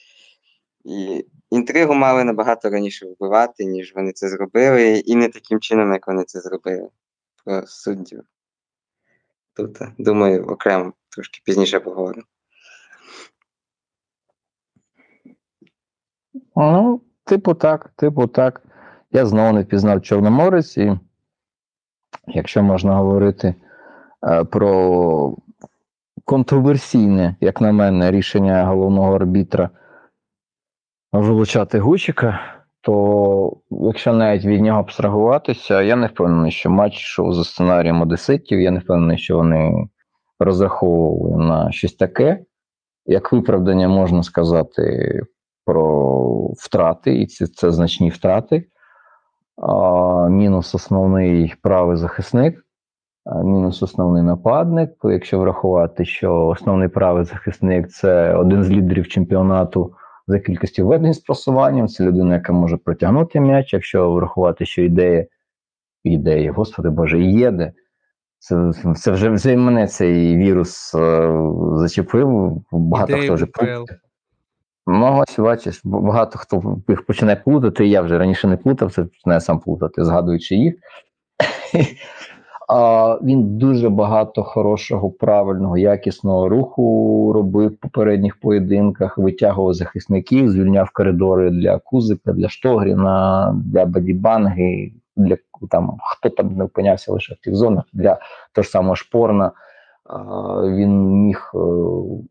І 0.84 1.26
інтригу 1.50 1.94
мали 1.94 2.24
набагато 2.24 2.70
раніше 2.70 3.06
вбивати, 3.06 3.64
ніж 3.64 3.94
вони 3.94 4.12
це 4.12 4.28
зробили, 4.28 4.98
і 4.98 5.16
не 5.16 5.28
таким 5.28 5.60
чином, 5.60 5.92
як 5.92 6.06
вони 6.06 6.24
це 6.24 6.40
зробили. 6.40 6.88
Про 7.44 7.66
суддів. 7.66 8.22
Тут, 9.56 9.78
думаю, 9.98 10.46
окремо 10.46 10.92
трошки 11.08 11.40
пізніше 11.44 11.80
поговоримо. 11.80 12.26
Ну, 16.56 17.00
типу 17.24 17.54
так, 17.54 17.92
типу 17.96 18.26
так. 18.26 18.62
Я 19.14 19.26
знову 19.26 19.52
не 19.52 19.62
впізнав 19.62 20.02
Чорноморець, 20.02 20.76
і 20.76 20.98
якщо 22.26 22.62
можна 22.62 22.94
говорити 22.96 23.54
е, 24.26 24.44
про 24.44 25.36
контроверсійне, 26.24 27.36
як 27.40 27.60
на 27.60 27.72
мене, 27.72 28.10
рішення 28.10 28.64
головного 28.64 29.14
арбітра 29.14 29.70
вилучати 31.12 31.78
Гучика, 31.78 32.40
то 32.80 33.56
якщо 33.70 34.12
навіть 34.12 34.44
від 34.44 34.60
нього 34.60 34.80
абстрагуватися, 34.80 35.82
я 35.82 35.96
не 35.96 36.06
впевнений, 36.06 36.50
що 36.50 36.70
матч 36.70 37.00
йшов 37.00 37.34
за 37.34 37.44
сценарієм 37.44 38.02
Одеситів, 38.02 38.60
я 38.60 38.70
не 38.70 38.78
впевнений, 38.78 39.18
що 39.18 39.36
вони 39.36 39.88
розраховували 40.38 41.46
на 41.46 41.72
щось 41.72 41.94
таке. 41.94 42.44
Як 43.06 43.32
виправдання 43.32 43.88
можна 43.88 44.22
сказати 44.22 45.20
про 45.64 46.48
втрати, 46.56 47.14
і 47.14 47.26
це, 47.26 47.46
це 47.46 47.70
значні 47.70 48.10
втрати. 48.10 48.64
Мінус 50.30 50.74
основний 50.74 51.54
правий 51.62 51.96
захисник, 51.96 52.64
мінус 53.44 53.82
основний 53.82 54.22
нападник. 54.22 54.90
Якщо 55.04 55.38
врахувати, 55.38 56.04
що 56.04 56.46
основний 56.46 56.88
правий 56.88 57.24
захисник 57.24 57.88
це 57.88 58.34
один 58.34 58.64
з 58.64 58.70
лідерів 58.70 59.08
чемпіонату 59.08 59.92
за 60.26 60.38
кількістю 60.38 60.86
ведень 60.86 61.14
з 61.14 61.18
просуванням, 61.18 61.88
це 61.88 62.04
людина, 62.04 62.34
яка 62.34 62.52
може 62.52 62.76
протягнути 62.76 63.40
м'яч. 63.40 63.72
Якщо 63.72 64.12
врахувати, 64.12 64.64
що 64.66 64.82
ідея, 64.82 65.26
ідея, 66.04 66.52
господи 66.52 66.90
Боже, 66.90 67.22
єде. 67.22 67.72
Це, 68.38 68.70
це 68.96 69.10
вже 69.10 69.30
вже 69.30 69.56
мене 69.56 69.86
цей 69.86 70.36
вірус 70.36 70.94
е, 70.94 71.32
зачепив. 71.76 72.62
Багато 72.72 73.12
Ідеї 73.12 73.26
хто 73.26 73.34
вже 73.34 73.44
УПЛ. 73.44 73.92
Ну, 74.86 75.24
ось 75.28 75.38
бачиш, 75.38 75.80
багато 75.84 76.38
хто 76.38 76.76
їх 76.88 77.06
починає 77.06 77.36
плутати. 77.36 77.86
Я 77.86 78.02
вже 78.02 78.18
раніше 78.18 78.48
не 78.48 78.56
плутав, 78.56 78.92
це 78.92 79.02
починаю 79.02 79.40
сам 79.40 79.60
плутати, 79.60 80.04
згадуючи 80.04 80.56
їх. 80.56 80.74
А, 82.68 83.18
він 83.22 83.58
дуже 83.58 83.88
багато 83.88 84.42
хорошого, 84.42 85.10
правильного, 85.10 85.78
якісного 85.78 86.48
руху 86.48 87.32
робив 87.34 87.70
в 87.70 87.76
попередніх 87.76 88.40
поєдинках, 88.40 89.18
витягував 89.18 89.74
захисників, 89.74 90.50
звільняв 90.50 90.90
коридори 90.92 91.50
для 91.50 91.78
Кузика, 91.78 92.32
для 92.32 92.48
Штогріна, 92.48 93.54
для 93.66 93.86
Бадібанги, 93.86 94.92
для 95.16 95.36
там 95.70 95.96
хто 96.00 96.28
там 96.28 96.56
не 96.56 96.64
опинявся 96.64 97.12
лише 97.12 97.34
в 97.34 97.38
тих 97.38 97.56
зонах, 97.56 97.84
для 97.92 98.18
того 98.52 98.62
ж 98.62 98.70
самого 98.70 98.96
Шпорна. 98.96 99.52
Він 100.64 101.08
міг 101.08 101.52
е, 101.54 101.58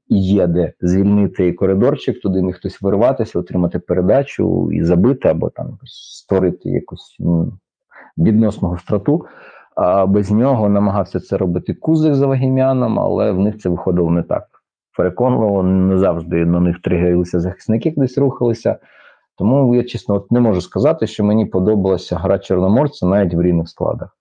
і 0.07 0.17
є 0.17 0.47
де 0.47 0.73
звільнити 0.81 1.53
коридорчик, 1.53 2.21
туди 2.21 2.41
міг 2.41 2.55
хтось 2.55 2.81
вирватися, 2.81 3.39
отримати 3.39 3.79
передачу 3.79 4.71
і 4.71 4.83
забити, 4.83 5.27
або 5.27 5.49
там 5.49 5.77
створити 5.85 6.69
якусь 6.69 7.17
відносну 8.17 8.69
гостроту. 8.69 9.25
А 9.75 10.05
без 10.05 10.31
нього 10.31 10.69
намагався 10.69 11.19
це 11.19 11.37
робити 11.37 11.73
Кузик 11.73 12.15
за 12.15 12.27
Вагімяном, 12.27 12.99
але 12.99 13.31
в 13.31 13.39
них 13.39 13.57
це 13.57 13.69
виходило 13.69 14.11
не 14.11 14.23
так. 14.23 14.43
Переконливо, 14.97 15.63
не 15.63 15.97
завжди 15.97 16.45
на 16.45 16.59
них 16.59 16.81
тригерилися 16.81 17.39
захисники, 17.39 17.93
десь 17.97 18.17
рухалися. 18.17 18.77
Тому 19.37 19.75
я 19.75 19.83
чесно 19.83 20.15
от 20.15 20.31
не 20.31 20.39
можу 20.39 20.61
сказати, 20.61 21.07
що 21.07 21.23
мені 21.23 21.45
подобалася 21.45 22.15
гра 22.15 22.39
Чорноморця 22.39 23.05
навіть 23.05 23.33
в 23.33 23.41
рівних 23.41 23.69
складах. 23.69 24.17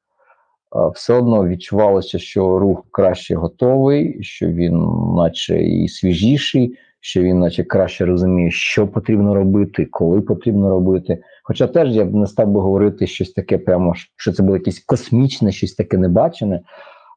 Все 0.95 1.15
одно 1.15 1.49
відчувалося, 1.49 2.19
що 2.19 2.59
рух 2.59 2.85
краще 2.91 3.35
готовий, 3.35 4.23
що 4.23 4.47
він, 4.47 4.89
наче 5.17 5.63
і 5.63 5.89
свіжіший, 5.89 6.77
що 7.01 7.23
він, 7.23 7.39
наче 7.39 7.65
краще 7.65 8.05
розуміє, 8.05 8.51
що 8.51 8.89
потрібно 8.89 9.35
робити, 9.35 9.87
коли 9.91 10.21
потрібно 10.21 10.71
робити. 10.71 11.23
Хоча 11.45 11.67
теж 11.67 11.97
я 11.97 12.05
б 12.05 12.15
не 12.15 12.27
став 12.27 12.49
би 12.49 12.61
говорити 12.61 13.07
щось 13.07 13.33
таке, 13.33 13.59
прямо 13.59 13.95
що 14.17 14.33
це 14.33 14.43
було 14.43 14.57
якесь 14.57 14.79
космічне, 14.79 15.53
щось 15.53 15.75
таке 15.75 15.99
небачене. 15.99 16.61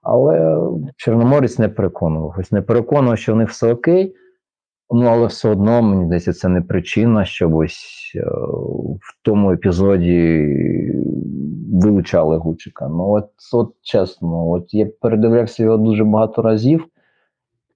Але 0.04 0.60
Чорноморець 0.96 1.60
не 1.60 1.70
переконував. 1.70 2.36
Ось 2.40 2.52
не 2.52 2.62
переконував, 2.62 3.18
що 3.18 3.34
в 3.34 3.36
них 3.36 3.50
все 3.50 3.74
окей. 3.74 4.16
Ну, 4.90 5.06
але 5.06 5.28
все 5.28 5.50
одно, 5.50 5.82
мені 5.82 6.06
здається, 6.06 6.34
це 6.34 6.50
не 6.50 6.62
причина, 6.62 7.26
щоб 7.26 7.56
ось 7.56 8.12
е, 8.16 8.20
в 9.02 9.22
тому 9.22 9.52
епізоді 9.52 10.48
вилучали 11.82 12.38
Гучика. 12.38 12.88
Ну, 12.88 13.12
от, 13.12 13.30
от 13.54 13.74
чесно, 13.82 14.50
от 14.50 14.74
я 14.74 14.86
передивлявся 15.02 15.64
його 15.64 15.78
дуже 15.78 16.04
багато 16.04 16.42
разів, 16.42 16.86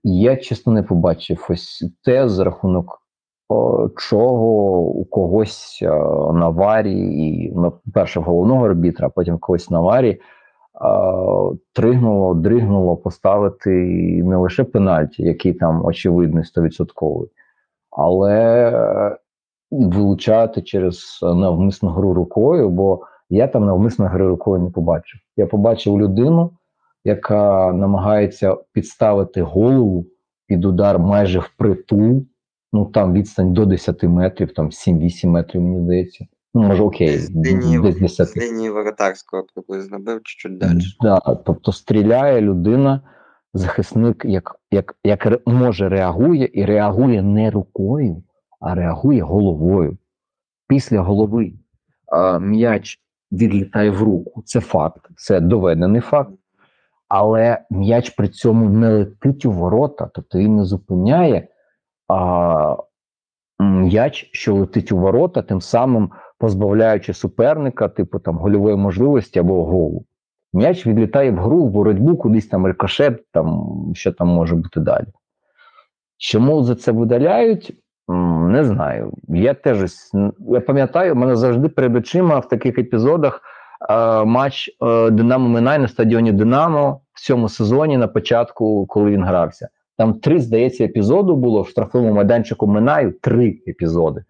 і 0.04 0.20
я 0.20 0.38
чесно 0.38 0.74
не 0.74 0.84
побачив 0.84 1.48
ось 1.50 1.86
те, 2.04 2.30
за 2.30 2.44
рахунок 2.44 3.02
о, 3.50 3.90
чого 3.98 4.80
у 4.80 5.06
когось 5.06 5.80
е, 5.82 5.88
на 6.34 6.50
варі, 6.50 7.00
і 7.00 7.54
ну, 7.56 7.74
перше 7.94 8.20
головного 8.20 8.66
арбітра, 8.66 9.08
а 9.08 9.10
потім 9.10 9.38
когось 9.38 9.70
на 9.70 9.80
варі. 9.80 10.10
е, 10.10 10.20
Тригнуло, 11.74 12.34
дригнуло 12.34 12.98
поставити 12.98 13.70
не 14.24 14.36
лише 14.36 14.64
пенальті, 14.64 15.24
який 15.24 15.54
там 15.54 15.86
очевидний 15.86 16.44
100%, 16.44 17.28
але 17.92 18.36
е, 18.70 19.18
вилучати 19.72 20.62
через 20.62 21.20
навмисну 21.22 21.90
гру 21.90 22.14
рукою, 22.14 22.70
бо 22.70 23.02
я 23.30 23.48
там 23.48 23.66
навмисно 23.66 24.08
гри 24.08 24.28
рукою 24.28 24.64
не 24.64 24.70
побачив. 24.70 25.20
Я 25.38 25.48
побачив 25.48 26.00
людину, 26.00 26.52
яка 27.04 27.74
намагається 27.74 28.58
підставити 28.74 29.42
голову 29.42 30.06
під 30.48 30.66
удар 30.66 31.00
майже 31.00 31.40
впритул, 31.40 32.26
ну 32.74 32.86
там 32.86 33.14
відстань 33.14 33.54
до 33.54 33.66
10 33.66 34.04
метрів, 34.04 34.54
там 34.54 34.70
7-8 34.70 35.28
метрів, 35.28 35.62
мені 35.62 35.82
здається. 35.82 36.26
Ну, 36.54 36.62
може, 36.64 36.84
окей, 36.84 37.18
З 37.18 37.36
лінії, 37.36 37.80
десь 37.80 38.00
10. 38.00 38.28
з 38.28 38.38
лінії 38.38 38.70
воротарського 38.70 39.46
приблизно 39.54 40.00
бив 40.00 40.22
чуть-чуть 40.24 40.58
далі. 40.58 40.80
Да, 41.02 41.20
тобто 41.20 41.72
стріляє 41.72 42.42
людина, 42.42 43.02
захисник, 43.54 44.26
як, 44.26 44.56
як, 44.72 44.96
як 45.04 45.48
може 45.48 45.90
реагує, 45.90 46.50
і 46.54 46.66
реагує 46.66 47.22
не 47.22 47.52
рукою, 47.52 48.24
а 48.60 48.76
реагує 48.76 49.22
головою. 49.22 49.98
Після 50.68 51.02
голови 51.02 51.54
а, 52.08 52.40
м'яч 52.40 53.00
відлітає 53.32 53.90
в 53.92 54.04
руку. 54.04 54.42
Це 54.46 54.60
факт, 54.60 55.10
це 55.16 55.40
доведений 55.40 56.02
факт. 56.02 56.32
Але 57.08 57.62
м'яч 57.70 58.10
при 58.10 58.28
цьому 58.28 58.70
не 58.70 58.90
летить 58.90 59.46
у 59.46 59.52
ворота, 59.52 60.10
тобто 60.14 60.38
він 60.38 60.56
не 60.56 60.66
зупиняє 60.66 61.48
а, 62.08 62.76
м'яч, 63.60 64.30
що 64.34 64.56
летить 64.56 64.92
у 64.92 64.98
ворота, 64.98 65.42
тим 65.42 65.62
самим 65.62 66.12
позбавляючи 66.38 67.14
суперника, 67.14 67.88
типу 67.88 68.20
там 68.20 68.38
гольової 68.38 68.76
можливості 68.76 69.40
або 69.40 69.66
голу. 69.66 70.06
М'яч 70.54 70.88
відлітає 70.88 71.32
в 71.32 71.38
гру, 71.38 71.66
в 71.66 71.70
боротьбу, 71.70 72.18
кудись 72.18 72.48
там 72.48 72.66
рикошет, 72.66 73.32
там 73.32 73.76
що 73.96 74.12
там 74.12 74.28
може 74.28 74.56
бути 74.56 74.80
далі. 74.80 75.06
Чому 76.18 76.64
за 76.64 76.76
це 76.76 76.92
видаляють? 76.92 77.74
Не 78.12 78.64
знаю. 78.64 79.14
Я 79.28 79.54
теж 79.54 79.92
я 80.40 80.62
пам'ятаю, 80.62 81.14
в 81.14 81.18
мене 81.18 81.36
завжди 81.36 81.70
перед 81.70 81.96
очима 81.96 82.40
в 82.40 82.48
таких 82.48 82.78
епізодах 82.78 83.42
е, 83.90 84.24
матч 84.26 84.70
е, 84.82 85.10
Динамо 85.10 85.50
Минай 85.50 85.80
на 85.80 85.88
стадіоні 85.88 86.32
Динамо 86.32 87.02
в 87.14 87.22
цьому 87.22 87.50
сезоні 87.50 87.98
на 87.98 88.08
початку, 88.08 88.86
коли 88.86 89.12
він 89.12 89.24
грався. 89.24 89.70
Там 89.98 90.14
три, 90.14 90.40
здається, 90.40 90.86
епізоду 90.86 91.36
було 91.36 91.62
в 91.62 91.70
штрафному 91.70 92.14
майданчику 92.14 92.68
Минаю 92.68 93.12
три 93.22 93.60
епізоди. 93.68 94.24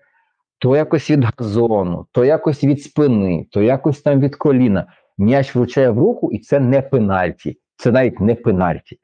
То 0.58 0.76
якось 0.76 1.12
від 1.12 1.26
газону, 1.38 2.06
то 2.12 2.26
якось 2.26 2.64
від 2.64 2.82
спини, 2.82 3.48
то 3.52 3.62
якось 3.62 4.02
там 4.02 4.20
від 4.20 4.36
коліна. 4.36 4.88
М'яч 5.18 5.56
влучає 5.56 5.90
в 5.90 6.00
руку, 6.00 6.32
і 6.32 6.40
це 6.40 6.60
не 6.60 6.82
пенальті. 6.82 7.58
Це 7.76 7.92
навіть 7.92 8.20
не 8.20 8.36
пенальті. 8.36 9.00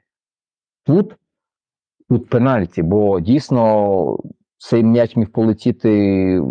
Тут, 0.86 1.16
тут 2.10 2.30
пенальті, 2.30 2.84
бо 2.84 3.20
дійсно 3.20 4.18
цей 4.58 4.84
м'яч 4.84 5.16
міг 5.16 5.32
полетіти 5.32 6.42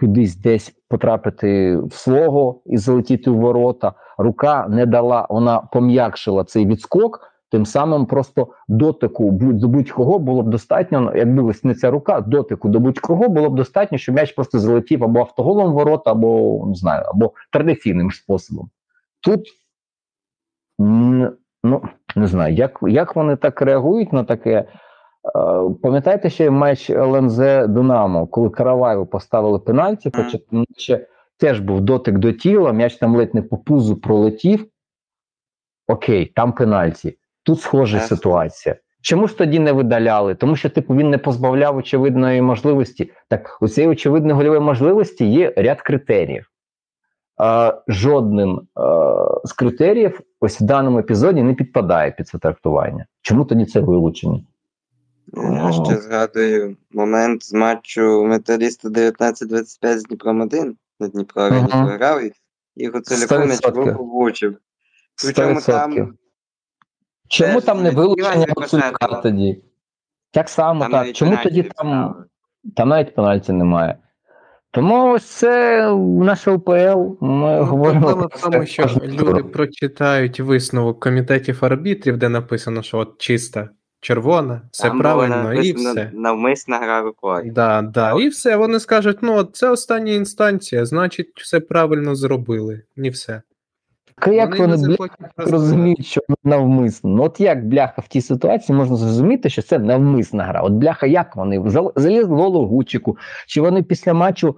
кудись 0.00 0.36
десь 0.36 0.74
потрапити 0.88 1.76
в 1.76 1.92
свого 1.92 2.62
і 2.66 2.76
залетіти 2.76 3.30
в 3.30 3.36
ворота. 3.36 3.92
Рука 4.18 4.66
не 4.68 4.86
дала, 4.86 5.26
вона 5.30 5.60
пом'якшила 5.60 6.44
цей 6.44 6.66
відскок. 6.66 7.20
Тим 7.50 7.66
самим 7.66 8.06
просто 8.06 8.48
дотику 8.68 9.30
до 9.32 9.68
будь-кого 9.68 10.18
було 10.18 10.42
б 10.42 10.50
достатньо, 10.50 11.12
якби 11.16 11.42
ось 11.42 11.64
не 11.64 11.74
ця 11.74 11.90
рука, 11.90 12.20
дотику 12.20 12.68
до 12.68 12.80
будь-кого 12.80 13.28
було 13.28 13.50
б 13.50 13.54
достатньо, 13.54 13.98
щоб 13.98 14.14
м'яч 14.14 14.32
просто 14.32 14.58
залетів 14.58 15.04
або 15.04 15.20
автоголом 15.20 15.72
ворота, 15.72 16.10
або 16.10 16.64
не 16.66 16.74
знаю, 16.74 17.04
або 17.06 17.32
традиційним 17.52 18.10
способом. 18.10 18.70
Тут 19.20 19.40
ну 20.78 21.82
не 22.16 22.26
знаю, 22.26 22.54
як, 22.54 22.78
як 22.82 23.16
вони 23.16 23.36
так 23.36 23.62
реагують 23.62 24.12
на 24.12 24.24
таке. 24.24 24.64
Е, 25.36 25.74
Пам'ятаєте 25.82 26.30
ще 26.30 26.50
матч 26.50 26.90
ЛНЗ 26.90 27.36
Динамо, 27.68 28.26
коли 28.26 28.50
Караваєву 28.50 29.06
поставили 29.06 29.58
пенальті, 29.58 30.10
хоча 30.14 30.38
там 30.50 30.64
ще 30.76 31.06
теж 31.36 31.60
був 31.60 31.80
дотик 31.80 32.18
до 32.18 32.32
тіла, 32.32 32.72
м'яч 32.72 32.96
там 32.96 33.16
ледь 33.16 33.34
не 33.34 33.42
по 33.42 33.58
пузу 33.58 33.96
пролетів. 33.96 34.66
Окей, 35.88 36.26
там 36.26 36.52
пенальті. 36.52 37.18
Тут 37.42 37.60
схожа 37.60 38.00
ситуація. 38.00 38.76
Чому 39.02 39.26
ж 39.26 39.38
тоді 39.38 39.58
не 39.58 39.72
видаляли? 39.72 40.34
Тому 40.34 40.56
що 40.56 40.70
типу 40.70 40.94
він 40.94 41.10
не 41.10 41.18
позбавляв 41.18 41.76
очевидної 41.76 42.42
можливості. 42.42 43.10
Так, 43.28 43.58
у 43.60 43.68
цієї 43.68 43.92
очевидної 43.92 44.34
гольової 44.34 44.60
можливості 44.60 45.26
є 45.26 45.54
ряд 45.56 45.82
критеріїв. 45.82 46.50
Е, 47.42 47.74
жодним 47.88 48.58
е, 48.58 48.82
з 49.44 49.52
критеріїв 49.52 50.20
ось 50.40 50.60
в 50.60 50.64
даному 50.64 50.98
епізоді 50.98 51.42
не 51.42 51.54
підпадає 51.54 52.10
під 52.10 52.28
це 52.28 52.38
трактування. 52.38 53.06
Чому 53.22 53.44
тоді 53.44 53.64
це 53.64 53.80
вилучення? 53.80 54.40
Я 55.32 55.72
ще 55.72 55.96
згадую 55.96 56.76
момент 56.90 57.44
з 57.44 57.52
матчу 57.52 58.24
Металіста 58.24 58.88
19-25 58.88 59.98
з 59.98 60.02
Дніпром 60.02 60.40
1. 60.40 60.76
На 61.00 61.08
Дніпро 61.08 61.50
він 61.50 61.66
Ага. 61.70 61.86
програв 61.86 62.24
і 62.24 62.32
і 62.76 62.88
Гуцуляку 62.88 63.34
100%. 63.34 63.96
влучив. 63.96 64.56
Причому 65.24 65.60
там 65.60 66.14
Чому 67.28 67.60
там 67.60 67.76
не 67.76 67.82
не 67.82 67.90
вилучення 67.90 68.46
Гуцулька 68.56 69.06
тоді? 69.22 69.62
Так 70.30 70.48
само, 70.48 70.80
там 70.80 70.92
так. 70.92 71.12
Чому 71.12 71.38
тоді 71.42 71.62
там, 71.62 72.24
там 72.76 72.88
навіть 72.88 73.14
пенальті 73.14 73.52
немає? 73.52 73.98
Тому 74.70 75.12
ось 75.12 75.24
це 75.24 75.82
наше 75.96 76.50
УПЛ. 76.50 76.70
Ми 76.70 77.56
Ну, 77.56 77.64
говоримо 77.64 78.06
проблема 78.06 78.26
в 78.34 78.40
тому, 78.40 78.66
що 78.66 78.86
люди 79.04 79.42
прочитають 79.42 80.40
висновок 80.40 81.00
комітетів 81.00 81.64
арбітрів, 81.64 82.16
де 82.16 82.28
написано, 82.28 82.82
що 82.82 82.98
от 82.98 83.18
чиста 83.18 83.68
червона, 84.00 84.62
все 84.70 84.82
Там 84.82 84.90
було 84.90 85.02
правильно, 85.02 85.52
і 85.54 85.72
все. 85.72 86.10
Навмисна 86.14 86.78
гра 86.78 87.02
рукою. 87.02 87.52
Да, 87.52 87.82
да, 87.82 88.12
і 88.12 88.28
все. 88.28 88.56
Вони 88.56 88.80
скажуть, 88.80 89.18
ну, 89.20 89.36
от 89.36 89.56
це 89.56 89.70
остання 89.70 90.12
інстанція, 90.12 90.86
значить, 90.86 91.32
все 91.36 91.60
правильно 91.60 92.14
зробили. 92.14 92.82
І 92.96 93.10
все. 93.10 93.42
Так 94.20 94.34
як 94.34 94.58
Вони 94.58 94.76
вони, 94.76 94.96
бляха, 94.96 95.16
розуміють, 95.36 96.06
що 96.06 96.20
навмисно? 96.44 97.10
Ну 97.10 97.22
от 97.22 97.40
як 97.40 97.66
бляха 97.66 98.02
в 98.02 98.08
тій 98.08 98.20
ситуації 98.20 98.76
можна 98.76 98.96
зрозуміти, 98.96 99.50
що 99.50 99.62
це 99.62 99.78
навмисна 99.78 100.44
гра? 100.44 100.60
От 100.60 100.72
бляха, 100.72 101.06
як 101.06 101.36
вони 101.36 101.58
Зал- 101.60 101.92
залізли 101.96 102.34
в 102.34 102.66
Гучику? 102.66 103.18
Чи 103.46 103.60
вони 103.60 103.82
після 103.82 104.14
матчу 104.14 104.48
е, 104.48 104.54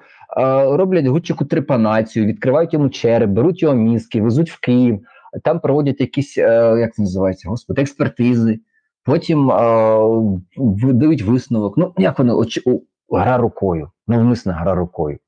роблять 0.76 1.06
Гучику 1.06 1.44
трепанацію, 1.44 2.26
відкривають 2.26 2.72
йому 2.72 2.88
череп, 2.88 3.30
беруть 3.30 3.62
його 3.62 3.74
мізки, 3.74 4.22
везуть 4.22 4.50
в 4.50 4.60
Київ, 4.60 5.00
там 5.44 5.60
проводять 5.60 6.00
якісь, 6.00 6.38
е, 6.38 6.76
як 6.80 6.94
це 6.94 7.02
називається, 7.02 7.48
господи, 7.48 7.82
експертизи, 7.82 8.58
потім 9.04 9.50
е, 9.50 9.98
видають 10.56 11.22
висновок. 11.22 11.78
Ну, 11.78 11.92
як 11.98 12.18
вони 12.18 12.32
очі, 12.32 12.62
о, 12.66 12.80
гра 13.16 13.38
рукою, 13.38 13.90
навмисна 14.06 14.52
гра 14.52 14.74
рукою. 14.74 15.18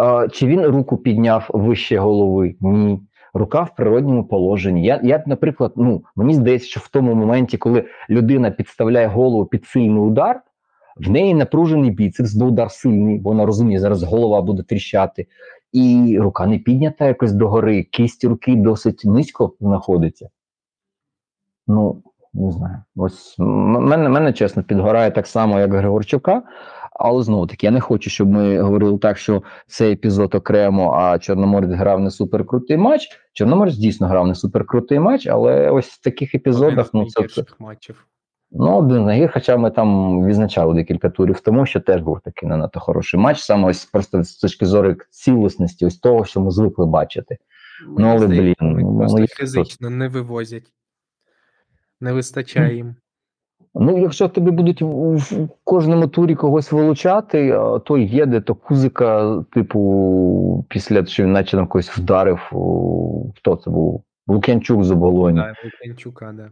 Е, 0.00 0.28
чи 0.28 0.46
він 0.46 0.66
руку 0.66 0.96
підняв 0.96 1.46
вище 1.52 1.98
голови? 1.98 2.56
Ні 2.60 3.00
рука 3.34 3.62
в 3.62 3.74
природньому 3.76 4.24
положенні. 4.24 4.84
Я, 4.84 5.00
я, 5.02 5.24
наприклад, 5.26 5.72
ну 5.76 6.04
мені 6.16 6.34
здається, 6.34 6.68
що 6.68 6.80
в 6.80 6.88
тому 6.88 7.14
моменті, 7.14 7.58
коли 7.58 7.84
людина 8.10 8.50
підставляє 8.50 9.06
голову 9.06 9.46
під 9.46 9.64
сильний 9.64 10.02
удар, 10.02 10.40
в 10.96 11.10
неї 11.10 11.34
напружений 11.34 11.90
біцепс, 11.90 12.34
бо 12.34 12.46
удар 12.46 12.70
сильний, 12.70 13.18
бо 13.18 13.30
вона 13.30 13.46
розуміє, 13.46 13.80
зараз 13.80 14.02
голова 14.02 14.42
буде 14.42 14.62
тріщати, 14.62 15.26
і 15.72 16.16
рука 16.20 16.46
не 16.46 16.58
піднята 16.58 17.06
якось 17.06 17.32
догори, 17.32 17.82
кість 17.82 18.24
руки 18.24 18.56
досить 18.56 19.02
низько 19.04 19.54
знаходиться. 19.60 20.28
Ну, 21.66 22.02
не 22.34 22.52
знаю. 22.52 22.76
Ось 22.96 23.34
мене, 23.38 24.08
мене 24.08 24.32
чесно 24.32 24.62
підгорає 24.62 25.10
так 25.10 25.26
само, 25.26 25.60
як 25.60 25.74
Григорчука. 25.74 26.42
Але 26.92 27.22
знову 27.22 27.46
таки, 27.46 27.66
я 27.66 27.70
не 27.70 27.80
хочу, 27.80 28.10
щоб 28.10 28.28
ми 28.28 28.60
говорили 28.60 28.98
так, 28.98 29.18
що 29.18 29.42
цей 29.66 29.92
епізод 29.92 30.34
окремо, 30.34 30.92
а 30.92 31.18
Чорноморець 31.18 31.70
грав 31.70 32.00
не 32.00 32.10
суперкрутий 32.10 32.76
матч. 32.76 33.08
Чорноморець 33.32 33.74
дійсно 33.74 34.06
грав 34.06 34.26
не 34.26 34.34
суперкрутий 34.34 34.98
матч, 34.98 35.26
але 35.26 35.70
ось 35.70 35.88
в 35.88 36.02
таких 36.02 36.34
епізодах, 36.34 36.90
ну 36.94 37.06
це, 37.06 37.44
матчів. 37.58 38.06
ну, 38.50 38.76
один 38.76 39.08
з 39.08 39.28
хоча 39.28 39.56
ми 39.56 39.70
там 39.70 40.18
відзначали 40.26 40.74
декілька 40.74 41.10
турів 41.10 41.40
тому, 41.40 41.66
що 41.66 41.80
теж 41.80 42.02
був 42.02 42.20
такий 42.20 42.48
не 42.48 42.56
надто 42.56 42.80
хороший 42.80 43.20
матч, 43.20 43.40
саме 43.40 43.68
ось 43.68 43.84
просто 43.84 44.22
з 44.22 44.36
точки 44.36 44.66
зору 44.66 44.96
цілісності, 45.10 45.86
ось 45.86 45.98
того, 45.98 46.24
що 46.24 46.40
ми 46.40 46.50
звикли 46.50 46.86
бачити. 46.86 47.38
Ну, 47.98 48.08
але, 48.08 48.26
блін, 48.26 48.54
ну, 48.60 49.18
як 49.18 49.28
тут? 49.28 49.30
фізично 49.30 49.90
не 49.90 50.08
вивозять. 50.08 50.72
Не 52.02 52.12
вистачає 52.12 52.76
їм. 52.76 52.94
Ну, 53.74 53.98
якщо 53.98 54.28
тобі 54.28 54.50
будуть 54.50 54.82
в, 54.82 55.48
кожному 55.64 56.08
турі 56.08 56.34
когось 56.34 56.72
вилучати, 56.72 57.50
а, 57.50 57.78
то 57.78 57.98
їде, 57.98 58.40
то 58.40 58.54
кузика, 58.54 59.42
типу, 59.52 60.66
після 60.68 61.06
що 61.06 61.22
він 61.22 61.32
наче 61.32 61.56
там 61.56 61.66
когось 61.66 61.98
вдарив. 61.98 62.38
Хто 63.36 63.56
це 63.56 63.70
був? 63.70 64.04
Лук'янчук 64.26 64.84
з 64.84 64.90
оболоні. 64.90 65.36
Да, 65.36 65.54
Лук'янчука, 65.64 66.32
да. 66.32 66.50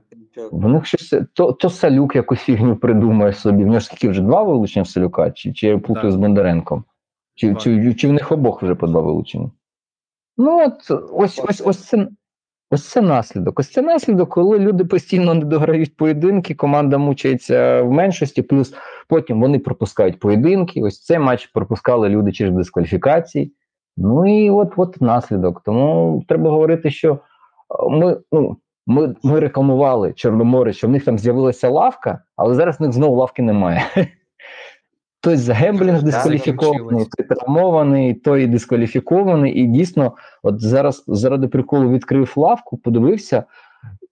В 0.53 0.69
них 0.69 0.87
щось 0.87 1.15
то, 1.33 1.53
то 1.53 1.71
Салюк 1.71 2.17
якусь 2.17 2.41
фігню 2.41 2.77
придумає 2.77 3.33
собі. 3.33 3.65
В 3.65 3.67
нього 3.67 3.81
ж 3.81 3.87
скільки 3.87 4.09
вже 4.09 4.23
два 4.23 4.43
вилучення 4.43 4.83
в 4.83 4.89
Салюка, 4.89 5.31
чи, 5.31 5.53
чи 5.53 5.67
я 5.67 5.79
плутаю 5.79 6.07
Так. 6.07 6.13
з 6.13 6.17
Бондаренком? 6.17 6.85
Чи, 7.35 7.55
чи, 7.55 7.95
чи, 7.95 8.09
в 8.09 8.13
них 8.13 8.33
обох 8.33 8.63
вже 8.63 8.75
по 8.75 8.87
два 8.87 9.01
вилучення? 9.01 9.51
Ну, 10.37 10.67
от 10.67 11.01
ось, 11.13 11.41
ось, 11.49 11.63
ось 11.65 11.85
це. 11.85 12.09
Ось 12.73 12.89
це 12.89 13.01
наслідок. 13.01 13.61
Ось 13.61 13.73
це 13.73 13.83
наслідок, 13.83 14.29
коли 14.29 14.59
люди 14.59 14.85
постійно 14.85 15.35
не 15.35 15.45
дограють 15.45 15.97
поєдинки, 15.97 16.55
команда 16.55 16.99
мучається 16.99 17.83
в 17.83 17.91
меншості, 17.91 18.43
плюс 18.43 18.75
потім 19.09 19.41
вони 19.41 19.59
пропускають 19.59 20.19
поєдинки. 20.19 20.83
Ось 20.83 21.05
цей 21.05 21.19
матч 21.19 21.47
пропускали 21.47 22.09
люди 22.09 22.33
через 22.33 22.55
дискваліфікації. 22.55 23.53
Ну 23.97 24.45
і 24.45 24.51
от, 24.51 24.73
от 24.77 25.01
наслідок. 25.01 25.63
Тому 25.65 26.25
треба 26.29 26.51
говорити, 26.51 26.91
що 26.91 27.13
е, 27.13 27.19
ми, 27.91 28.17
ну, 28.33 28.57
ми, 28.87 29.15
ми 29.23 29.41
рекламували 29.41 30.13
Чорноморець, 30.13 30.77
що 30.77 30.87
в 30.87 30.91
них 30.91 31.05
там 31.05 31.19
з'явилася 31.19 31.69
лавка, 31.69 32.23
але 32.37 32.55
зараз 32.55 32.81
в 32.81 32.83
них 32.83 32.93
знову 32.93 33.17
лавки 33.17 33.43
немає. 33.43 33.83
Той 35.23 35.37
за 35.37 35.55
гемблінг 35.55 36.03
дискваліфікований, 36.03 37.07
той 37.17 37.27
травмований, 37.27 38.15
той 38.15 38.47
дискваліфікований, 38.47 39.53
і 39.53 39.67
дійсно, 39.67 40.13
от 40.43 40.61
зараз 40.61 41.05
заради 41.07 41.49
приколу 41.49 41.91
відкрив 41.91 42.33
лавку, 42.37 42.77
подивився. 42.77 43.45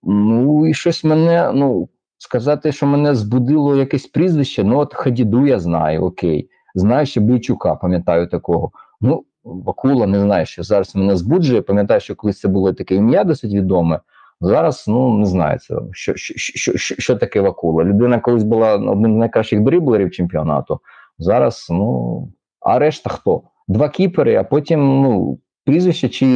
Ну 0.03 0.67
і 0.67 0.75
щось 0.75 1.05
мене, 1.05 1.53
ну 1.55 1.89
сказати, 2.19 2.73
що 2.73 2.87
мене 2.87 3.15
збудило 3.15 3.77
якесь 3.77 4.07
прізвище. 4.07 4.65
Ну, 4.65 4.79
от 4.79 4.95
Хадіду 4.95 5.47
я 5.47 5.59
знаю, 5.59 6.03
окей. 6.03 6.51
Знаю 6.75 7.07
ще 7.07 7.21
Бойчука, 7.21 7.75
пам'ятаю 7.75 8.27
такого. 8.27 8.71
Ну, 9.01 9.25
Вакула 9.45 10.07
не 10.07 10.21
знаю, 10.21 10.47
що 10.47 10.63
зараз 10.63 10.97
мене 10.97 11.17
збуджує. 11.17 11.63
Пам'ятаю, 11.63 12.01
що 12.01 12.17
колись 12.17 12.41
це 12.41 12.49
було 12.49 12.73
таке 12.73 12.95
ім'я 12.95 13.25
досить 13.25 13.55
відоме. 13.55 14.01
Зараз 14.41 14.85
ну 14.89 15.19
не 15.19 15.27
знаю, 15.27 15.59
це 15.59 15.75
що, 15.93 16.15
що, 16.17 16.35
що, 16.37 16.77
що, 16.77 16.95
що 16.99 17.17
таке 17.17 17.41
Вакула. 17.41 17.85
Людина 17.85 18.19
колись 18.19 18.43
була 18.43 18.75
одним 18.75 19.15
з 19.15 19.17
найкращих 19.17 19.61
дриблерів 19.61 20.11
чемпіонату. 20.11 20.81
Зараз, 21.19 21.67
ну, 21.71 22.33
а 22.61 22.79
решта 22.79 23.11
хто? 23.11 23.43
Два 23.69 23.89
кіпери, 23.89 24.37
а 24.37 24.45
потім 24.45 25.03
ну, 25.03 25.39
прізвище 25.65 26.09
чи 26.09 26.27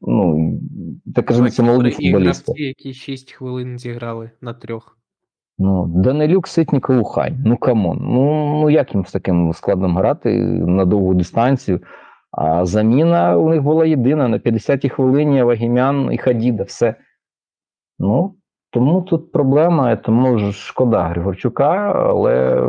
ну, 0.00 0.52
так 1.14 1.26
кажемо, 1.26 1.50
це 1.50 1.62
молоді 1.62 1.90
футболісти. 1.90 2.44
гравці, 2.46 2.62
які 2.62 2.94
6 2.94 3.32
хвилин 3.32 3.78
зіграли 3.78 4.30
на 4.40 4.54
трьох. 4.54 4.98
Ну, 5.58 5.86
Данилюк, 5.86 6.48
Ситнік 6.48 6.86
і 6.90 6.92
Лухань. 6.92 7.42
Ну 7.46 7.56
come 7.56 7.80
on. 7.80 7.98
Ну, 8.00 8.60
ну 8.60 8.70
як 8.70 8.94
їм 8.94 9.06
з 9.06 9.12
таким 9.12 9.52
складом 9.52 9.96
грати 9.96 10.38
на 10.66 10.84
довгу 10.84 11.14
дистанцію? 11.14 11.80
А 12.30 12.64
заміна 12.64 13.36
у 13.36 13.48
них 13.48 13.62
була 13.62 13.86
єдина 13.86 14.28
на 14.28 14.38
50-й 14.38 14.88
хвилині 14.88 15.42
Авагімян 15.42 16.12
і 16.12 16.18
Хадіда. 16.18 16.62
Все. 16.62 16.94
Ну, 17.98 18.34
тому 18.70 19.02
тут 19.02 19.32
проблема, 19.32 19.96
тому 19.96 20.38
ж 20.38 20.52
шкода 20.52 21.02
Григорчука, 21.02 21.92
але 21.92 22.68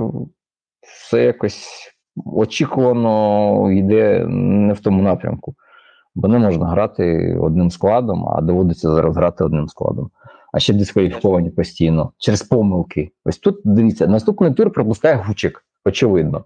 все 0.84 1.24
якось 1.24 1.90
очікувано 2.26 3.72
йде 3.72 4.26
не 4.28 4.74
в 4.74 4.80
тому 4.80 5.02
напрямку. 5.02 5.56
Бо 6.16 6.28
не 6.28 6.40
можна 6.40 6.68
грати 6.68 7.38
одним 7.42 7.72
складом, 7.72 8.30
а 8.30 8.42
доводиться 8.42 8.92
зараз 8.92 9.18
грати 9.18 9.44
одним 9.44 9.68
складом. 9.68 10.10
А 10.54 10.60
ще 10.60 10.74
дискваліфіковані 10.74 11.50
постійно 11.50 12.12
через 12.18 12.44
помилки. 12.44 13.12
Ось 13.26 13.38
тут 13.38 13.62
дивіться, 13.64 14.08
наступний 14.08 14.54
тур 14.54 14.72
пропускає 14.72 15.16
Гучик, 15.16 15.66
очевидно. 15.86 16.46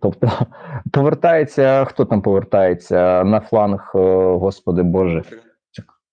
Тобто 0.00 0.30
повертається, 0.92 1.84
хто 1.84 2.04
там 2.04 2.22
повертається 2.22 3.24
на 3.24 3.40
фланг, 3.40 3.92
е, 3.94 3.98
господи 4.36 4.82
Боже. 4.82 5.22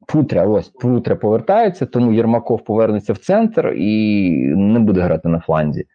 Путря, 0.08 0.46
ось 0.46 0.70
Путря 0.70 1.16
повертається, 1.16 1.86
тому 1.86 2.14
Єрмаков 2.14 2.64
повернеться 2.64 3.14
в 3.14 3.18
центр 3.18 3.68
і 3.68 4.32
не 4.56 4.80
буде 4.80 5.02
грати 5.02 5.30
на 5.30 5.40
фланзі. 5.40 5.86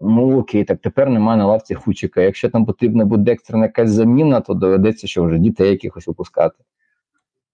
Ну 0.00 0.38
окей, 0.38 0.64
так 0.64 0.80
тепер 0.80 1.10
немає 1.10 1.38
на 1.38 1.46
лавці 1.46 1.74
Хучика. 1.74 2.20
Якщо 2.20 2.50
там 2.50 2.66
потрібна 2.66 3.04
буде 3.04 3.32
екстрена 3.32 3.64
якась 3.64 3.90
заміна, 3.90 4.40
то 4.40 4.54
доведеться, 4.54 5.06
що 5.06 5.24
вже 5.24 5.38
дітей 5.38 5.70
якихось 5.70 6.06
випускати. 6.06 6.64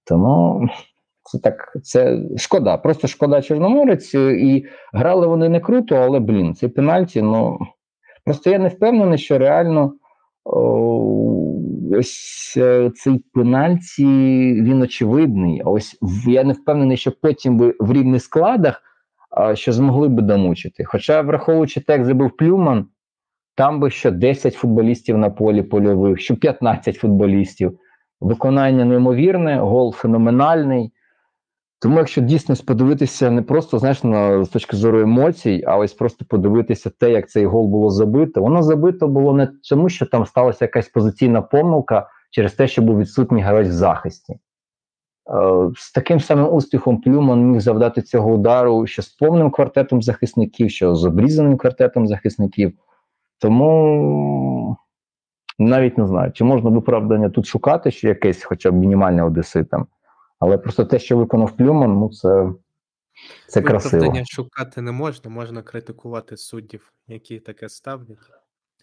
Тому 0.05 0.69
це 1.23 1.39
так, 1.39 1.77
це 1.83 2.19
шкода. 2.37 2.77
Просто 2.77 3.09
шкода 3.09 3.43
Чорноморець. 3.43 4.15
І 4.15 4.67
грали 4.93 5.27
вони 5.27 5.49
не 5.49 5.61
круто, 5.61 5.97
але 5.97 6.21
блін, 6.21 6.55
це 6.55 6.69
пенальті. 6.69 7.23
Ну 7.23 7.59
просто 8.25 8.51
я 8.51 8.59
не 8.59 8.69
впевнений, 8.69 9.19
що 9.19 9.39
реально 9.39 9.93
о, 10.45 11.61
ось 11.99 12.55
е, 12.57 12.91
цей 12.95 13.25
пенальті 13.33 14.07
він 14.63 14.83
очевидний. 14.83 15.63
Ось 15.65 15.99
я 16.27 16.45
не 16.45 16.53
впевнений, 16.53 16.97
що 16.97 17.13
потім 17.23 17.57
би 17.57 17.75
в 17.81 17.93
рівних 17.93 18.23
складах 18.23 18.83
що 19.55 19.73
змогли 19.73 20.09
би 20.09 20.23
домучити. 20.23 20.85
Хоча, 20.85 21.23
враховуючи 21.23 21.81
те, 21.81 21.93
як 21.93 22.05
забив 22.05 22.37
Плюман, 22.37 22.87
там 23.55 23.81
би 23.81 23.91
що 23.91 24.11
10 24.11 24.55
футболістів 24.55 25.19
на 25.19 25.31
полі 25.31 25.63
польових, 25.63 26.21
що 26.21 26.37
15 26.37 26.97
футболістів. 26.97 27.79
Виконання 28.21 28.85
неймовірне, 28.85 29.59
гол 29.59 29.93
феноменальний. 29.93 30.93
Тому, 31.81 31.99
якщо 31.99 32.21
дійсно 32.21 32.55
подивитися 32.67 33.31
не 33.31 33.43
просто 33.43 33.79
знаєш, 33.79 34.05
на, 34.05 34.45
з 34.45 34.49
точки 34.49 34.77
зору 34.77 35.01
емоцій, 35.01 35.65
а 35.67 35.77
ось 35.77 35.93
просто 35.93 36.25
подивитися 36.25 36.91
те, 36.91 37.11
як 37.11 37.31
цей 37.31 37.47
гол 37.47 37.69
було 37.69 37.91
забито, 37.91 38.41
воно 38.43 38.63
забито 38.63 39.09
було 39.09 39.33
не 39.33 39.49
тому, 39.71 39.89
що 39.89 40.07
там 40.07 40.27
сталася 40.27 40.65
якась 40.65 40.89
позиційна 40.89 41.43
помилка 41.43 42.09
через 42.31 42.53
те, 42.53 42.69
що 42.69 42.83
був 42.83 42.99
відсутній 42.99 43.43
гравець 43.43 43.69
в 43.69 43.73
захисті. 43.73 44.39
Е, 45.31 45.71
з 45.77 45.93
таким 45.93 46.21
самим 46.21 46.55
успіхом 46.55 47.01
Плюман 47.01 47.41
міг 47.41 47.61
завдати 47.61 48.03
цього 48.03 48.33
удару 48.33 48.87
що 48.87 49.03
з 49.03 49.09
повним 49.09 49.51
квартетом 49.51 50.03
захисників, 50.03 50.71
що 50.71 50.95
з 50.95 51.05
обрізаним 51.05 51.57
квартетом 51.57 52.07
захисників. 52.07 52.73
Тому 53.39 54.77
навіть 55.59 55.99
не 55.99 56.07
знаю, 56.07 56.33
чи 56.33 56.45
можна 56.45 56.71
виправдання 56.71 57.31
тут 57.31 57.47
шукати, 57.47 57.91
що 57.91 58.09
якесь 58.09 58.45
хоча 58.45 58.71
б 58.71 58.75
мінімальне 58.75 59.23
одеситам. 59.23 59.87
Але 60.39 60.59
просто 60.59 60.85
те, 60.85 60.99
що 60.99 61.17
виконав 61.17 61.57
Плюман, 61.57 61.93
ну 61.93 62.11
це, 62.11 62.53
це 63.49 63.63
красиво. 63.63 63.97
Виправдання 63.97 64.25
шукати 64.27 64.81
не 64.81 64.93
можна, 64.93 65.31
можна 65.31 65.63
критикувати 65.63 66.37
суддів, 66.37 66.93
які 67.09 67.39
таке 67.39 67.69
ставлять. 67.69 68.19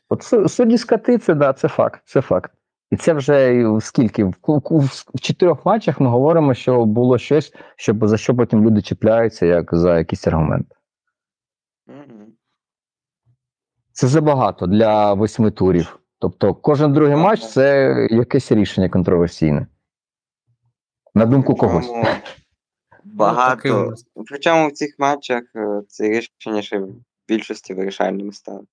От 0.10 0.52
судді 0.52 0.78
скати, 0.78 1.18
це 1.18 1.34
да, 1.34 1.54
це 1.54 1.68
факт. 1.68 2.02
Це 2.06 2.22
факт. 2.22 2.52
І 2.92 2.98
це 2.98 3.14
вже 3.14 3.66
скільки? 3.82 4.24
В, 4.24 4.36
в, 4.48 4.62
в, 4.70 5.06
в 5.16 5.20
чотирьох 5.20 5.66
матчах 5.66 6.00
ми 6.00 6.10
говоримо, 6.10 6.54
що 6.54 6.86
було 6.86 7.18
щось, 7.18 7.54
щоб 7.76 8.08
за 8.08 8.18
що 8.18 8.36
потім 8.36 8.66
люди 8.66 8.82
чіпляються, 8.82 9.46
як 9.46 9.70
за 9.76 9.98
якийсь 9.98 10.28
аргумент. 10.28 10.68
Це 13.94 14.08
забагато 14.08 14.68
для 14.68 15.14
восьми 15.14 15.52
турів. 15.52 16.00
Тобто, 16.20 16.54
кожен 16.54 16.94
другий 16.94 17.16
матч 17.16 17.48
це 17.48 17.96
якесь 18.12 18.52
рішення 18.52 18.90
контроверсійне. 18.90 19.68
На 21.16 21.26
думку 21.26 21.56
когось. 21.56 21.88
Причому 21.88 22.04
таке 22.06 22.22
Багато. 23.04 23.94
Причому 24.28 24.68
в 24.68 24.72
цих 24.72 24.96
матчах 25.00 25.44
е, 25.56 25.82
це 25.88 26.10
рішення 26.10 26.62
ще 26.62 26.80
в 26.80 26.90
більшості 27.28 27.74
вирішальними 27.74 28.32
стали. 28.32 28.64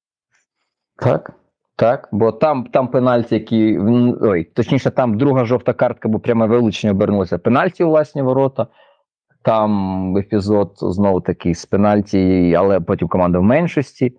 Так, 0.97 1.33
так. 1.79 2.09
Бо 2.13 2.33
там, 2.33 2.65
там 2.65 2.89
пенальті, 2.89 3.35
які. 3.35 3.79
Ой, 4.21 4.45
точніше, 4.45 4.91
там 4.91 5.19
друга 5.19 5.45
жовта 5.45 5.73
картка, 5.73 6.09
бо 6.09 6.19
пряме 6.19 6.47
вилучення 6.47 6.93
обернулося 6.93 7.39
пенальті 7.39 7.85
у 7.85 7.89
власні 7.89 8.23
ворота. 8.23 8.67
Там 9.43 10.17
епізод 10.17 10.73
знову 10.77 11.21
такий 11.21 11.55
з 11.55 11.67
пенальті, 11.67 12.55
але 12.59 12.81
потім 12.81 13.09
команда 13.09 13.39
в 13.39 13.43
меншості. 13.43 14.19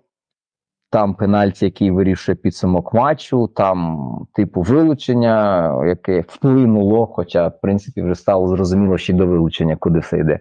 Там 0.90 1.14
пенальті, 1.14 1.64
який 1.64 1.90
вирішує 1.90 2.36
підсумок 2.36 2.94
матчу, 2.94 3.48
там, 3.48 4.08
типу, 4.34 4.62
вилучення, 4.62 5.74
яке 5.86 6.24
вплинуло, 6.28 7.06
хоча, 7.06 7.48
в 7.48 7.60
принципі, 7.60 8.02
вже 8.02 8.14
стало 8.14 8.48
зрозуміло 8.48 8.98
ще 8.98 9.12
до 9.12 9.26
вилучення, 9.26 9.76
куди 9.76 9.98
все 9.98 10.18
йде. 10.18 10.40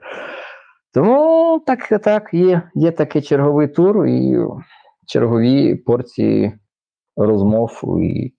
Тому 0.93 1.61
так, 1.65 2.01
так, 2.03 2.33
є, 2.33 2.61
є 2.75 2.91
такий 2.91 3.21
черговий 3.21 3.67
тур 3.67 4.05
і 4.07 4.37
чергові 5.07 5.75
порції 5.75 6.53
розмов 7.25 7.81
і 8.01 8.33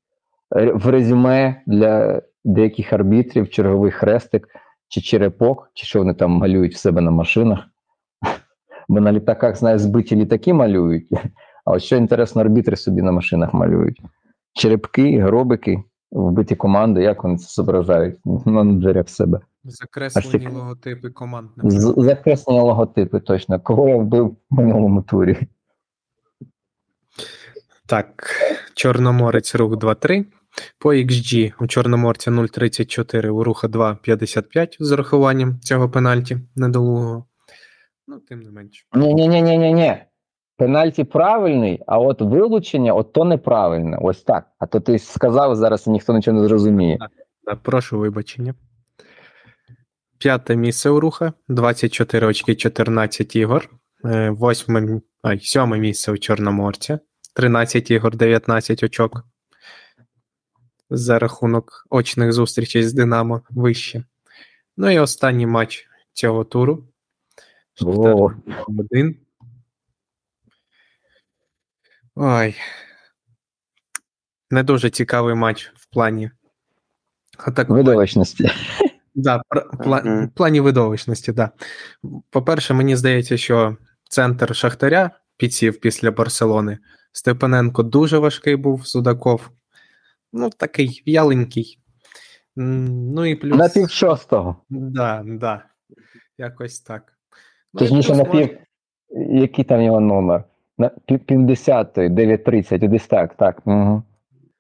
в 0.50 0.90
резюме 0.90 1.62
для 1.66 2.22
деяких 2.44 2.92
арбітрів, 2.92 3.50
черговий 3.50 3.90
хрестик 3.90 4.48
чи 4.88 5.00
черепок, 5.00 5.70
чи 5.74 5.86
що 5.86 5.98
вони 5.98 6.14
там 6.14 6.30
малюють 6.30 6.74
в 6.74 6.78
себе 6.78 7.00
на 7.00 7.10
машинах. 7.10 7.60
Бо 8.88 9.00
на 9.00 9.12
літаках, 9.12 9.56
знає, 9.56 9.78
збиті 9.78 10.16
літаки 10.16 10.54
малюють. 10.54 11.08
А 11.64 11.72
от 11.72 11.82
що 11.82 11.96
інтересно, 11.96 12.40
арбітри 12.40 12.76
собі 12.76 13.02
на 13.02 13.12
машинах 13.12 13.54
малюють. 13.54 14.02
Черепки, 14.52 15.20
гробики, 15.20 15.82
вбиті 16.12 16.56
команди, 16.56 17.02
як 17.02 17.24
вони 17.24 17.38
це 17.38 17.46
зображають 17.50 18.18
на 18.46 18.64
дверях 18.64 19.06
в 19.06 19.08
себе. 19.08 19.40
Закреслені 19.64 20.46
Аж 20.46 20.52
логотипи 20.52 21.10
команд. 21.10 21.48
З- 21.56 21.94
Закреслені 21.96 22.60
логотипи, 22.60 23.20
точно. 23.20 23.60
Кого 23.60 23.88
я 23.88 23.96
вбив 23.96 24.36
в 24.50 24.54
минулому 24.54 25.02
турі? 25.02 25.38
Так, 27.90 28.34
Чорноморець 28.74 29.54
рух 29.54 29.72
2-3. 29.72 30.24
По 30.78 30.94
XG 30.94 31.52
у 31.60 31.66
Чорноморця 31.66 32.30
0,34, 32.30 33.28
у 33.28 33.44
Руха 33.44 33.68
2,55 33.68 34.76
з 34.80 34.92
урахуванням 34.92 35.60
цього 35.60 35.90
пенальті 35.90 36.38
недолугого. 36.56 37.24
Ну, 38.06 38.18
тим 38.18 38.40
не 38.40 38.50
менше. 38.50 38.84
Ні, 38.94 39.14
ні, 39.14 39.28
ні, 39.28 39.42
ні, 39.42 39.58
ні, 39.58 39.72
ні. 39.72 39.96
Пенальті 40.56 41.04
правильний, 41.04 41.82
а 41.86 41.98
от 41.98 42.20
вилучення, 42.20 42.94
от 42.94 43.12
то 43.12 43.24
неправильне. 43.24 43.98
Ось 44.00 44.22
так. 44.22 44.46
А 44.58 44.66
то 44.66 44.80
ти 44.80 44.98
сказав 44.98 45.56
зараз, 45.56 45.86
і 45.86 45.90
ніхто 45.90 46.12
нічого 46.12 46.40
не 46.40 46.48
зрозуміє. 46.48 46.98
Да, 47.44 47.54
прошу 47.54 47.98
вибачення. 47.98 48.54
П'яте 50.18 50.56
місце 50.56 50.90
у 50.90 51.00
Руха, 51.00 51.32
24 51.48 52.26
очки, 52.26 52.54
14 52.54 53.36
ігор. 53.36 53.68
Е, 54.04 54.30
Восьме, 54.30 55.00
ай, 55.22 55.40
сьоме 55.40 55.78
місце 55.78 56.12
у 56.12 56.18
Чорноморця, 56.18 56.98
13 57.40 57.90
ігор, 57.90 58.16
19 58.16 58.82
очок. 58.82 59.24
За 60.90 61.18
рахунок 61.18 61.86
очних 61.90 62.32
зустрічей 62.32 62.82
з 62.82 62.92
Динамо 62.92 63.42
вище. 63.50 64.04
Ну 64.76 64.90
і 64.90 64.98
останній 64.98 65.46
матч 65.46 65.88
цього 66.12 66.44
туру. 66.44 66.88
Один. 68.68 69.16
Ой. 72.14 72.54
Не 74.50 74.62
дуже 74.62 74.90
цікавий 74.90 75.34
матч 75.34 75.72
в 75.74 75.86
плані. 75.86 76.30
атакування. 77.38 77.82
видовищності. 77.82 78.50
Да, 79.14 79.42
в 79.72 80.28
плані 80.34 80.60
видовищності, 80.60 81.32
да. 81.32 81.50
По-перше, 82.30 82.74
мені 82.74 82.96
здається, 82.96 83.36
що 83.36 83.76
центр 84.08 84.56
Шахтаря 84.56 85.20
підсів 85.40 85.80
після 85.80 86.10
Барселони. 86.10 86.78
Степаненко 87.12 87.82
дуже 87.82 88.18
важкий 88.18 88.56
був, 88.56 88.86
Судаков. 88.86 89.50
Ну, 90.32 90.50
такий 90.50 91.02
в'яленький. 91.06 91.78
Ну 92.56 93.24
і 93.26 93.34
плюс. 93.34 93.58
На 93.58 93.68
пів 93.68 93.90
шостого. 93.90 94.56
Да, 94.70 95.22
да. 95.26 95.64
Якось 96.38 96.80
так. 96.80 97.12
Ну, 97.74 97.78
Точніше, 97.80 98.08
плюс 98.08 98.18
на 98.18 98.24
можна- 98.24 98.46
пів. 98.46 98.58
Який 99.30 99.64
там 99.64 99.82
його 99.82 100.00
номер? 100.00 100.44
На 100.78 100.88
пів, 100.88 101.18
півдесятої, 101.18 102.08
9.30, 102.08 102.88
десь 102.88 103.06
так, 103.06 103.36
так. 103.36 103.62
Угу. 103.64 104.02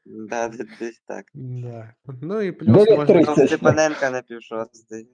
Да, 0.06 0.48
десь 0.80 1.02
так. 1.06 1.24
Да. 1.34 1.92
Ну 2.22 2.40
і 2.40 2.52
плюс 2.52 2.68
9:30. 2.88 2.96
можна, 3.16 3.34
Ну, 3.38 3.46
Степаненка 3.46 4.10
на 4.10 4.22
півшостий. 4.22 5.08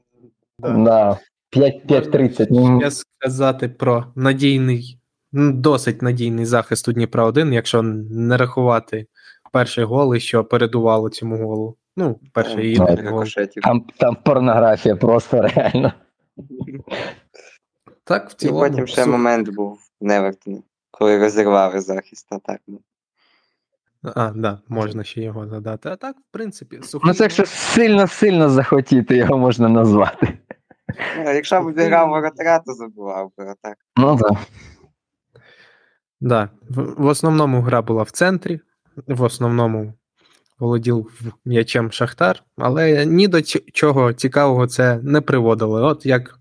да. 0.59 0.71
Да. 0.71 1.19
5.30. 1.51 2.47
Угу. 2.51 2.81
ще 2.81 2.91
сказати 2.91 3.69
про 3.69 4.13
надійний, 4.15 5.01
ну, 5.03 5.06
досить 5.33 6.03
надійний 6.03 6.47
захист 6.47 6.89
у 6.89 6.93
Дніпра 6.93 7.25
1, 7.25 7.53
якщо 7.53 7.83
не 7.83 8.37
рахувати 8.37 9.07
перший 9.53 9.85
гол, 9.85 10.15
і 10.15 10.21
що 10.21 10.45
передувало 10.45 11.11
цьому 11.11 11.47
голу. 11.47 11.77
Ну, 11.97 12.21
перший 12.33 12.77
Там 12.77 13.07
гол. 13.07 13.19
кошетів. 13.21 13.63
Там, 13.63 13.85
там 13.99 14.17
порнографія 14.25 14.97
просто 14.97 15.43
реально. 15.43 15.93
Так, 18.05 18.31
в 18.31 18.35
цілому. 18.35 18.67
І 18.67 18.71
потім 18.71 18.87
ще 18.87 19.07
момент 19.07 19.49
був 19.49 19.79
в 20.01 20.05
Невертоні, 20.05 20.63
коли 20.91 21.19
розірвали 21.19 21.81
захист 21.81 22.33
атак. 22.33 22.61
ну. 22.67 22.81
А, 24.15 24.31
да, 24.31 24.59
можна 24.69 25.05
ще 25.05 25.23
його 25.23 25.49
задати. 25.49 25.89
А 25.89 25.97
так, 25.97 26.17
в 26.17 26.33
принципі, 26.33 26.81
сухий. 26.83 27.09
Ну, 27.09 27.15
це 27.15 27.25
якщо 27.25 27.47
сильно-сильно 27.47 28.51
захотіти, 28.51 29.17
його 29.17 29.39
можна 29.39 29.69
назвати. 29.69 30.39
Ну, 31.25 31.33
якщо 31.33 31.61
б 31.63 31.73
зіграв 31.79 32.09
воротаря, 32.09 32.59
то 32.59 32.75
забував 32.75 33.33
би 33.39 33.45
а 33.45 33.55
так. 33.63 33.79
Ну 33.97 34.19
так. 34.19 34.33
Да. 34.33 34.39
В, 36.69 36.83
в 36.97 37.07
основному 37.07 37.61
гра 37.61 37.83
була 37.83 38.03
в 38.03 38.11
центрі. 38.11 38.61
в 39.07 39.23
основному 39.23 39.95
володів 40.59 41.21
м'ячем 41.45 41.93
Шахтар, 41.93 42.43
але 42.57 43.07
ні 43.07 43.29
до 43.29 43.43
чого 43.73 44.13
цікавого 44.13 44.67
це 44.67 45.01
не 45.03 45.21
приводило. 45.21 45.87
От 45.87 46.07
як 46.07 46.39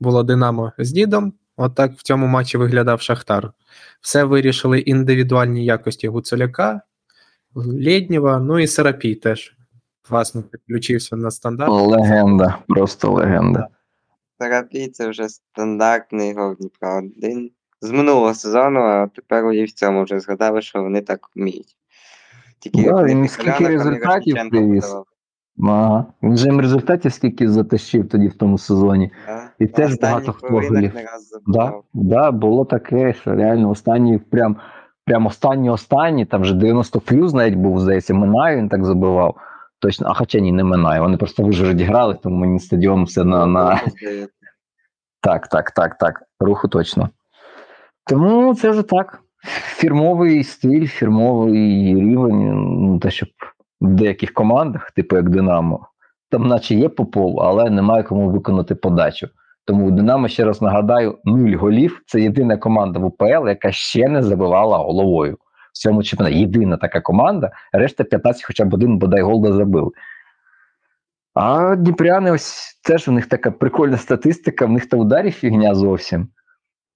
було 0.00 0.22
Динамо 0.22 0.72
з 0.78 0.92
Дідом, 0.92 1.32
от 1.56 1.74
так 1.74 1.92
в 1.92 2.02
цьому 2.02 2.26
матчі 2.26 2.58
виглядав 2.58 3.00
Шахтар. 3.00 3.52
Все 4.00 4.24
вирішили 4.24 4.80
індивідуальні 4.80 5.64
якості 5.64 6.08
Гуцуляка, 6.08 6.80
Лєднєва, 7.54 8.38
ну 8.38 8.58
і 8.58 8.66
Серапій 8.66 9.14
теж. 9.14 9.54
Класно 10.08 10.42
підключився 10.42 11.16
на 11.16 11.30
стандарт. 11.30 11.70
Легенда, 11.70 12.58
просто 12.68 13.12
легенда. 13.12 13.68
Терапій 14.38 14.88
це 14.88 15.08
вже 15.08 15.28
стандартний 15.28 16.34
гол 16.34 16.56
Дніпра 16.58 16.98
1 16.98 17.50
з 17.80 17.90
минулого 17.90 18.34
сезону, 18.34 18.80
а 18.80 19.06
тепер 19.06 19.52
і 19.52 19.64
в 19.64 19.72
цьому 19.72 20.04
вже 20.04 20.20
згадали, 20.20 20.62
що 20.62 20.82
вони 20.82 21.00
так 21.00 21.20
вміють. 21.36 21.76
Тільки 22.58 22.82
Да, 22.82 23.04
він 23.04 23.28
скільки 23.28 23.68
результатів 23.68 24.36
привіз. 24.50 24.96
Ага. 25.62 26.06
Він 26.22 26.36
же 26.36 26.46
їм 26.46 26.60
результатів 26.60 27.12
скільки 27.12 27.48
затащив 27.48 28.08
тоді 28.08 28.28
в 28.28 28.34
тому 28.34 28.58
сезоні. 28.58 29.10
Да. 29.26 29.50
І 29.58 29.64
На 29.64 29.70
теж 29.70 29.98
багато 30.00 30.32
хто 30.32 30.48
голів. 30.48 30.92
Да, 31.46 31.72
да, 31.94 32.30
було 32.30 32.64
таке, 32.64 33.14
що 33.14 33.34
реально 33.34 33.70
останні, 33.70 34.18
прям, 34.18 34.56
прям 35.04 35.26
останні 35.26 35.70
останні, 35.70 36.26
там 36.26 36.42
вже 36.42 36.54
90 36.54 37.00
плюс 37.00 37.32
навіть 37.32 37.54
був, 37.54 37.80
здається, 37.80 38.14
Минаю 38.14 38.58
він 38.58 38.68
так 38.68 38.84
забивав. 38.84 39.36
Точно, 39.80 40.06
а 40.10 40.14
хоча 40.14 40.40
ні, 40.40 40.52
не 40.52 40.64
Минаю. 40.64 41.02
Вони 41.02 41.16
просто 41.16 41.42
в 41.42 41.46
Ужгороді 41.46 41.84
грали, 41.84 42.18
тому 42.22 42.36
мені 42.36 42.58
стадіон 42.58 43.04
все 43.04 43.24
на, 43.24 43.46
на... 43.46 43.80
Так, 45.20 45.48
так, 45.48 45.70
так, 45.70 45.98
так. 45.98 46.22
Руху 46.40 46.68
точно. 46.68 47.10
Тому 48.08 48.54
це 48.54 48.70
вже 48.70 48.82
так. 48.82 49.22
Фірмовий 49.66 50.44
стиль, 50.44 50.86
фірмовий 50.86 51.94
рівень. 51.94 52.52
Ну, 52.80 52.98
те, 52.98 53.10
щоб 53.10 53.28
в 53.80 53.88
деяких 53.88 54.32
командах, 54.32 54.90
типу 54.90 55.16
як 55.16 55.30
Динамо, 55.30 55.88
там 56.30 56.46
наче 56.46 56.74
є 56.74 56.88
Попов, 56.88 57.40
але 57.40 57.70
немає 57.70 58.02
кому 58.02 58.30
виконати 58.30 58.74
подачу. 58.74 59.28
Тому 59.64 59.90
Динамо, 59.90 60.28
ще 60.28 60.44
раз 60.44 60.62
нагадаю, 60.62 61.18
нуль 61.24 61.56
голів. 61.56 62.02
Це 62.06 62.20
єдина 62.20 62.56
команда 62.56 62.98
в 62.98 63.04
УПЛ, 63.04 63.48
яка 63.48 63.72
ще 63.72 64.08
не 64.08 64.22
забивала 64.22 64.78
головою. 64.78 65.38
В 65.72 65.78
цьому 65.78 66.02
чемпіонаті. 66.02 66.38
Єдина 66.38 66.76
така 66.76 67.00
команда, 67.00 67.50
решта 67.72 68.04
15 68.04 68.44
хоча 68.44 68.64
б 68.64 68.74
один 68.74 68.98
бодай 68.98 69.22
гол 69.22 69.44
не 69.44 69.52
забили. 69.52 69.90
А 71.34 71.76
Дніпряни, 71.76 72.30
ось 72.30 72.80
теж 72.84 73.08
у 73.08 73.12
них 73.12 73.26
така 73.26 73.50
прикольна 73.50 73.96
статистика, 73.96 74.66
в 74.66 74.70
них 74.70 74.86
та 74.86 74.96
ударів 74.96 75.32
фігня 75.32 75.74
зовсім. 75.74 76.28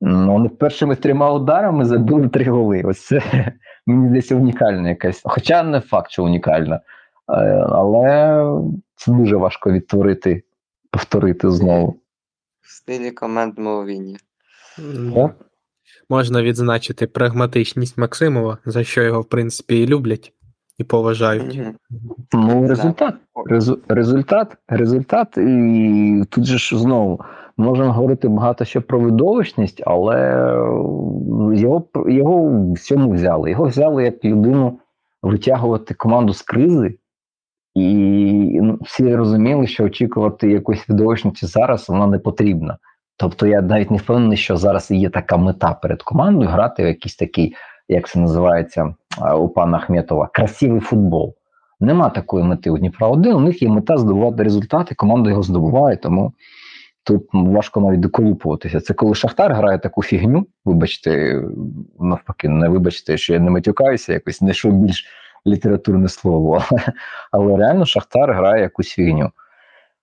Ну, 0.04 0.32
Вони 0.32 0.48
першими 0.48 0.96
трьома 0.96 1.32
ударами 1.32 1.84
забили 1.84 2.28
три 2.28 2.44
голи. 2.44 2.82
Ось 2.84 3.06
це 3.06 3.20
мені 3.86 4.06
здається 4.06 4.36
унікальна 4.36 4.88
якась. 4.88 5.20
Хоча 5.24 5.62
не 5.62 5.80
факт, 5.80 6.10
що 6.10 6.24
унікальна. 6.24 6.76
Е, 6.76 6.80
Але 7.68 8.44
це 8.96 9.12
дуже 9.12 9.36
важко 9.36 9.72
відтворити, 9.72 10.42
повторити 10.90 11.50
знову. 11.50 12.00
В 12.60 12.70
стилі 12.72 13.10
команд 13.10 13.58
Мовіні. 13.58 14.16
М, 14.78 15.30
Можна 16.08 16.42
відзначити 16.42 17.06
прагматичність 17.06 17.98
Максимова, 17.98 18.58
за 18.64 18.84
що 18.84 19.02
його, 19.02 19.20
в 19.20 19.28
принципі, 19.28 19.82
і 19.82 19.86
люблять, 19.86 20.32
і 20.78 20.84
поважають. 20.84 21.60
Ну, 22.32 22.68
результат. 22.68 23.14
Резу- 23.50 23.78
результат, 23.88 24.56
результат, 24.68 25.36
і 25.36 26.24
тут 26.30 26.44
же 26.44 26.58
ж 26.58 26.78
знову 26.78 27.20
можемо 27.62 27.92
говорити 27.92 28.28
багато 28.28 28.64
ще 28.64 28.80
про 28.80 29.00
видовищність, 29.00 29.82
але 29.86 30.18
його, 31.54 31.84
його 32.08 32.64
в 32.72 32.78
цьому 32.78 33.12
взяли. 33.12 33.50
Його 33.50 33.64
взяли 33.64 34.04
як 34.04 34.24
людину 34.24 34.78
витягувати 35.22 35.94
команду 35.94 36.34
з 36.34 36.42
кризи, 36.42 36.98
і 37.74 38.60
ну, 38.62 38.78
всі 38.82 39.16
розуміли, 39.16 39.66
що 39.66 39.84
очікувати 39.84 40.50
якоїсь 40.50 40.88
видовищності 40.88 41.46
зараз 41.46 41.88
вона 41.88 42.06
не 42.06 42.18
потрібна. 42.18 42.78
Тобто 43.16 43.46
я 43.46 43.62
навіть 43.62 43.90
не 43.90 43.96
впевнений, 43.96 44.36
що 44.36 44.56
зараз 44.56 44.90
є 44.90 45.10
така 45.10 45.36
мета 45.36 45.78
перед 45.82 46.02
командою 46.02 46.50
грати 46.50 46.82
в 46.82 46.86
якийсь 46.86 47.16
такий, 47.16 47.54
як 47.88 48.08
це 48.08 48.20
називається 48.20 48.94
у 49.38 49.48
пана 49.48 49.78
Ахметова, 49.78 50.30
красивий 50.32 50.80
футбол. 50.80 51.34
Нема 51.80 52.08
такої 52.08 52.44
мети 52.44 52.70
у 52.70 52.78
Дніпра 52.78 53.08
1 53.08 53.34
у 53.34 53.40
них 53.40 53.62
є 53.62 53.68
мета 53.68 53.96
здобувати 53.98 54.42
результати, 54.42 54.94
команда 54.94 55.30
його 55.30 55.42
здобуває, 55.42 55.96
тому 55.96 56.32
тут 57.04 57.28
важко 57.32 57.80
навіть 57.80 58.00
доколупуватися. 58.00 58.80
Це 58.80 58.94
коли 58.94 59.14
Шахтар 59.14 59.54
грає 59.54 59.78
таку 59.78 60.02
фігню, 60.02 60.46
вибачте, 60.64 61.42
навпаки, 62.00 62.48
не 62.48 62.68
вибачте, 62.68 63.16
що 63.16 63.32
я 63.32 63.38
не 63.38 63.50
матюкаюся, 63.50 64.12
якось 64.12 64.38
знайшов 64.38 64.72
більш 64.72 65.06
літературне 65.46 66.08
слово. 66.08 66.64
Але 67.32 67.56
реально 67.56 67.86
Шахтар 67.86 68.32
грає 68.32 68.62
якусь 68.62 68.88
фігню. 68.88 69.30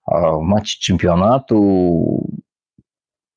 В 0.08 0.42
матчі 0.42 0.80
чемпіонату 0.80 1.60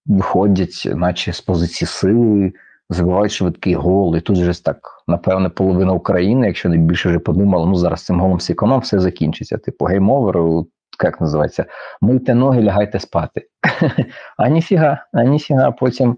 виходять, 0.06 0.88
наче 0.94 1.32
з 1.32 1.40
позиції 1.40 1.88
сили, 1.88 2.52
забивають 2.90 3.32
швидкий 3.32 3.74
гол, 3.74 4.16
і 4.16 4.20
тут 4.20 4.36
же 4.36 4.62
так, 4.62 5.04
напевне, 5.06 5.48
половина 5.48 5.92
України, 5.92 6.46
якщо 6.46 6.68
не 6.68 6.76
більше 6.76 7.08
вже 7.08 7.18
подумала, 7.18 7.66
ну 7.66 7.74
зараз 7.74 8.04
цим 8.04 8.20
голом 8.20 8.36
всі 8.36 8.52
економ, 8.52 8.80
все 8.80 9.00
закінчиться. 9.00 9.58
Типу, 9.58 9.84
game 9.84 10.20
over, 10.20 10.64
як 11.04 11.20
називається, 11.20 11.64
мийте 12.00 12.34
ноги, 12.34 12.62
лягайте 12.62 13.00
спати. 13.00 13.46
а 14.36 14.48
ніфіга, 14.48 15.06
а 15.12 15.24
ніфіга, 15.24 15.70
потім 15.70 16.16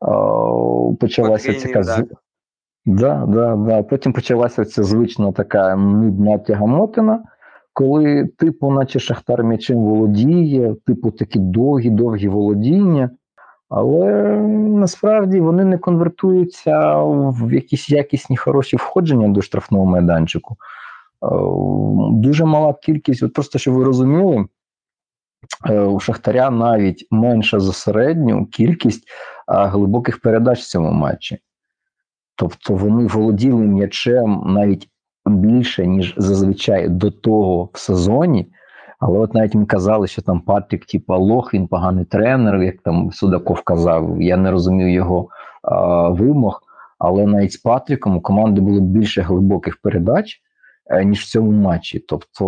о, 0.00 0.94
почалася 1.00 1.54
ця 1.54 1.82
з... 1.82 2.04
Да, 2.86 3.24
да, 3.28 3.56
да. 3.56 3.82
Потім 3.82 4.12
почалася 4.12 4.64
ця 4.64 4.82
звична 4.82 5.32
така 5.32 5.76
нудна 5.76 6.38
тягамотина, 6.38 7.22
коли, 7.72 8.26
типу, 8.38 8.70
наче 8.70 8.98
Шахтар 8.98 9.44
м'ячем 9.44 9.78
володіє, 9.78 10.74
типу 10.86 11.10
такі 11.10 11.38
довгі-довгі 11.38 12.28
володіння, 12.28 13.10
але 13.68 14.36
насправді 14.56 15.40
вони 15.40 15.64
не 15.64 15.78
конвертуються 15.78 17.02
в 17.02 17.52
якісь 17.52 17.90
якісні 17.90 18.36
хороші 18.36 18.76
входження 18.76 19.28
до 19.28 19.42
штрафного 19.42 19.84
майданчику. 19.84 20.56
Е, 21.22 21.26
Дуже 22.12 22.44
мала 22.44 22.74
кількість, 22.82 23.22
от 23.22 23.32
просто 23.32 23.58
щоб 23.58 23.74
ви 23.74 23.84
розуміли, 23.84 24.46
е, 25.70 25.80
у 25.80 26.00
Шахтаря 26.00 26.50
навіть 26.50 27.08
менша 27.10 27.60
за 27.60 27.72
середню 27.72 28.46
кількість 28.46 29.04
глибоких 29.46 30.20
передач 30.20 30.60
в 30.60 30.68
цьому 30.68 30.92
матчі. 30.92 31.38
Тобто 32.36 32.74
вони 32.74 33.06
володіли 33.06 33.66
м'ячем 33.66 34.42
навіть 34.46 34.88
більше, 35.26 35.86
ніж 35.86 36.14
зазвичай 36.16 36.88
до 36.88 37.10
того 37.10 37.70
в 37.72 37.78
сезоні. 37.78 38.52
Але 38.98 39.18
от 39.18 39.34
навіть 39.34 39.54
ми 39.54 39.66
казали, 39.66 40.06
що 40.06 40.22
там 40.22 40.40
Патрік, 40.40 40.86
типу, 40.86 41.14
лох, 41.14 41.54
він 41.54 41.68
поганий 41.68 42.04
тренер, 42.04 42.62
як 42.62 42.82
там 42.82 43.12
Судаков 43.12 43.62
казав. 43.62 44.22
Я 44.22 44.36
не 44.36 44.50
розумію 44.50 44.92
його 44.92 45.28
а, 45.62 46.08
вимог. 46.08 46.62
Але 46.98 47.26
навіть 47.26 47.52
з 47.52 47.56
Патріком 47.56 48.16
у 48.16 48.20
команди 48.20 48.60
було 48.60 48.80
більше 48.80 49.22
глибоких 49.22 49.76
передач, 49.76 50.40
ніж 51.04 51.20
в 51.20 51.30
цьому 51.30 51.52
матчі. 51.52 51.98
Тобто 51.98 52.44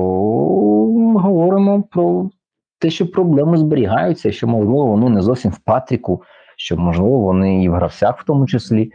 ми 0.92 1.20
говоримо 1.20 1.82
про 1.82 2.30
те, 2.78 2.90
що 2.90 3.10
проблеми 3.10 3.56
зберігаються, 3.56 4.32
що 4.32 4.46
можливо 4.46 4.86
вони 4.86 5.08
не 5.08 5.22
зовсім 5.22 5.50
в 5.50 5.58
Патріку, 5.58 6.22
що 6.56 6.76
можливо 6.76 7.18
вони 7.18 7.64
і 7.64 7.68
в 7.68 7.72
гравцях 7.72 8.20
в 8.20 8.24
тому 8.24 8.46
числі. 8.46 8.92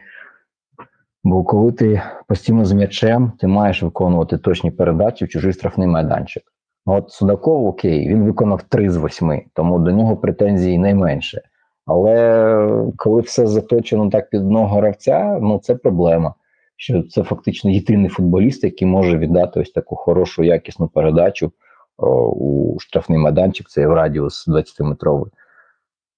Бо 1.23 1.43
коли 1.43 1.71
ти 1.71 2.01
постійно 2.27 2.65
з 2.65 2.73
м'ячем, 2.73 3.31
ти 3.39 3.47
маєш 3.47 3.83
виконувати 3.83 4.37
точні 4.37 4.71
передачі 4.71 5.25
в 5.25 5.29
чужий 5.29 5.53
штрафний 5.53 5.87
майданчик. 5.87 6.43
От 6.85 7.11
Судаков, 7.11 7.65
окей, 7.65 8.09
він 8.09 8.23
виконав 8.23 8.63
3 8.63 8.89
з 8.89 8.97
8, 8.97 9.41
тому 9.53 9.79
до 9.79 9.91
нього 9.91 10.17
претензій 10.17 10.77
найменше. 10.77 11.41
Але 11.85 12.91
коли 12.95 13.21
все 13.21 13.47
заточено 13.47 14.09
так 14.09 14.29
під 14.29 14.41
одного 14.41 14.77
гравця, 14.77 15.39
ну 15.41 15.59
це 15.59 15.75
проблема. 15.75 16.33
Що 16.77 17.03
це 17.03 17.23
фактично 17.23 17.71
єдиний 17.71 18.09
футболіст, 18.09 18.63
який 18.63 18.87
може 18.87 19.17
віддати 19.17 19.59
ось 19.59 19.71
таку 19.71 19.95
хорошу, 19.95 20.43
якісну 20.43 20.87
передачу 20.87 21.51
о, 21.97 22.29
у 22.29 22.79
штрафний 22.79 23.19
майданчик, 23.19 23.69
це 23.69 23.87
в 23.87 23.93
радіус 23.93 24.47
20-метровий. 24.47 25.31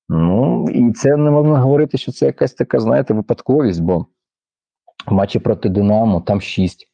Ну 0.09 0.65
і 0.69 0.91
це 0.91 1.17
не 1.17 1.31
можна 1.31 1.59
говорити, 1.59 1.97
що 1.97 2.11
це 2.11 2.25
якась 2.25 2.53
така, 2.53 2.79
знаєте, 2.79 3.13
випадковість, 3.13 3.81
бо 3.81 4.05
в 5.07 5.13
матчі 5.13 5.39
проти 5.39 5.69
Динамо 5.69 6.21
там 6.21 6.41
6 6.41 6.85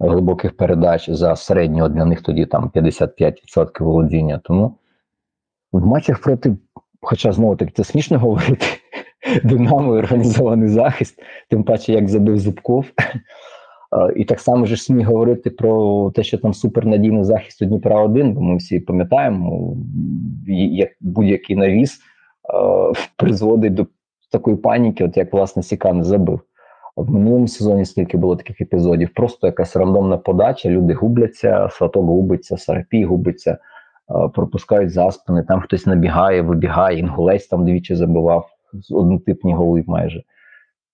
глибоких 0.00 0.56
передач 0.56 1.10
за 1.10 1.36
середнього 1.36 1.88
для 1.88 2.04
них 2.04 2.22
тоді 2.22 2.46
там 2.46 2.70
55% 2.74 3.84
володіння. 3.84 4.40
Тому 4.44 4.78
в 5.72 5.86
матчах 5.86 6.20
проти, 6.20 6.56
хоча 7.00 7.32
знову 7.32 7.56
таки 7.56 7.72
це 7.76 7.84
смішно 7.84 8.18
говорити, 8.18 8.66
Динамо 9.44 9.90
організований 9.90 10.68
захист, 10.68 11.22
тим 11.50 11.64
паче, 11.64 11.92
як 11.92 12.08
забив 12.08 12.38
Зубков. 12.38 12.86
Е, 13.92 14.12
І 14.16 14.24
так 14.24 14.40
само 14.40 14.66
ж 14.66 14.76
смій 14.76 15.04
говорити 15.04 15.50
про 15.50 16.10
те, 16.14 16.22
що 16.22 16.38
там 16.38 16.54
супернадійний 16.54 17.24
захист 17.24 17.62
у 17.62 17.64
Дніпра 17.64 18.00
1, 18.00 18.34
бо 18.34 18.40
ми 18.40 18.56
всі 18.56 18.80
пам'ятаємо, 18.80 19.76
як 20.46 20.90
будь-який 21.00 21.56
навіс 21.56 21.94
е, 21.94 22.00
призводить 23.16 23.74
до 23.74 23.86
такої 24.32 24.56
паніки, 24.56 25.04
от 25.04 25.16
як 25.16 25.32
власне 25.32 25.62
Сікан 25.62 26.04
забив. 26.04 26.40
В 26.96 27.10
минулому 27.10 27.48
сезоні 27.48 27.84
скільки 27.84 28.16
було 28.16 28.36
таких 28.36 28.60
епізодів, 28.60 29.10
просто 29.14 29.46
якась 29.46 29.76
рандомна 29.76 30.16
подача, 30.16 30.68
люди 30.68 30.94
губляться, 30.94 31.68
сваток 31.72 32.04
губиться, 32.04 32.56
Сарапій 32.56 33.04
губиться, 33.04 33.50
е, 33.50 34.28
пропускають 34.34 34.90
за 34.90 35.10
спини, 35.10 35.44
там 35.48 35.60
хтось 35.60 35.86
набігає, 35.86 36.42
вибігає, 36.42 36.98
інгулець 36.98 37.46
там 37.46 37.64
двічі 37.64 37.94
забивав, 37.94 38.55
однотипні 38.90 39.54
голи 39.54 39.84
майже. 39.86 40.22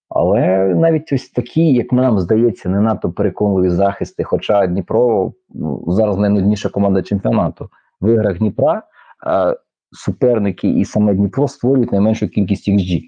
Але 0.09 0.75
навіть 0.75 1.13
ось 1.13 1.31
такі, 1.31 1.73
як 1.73 1.93
нам 1.93 2.21
здається, 2.21 2.69
не 2.69 2.81
надто 2.81 3.13
переконливі 3.13 3.71
захисти. 3.71 4.25
Хоча 4.25 4.67
Дніпро 4.67 5.33
ну, 5.49 5.85
зараз 5.89 6.19
найнудніша 6.19 6.69
команда 6.69 7.03
чемпіонату. 7.03 7.69
В 8.01 8.09
іграх 8.09 8.39
Дніпра 8.39 8.83
а 9.27 9.57
суперники 9.93 10.69
і 10.69 10.85
саме 10.85 11.15
Дніпро 11.15 11.49
створюють 11.49 11.93
найменшу 11.93 12.29
кількість 12.29 12.69
XG. 12.69 13.03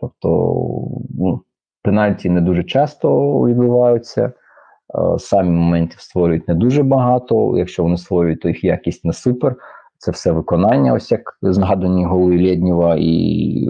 Тобто 0.00 0.28
ну, 1.18 1.42
пенальті 1.82 2.30
не 2.30 2.40
дуже 2.40 2.64
часто 2.64 3.40
відбуваються, 3.42 4.32
самі 5.18 5.50
моментів 5.50 6.00
створюють 6.00 6.48
не 6.48 6.54
дуже 6.54 6.82
багато. 6.82 7.58
Якщо 7.58 7.82
вони 7.82 7.96
створюють, 7.96 8.40
то 8.40 8.48
їх 8.48 8.64
якість 8.64 9.04
не 9.04 9.12
супер. 9.12 9.56
Це 9.98 10.10
все 10.10 10.32
виконання, 10.32 10.92
ось 10.94 11.12
як 11.12 11.38
згадані 11.42 12.04
голи 12.04 12.36
Лєднєва 12.36 12.96
і 12.98 13.68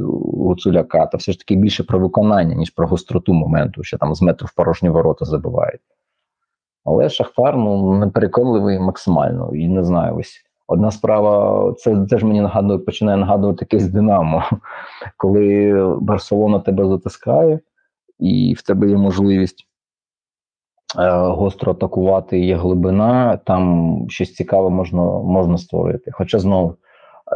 Гуцуляка, 0.49 1.07
та 1.07 1.19
все 1.19 1.33
ж 1.33 1.39
таки 1.39 1.57
більше 1.57 1.85
про 1.85 1.99
виконання, 1.99 2.55
ніж 2.55 2.71
про 2.71 2.87
гостроту 2.87 3.33
моменту, 3.33 3.85
що 3.85 3.99
там 3.99 4.15
з 4.15 4.23
метру 4.23 4.47
в 4.51 4.55
порожні 4.55 4.89
ворота 4.89 5.25
забивають. 5.25 5.81
Але 6.85 7.09
Шахтар 7.09 7.57
ну, 7.57 7.99
непереконливий 7.99 8.79
максимально. 8.79 9.55
І 9.55 9.69
не 9.69 9.85
знаю, 9.85 10.17
ось 10.17 10.45
одна 10.67 10.91
справа, 10.91 11.73
це 11.73 12.07
теж 12.11 12.25
мені 12.25 12.41
нагадує, 12.41 12.79
починає 12.79 13.17
нагадувати 13.19 13.67
якесь 13.71 13.89
Динамо, 13.89 14.45
коли 15.17 15.73
Барселона 16.01 16.59
тебе 16.59 16.89
затискає, 16.89 17.61
і 18.19 18.55
в 18.59 18.63
тебе 18.63 18.91
є 18.91 18.97
можливість 18.97 19.68
гостро 20.97 21.73
атакувати, 21.73 22.39
є 22.39 22.57
глибина, 22.57 23.37
там 23.37 24.05
щось 24.09 24.35
цікаве 24.35 24.71
можна 24.71 25.03
можна 25.03 25.59
створити. 25.59 26.11
Хоча 26.11 26.39
знову 26.39 26.75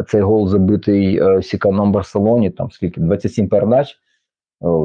цей 0.08 0.20
гол 0.20 0.48
забитий 0.48 1.22
е, 1.22 1.42
Сіканом 1.42 1.92
Барселоні, 1.92 2.50
там 2.50 2.70
скільки 2.70 3.00
27 3.00 3.48
передач, 3.48 3.96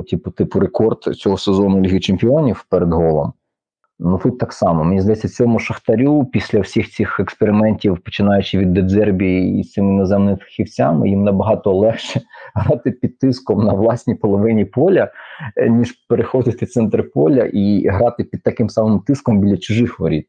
типу, 0.10 0.32
типу 0.32 0.60
рекорд 0.60 1.04
цього 1.04 1.38
сезону 1.38 1.82
Ліги 1.82 2.00
Чемпіонів 2.00 2.66
перед 2.70 2.94
голом. 2.94 3.34
Ну 4.00 4.18
тут 4.18 4.40
так 4.40 4.54
само. 4.54 4.84
Мені 4.84 5.02
здається, 5.02 5.30
цьому 5.30 5.60
шахтарю 5.60 6.26
після 6.26 6.60
всіх 6.60 6.90
цих 6.90 7.20
експериментів, 7.20 7.98
починаючи 7.98 8.58
від 8.58 8.74
Дедзербі 8.74 9.60
і 9.60 9.64
цими 9.64 9.94
іноземними 9.94 10.38
фахівцями, 10.38 11.10
їм 11.10 11.24
набагато 11.24 11.74
легше 11.74 12.22
грати 12.56 12.92
під 12.92 13.20
тиском 13.20 13.66
на 13.66 13.74
власній 13.74 14.16
половині 14.16 14.66
поля, 14.66 15.12
е, 15.56 15.70
ніж 15.70 15.92
переходити 15.92 16.66
в 16.66 16.70
центр 16.70 17.12
поля 17.14 17.50
і 17.54 17.88
грати 17.88 18.24
під 18.24 18.44
таким 18.44 18.70
самим 18.70 19.00
тиском 19.00 19.40
біля 19.40 19.58
чужих 19.58 20.00
воріт. 20.00 20.26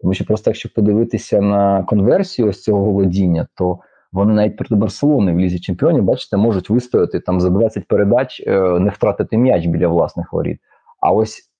Тому 0.00 0.14
що 0.14 0.24
просто 0.24 0.50
якщо 0.50 0.68
подивитися 0.74 1.40
на 1.40 1.82
конверсію 1.82 2.48
ось 2.48 2.62
цього 2.62 2.84
володіння, 2.84 3.46
то 3.54 3.78
вони 4.12 4.34
навіть 4.34 4.56
проти 4.56 4.74
Барселони 4.74 5.32
в 5.32 5.38
лізі 5.38 5.60
чемпіонів, 5.60 6.04
бачите, 6.04 6.36
можуть 6.36 6.70
вистояти 6.70 7.20
там 7.20 7.40
за 7.40 7.50
20 7.50 7.88
передач, 7.88 8.42
е, 8.46 8.60
не 8.60 8.90
втратити 8.90 9.38
м'яч 9.38 9.66
біля 9.66 9.88
власних 9.88 10.32
воріт. 10.32 10.58
А 11.00 11.12
ось 11.12 11.53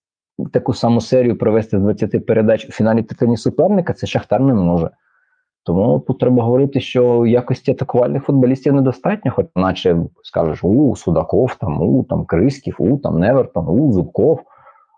таку 0.52 0.74
саму 0.74 1.00
серію 1.00 1.38
провести 1.38 1.78
з 1.78 1.82
20 1.82 2.26
передач 2.26 2.68
у 2.68 2.72
фіналі 2.72 3.02
титані 3.02 3.36
суперника, 3.36 3.92
це 3.92 4.06
Шахтар 4.06 4.40
не 4.40 4.54
може. 4.54 4.90
Тому 5.64 6.00
тут 6.00 6.18
треба 6.18 6.42
говорити, 6.42 6.80
що 6.80 7.26
якості 7.26 7.70
атакувальних 7.70 8.24
футболістів 8.24 8.74
недостатньо, 8.74 9.32
хоч 9.32 9.46
наче 9.56 9.96
скажеш, 10.22 10.64
у 10.64 10.96
Судаков, 10.96 11.54
там, 11.54 11.82
у 11.82 12.04
там 12.04 12.24
Криськів, 12.24 12.76
у 12.78 12.98
там 12.98 13.18
Невертон, 13.18 13.68
у 13.68 13.92
Зубков. 13.92 14.40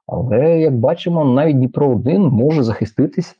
Але 0.06 0.60
як 0.60 0.76
бачимо, 0.76 1.24
навіть 1.24 1.56
Дніпро 1.56 1.88
1 1.88 2.22
може 2.22 2.62
захиститися. 2.62 3.34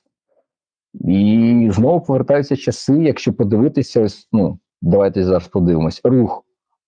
І 0.94 1.68
знову 1.73 2.01
повертаються 2.01 2.56
часи, 2.56 2.93
якщо 2.93 3.32
подивитися, 3.32 4.02
ось, 4.02 4.28
ну, 4.32 4.59
давайте 4.82 5.24
зараз 5.24 5.48
подивимось. 5.48 6.01
Рух 6.05 6.44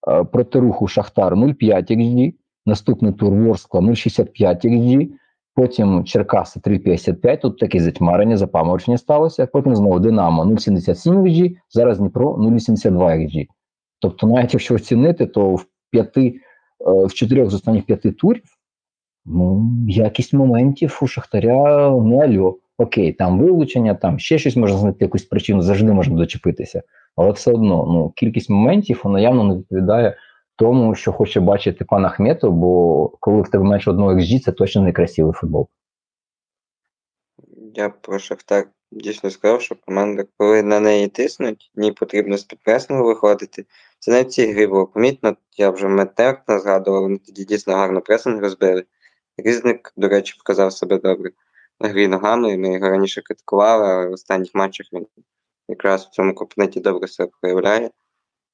е, 0.09 0.25
проти 0.25 0.59
руху 0.59 0.87
Шахтар 0.87 1.35
0,5 1.35 1.93
XG, 1.93 2.35
Наступний 2.69 3.13
тур 3.13 3.35
Ворскла 3.35 3.81
0,65 3.81 4.67
XG, 4.67 5.09
потім 5.55 6.05
Черкаси 6.05 6.61
3,55. 6.61 7.41
Тут 7.41 7.59
таке 7.59 7.81
затьмарення, 7.81 8.37
запаморочення 8.37 8.99
сталося. 8.99 9.47
Потім 9.47 9.77
знову 9.77 10.01
Динамо 10.01 10.45
0,77 10.45 11.23
XG, 11.23 11.57
зараз 11.71 11.99
Дніпро 11.99 12.37
0,82 12.37 12.99
XG. 12.99 13.47
Тобто, 13.99 14.27
навіть 14.27 14.55
якщо 14.55 14.75
оцінити, 14.75 15.27
то 15.27 15.55
в 15.55 15.67
п'яти, 15.91 16.27
е, 16.27 17.07
в 17.07 17.15
чотирьох 17.15 17.51
з 17.51 17.55
останніх 17.55 17.85
п'яти 17.85 18.13
турів 18.13 18.43
ну, 19.27 19.71
якість 19.89 20.33
моментів 20.33 20.99
у 21.03 21.07
Шахтаря 21.07 21.91
не 21.91 22.25
альо. 22.25 22.59
Окей, 22.79 23.13
там 23.13 23.39
вилучення, 23.39 23.95
там 23.95 24.19
ще 24.19 24.39
щось 24.39 24.57
можна 24.57 24.79
знайти 24.79 25.05
якусь 25.05 25.23
причину, 25.23 25.63
завжди 25.63 25.93
можна 25.93 26.17
дочепитися. 26.17 26.83
Але 27.17 27.31
все 27.31 27.53
одно 27.53 27.87
ну, 27.89 28.13
кількість 28.17 28.51
моментів 28.51 29.01
вона 29.05 29.21
явно 29.21 29.45
не 29.45 29.55
відповідає 29.57 30.17
тому, 30.59 30.95
що 30.95 31.13
хоче 31.13 31.41
бачити 31.41 31.85
пан 31.85 32.05
Ахметов, 32.05 32.53
бо 32.53 33.09
коли 33.21 33.43
в 33.43 33.49
тебе 33.49 33.65
менше 33.65 33.91
одного 33.91 34.13
XG, 34.13 34.41
це 34.41 34.53
точно 34.53 34.83
не 34.83 34.93
красивий 34.93 35.33
футбол. 35.33 35.69
Я 37.75 37.89
про 37.89 38.19
Шахтар 38.19 38.67
дійсно 38.93 39.31
сказав, 39.31 39.63
що 39.63 39.77
команда, 39.87 40.25
коли 40.37 40.63
на 40.63 40.81
неї 40.81 41.09
тиснуть, 41.09 41.71
ній 41.75 41.93
потрібно 41.93 42.37
з 42.37 42.45
підпресингу 42.45 43.05
виходити. 43.05 43.65
Це 43.99 44.11
навіть 44.11 44.33
ці 44.33 44.53
гри 44.53 44.67
було 44.67 44.87
помітно, 44.87 45.37
я 45.57 45.71
вже 45.71 45.89
метеркно 45.89 46.59
згадував, 46.59 47.03
вони 47.03 47.19
тоді 47.19 47.45
дійсно 47.45 47.75
гарно 47.75 48.01
пресинг 48.01 48.41
розбили. 48.41 48.85
Різник, 49.37 49.93
до 49.97 50.09
речі, 50.09 50.35
показав 50.39 50.73
себе 50.73 50.99
добре 50.99 51.31
на 51.81 51.89
грі 51.89 52.09
ногами, 52.09 52.57
ми 52.57 52.75
його 52.75 52.89
раніше 52.89 53.23
критикували, 53.23 53.87
але 53.87 54.09
в 54.09 54.13
останніх 54.13 54.55
матчах 54.55 54.87
він 54.93 55.07
якраз 55.69 56.05
в 56.05 56.11
цьому 56.11 56.35
компоненті 56.35 56.81
добре 56.81 57.09
себе 57.09 57.31
проявляє. 57.41 57.91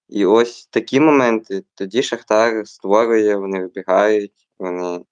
І 0.09 0.27
ось 0.27 0.67
такі 0.67 1.01
моменти. 1.01 1.65
Тоді 1.75 2.03
Шахтар 2.03 2.69
створює, 2.69 3.37
вони 3.37 3.61
вибігають, 3.61 4.49
вони 4.59 5.05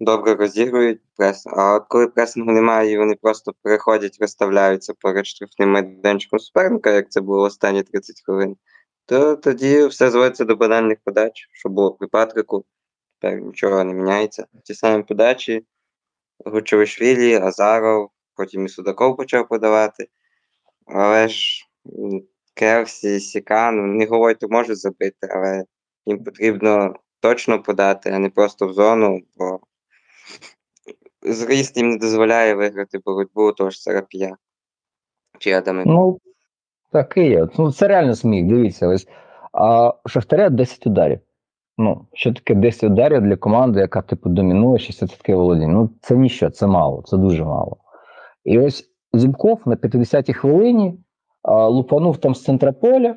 добре 0.00 0.34
розігрують 0.34 1.00
прес. 1.16 1.46
А 1.46 1.74
от 1.74 1.84
коли 1.88 2.06
пресингу 2.08 2.52
немає, 2.52 2.92
і 2.92 2.98
вони 2.98 3.14
просто 3.14 3.52
переходять, 3.62 4.18
розставляються 4.20 4.94
перед 4.94 5.26
штрафним 5.26 5.70
майданчиком 5.70 6.38
суперника, 6.38 6.90
як 6.90 7.10
це 7.10 7.20
було 7.20 7.42
останні 7.42 7.82
30 7.82 8.22
хвилин, 8.24 8.56
то 9.06 9.36
тоді 9.36 9.86
все 9.86 10.10
зводиться 10.10 10.44
до 10.44 10.56
банальних 10.56 10.98
подач, 11.04 11.48
що 11.52 11.68
було 11.68 11.92
при 11.92 12.08
Патрику. 12.08 12.64
Тепер 13.20 13.40
нічого 13.40 13.84
не 13.84 13.94
міняється. 13.94 14.46
Ті 14.64 14.74
самі 14.74 15.02
подачі, 15.02 15.66
Гучовишвілі, 16.44 17.34
Азаров, 17.34 18.10
потім 18.34 18.66
і 18.66 18.68
Судаков 18.68 19.16
почав 19.16 19.48
подавати. 19.48 20.08
Але 20.86 21.28
ж 21.28 21.66
Келсі, 22.56 23.20
Сікан, 23.20 23.96
не 23.96 24.06
говорять, 24.06 24.50
можуть 24.50 24.78
забити, 24.78 25.28
але 25.30 25.64
їм 26.06 26.24
потрібно 26.24 26.94
точно 27.20 27.62
подати, 27.62 28.10
а 28.10 28.18
не 28.18 28.30
просто 28.30 28.66
в 28.66 28.72
зону, 28.72 29.20
бо 29.36 29.60
зріст 31.22 31.76
їм 31.76 31.88
не 31.88 31.98
дозволяє 31.98 32.54
виграти 32.54 32.98
боротьбу 33.04 33.52
того 33.52 33.70
ж 33.70 33.82
Сарапія. 33.82 34.36
Чи 35.38 35.52
Адами. 35.52 35.82
Ну, 35.86 36.18
так 36.92 37.16
і 37.16 37.20
є. 37.20 37.48
Ну, 37.58 37.72
це 37.72 37.88
реально 37.88 38.14
сміх, 38.14 38.46
дивіться. 38.46 38.88
Ось. 38.88 39.08
А 39.52 39.92
Шахтаря 40.06 40.50
10 40.50 40.86
ударів. 40.86 41.20
Ну, 41.78 42.06
що 42.12 42.32
таке 42.32 42.54
10 42.54 42.84
ударів 42.84 43.20
для 43.20 43.36
команди, 43.36 43.80
яка 43.80 44.02
типу 44.02 44.28
домінує 44.28 44.78
60 44.78 45.28
володіння? 45.28 45.68
Ну, 45.68 45.90
це 46.00 46.16
ніщо, 46.16 46.50
це 46.50 46.66
мало, 46.66 47.02
це 47.06 47.16
дуже 47.16 47.44
мало. 47.44 47.76
І 48.44 48.58
ось 48.58 48.90
Зубков 49.12 49.62
на 49.66 49.76
50-й 49.76 50.32
хвилині 50.32 50.98
лупанув 51.46 52.18
там 52.18 52.34
з 52.34 52.42
центра 52.42 52.72
поля. 52.72 53.16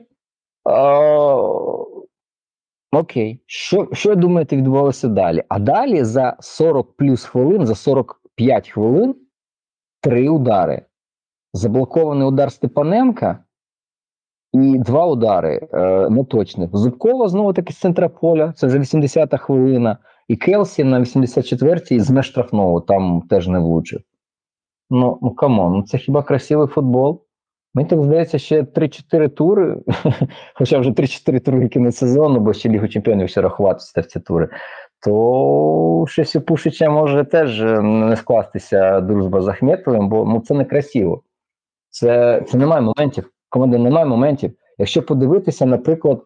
Окей, 2.92 3.44
що 3.46 3.88
що 3.94 4.16
думаєте, 4.16 4.58
відбувалося 4.58 5.08
далі? 5.08 5.44
А 5.50 5.60
далі 5.60 6.04
за 6.04 6.38
40 6.40 6.98
плюс 6.98 7.26
хвилин, 7.26 7.66
за 7.66 7.76
45 7.76 8.70
хвилин 8.70 9.16
три 10.02 10.30
удари. 10.30 10.86
Заблокований 11.54 12.28
удар 12.28 12.52
Степаненка 12.52 13.44
і 14.54 14.80
два 14.80 15.06
удари 15.06 15.68
е, 15.74 16.10
неточних. 16.10 16.70
Зубкова 16.74 17.30
знову 17.30 17.54
таки 17.54 17.74
з 17.74 17.78
центра 17.78 18.10
поля, 18.10 18.54
це 18.58 18.68
вже 18.68 18.80
80-та 18.80 19.38
хвилина. 19.38 19.98
І 20.28 20.36
Келсі 20.36 20.84
на 20.84 21.00
84-й 21.00 22.00
з 22.00 22.22
штрафного 22.24 22.82
там 22.82 23.22
теж 23.22 23.48
не 23.48 23.60
влучив. 23.60 24.02
Ну, 24.90 25.20
ну 25.22 25.32
come 25.32 25.56
on, 25.56 25.74
ну 25.74 25.84
це 25.84 25.98
хіба 25.98 26.24
красивий 26.24 26.68
футбол? 26.68 27.26
Мені 27.74 27.90
так 27.90 28.04
здається, 28.04 28.40
ще 28.40 28.62
3-4 28.62 29.30
тури, 29.30 29.78
хоча 30.54 30.80
вже 30.80 30.90
3-4 30.90 31.40
тури 31.40 31.68
кінець 31.68 31.98
сезону, 31.98 32.40
бо 32.40 32.54
ще 32.54 32.70
Лігу 32.70 32.88
Чемпіонів 32.88 33.30
ще 33.30 33.42
в 34.02 34.06
ці 34.06 34.20
тури, 34.20 34.50
то 35.06 36.06
щось 36.08 36.36
у 36.36 36.42
Пушича 36.42 36.90
може 36.90 37.24
теж 37.24 37.62
е, 37.62 37.82
не 37.82 38.16
скластися 38.16 39.02
дружба 39.02 39.42
з 39.42 39.48
Ахметовим, 39.48 40.10
бо 40.10 40.26
ну, 40.26 40.40
це 40.40 40.54
не 40.54 40.66
красиво. 40.66 41.24
Це 41.90 42.42
це 42.48 42.58
немає 42.58 42.82
моментів. 42.82 43.32
Команда 43.50 43.78
немає 43.78 44.06
моментів. 44.06 44.54
Якщо 44.78 45.04
подивитися, 45.04 45.66
наприклад, 45.66 46.24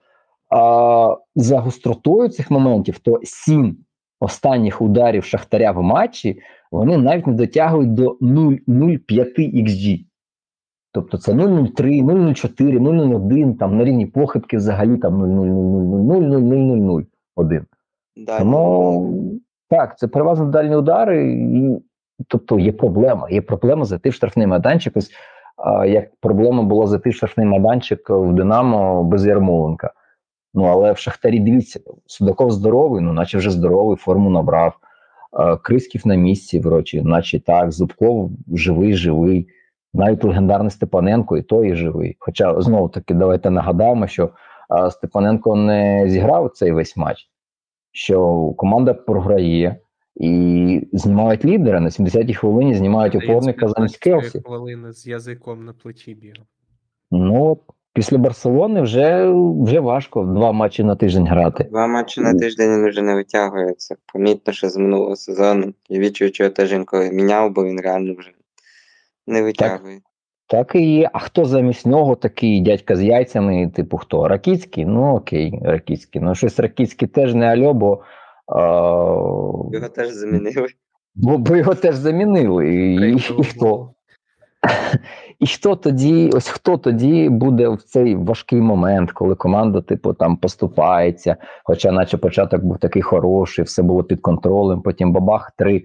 а, 0.49 1.17
за 1.35 1.59
гостротою 1.59 2.29
цих 2.29 2.51
моментів, 2.51 2.99
то 2.99 3.19
7 3.23 3.77
останніх 4.19 4.81
ударів 4.81 5.23
Шахтаря 5.23 5.71
в 5.71 5.81
матчі, 5.81 6.41
вони 6.71 6.97
навіть 6.97 7.27
не 7.27 7.33
дотягують 7.33 7.93
до 7.93 8.17
0,05 8.21 9.63
XG. 9.63 10.05
Тобто 10.93 11.17
це 11.17 11.31
0,03, 11.31 12.05
0,04, 12.05 12.79
0,01, 12.79 13.57
там 13.57 13.77
на 13.77 13.83
рівні 13.83 14.05
похибки 14.05 14.57
взагалі 14.57 14.97
там 14.97 15.23
0,000000001. 15.23 17.05
Далі. 17.35 18.39
Тому 18.39 19.39
так, 19.69 19.97
це 19.97 20.07
переважно 20.07 20.45
дальні 20.45 20.75
удари, 20.75 21.31
і 21.33 21.81
тобто 22.27 22.59
є 22.59 22.71
проблема. 22.71 23.29
Є 23.29 23.41
проблема 23.41 23.85
зайти 23.85 24.09
в 24.09 24.13
штрафний 24.13 24.47
майданчик. 24.47 24.97
Ось 24.97 25.11
а, 25.57 25.85
як 25.85 26.15
проблема 26.19 26.63
було 26.63 26.87
зайти 26.87 27.09
в 27.09 27.13
штрафний 27.13 27.47
майданчик 27.47 28.09
в 28.09 28.33
Динамо 28.33 29.03
без 29.03 29.25
Ярмоленка. 29.25 29.93
Ну 30.53 30.63
але 30.63 30.91
в 30.91 30.97
Шахтарі 30.97 31.39
дивіться, 31.39 31.79
Судаков 32.05 32.51
здоровий, 32.51 33.01
ну 33.01 33.13
наче 33.13 33.37
вже 33.37 33.49
здоровий, 33.49 33.97
форму 33.97 34.29
набрав. 34.29 34.73
А, 35.31 35.57
Крисків 35.57 36.07
на 36.07 36.15
місці, 36.15 36.59
врочі, 36.59 37.01
наче 37.01 37.39
так, 37.39 37.71
Зубков 37.71 38.31
живий, 38.53 38.93
живий. 38.93 39.47
Навіть 39.93 40.23
легендарний 40.23 40.71
Степаненко, 40.71 41.37
і 41.37 41.41
той 41.41 41.71
і 41.71 41.75
живий. 41.75 42.15
Хоча 42.19 42.61
знову 42.61 42.89
таки 42.89 43.13
давайте 43.13 43.49
нагадаємо, 43.49 44.07
що 44.07 44.29
а, 44.69 44.91
Степаненко 44.91 45.55
не 45.55 46.09
зіграв 46.09 46.51
цей 46.53 46.71
весь 46.71 46.97
матч 46.97 47.29
що 47.93 48.47
команда 48.57 48.93
програє 48.93 49.75
і 50.15 50.87
знімають 50.93 51.45
лідера 51.45 51.79
на 51.79 51.89
70-й 51.89 52.33
хвилині, 52.33 52.75
знімають 52.75 53.15
опорника 53.15 53.67
замість 53.67 53.97
Келсі. 53.97 54.41
хвилини 54.45 54.93
з 54.93 55.07
язиком 55.07 55.65
на 55.65 55.73
плечі 55.73 56.13
бігав. 56.13 56.45
Ну 57.11 57.57
після 57.93 58.17
Барселони 58.17 58.81
вже, 58.81 59.31
вже 59.63 59.79
важко 59.79 60.23
два 60.23 60.51
матчі 60.51 60.83
на 60.83 60.95
тиждень 60.95 61.27
грати. 61.27 61.63
Два 61.63 61.87
матчі 61.87 62.21
на 62.21 62.33
тиждень 62.33 62.69
він 62.69 62.89
вже 62.89 63.01
не 63.01 63.15
витягується. 63.15 63.95
Помітно, 64.13 64.53
що 64.53 64.69
з 64.69 64.77
минулого 64.77 65.15
сезону. 65.15 65.73
Я 65.89 65.99
відчую, 65.99 66.33
що 66.33 66.43
я 66.43 66.49
теж 66.49 66.73
інколи 66.73 67.11
міняв, 67.11 67.51
бо 67.51 67.65
він 67.65 67.79
реально 67.79 68.15
вже 68.17 68.31
не 69.27 69.41
витягує. 69.41 69.99
Так 70.47 70.75
і 70.75 70.93
є. 70.93 71.09
А 71.13 71.19
хто 71.19 71.45
замість 71.45 71.85
нього 71.85 72.15
такий 72.15 72.61
дядька 72.61 72.95
з 72.95 73.03
яйцями, 73.03 73.71
типу 73.75 73.97
хто? 73.97 74.27
Ракіцький? 74.27 74.85
Ну 74.85 75.15
окей, 75.15 75.59
Ракіцький. 75.63 76.21
Ну 76.21 76.35
щось 76.35 76.59
Ракіцький 76.59 77.07
теж 77.07 77.33
не 77.33 77.45
альо, 77.45 77.73
бо, 77.73 78.01
а, 78.47 78.59
Його 79.71 79.89
теж 79.95 80.09
замінили. 80.09 80.67
бо, 81.15 81.37
бо 81.37 81.55
його 81.55 81.75
теж 81.75 81.95
замінили. 81.95 82.75
І, 82.75 82.95
і, 82.95 83.15
і 83.15 83.43
хто? 83.43 83.93
І 85.39 85.47
хто 85.47 85.75
тоді, 85.75 86.29
ось 86.33 86.49
хто 86.49 86.77
тоді 86.77 87.29
буде 87.29 87.69
в 87.69 87.81
цей 87.81 88.15
важкий 88.15 88.61
момент, 88.61 89.11
коли 89.11 89.35
команда, 89.35 89.81
типу, 89.81 90.13
там 90.13 90.37
поступається, 90.37 91.35
хоча, 91.63 91.91
наче 91.91 92.17
початок 92.17 92.63
був 92.63 92.77
такий 92.77 93.01
хороший, 93.01 93.65
все 93.65 93.83
було 93.83 94.03
під 94.03 94.21
контролем, 94.21 94.81
потім 94.81 95.13
бабах 95.13 95.51
три, 95.57 95.83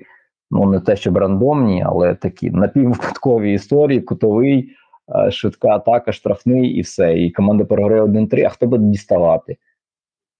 ну 0.51 0.66
не 0.66 0.81
те, 0.81 0.97
щоб 0.97 1.16
рандомні, 1.16 1.85
але 1.87 2.15
такі 2.15 2.51
напіввипадкові 2.51 3.53
історії, 3.53 4.01
кутовий, 4.01 4.70
е, 5.16 5.31
швидка 5.31 5.69
атака, 5.69 6.12
штрафний 6.12 6.70
і 6.70 6.81
все. 6.81 7.19
І 7.19 7.31
команда 7.31 7.65
програє 7.65 8.03
1-3, 8.03 8.45
а 8.45 8.49
хто 8.49 8.66
буде 8.66 8.85
діставати? 8.85 9.57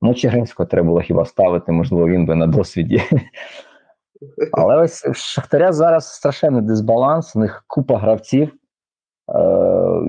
Ну, 0.02 0.14
Чигринського 0.14 0.66
треба 0.66 0.89
було 0.89 1.01
хіба 1.01 1.24
ставити, 1.24 1.72
можливо, 1.72 2.09
він 2.09 2.26
би 2.26 2.35
на 2.35 2.47
досвіді. 2.47 3.02
Але 4.52 4.76
ось 4.76 5.16
Шахтаря 5.16 5.72
зараз 5.72 6.14
страшенний 6.14 6.62
дисбаланс, 6.62 7.36
у 7.36 7.39
них 7.39 7.64
купа 7.66 7.98
гравців. 7.98 8.48
Е, 8.48 9.39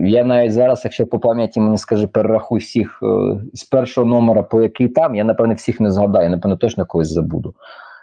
я 0.07 0.23
навіть 0.23 0.53
зараз, 0.53 0.81
якщо 0.83 1.07
по 1.07 1.19
пам'яті 1.19 1.59
мені 1.59 1.77
скаже, 1.77 2.07
перерахуй 2.07 2.59
всіх 2.59 2.99
е, 3.03 3.41
з 3.53 3.63
першого 3.63 4.07
номера, 4.07 4.43
по 4.43 4.61
який 4.61 4.87
там, 4.87 5.15
я 5.15 5.23
напевне 5.23 5.53
всіх 5.53 5.79
не 5.79 5.91
згадаю, 5.91 6.29
напевно, 6.29 6.57
точно 6.57 6.85
когось 6.85 7.11
забуду. 7.11 7.55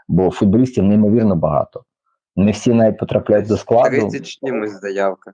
Бо 0.09 0.31
футболістів 0.31 0.85
неймовірно 0.85 1.37
багато. 1.37 1.85
Не 2.37 2.51
всі 2.51 2.75
навіть 2.75 2.99
потрапляють 2.99 3.49
до 3.49 3.57
складу. 3.57 3.97
30 3.97 4.27
чимось 4.27 4.81
заявка. 4.81 5.33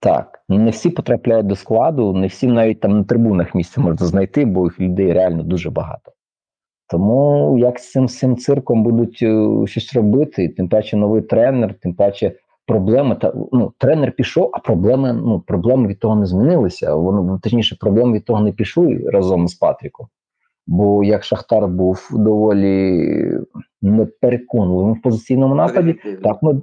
Так, 0.00 0.40
не 0.48 0.70
всі 0.70 0.90
потрапляють 0.90 1.46
до 1.46 1.56
складу, 1.56 2.12
не 2.12 2.26
всі 2.26 2.46
навіть 2.46 2.80
там 2.80 2.98
на 2.98 3.04
трибунах 3.04 3.54
місце 3.54 3.80
можна 3.80 4.06
знайти, 4.06 4.44
бо 4.44 4.64
їх 4.64 4.80
людей 4.80 5.12
реально 5.12 5.42
дуже 5.42 5.70
багато. 5.70 6.12
Тому 6.90 7.56
як 7.58 7.78
з 7.78 7.90
цим, 7.90 8.08
цим 8.08 8.36
цирком 8.36 8.82
будуть 8.82 9.18
е, 9.22 9.66
щось 9.66 9.94
робити, 9.94 10.48
тим 10.48 10.68
паче 10.68 10.96
новий 10.96 11.22
тренер, 11.22 11.74
тим 11.74 11.94
паче 11.94 12.32
проблеми 12.66 13.16
та 13.20 13.32
ну 13.52 13.72
тренер 13.78 14.12
пішов, 14.12 14.50
а 14.52 14.58
проблеми 14.58 15.12
ну 15.12 15.40
проблеми 15.40 15.88
від 15.88 15.98
того 15.98 16.16
не 16.16 16.26
змінилися. 16.26 16.94
Воно 16.94 17.38
точніше, 17.42 17.76
проблеми 17.80 18.12
від 18.12 18.24
того 18.24 18.40
не 18.40 18.52
пішли 18.52 19.04
разом 19.12 19.48
з 19.48 19.54
Патріком. 19.54 20.06
Бо 20.70 21.04
як 21.04 21.24
Шахтар 21.24 21.68
був 21.68 22.08
доволі 22.12 23.38
непереконливим 23.82 24.94
в 24.94 25.02
позиційному 25.02 25.54
нападі, 25.54 25.96
так 26.22 26.42
ми 26.42 26.60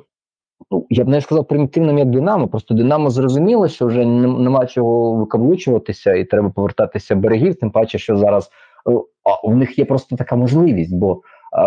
ну 0.72 0.86
я 0.90 1.04
б 1.04 1.08
не 1.08 1.22
сказав 1.22 1.48
примітивним 1.48 1.98
як 1.98 2.10
Динамо. 2.10 2.48
Просто 2.48 2.74
Динамо 2.74 3.10
зрозуміло, 3.10 3.68
що 3.68 3.86
вже 3.86 4.06
нема 4.06 4.66
чого 4.66 5.14
викаблучуватися, 5.14 6.14
і 6.14 6.26
треба 6.26 6.50
повертатися 6.50 7.16
берегів. 7.16 7.56
Тим 7.56 7.72
паче, 7.72 7.98
що 7.98 8.18
зараз 8.18 8.50
е, 8.90 8.92
а 9.24 9.48
у 9.48 9.56
них 9.56 9.80
є 9.80 9.86
просто 9.86 10.16
така 10.16 10.36
можливість, 10.36 10.96
бо 10.96 11.22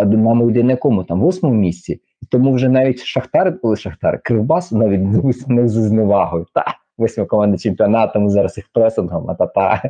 Динамо 0.05 0.51
йде 0.51 0.63
на 0.63 0.71
якому 0.71 1.05
там 1.05 1.21
восьмому 1.21 1.55
місці, 1.55 2.01
тому 2.31 2.53
вже 2.53 2.69
навіть 2.69 3.03
Шахтар, 3.03 3.61
коли 3.61 3.77
Шахтар, 3.77 4.21
Кривбас 4.25 4.73
навіть 4.73 5.01
не 5.49 5.69
з 5.69 5.73
зневагою. 5.73 6.47
Та 6.55 6.65
восьма 7.01 7.25
команда 7.25 7.59
чемпіонату, 7.59 8.21
ми 8.21 8.31
зараз 8.31 8.57
їх 8.57 8.67
пресингом, 8.73 9.31
а 9.31 9.35
та 9.35 9.47
та. 9.47 9.83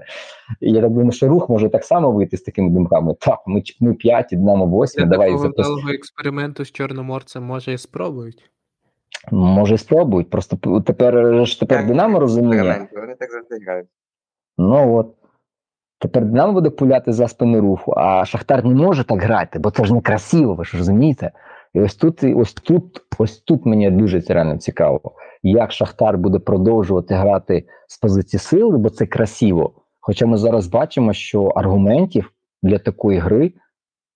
І 0.60 0.72
я 0.72 0.80
так 0.80 0.90
думаю, 0.90 1.12
що 1.12 1.28
рух 1.28 1.48
може 1.48 1.68
так 1.68 1.84
само 1.84 2.10
вийти 2.10 2.36
з 2.36 2.42
такими 2.42 2.70
думками. 2.70 3.14
Так, 3.20 3.38
ми, 3.46 3.62
ми 3.80 3.94
п'яті, 3.94 4.36
Динамо 4.36 4.66
восьме, 4.66 5.04
Для 5.04 5.10
давай 5.10 5.28
такого 5.28 5.42
запустимо. 5.42 5.90
експерименту 5.90 6.64
з 6.64 6.72
Чорноморцем 6.72 7.42
може 7.42 7.72
і 7.72 7.78
спробують. 7.78 8.50
Може, 9.32 9.74
і 9.74 9.78
спробують. 9.78 10.30
Просто 10.30 10.56
тепер 10.86 11.44
ж 11.46 11.60
тепер 11.60 11.78
Так, 11.78 11.86
Динамо 11.86 12.20
розуміє. 12.20 12.88
Вони 12.96 13.14
так 13.14 13.30
завжди 13.32 13.58
грають. 13.66 13.88
Ну 14.58 14.96
от. 14.96 15.14
Тепер 15.98 16.24
Динамо 16.24 16.52
буде 16.52 16.70
пуляти 16.70 17.12
за 17.12 17.28
спини 17.28 17.60
руху, 17.60 17.94
а 17.96 18.24
Шахтар 18.24 18.64
не 18.64 18.74
може 18.74 19.04
так 19.04 19.22
грати, 19.22 19.58
бо 19.58 19.70
це 19.70 19.84
ж 19.84 19.94
не 19.94 20.00
красиво, 20.00 20.54
ви 20.54 20.64
ж 20.64 20.76
розумієте? 20.76 21.30
І 21.74 21.80
ось 21.80 21.94
тут, 21.94 22.22
і 22.22 22.34
ось 22.34 22.52
тут, 22.52 23.02
ось 23.18 23.38
тут 23.38 23.66
мені 23.66 23.90
дуже 23.90 24.20
це 24.20 24.34
реально 24.34 24.56
цікаво, 24.56 25.00
як 25.42 25.72
Шахтар 25.72 26.18
буде 26.18 26.38
продовжувати 26.38 27.14
грати 27.14 27.64
з 27.88 27.98
позиції 27.98 28.40
сили, 28.40 28.78
бо 28.78 28.90
це 28.90 29.06
красиво. 29.06 29.72
Хоча 30.00 30.26
ми 30.26 30.36
зараз 30.36 30.66
бачимо, 30.66 31.12
що 31.12 31.44
аргументів 31.44 32.32
для 32.62 32.78
такої 32.78 33.18
гри 33.18 33.52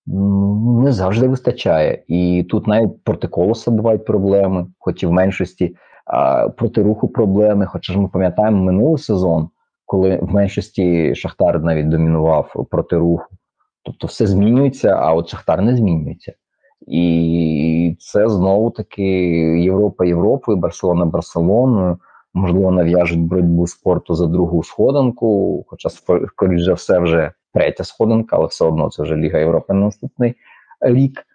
не 0.06 0.92
завжди 0.92 1.28
вистачає. 1.28 2.04
І 2.08 2.46
тут 2.50 2.66
навіть 2.66 3.04
проти 3.04 3.28
колоса 3.28 3.70
бувають 3.70 4.04
проблеми, 4.04 4.66
хоч 4.78 5.02
і 5.02 5.06
в 5.06 5.12
меншості, 5.12 5.76
а 6.06 6.48
проти 6.48 6.82
руху 6.82 7.08
проблеми. 7.08 7.66
Хоча 7.66 7.92
ж 7.92 7.98
ми 7.98 8.08
пам'ятаємо 8.08 8.64
минулий 8.64 8.98
сезон, 8.98 9.48
коли 9.86 10.18
в 10.22 10.34
меншості 10.34 11.14
Шахтар 11.14 11.62
навіть 11.62 11.88
домінував 11.88 12.66
проти 12.70 12.96
руху. 12.96 13.26
Тобто 13.82 14.06
все 14.06 14.26
змінюється, 14.26 14.88
а 14.88 15.14
от 15.14 15.28
Шахтар 15.28 15.62
не 15.62 15.76
змінюється. 15.76 16.32
І 16.86 17.96
це 18.00 18.28
знову 18.28 18.70
таки 18.70 19.04
Європа 19.60 20.04
Європою, 20.04 20.58
Барселона 20.58 21.04
Барселоною. 21.04 21.98
Можливо, 22.34 22.70
нав'яжуть 22.70 23.20
боротьбу 23.20 23.66
спорту 23.66 24.14
за 24.14 24.26
другу 24.26 24.62
сходинку, 24.62 25.64
хоча 25.68 25.88
скоріш 26.28 26.62
за 26.62 26.72
все 26.72 26.98
вже 26.98 27.32
третя 27.52 27.84
сходинка, 27.84 28.36
але 28.36 28.46
все 28.46 28.64
одно 28.64 28.90
це 28.90 29.02
вже 29.02 29.16
Ліга 29.16 29.38
Європи 29.38 29.72
на 29.74 29.80
наступний 29.80 30.34
рік. 30.80 31.26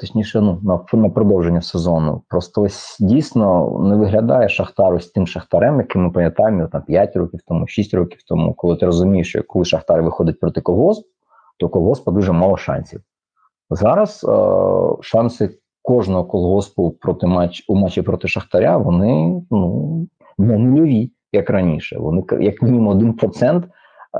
Точніше, 0.00 0.40
ну 0.40 0.60
на, 0.62 1.00
на 1.00 1.08
продовження 1.08 1.62
сезону. 1.62 2.22
Просто 2.28 2.62
ось 2.62 2.96
дійсно 3.00 3.78
не 3.80 3.96
виглядає 3.96 4.48
Шахтар 4.48 4.94
ось 4.94 5.10
тим 5.10 5.26
Шахтарем, 5.26 5.78
яким 5.78 6.02
ми 6.02 6.10
пам'ятаємо 6.10 6.66
там 6.66 6.82
5 6.82 7.16
років 7.16 7.40
тому, 7.46 7.66
6 7.66 7.94
років 7.94 8.18
тому, 8.28 8.54
коли 8.54 8.76
ти 8.76 8.86
розумієш, 8.86 9.28
що 9.28 9.42
коли 9.42 9.64
Шахтар 9.64 10.02
виходить 10.02 10.40
проти 10.40 10.60
Колгосп, 10.60 11.06
то 11.58 11.68
Колгоспа 11.68 12.12
дуже 12.12 12.32
мало 12.32 12.56
шансів. 12.56 13.00
Зараз 13.74 14.26
е, 14.28 15.02
шанси 15.02 15.58
кожного 15.82 16.24
колгоспу 16.24 16.90
проти 16.90 17.26
матч 17.26 17.64
у 17.68 17.74
матчі 17.74 18.02
проти 18.02 18.28
Шахтаря, 18.28 18.76
вони 18.76 19.42
ну 19.50 20.08
не 20.38 20.58
нульові, 20.58 21.10
як 21.32 21.50
раніше. 21.50 21.98
Вони 21.98 22.22
як 22.40 22.62
мінімум 22.62 23.14
1% 23.14 23.62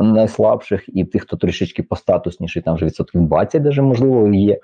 найслабших, 0.01 0.85
і 0.89 1.05
тих, 1.05 1.23
хто 1.23 1.37
трішечки 1.37 1.83
постатусніший, 1.83 2.63
там 2.63 2.75
вже 2.75 2.87
відсотків 2.87 3.27
20 3.27 3.63
даже 3.63 3.83
можливо 3.83 4.35
є. 4.35 4.59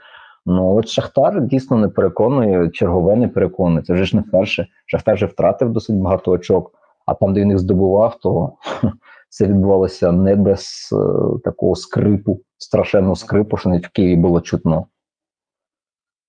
Ну 0.46 0.76
от 0.76 0.88
Шахтар 0.88 1.46
дійсно 1.46 1.76
не 1.76 1.88
переконує, 1.88 2.70
чергове 2.70 3.16
не 3.16 3.28
переконує. 3.28 3.82
Це 3.82 3.94
вже 3.94 4.04
ж 4.04 4.16
не 4.16 4.22
вперше. 4.22 4.66
Шахтар 4.86 5.14
вже 5.14 5.26
втратив 5.26 5.72
досить 5.72 5.96
багато 5.96 6.30
очок, 6.30 6.72
а 7.06 7.14
там, 7.14 7.34
де 7.34 7.40
він 7.40 7.48
їх 7.48 7.58
здобував, 7.58 8.18
то 8.22 8.52
це 9.30 9.46
відбувалося 9.46 10.12
не 10.12 10.36
без 10.36 10.90
е, 10.92 10.96
такого 11.44 11.76
скрипу, 11.76 12.40
страшенного 12.58 13.16
скрипу, 13.16 13.56
що 13.56 13.68
навіть 13.68 13.86
в 13.86 13.92
Києві 13.92 14.16
було 14.16 14.40
чутно. 14.40 14.86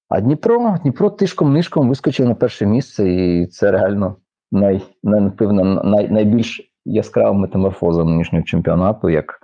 А 0.10 0.22
Дніпро, 0.22 0.78
Дніпро 0.82 1.10
тишком-нишком 1.10 1.90
вискочив 1.90 2.28
на 2.28 2.36
перше 2.36 2.66
місце, 2.66 3.10
і 3.10 3.48
це 3.48 3.72
реально 3.72 4.16
най, 4.52 4.82
най, 5.04 5.22
напевно, 5.22 5.84
най, 5.84 6.10
найбільш 6.10 6.74
яскрава 6.86 7.34
метаморфоза 7.34 8.04
нинішнього 8.04 8.46
чемпіонату, 8.46 9.10
як 9.10 9.40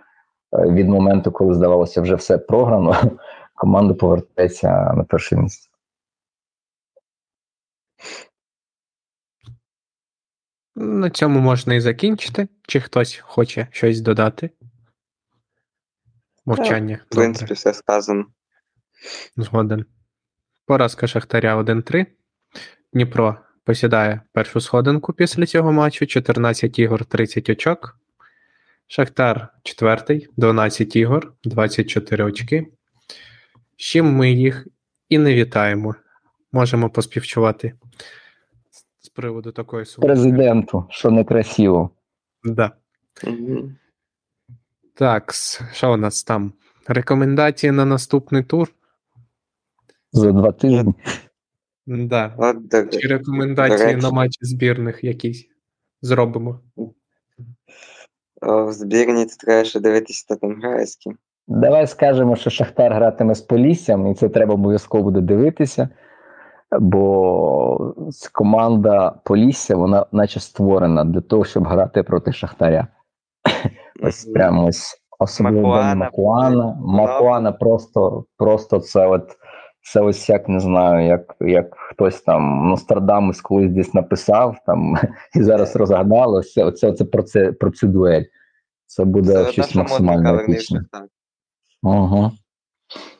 е, 0.53 0.71
від 0.71 0.89
моменту, 0.89 1.31
коли 1.31 1.53
здавалося 1.53 2.01
вже 2.01 2.15
все 2.15 2.37
програно, 2.37 2.95
команда 3.55 3.93
повертається 3.93 4.93
на 4.97 5.03
перше 5.03 5.35
місце. 5.35 5.69
На 10.79 11.09
цьому 11.09 11.39
можна 11.39 11.73
і 11.73 11.79
закінчити. 11.79 12.47
Чи 12.67 12.79
хтось 12.79 13.19
хоче 13.23 13.67
щось 13.71 14.01
додати? 14.01 14.49
Мовчання. 16.45 16.99
В 17.09 17.15
принципі, 17.15 17.53
все 17.53 17.73
сказано. 17.73 18.25
Згоден. 19.37 19.85
Поразка 20.65 21.07
Шахтаря 21.07 21.57
1-3. 21.57 22.05
Дніпро 22.93 23.37
посідає 23.63 24.21
першу 24.33 24.61
сходинку 24.61 25.13
після 25.13 25.45
цього 25.45 25.71
матчу. 25.71 26.05
14 26.05 26.79
ігор, 26.79 27.05
30 27.05 27.49
очок. 27.49 27.99
Шахтар 28.87 29.47
четвертий, 29.63 30.27
12 30.37 30.95
ігор, 30.95 31.33
24 31.43 32.23
очки. 32.23 32.67
З 33.77 33.81
чим 33.81 34.05
ми 34.05 34.31
їх 34.31 34.67
і 35.09 35.17
не 35.17 35.35
вітаємо. 35.35 35.95
Можемо 36.51 36.89
поспівчувати 36.89 37.73
приводу 39.17 39.51
такої 39.51 39.85
суми. 39.85 40.07
Президенту, 40.07 40.85
що 40.89 41.11
некрасиво. 41.11 41.89
Да. 42.43 42.71
Мгм. 43.23 43.75
Так, 44.93 45.33
що 45.73 45.93
у 45.93 45.97
нас 45.97 46.23
там? 46.23 46.53
Рекомендації 46.87 47.71
на 47.71 47.85
наступний 47.85 48.43
тур? 48.43 48.69
За 50.11 50.31
два 50.31 50.51
тижні. 50.51 50.93
Да. 51.87 52.35
От 52.37 52.67
до, 52.67 52.85
Чи 52.85 53.07
рекомендації 53.07 53.95
на 53.95 54.11
матчі 54.11 54.39
збірних 54.41 55.03
якісь 55.03 55.47
зробимо? 56.01 56.59
в 58.41 58.71
збірні 58.71 59.25
то 59.25 59.31
треба 59.37 59.63
ще 59.63 59.79
дивитися, 59.79 60.23
хто 60.25 60.35
там 60.35 60.61
грає 60.61 60.85
з 60.85 60.95
ким. 60.95 61.17
Давай 61.47 61.87
скажемо, 61.87 62.35
що 62.35 62.49
Шахтар 62.49 62.93
гратиме 62.93 63.35
з 63.35 63.41
Поліссям, 63.41 64.11
і 64.11 64.15
це 64.15 64.29
треба 64.29 64.53
обов'язково 64.53 65.03
буде 65.03 65.21
дивитися. 65.21 65.89
Бо 66.71 67.95
команда 68.33 69.09
Полісся, 69.23 69.75
вона 69.75 70.05
наче 70.11 70.39
створена 70.39 71.03
для 71.03 71.21
того, 71.21 71.45
щоб 71.45 71.63
грати 71.63 72.03
проти 72.03 72.33
Шахтаря. 72.33 72.87
Ось 74.03 74.25
прямо 74.25 74.65
ось 74.65 75.01
особливо 75.19 75.67
Макуана, 75.67 75.95
Макуана. 75.95 76.77
Макуана 76.81 77.51
просто, 77.51 78.25
просто 78.37 78.79
це 78.79 79.07
от. 79.07 79.37
Це 79.81 80.01
ось 80.01 80.29
як 80.29 80.49
не 80.49 80.59
знаю, 80.59 81.07
як, 81.07 81.35
як 81.39 81.75
хтось 81.77 82.21
там 82.21 82.69
Нострадамус 82.69 83.41
колись 83.41 83.71
десь 83.71 83.93
написав 83.93 84.57
там 84.65 84.95
і 85.35 85.43
зараз 85.43 85.75
розгадало. 85.75 86.43
Це, 86.43 86.63
оце, 86.63 86.93
це 86.93 87.05
про 87.05 87.23
це 87.23 87.51
про 87.51 87.71
цю 87.71 87.87
дуель. 87.87 88.23
Це 88.85 89.05
буде 89.05 89.37
одно, 89.37 89.51
щось 89.51 89.75
максимально 89.75 90.39
епічне. 90.39 90.81
Ага. 91.83 92.31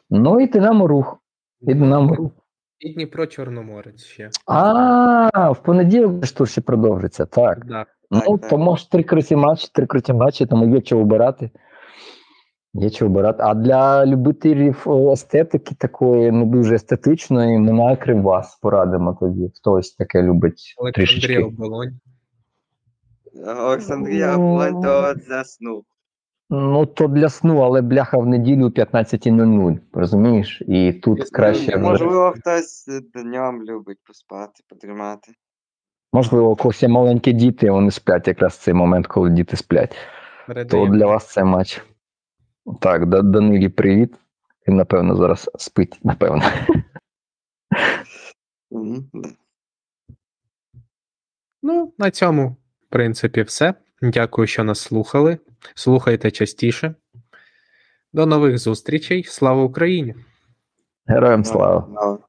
Ну 0.10 0.40
і 0.40 0.48
Динамо 0.48 0.88
рух. 0.88 1.20
І 1.62 1.74
Динамо 1.74 2.16
рух. 2.16 2.32
І 2.80 2.94
Дніпро 2.94 3.28
Чорноморець 3.28 4.04
ще. 4.04 4.30
А, 4.46 5.52
в 5.52 5.64
понеділок 5.64 6.26
ж 6.26 6.38
тур 6.38 6.50
ще 6.50 6.62
продовжиться, 6.62 7.26
так. 7.26 7.66
Да. 7.66 7.86
Ну, 8.12 8.38
так. 8.38 8.50
то 8.50 8.58
може 8.58 8.90
три 8.90 9.04
круті 9.04 9.36
матчі, 9.36 9.68
три 9.74 9.86
круті 9.86 10.14
матчі, 10.14 10.46
тому 10.46 10.76
є 10.76 10.82
чого 10.82 11.02
обирати. 11.02 11.50
Є 12.74 12.90
чого 12.90 13.12
обирати. 13.12 13.44
А 13.44 13.54
для 13.54 14.06
любителів 14.06 14.84
е, 14.88 15.12
естетики 15.12 15.76
такої 15.76 16.32
не 16.32 16.46
дуже 16.46 16.76
естетичної, 16.76 17.60
ми 17.60 17.72
на 17.72 17.96
Кривбас 17.96 18.60
порадимо 18.62 19.18
тоді. 19.20 19.52
Хтось 19.56 19.96
таке 19.96 20.24
любить 20.24 20.74
Олександрія 20.78 21.08
трішечки. 21.08 21.44
Оболонь. 21.44 22.00
Олександрія 23.58 24.38
Ну. 24.38 24.56
Блонь, 24.56 24.84
то 24.84 25.16
заснув. 25.28 25.84
Ну, 26.50 26.86
то 26.86 27.08
для 27.08 27.30
сну, 27.30 27.60
але 27.60 27.82
бляха 27.82 28.18
в 28.18 28.26
неділю 28.26 28.66
о 28.66 28.70
15.00, 28.70 29.80
розумієш? 29.94 30.62
І 30.68 30.94
тут 30.94 31.20
Я 31.20 31.26
краще. 31.26 31.78
Можливо, 31.78 32.34
хтось 32.38 32.86
днем 33.14 33.64
любить 33.64 33.98
поспати, 34.08 34.64
потримати. 34.70 35.32
Можливо, 36.14 36.52
у 36.52 36.56
когось 36.56 36.84
є 36.84 36.90
маленькі 36.90 37.34
діти, 37.34 37.72
вони 37.72 37.92
сплять 37.92 38.28
якраз 38.28 38.54
в 38.54 38.62
цей 38.62 38.74
момент, 38.74 39.08
коли 39.08 39.30
діти 39.30 39.58
сплять. 39.58 39.96
То 40.70 40.88
для 40.88 41.06
вас 41.06 41.32
це 41.32 41.44
матч. 41.44 41.82
Так, 42.82 43.06
Да- 43.06 43.22
Данилі, 43.22 43.70
привіт. 43.70 44.16
Він, 44.68 44.76
напевно, 44.76 45.16
зараз 45.16 45.50
спить, 45.58 46.00
напевно. 46.04 46.44
Ну, 51.64 51.94
на 51.98 52.12
цьому, 52.12 52.56
в 52.82 52.90
принципі, 52.90 53.42
все. 53.42 53.74
Дякую, 54.02 54.48
що 54.48 54.64
нас 54.64 54.80
слухали. 54.80 55.38
Слухайте 55.76 56.32
частіше. 56.32 56.96
До 58.14 58.26
нових 58.26 58.58
зустрічей. 58.58 59.24
Слава 59.24 59.64
Україні! 59.64 60.16
Героям 61.06 61.44
слава. 61.44 62.20